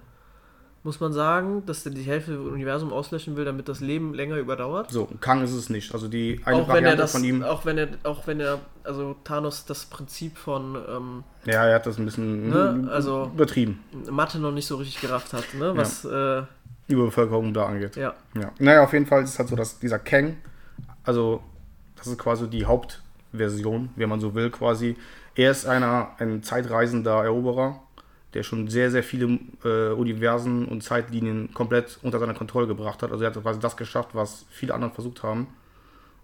muss 0.87 1.01
man 1.01 1.13
sagen, 1.13 1.65
dass 1.67 1.83
der 1.83 1.93
die 1.93 2.03
Hälfte 2.03 2.31
des 2.33 2.41
Universums 2.41 2.93
auslöschen 2.93 3.37
will, 3.37 3.45
damit 3.45 3.69
das 3.69 3.81
Leben 3.81 4.15
länger 4.15 4.37
überdauert. 4.37 4.91
So, 4.91 5.07
Kang 5.21 5.43
ist 5.43 5.53
es 5.53 5.69
nicht. 5.69 5.93
Also 5.93 6.09
die 6.09 6.41
eine 6.47 6.57
Auch 6.57 6.61
wenn 6.69 6.75
Variante 6.77 6.97
das, 6.97 7.13
von 7.13 7.25
ihm. 7.25 7.43
auch 7.43 7.67
wenn 7.67 7.77
er, 7.77 7.89
auch 8.05 8.27
wenn 8.27 8.41
er, 8.41 8.61
also 8.85 9.15
Thanos 9.25 9.67
das 9.67 9.85
Prinzip 9.87 10.39
von 10.39 10.77
ähm, 10.89 11.25
Ja, 11.45 11.67
er 11.67 11.75
hat 11.75 11.87
das 11.87 11.99
ein 11.99 12.07
bisschen 12.07 12.49
Ne, 12.49 12.89
also- 12.91 13.31
übertrieben, 13.35 13.81
Mathe 14.11 14.39
noch 14.39 14.53
nicht 14.53 14.67
so 14.67 14.77
richtig 14.77 15.01
gerafft 15.03 15.33
hat, 15.35 15.45
ne? 15.59 15.77
Was, 15.77 16.05
äh, 16.07 16.43
Überbevölkerung 16.89 17.53
da 17.53 17.67
angeht. 17.67 17.97
ja. 17.97 18.15
Ja. 18.35 18.53
Naja, 18.61 18.85
auf 18.85 18.93
jeden 18.93 19.07
Fall 19.07 19.25
ist 19.25 19.31
es 19.31 19.39
halt 19.41 19.49
so, 19.49 19.57
dass 19.57 19.79
dieser 19.81 19.99
Kang, 19.99 20.37
also 21.05 21.43
das 21.97 22.07
ist 22.07 22.17
quasi 22.19 22.49
die 22.49 22.65
Hauptversion, 22.65 23.91
wenn 23.97 24.09
man 24.09 24.21
so 24.21 24.35
will, 24.35 24.51
quasi. 24.51 24.97
Er 25.35 25.51
ist 25.51 25.67
einer, 25.67 26.11
ein 26.19 26.43
zeitreisender 26.43 27.25
Eroberer, 27.25 27.81
der 28.35 28.43
schon 28.43 28.69
sehr, 28.69 28.91
sehr 28.91 29.03
viele 29.03 29.39
äh, 29.65 29.93
Universen 29.93 30.67
und 30.67 30.83
Zeitlinien 30.83 31.53
komplett 31.55 31.99
unter 32.03 32.19
seiner 32.19 32.35
Kontrolle 32.35 32.67
gebracht 32.67 33.03
hat. 33.03 33.11
Also 33.13 33.25
er 33.25 33.31
hat 33.31 33.43
quasi 33.43 33.61
das 33.61 33.77
geschafft, 33.77 34.11
was 34.13 34.47
viele 34.51 34.75
andere 34.75 34.91
versucht 34.91 35.23
haben. 35.23 35.47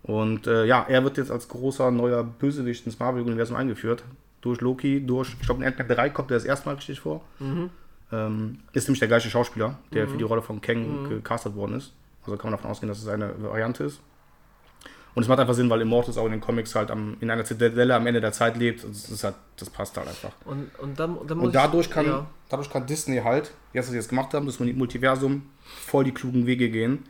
Und 0.02 0.46
äh, 0.46 0.64
ja, 0.64 0.84
er 0.88 1.04
wird 1.04 1.16
jetzt 1.16 1.30
als 1.30 1.48
großer 1.48 1.90
neuer 1.90 2.24
Bösewicht 2.24 2.84
ins 2.86 2.98
Marvel-Universum 2.98 3.56
eingeführt. 3.56 4.02
Durch 4.40 4.60
Loki, 4.60 5.00
durch, 5.06 5.36
ich 5.40 5.46
glaube, 5.46 5.62
in 5.62 5.68
Ant-Man 5.68 5.88
3 5.88 6.10
kommt 6.10 6.30
er 6.32 6.36
das 6.36 6.44
erste 6.44 6.68
Mal 6.68 6.74
richtig 6.74 7.00
vor. 7.00 7.22
Ähm, 8.10 8.58
ist 8.72 8.88
nämlich 8.88 8.98
der 8.98 9.08
gleiche 9.08 9.30
Schauspieler, 9.30 9.78
der 9.92 10.08
für 10.08 10.18
die 10.18 10.24
Rolle 10.24 10.42
von 10.42 10.60
Kang 10.60 11.08
gecastet 11.08 11.54
worden 11.54 11.76
ist. 11.76 11.92
Also 12.24 12.36
kann 12.36 12.50
man 12.50 12.58
davon 12.58 12.70
ausgehen, 12.70 12.88
dass 12.88 12.98
es 12.98 13.08
eine 13.08 13.32
Variante 13.42 13.84
ist. 13.84 14.00
Und 15.14 15.22
es 15.22 15.28
macht 15.28 15.38
einfach 15.40 15.54
Sinn, 15.54 15.68
weil 15.68 15.80
Immortus 15.82 16.16
auch 16.16 16.24
in 16.26 16.32
den 16.32 16.40
Comics 16.40 16.74
halt 16.74 16.90
am, 16.90 17.16
in 17.20 17.30
einer 17.30 17.44
Zitadelle 17.44 17.94
am 17.94 18.06
Ende 18.06 18.20
der 18.20 18.32
Zeit 18.32 18.56
lebt. 18.56 18.82
Das, 18.84 19.22
halt, 19.24 19.34
das 19.58 19.68
passt 19.68 19.96
halt 19.96 20.08
einfach. 20.08 20.32
Und, 20.46 20.70
und 20.78 20.98
dann, 20.98 21.18
dann 21.26 21.38
Und 21.40 21.54
dadurch 21.54 21.86
ich, 21.88 21.92
kann, 21.92 22.06
ja. 22.06 22.26
dadurch 22.48 22.70
kann 22.70 22.86
Disney 22.86 23.18
halt, 23.18 23.52
jetzt, 23.74 23.86
was 23.86 23.90
sie 23.90 23.96
jetzt 23.96 24.08
gemacht 24.08 24.32
haben, 24.32 24.46
das 24.46 24.58
Multiversum 24.58 25.42
voll 25.60 26.04
die 26.04 26.12
klugen 26.12 26.46
Wege 26.46 26.70
gehen. 26.70 27.04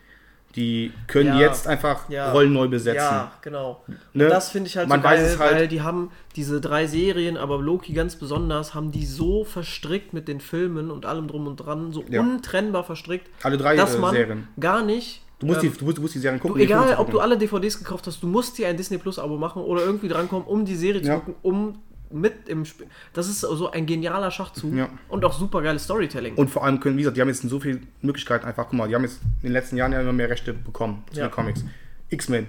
Die 0.57 0.93
können 1.07 1.31
Ja. 1.31 1.41
jetzt 1.41 1.67
einfach 1.67 2.11
Ja. 2.11 2.31
Rollen 2.33 2.53
neu 2.53 2.69
besetzen. 2.69 2.97
Ja, 2.99 3.33
genau. 3.41 3.83
Ne? 4.13 4.25
Und 4.25 4.31
das 4.31 4.51
finde 4.51 4.69
ich 4.69 4.77
halt 4.77 4.87
Man 4.87 5.01
so 5.01 5.05
geil, 5.09 5.19
weiß 5.23 5.33
es 5.33 5.39
halt- 5.39 5.53
weil 5.55 5.69
die 5.69 5.81
haben 5.81 6.11
diese 6.37 6.61
drei 6.61 6.87
Serien, 6.87 7.39
aber 7.39 7.59
Loki 7.59 7.95
ganz 7.95 8.17
besonders, 8.17 8.75
haben 8.75 8.93
die 8.93 9.07
so 9.07 9.45
verstrickt 9.45 10.13
mit 10.13 10.29
den 10.29 10.41
Filmen 10.41 10.91
und 10.91 11.07
allem 11.07 11.27
drum 11.27 11.47
und 11.47 11.57
dran, 11.57 11.93
so 11.93 12.05
Ja. 12.11 12.21
untrennbar 12.21 12.85
verstrickt, 12.85 13.31
Alle 13.45 13.57
drei 13.57 13.77
dass 13.77 13.95
äh, 13.95 13.99
man 13.99 14.15
Serien. 14.15 14.49
gar 14.61 14.83
nicht. 14.85 15.22
Du 15.43 15.47
musst, 15.47 15.63
ähm, 15.63 15.73
die, 15.73 15.79
du, 15.79 15.85
musst, 15.85 15.99
du 15.99 16.03
musst 16.03 16.15
die 16.15 16.19
Serien 16.21 16.41
gucken. 16.41 16.57
du, 16.57 16.63
egal, 16.65 16.89
zu 16.95 16.99
ob 17.01 17.11
du 17.11 17.21
alle 17.21 17.37
DVDs 17.37 17.79
gekauft 17.79 18.07
hast, 18.07 18.23
du 18.23 18.27
musst 18.27 18.57
dir 18.59 18.69
ein 18.69 18.77
Disney 18.77 18.97
Plus 18.99 19.19
Abo 19.19 19.37
machen 19.37 19.63
oder 19.63 19.83
irgendwie 19.85 20.09
drankommen, 20.09 20.47
um 20.47 20.65
die 20.65 20.77
Serie 20.77 21.03
zu 21.03 21.09
Ja. 21.09 21.17
gucken, 21.17 21.35
um 21.43 21.79
mit 22.11 22.49
im 22.49 22.65
Spiel. 22.65 22.87
Das 23.15 23.27
ist 23.29 23.41
so 23.41 23.71
ein 23.71 23.87
genialer 23.87 24.31
Schachzug 24.31 24.75
Ja. 24.75 24.89
und 25.09 25.25
auch 25.25 25.33
super 25.33 25.63
geiles 25.63 25.85
Storytelling. 25.85 26.35
Und 26.35 26.49
vor 26.51 26.65
allem 26.65 26.79
können, 26.79 26.97
wie 26.97 27.01
gesagt, 27.03 27.17
die 27.17 27.21
haben 27.23 27.29
jetzt 27.29 27.43
so 27.43 27.59
viele 27.59 27.81
Möglichkeiten 28.03 28.45
einfach, 28.47 28.65
guck 28.69 28.75
mal, 28.75 28.87
die 28.89 28.95
haben 28.95 29.03
jetzt 29.05 29.21
in 29.41 29.49
den 29.49 29.53
letzten 29.53 29.77
Jahren 29.77 29.93
ja 29.93 30.01
immer 30.01 30.13
mehr 30.13 30.29
Rechte 30.31 30.53
bekommen 30.53 31.05
zu 31.11 31.19
Ja. 31.21 31.27
den 31.29 31.33
Comics. 31.33 31.65
X-Men 32.11 32.47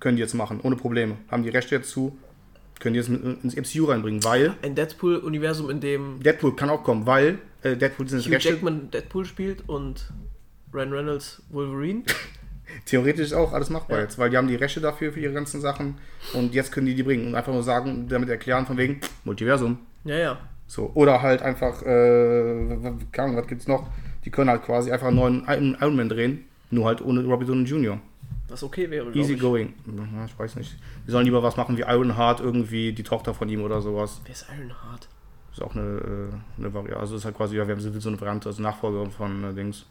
können 0.00 0.16
die 0.16 0.22
jetzt 0.22 0.34
machen, 0.34 0.60
ohne 0.62 0.76
Probleme. 0.76 1.16
Haben 1.30 1.42
die 1.42 1.48
Rechte 1.48 1.74
jetzt 1.74 1.90
zu, 1.90 2.16
können 2.80 2.94
die 2.94 3.00
jetzt 3.00 3.08
ins 3.08 3.56
MCU 3.56 3.86
reinbringen, 3.86 4.22
weil 4.24 4.54
ein 4.62 4.74
Deadpool-Universum, 4.74 5.70
in 5.70 5.80
dem 5.80 6.22
Deadpool 6.22 6.54
kann 6.54 6.68
auch 6.70 6.84
kommen, 6.84 7.06
weil 7.06 7.38
äh, 7.62 7.76
Deadpool 7.76 8.08
sind 8.08 8.20
Hugh 8.24 8.30
Rechte. 8.34 8.50
Jackman 8.50 8.90
Deadpool 8.90 9.24
spielt 9.24 9.68
und 9.68 10.12
Ryan 10.72 10.92
Reynolds 10.92 11.42
Wolverine. 11.50 12.02
Theoretisch 12.84 13.32
auch 13.32 13.52
alles 13.52 13.70
machbar 13.70 13.98
Ja. 13.98 14.02
jetzt, 14.04 14.18
weil 14.18 14.30
die 14.30 14.36
haben 14.36 14.48
die 14.48 14.54
Rechte 14.54 14.80
dafür 14.80 15.12
für 15.12 15.20
ihre 15.20 15.32
ganzen 15.32 15.60
Sachen 15.60 15.96
und 16.34 16.54
jetzt 16.54 16.70
können 16.70 16.86
die 16.86 16.94
die 16.94 17.02
bringen 17.02 17.26
und 17.28 17.34
einfach 17.34 17.52
nur 17.52 17.62
sagen, 17.62 18.08
damit 18.08 18.28
erklären 18.28 18.66
von 18.66 18.76
wegen 18.76 19.00
Multiversum. 19.24 19.78
Ja, 20.04 20.16
ja. 20.16 20.38
So, 20.66 20.90
oder 20.94 21.22
halt 21.22 21.40
einfach, 21.40 21.80
äh, 21.82 22.66
keine 23.12 23.28
Ahnung, 23.28 23.36
was 23.38 23.46
gibt's 23.46 23.66
noch? 23.66 23.88
Die 24.24 24.30
können 24.30 24.50
halt 24.50 24.64
quasi 24.64 24.90
einfach 24.92 25.06
einen 25.06 25.16
neuen 25.16 25.44
Iron 25.48 25.76
Iron 25.80 25.96
Man 25.96 26.08
drehen, 26.10 26.44
nur 26.70 26.84
halt 26.84 27.00
ohne 27.00 27.24
Robert 27.24 27.48
Downey 27.48 27.64
Jr. 27.64 27.98
Was 28.48 28.62
okay 28.62 28.90
wäre, 28.90 29.10
Easy 29.12 29.34
ich. 29.34 29.40
going. 29.40 29.72
Ich 30.26 30.38
weiß 30.38 30.56
nicht. 30.56 30.76
Die 31.06 31.10
sollen 31.10 31.24
lieber 31.24 31.42
was 31.42 31.56
machen 31.56 31.76
wie 31.78 31.82
Ironheart, 31.82 32.40
irgendwie 32.40 32.92
die 32.92 33.02
Tochter 33.02 33.32
von 33.34 33.48
ihm 33.48 33.62
oder 33.62 33.80
sowas. 33.80 34.20
Wer 34.24 34.32
ist 34.32 34.46
Ironheart? 34.54 35.08
Ist 35.52 35.62
auch 35.62 35.74
eine, 35.74 35.82
äh, 35.82 36.58
eine 36.58 36.72
Variante. 36.74 37.00
Also 37.00 37.16
ist 37.16 37.24
halt 37.24 37.36
quasi, 37.36 37.56
ja, 37.56 37.66
wir 37.66 37.74
haben 37.74 37.80
so 37.80 37.90
so 37.98 38.08
eine 38.10 38.20
Variante, 38.20 38.48
also 38.50 38.62
Nachfolger 38.62 39.10
von 39.10 39.44
äh, 39.44 39.54
Dings. 39.54 39.86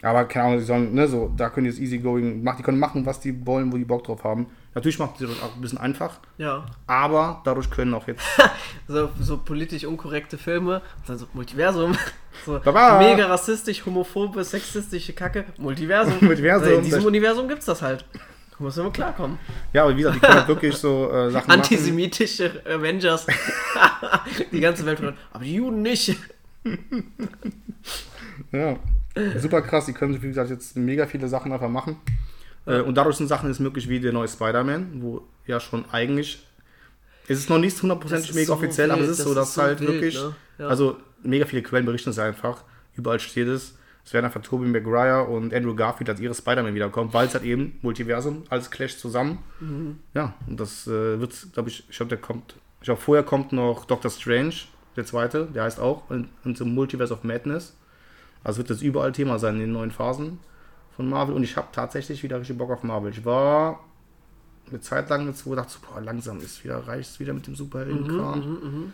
Aber 0.00 0.24
keine 0.26 0.44
Ahnung, 0.46 0.58
die 0.60 0.64
sollen, 0.64 0.94
ne, 0.94 1.08
so, 1.08 1.32
da 1.36 1.50
können 1.50 1.64
die 1.64 1.70
jetzt 1.70 1.80
easy 1.80 1.98
going 1.98 2.44
machen, 2.44 2.58
die 2.58 2.62
können 2.62 2.78
machen, 2.78 3.04
was 3.04 3.18
die 3.18 3.44
wollen, 3.44 3.72
wo 3.72 3.76
die 3.76 3.84
Bock 3.84 4.04
drauf 4.04 4.22
haben. 4.22 4.46
Natürlich 4.74 4.98
macht 5.00 5.18
sie 5.18 5.26
das 5.26 5.42
auch 5.42 5.56
ein 5.56 5.60
bisschen 5.60 5.78
einfach, 5.78 6.20
Ja. 6.36 6.66
aber 6.86 7.40
dadurch 7.44 7.68
können 7.68 7.92
auch 7.94 8.06
jetzt. 8.06 8.22
So, 8.86 9.10
so 9.20 9.38
politisch 9.38 9.84
unkorrekte 9.84 10.38
Filme. 10.38 10.80
Dann 11.06 11.18
so 11.18 11.26
Multiversum. 11.32 11.96
So 12.46 12.60
Baba. 12.60 12.98
mega 13.00 13.26
rassistisch, 13.26 13.84
homophobe, 13.84 14.44
sexistische 14.44 15.12
Kacke. 15.12 15.44
Multiversum. 15.58 16.14
Multiversum. 16.20 16.74
In 16.74 16.82
diesem 16.84 17.04
Universum 17.04 17.48
gibt's 17.48 17.66
das 17.66 17.82
halt. 17.82 18.04
Da 18.12 18.20
muss 18.64 18.76
man 18.76 18.86
mal 18.86 18.92
klarkommen. 18.92 19.38
Ja, 19.72 19.82
aber 19.82 19.92
wie 19.94 19.96
gesagt, 20.02 20.16
die 20.16 20.20
können 20.20 20.34
halt 20.38 20.46
wirklich 20.48 20.76
so 20.76 21.10
äh, 21.10 21.30
Sachen 21.32 21.48
machen. 21.48 21.60
Antisemitische 21.60 22.62
Avengers. 22.64 23.26
die 24.52 24.60
ganze 24.60 24.86
Welt. 24.86 25.02
Aber 25.32 25.42
die 25.44 25.54
Juden 25.54 25.82
nicht. 25.82 26.16
Ja, 28.52 28.76
super 29.38 29.62
krass. 29.62 29.86
Die 29.86 29.92
können, 29.92 30.20
wie 30.22 30.28
gesagt, 30.28 30.50
jetzt 30.50 30.76
mega 30.76 31.06
viele 31.06 31.28
Sachen 31.28 31.52
einfach 31.52 31.68
machen. 31.68 31.96
Äh, 32.66 32.80
und 32.80 32.94
dadurch 32.96 33.16
sind 33.16 33.28
Sachen 33.28 33.48
jetzt 33.48 33.60
möglich 33.60 33.88
wie 33.88 34.00
der 34.00 34.12
neue 34.12 34.28
Spider-Man, 34.28 35.02
wo 35.02 35.22
ja 35.46 35.60
schon 35.60 35.84
eigentlich. 35.90 36.46
Es 37.26 37.38
ist 37.38 37.50
noch 37.50 37.58
nicht 37.58 37.80
hundertprozentig 37.82 38.34
mega 38.34 38.46
so 38.46 38.52
offiziell, 38.54 38.90
aber 38.90 39.02
es 39.02 39.08
wild, 39.08 39.12
ist 39.12 39.20
das 39.20 39.26
so, 39.26 39.34
dass 39.34 39.48
ist 39.48 39.54
so 39.54 39.62
halt 39.62 39.80
wild, 39.80 39.92
wirklich. 39.92 40.14
ne? 40.16 40.34
Ja. 40.58 40.68
Also 40.68 40.96
mega 41.22 41.44
viele 41.46 41.62
Quellen 41.62 41.84
berichten 41.84 42.10
es 42.10 42.18
einfach. 42.18 42.64
Überall 42.96 43.20
steht 43.20 43.48
es. 43.48 43.74
Es 44.04 44.14
werden 44.14 44.24
einfach 44.24 44.40
Tobey 44.40 44.66
Maguire 44.66 45.24
und 45.24 45.52
Andrew 45.52 45.74
Garfield 45.74 46.08
als 46.08 46.18
ihre 46.18 46.34
Spider-Man 46.34 46.74
wiederkommen, 46.74 47.12
weil 47.12 47.26
es 47.26 47.34
halt 47.34 47.44
eben 47.44 47.78
Multiversum, 47.82 48.44
alles 48.48 48.70
Clash 48.70 48.96
zusammen. 48.96 49.38
Mhm. 49.60 49.98
Ja, 50.14 50.32
und 50.46 50.58
das 50.58 50.86
äh, 50.86 51.20
wird, 51.20 51.34
glaube 51.52 51.68
ich, 51.68 51.84
ich 51.90 51.96
glaube, 51.96 52.08
der 52.08 52.18
kommt. 52.18 52.56
Ich 52.80 52.86
glaube, 52.86 53.00
vorher 53.02 53.22
kommt 53.22 53.52
noch 53.52 53.84
Doctor 53.84 54.10
Strange, 54.10 54.54
der 54.96 55.04
zweite, 55.04 55.48
der 55.54 55.64
heißt 55.64 55.78
auch, 55.78 56.10
in, 56.10 56.28
in 56.44 56.54
the 56.54 56.64
Multiverse 56.64 57.12
of 57.12 57.22
Madness. 57.22 57.76
Also 58.44 58.58
wird 58.58 58.70
das 58.70 58.82
überall 58.82 59.12
Thema 59.12 59.38
sein 59.38 59.54
in 59.54 59.60
den 59.60 59.72
neuen 59.72 59.90
Phasen 59.90 60.38
von 60.96 61.08
Marvel. 61.08 61.34
Und 61.34 61.42
ich 61.42 61.56
habe 61.56 61.68
tatsächlich 61.72 62.22
wieder 62.22 62.40
richtig 62.40 62.58
Bock 62.58 62.70
auf 62.70 62.82
Marvel. 62.82 63.10
Ich 63.10 63.24
war 63.24 63.80
eine 64.68 64.80
Zeit 64.80 65.08
lang 65.08 65.26
jetzt, 65.26 65.46
wo 65.46 65.50
ich 65.50 65.56
dachte, 65.56 65.72
so, 65.72 65.78
boah, 65.80 66.00
langsam 66.00 66.38
ist 66.38 66.62
wieder, 66.64 66.86
reicht 66.86 67.10
es 67.10 67.20
wieder 67.20 67.32
mit 67.32 67.46
dem 67.46 67.54
Superheldenkram. 67.54 68.92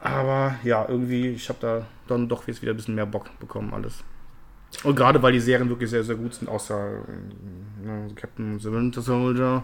Aber 0.00 0.56
ja, 0.62 0.86
irgendwie, 0.88 1.28
ich 1.28 1.48
habe 1.48 1.58
da 1.60 1.86
dann 2.06 2.28
doch 2.28 2.46
jetzt 2.46 2.62
wieder 2.62 2.72
ein 2.72 2.76
bisschen 2.76 2.94
mehr 2.94 3.06
Bock 3.06 3.26
bekommen, 3.38 3.72
alles. 3.72 4.04
Und 4.84 4.94
gerade 4.94 5.22
weil 5.22 5.32
die 5.32 5.40
Serien 5.40 5.68
wirklich 5.68 5.90
sehr, 5.90 6.04
sehr 6.04 6.16
gut 6.16 6.34
sind, 6.34 6.48
außer 6.48 7.04
ne, 7.82 8.08
Captain 8.14 8.58
the 8.58 8.70
Winter 8.70 9.00
Soldier. 9.00 9.62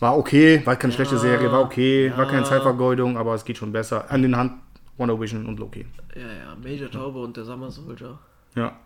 War 0.00 0.16
okay, 0.18 0.60
war 0.64 0.76
keine 0.76 0.92
schlechte 0.92 1.18
Serie, 1.18 1.52
war 1.52 1.60
okay, 1.60 2.12
war 2.16 2.26
keine 2.26 2.42
ja. 2.42 2.44
Zeitvergeudung, 2.44 3.16
aber 3.16 3.34
es 3.34 3.44
geht 3.44 3.58
schon 3.58 3.72
besser. 3.72 4.10
An 4.10 4.22
den 4.22 4.36
Hand 4.36 4.54
Wonder 4.96 5.18
Vision 5.20 5.46
und 5.46 5.58
Loki. 5.58 5.86
Ja, 6.14 6.22
ja. 6.32 6.56
Major 6.56 6.90
Taube 6.90 7.20
und 7.22 7.36
der 7.36 7.44
Summer 7.44 7.70
Soldier. 7.70 8.18
Ja, 8.54 8.78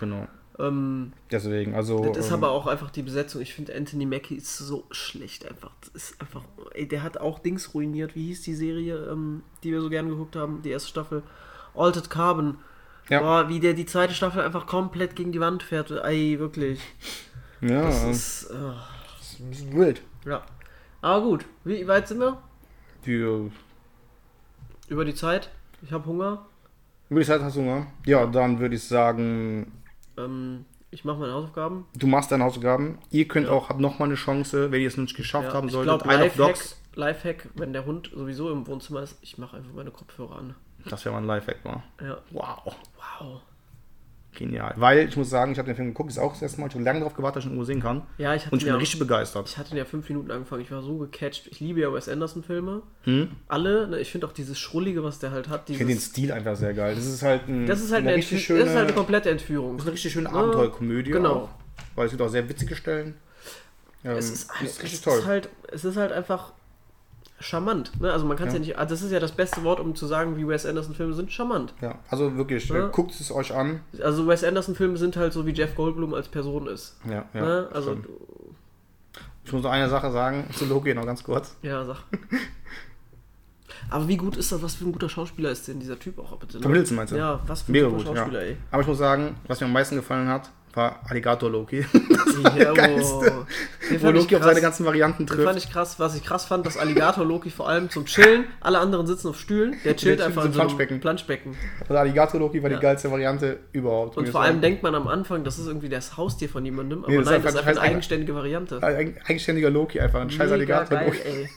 genau. 0.00 0.26
Ähm, 0.58 1.12
Deswegen, 1.30 1.74
also. 1.74 2.04
Das 2.04 2.18
ist 2.26 2.28
ähm, 2.28 2.34
aber 2.34 2.50
auch 2.50 2.66
einfach 2.66 2.90
die 2.90 3.02
Besetzung. 3.02 3.40
Ich 3.40 3.54
finde, 3.54 3.74
Anthony 3.74 4.04
Mackie 4.04 4.34
ist 4.34 4.58
so 4.58 4.84
schlecht 4.90 5.48
einfach. 5.48 5.70
Das 5.80 5.88
ist 5.94 6.20
einfach. 6.20 6.42
Ey, 6.74 6.86
der 6.86 7.02
hat 7.02 7.16
auch 7.18 7.38
Dings 7.38 7.72
ruiniert. 7.74 8.14
Wie 8.14 8.26
hieß 8.26 8.42
die 8.42 8.54
Serie, 8.54 8.96
ähm, 9.10 9.42
die 9.62 9.72
wir 9.72 9.80
so 9.80 9.88
gern 9.88 10.08
geguckt 10.08 10.36
haben? 10.36 10.60
Die 10.62 10.70
erste 10.70 10.88
Staffel. 10.90 11.22
Altered 11.74 12.10
Carbon. 12.10 12.58
Ja. 13.08 13.20
Boah, 13.20 13.48
wie 13.48 13.60
der 13.60 13.72
die 13.74 13.86
zweite 13.86 14.14
Staffel 14.14 14.42
einfach 14.42 14.66
komplett 14.66 15.16
gegen 15.16 15.32
die 15.32 15.40
Wand 15.40 15.62
fährt. 15.62 15.90
Ey, 15.90 16.38
wirklich. 16.38 16.80
ja, 17.62 17.82
Das 17.82 18.02
das 18.04 18.10
ist. 18.16 18.50
äh, 18.50 18.72
ist 19.20 19.40
ein 19.40 19.48
bisschen 19.48 19.76
wild. 19.76 20.02
ja. 20.26 20.42
Aber 21.00 21.24
gut. 21.24 21.46
Wie 21.64 21.86
weit 21.88 22.06
sind 22.08 22.20
wir? 22.20 22.40
Die, 23.06 23.14
äh, 23.14 23.50
Über 24.92 25.06
die 25.06 25.14
Zeit. 25.14 25.48
Ich 25.80 25.90
habe 25.90 26.04
Hunger. 26.04 26.44
über 27.08 27.20
die 27.20 27.26
Zeit 27.26 27.40
hast 27.40 27.56
du 27.56 27.60
Hunger? 27.60 27.86
Ja, 28.04 28.26
dann 28.26 28.58
würde 28.58 28.74
ich 28.76 28.84
sagen, 28.84 29.72
Ähm, 30.18 30.66
ich 30.90 31.04
mache 31.06 31.18
meine 31.18 31.32
Hausaufgaben. 31.32 31.86
du 31.96 32.06
machst 32.06 32.30
deine 32.30 32.44
Hausaufgaben. 32.44 32.98
Ihr 33.10 33.26
könnt 33.26 33.46
Ja. 33.46 33.52
auch, 33.54 33.70
habt 33.70 33.80
nochmal 33.80 34.08
eine 34.08 34.16
Chance, 34.16 34.70
wenn 34.70 34.82
ihr 34.82 34.88
es 34.88 34.98
nicht 34.98 35.16
geschafft 35.16 35.48
Ja, 35.48 35.54
haben 35.54 35.68
ich 35.68 35.72
solltet. 35.72 36.02
glaube, 36.02 36.14
Isle 36.14 36.26
of 36.26 36.36
Lifehack. 36.36 36.76
Lifehack, 36.94 37.48
wenn 37.54 37.72
der 37.72 37.86
Hund 37.86 38.10
sowieso 38.14 38.50
im 38.52 38.66
Wohnzimmer 38.66 39.02
ist, 39.02 39.16
ich 39.22 39.38
mache 39.38 39.56
einfach 39.56 39.72
meine 39.72 39.90
Kopfhörer 39.90 40.36
an. 40.36 40.54
Das 40.90 41.04
wäre 41.06 41.14
mal 41.14 41.22
ein 41.22 41.26
Lifehack, 41.26 41.64
war. 41.64 41.82
Ja. 42.02 42.18
Wow. 42.30 42.76
Wow. 43.18 43.40
Genial. 44.34 44.72
Weil 44.76 45.08
ich 45.08 45.16
muss 45.16 45.28
sagen, 45.28 45.52
ich 45.52 45.58
habe 45.58 45.66
den 45.66 45.76
Film 45.76 45.88
geguckt, 45.88 46.10
ist 46.10 46.18
auch 46.18 46.32
das 46.32 46.40
erste 46.42 46.60
Mal, 46.60 46.68
ich 46.68 46.74
habe 46.74 46.84
lange 46.84 47.00
darauf 47.00 47.14
gewartet, 47.14 47.36
dass 47.36 47.44
ich 47.44 47.50
ihn 47.50 47.52
irgendwo 47.52 47.64
sehen 47.66 47.80
kann. 47.82 48.02
Ja, 48.16 48.34
ich 48.34 48.42
hatte 48.42 48.52
Und 48.52 48.58
ich 48.58 48.64
bin 48.64 48.72
ja, 48.74 48.78
richtig 48.78 48.98
begeistert. 48.98 49.46
Ich 49.48 49.58
hatte 49.58 49.76
ja 49.76 49.84
fünf 49.84 50.08
Minuten 50.08 50.30
angefangen. 50.30 50.62
Ich 50.62 50.70
war 50.70 50.82
so 50.82 50.96
gecatcht. 50.96 51.48
Ich 51.48 51.60
liebe 51.60 51.80
ja 51.80 51.92
Wes 51.92 52.08
Anderson-Filme. 52.08 52.82
Hm? 53.04 53.28
Alle. 53.48 53.88
Ne, 53.88 53.98
ich 54.00 54.10
finde 54.10 54.26
auch 54.26 54.32
dieses 54.32 54.58
Schrullige, 54.58 55.04
was 55.04 55.18
der 55.18 55.32
halt 55.32 55.48
hat. 55.48 55.68
Ich 55.68 55.76
finde 55.76 55.92
den 55.92 55.98
Dieses, 55.98 56.10
Stil 56.10 56.32
einfach 56.32 56.56
sehr 56.56 56.72
geil. 56.72 56.94
Das 56.94 57.04
ist 57.04 57.22
halt, 57.22 57.46
ein, 57.48 57.66
das 57.66 57.80
ist 57.82 57.92
halt 57.92 58.06
eine, 58.06 58.16
richtig 58.16 58.38
Entführ- 58.38 58.42
schöne, 58.44 58.60
das 58.60 58.68
ist 58.70 58.74
halt 58.76 58.86
eine 58.88 58.96
komplette 58.96 59.30
Entführung. 59.30 59.72
das 59.76 59.82
ist 59.84 59.88
eine 59.88 59.94
richtig 59.94 60.12
schöne 60.12 60.30
Abenteuerkomödie. 60.30 61.10
genau. 61.10 61.34
Auch, 61.34 61.48
weil 61.94 62.06
es 62.06 62.12
gibt 62.12 62.22
auch 62.22 62.28
sehr 62.28 62.48
witzige 62.48 62.74
Stellen. 62.74 63.14
Ähm, 64.04 64.16
es 64.16 64.30
ist, 64.30 64.50
halt, 64.54 64.62
ist 64.68 64.82
richtig 64.82 64.98
es 64.98 65.04
toll. 65.04 65.18
Ist 65.18 65.26
halt, 65.26 65.48
es 65.70 65.84
ist 65.84 65.96
halt 65.96 66.10
einfach 66.10 66.52
charmant. 67.42 68.00
Ne? 68.00 68.10
Also 68.12 68.24
man 68.24 68.36
kann 68.36 68.48
es 68.48 68.54
ja. 68.54 68.60
Ja. 68.60 68.66
nicht. 68.66 68.78
ah, 68.78 68.84
Das 68.86 69.02
ist 69.02 69.10
ja 69.12 69.20
das 69.20 69.32
beste 69.32 69.62
Wort, 69.64 69.80
um 69.80 69.94
zu 69.94 70.06
sagen, 70.06 70.36
wie 70.36 70.46
Wes 70.48 70.64
Anderson-Filme 70.64 71.12
sind. 71.14 71.32
Charmant. 71.32 71.74
ja, 71.80 71.96
also 72.08 72.36
wirklich, 72.36 72.68
Ja. 72.68 72.86
äh, 72.86 72.90
guckt 72.90 73.12
es 73.18 73.30
euch 73.32 73.54
an. 73.54 73.80
Also 74.02 74.26
Wes 74.26 74.44
Anderson-Filme 74.44 74.96
sind 74.96 75.16
halt 75.16 75.32
so, 75.32 75.44
wie 75.46 75.52
Jeff 75.52 75.74
Goldblum 75.74 76.14
als 76.14 76.28
Person 76.28 76.66
ist. 76.66 76.96
Ja, 77.08 77.24
ja. 77.34 77.40
ne? 77.40 77.68
Also, 77.72 77.90
stimmt. 77.92 78.08
ich 79.44 79.52
muss 79.52 79.62
noch 79.62 79.70
eine 79.72 79.88
Sache 79.88 80.10
sagen 80.12 80.48
zu 80.56 80.64
Loki 80.66 80.94
noch 80.94 81.04
ganz 81.06 81.22
kurz. 81.24 81.56
ja, 81.62 81.84
sag. 81.84 81.98
Aber 83.90 84.08
wie 84.08 84.16
gut 84.16 84.36
ist 84.36 84.50
das, 84.52 84.62
was 84.62 84.74
für 84.76 84.84
ein 84.86 84.92
guter 84.92 85.08
Schauspieler 85.08 85.50
ist 85.50 85.66
denn 85.68 85.80
dieser 85.80 85.98
Typ 85.98 86.18
auch 86.18 86.36
bitte? 86.38 86.56
Ne? 86.56 86.62
Tom 86.62 86.72
Hiddleston 86.72 86.96
meinst 86.96 87.12
du? 87.12 87.16
Ja, 87.16 87.40
was 87.46 87.62
für 87.62 87.70
ein 87.70 87.72
Mega 87.72 87.86
super 87.90 87.96
gut, 87.98 88.06
ja. 88.06 88.16
Schauspieler, 88.16 88.42
ey. 88.42 88.56
Aber 88.70 88.82
ich 88.82 88.88
muss 88.88 88.98
sagen, 88.98 89.34
was 89.48 89.60
mir 89.60 89.66
am 89.66 89.72
meisten 89.72 89.96
gefallen 89.96 90.28
hat, 90.28 90.50
war 90.74 91.00
Alligator 91.08 91.50
Loki. 91.50 91.84
Ja, 92.58 92.72
Geilste. 92.72 93.46
Den 93.90 94.00
Wo 94.00 94.06
fand 94.06 94.16
ich 94.16 94.22
Loki 94.22 94.36
auf 94.36 94.42
seine 94.42 94.60
ganzen 94.62 94.86
Varianten 94.86 95.26
Den 95.26 95.36
fand 95.36 95.50
trifft. 95.52 95.66
ich 95.66 95.70
krass, 95.72 96.00
was 96.00 96.16
ich 96.16 96.24
krass 96.24 96.46
fand, 96.46 96.64
dass 96.64 96.76
Alligator 96.78 97.24
Loki 97.26 97.50
vor 97.50 97.68
allem 97.68 97.90
zum 97.90 98.06
Chillen, 98.06 98.44
alle 98.60 98.78
anderen 98.78 99.06
sitzen 99.06 99.28
auf 99.28 99.38
Stühlen, 99.38 99.72
der 99.84 99.96
chillt 99.96 99.98
chillt 100.18 100.20
einfach 100.22 100.44
in 100.46 100.52
so 100.52 100.58
Planschbecken. 100.58 100.98
Planschbecken. 101.00 101.54
Also 101.82 101.94
Alligator 101.94 102.40
Loki 102.40 102.62
war 102.62 102.70
Ja. 102.70 102.78
die 102.78 102.82
geilste 102.82 103.10
Variante 103.10 103.58
überhaupt. 103.72 104.16
Und 104.16 104.28
vor 104.30 104.40
allem 104.40 104.52
sagen. 104.54 104.60
denkt 104.62 104.82
man 104.82 104.94
am 104.94 105.08
Anfang, 105.08 105.44
das 105.44 105.58
ist 105.58 105.66
irgendwie 105.66 105.90
das 105.90 106.16
Haustier 106.16 106.48
von 106.48 106.64
jemandem, 106.64 107.00
aber 107.04 107.12
Nee, 107.12 107.18
das 107.18 107.26
nein, 107.26 107.42
das 107.42 107.52
ist 107.54 107.58
einfach 107.60 107.70
eine 107.82 107.90
eigenständige 107.90 108.34
Variante. 108.34 108.82
Ein 108.82 109.16
eigenständiger 109.26 109.70
Loki, 109.70 110.00
einfach 110.00 110.20
ein 110.22 110.30
scheiß 110.30 110.50
Mega 110.50 110.54
Alligator 110.54 110.98
geil, 110.98 111.06
Loki. 111.08 111.48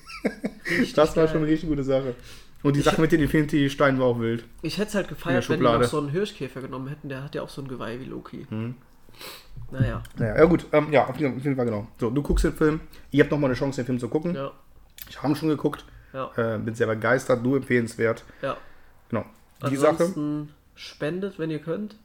Das 0.95 1.15
war 1.15 1.27
schon 1.27 1.37
eine 1.37 1.47
richtig 1.47 1.69
gute 1.69 1.83
Sache. 1.83 2.15
Und 2.63 2.75
die 2.75 2.81
Sache 2.81 2.99
mit 2.99 3.11
den 3.11 3.21
Infinity-Steinen 3.21 3.99
war 3.99 4.07
auch 4.07 4.19
wild. 4.19 4.43
Ich 4.63 4.77
hätte 4.79 4.89
es 4.89 4.95
halt 4.95 5.05
der 5.05 5.15
gefeiert, 5.15 5.47
wenn 5.49 5.59
die 5.59 5.65
noch 5.65 5.83
so 5.83 5.99
einen 5.99 6.09
Hirschkäfer 6.09 6.61
genommen 6.61 6.87
hätten. 6.87 7.09
Der 7.09 7.23
hat 7.23 7.35
ja 7.35 7.43
auch 7.43 7.49
so 7.49 7.61
ein 7.61 7.67
Geweih 7.67 7.99
wie 7.99 8.05
Loki. 8.05 8.47
Mhm. 8.49 8.75
Naja, 9.71 10.01
Naja, 10.17 10.37
ja 10.37 10.45
gut, 10.45 10.65
ähm, 10.71 10.91
ja, 10.93 11.07
auf 11.07 11.17
jeden, 11.17 11.37
auf 11.37 11.43
jeden 11.43 11.55
Fall 11.55 11.65
genau. 11.65 11.87
So, 11.99 12.09
du 12.09 12.21
guckst 12.21 12.45
den 12.45 12.53
Film, 12.53 12.79
ihr 13.11 13.23
habt 13.23 13.31
nochmal 13.31 13.49
eine 13.49 13.57
Chance, 13.57 13.77
den 13.81 13.85
Film 13.85 13.99
zu 13.99 14.07
gucken. 14.09 14.35
ja, 14.35 14.51
Ich 15.09 15.17
habe 15.21 15.29
ihn 15.33 15.35
schon 15.35 15.49
geguckt, 15.49 15.85
ja, 16.13 16.31
äh, 16.37 16.57
bin 16.59 16.75
sehr 16.75 16.87
begeistert, 16.87 17.43
du 17.45 17.55
empfehlenswert. 17.55 18.23
ja. 18.41 18.57
Genau. 19.09 19.25
Die 19.69 19.75
Sache. 19.77 19.91
Ansonsten 19.91 20.53
spendet, 20.75 21.37
wenn 21.39 21.49
ihr 21.51 21.59
könnt. 21.59 21.95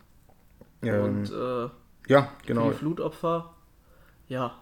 Ähm, 0.82 1.03
Und 1.05 1.31
äh, 1.31 1.69
ja, 2.09 2.23
für 2.41 2.47
genau. 2.47 2.70
die 2.70 2.77
Flutopfer, 2.77 3.51
ja. 4.28 4.53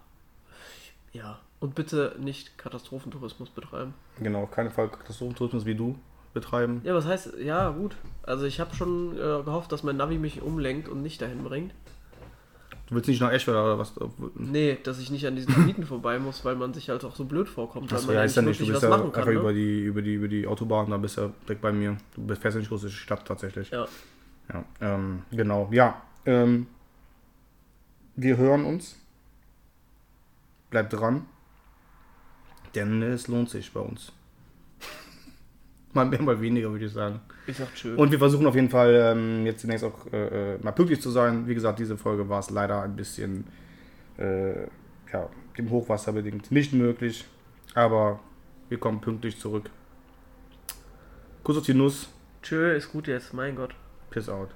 Ja. 1.12 1.38
Und 1.60 1.74
bitte 1.74 2.14
nicht 2.18 2.56
Katastrophentourismus 2.58 3.50
betreiben. 3.50 3.94
Genau, 4.20 4.44
auf 4.44 4.50
keinen 4.52 4.70
Fall 4.70 4.88
Katastrophentourismus 4.88 5.66
wie 5.66 5.74
du 5.74 5.98
betreiben. 6.34 6.80
Ja, 6.84 6.94
was 6.94 7.04
heißt, 7.06 7.34
ja, 7.38 7.70
gut. 7.70 7.96
Also 8.22 8.44
ich 8.46 8.60
habe 8.60 8.74
schon 8.76 9.16
äh, 9.16 9.42
gehofft, 9.42 9.72
dass 9.72 9.82
mein 9.82 9.96
Navi 9.96 10.18
mich 10.18 10.40
umlenkt 10.42 10.88
und 10.88 11.02
nicht 11.02 11.20
dahin 11.20 11.42
bringt. 11.42 11.72
Du 12.88 12.94
willst 12.94 13.08
nicht 13.08 13.20
nach 13.20 13.30
Eschweiler 13.30 13.64
oder 13.64 13.78
was? 13.78 13.92
Nee, 14.34 14.78
dass 14.82 14.98
ich 14.98 15.10
nicht 15.10 15.26
an 15.26 15.36
diesen 15.36 15.54
Gebieten 15.54 15.84
vorbei 15.84 16.18
muss, 16.18 16.42
weil 16.46 16.56
man 16.56 16.72
sich 16.72 16.88
halt 16.88 17.04
auch 17.04 17.14
so 17.14 17.26
blöd 17.26 17.46
vorkommt, 17.48 17.92
Das 17.92 18.06
man 18.06 18.16
heißt 18.16 18.36
ja 18.36 18.42
nicht, 18.42 18.60
du 18.60 18.66
bist 18.66 18.82
ja 18.82 18.88
machen 18.88 19.12
kann. 19.12 19.28
einfach 19.28 19.32
über, 19.40 19.52
Ne? 19.52 19.58
die, 19.58 19.84
über, 19.84 20.00
die, 20.00 20.14
über 20.14 20.28
die 20.28 20.46
Autobahn, 20.46 20.90
da 20.90 20.96
bist 20.96 21.18
du 21.18 21.22
ja 21.22 21.30
direkt 21.44 21.60
bei 21.60 21.70
mir. 21.70 21.98
Du 22.16 22.34
fährst 22.34 22.54
ja 22.54 22.60
nicht 22.60 22.68
große 22.70 22.88
Stadt 22.90 23.26
tatsächlich. 23.26 23.70
Ja. 23.70 23.86
Ja, 24.52 24.64
ähm, 24.80 25.22
genau. 25.30 25.68
Ja, 25.70 26.00
ähm, 26.24 26.66
wir 28.16 28.38
hören 28.38 28.64
uns. 28.64 28.96
Bleibt 30.70 30.94
dran. 30.94 31.26
Denn 32.74 33.02
es 33.02 33.28
lohnt 33.28 33.50
sich 33.50 33.70
bei 33.72 33.80
uns. 33.80 34.12
mal 35.92 36.06
mehr, 36.06 36.22
mal 36.22 36.40
weniger, 36.40 36.70
würde 36.70 36.86
ich 36.86 36.92
sagen. 36.92 37.20
Ich 37.48 37.56
sag 37.56 37.74
schön. 37.76 37.96
Und 37.96 38.12
wir 38.12 38.18
versuchen 38.18 38.46
auf 38.46 38.54
jeden 38.54 38.68
Fall 38.68 38.94
ähm, 38.94 39.46
jetzt 39.46 39.62
zunächst 39.62 39.82
auch 39.82 40.12
äh, 40.12 40.54
äh, 40.54 40.58
mal 40.62 40.72
pünktlich 40.72 41.00
zu 41.00 41.10
sein. 41.10 41.48
Wie 41.48 41.54
gesagt, 41.54 41.78
diese 41.78 41.96
Folge 41.96 42.28
war 42.28 42.40
es 42.40 42.50
leider 42.50 42.82
ein 42.82 42.94
bisschen 42.94 43.46
äh, 44.18 44.64
ja, 45.10 45.30
dem 45.56 45.70
Hochwasser 45.70 46.12
bedingt 46.12 46.52
nicht 46.52 46.74
möglich. 46.74 47.24
Aber 47.74 48.20
wir 48.68 48.78
kommen 48.78 49.00
pünktlich 49.00 49.38
zurück. 49.38 49.70
Kuss 51.42 51.56
auf 51.56 51.64
die 51.64 51.72
Nuss. 51.72 52.10
Tschö, 52.42 52.76
ist 52.76 52.92
gut 52.92 53.08
jetzt, 53.08 53.32
mein 53.32 53.56
Gott. 53.56 53.74
Piss 54.10 54.28
out. 54.28 54.50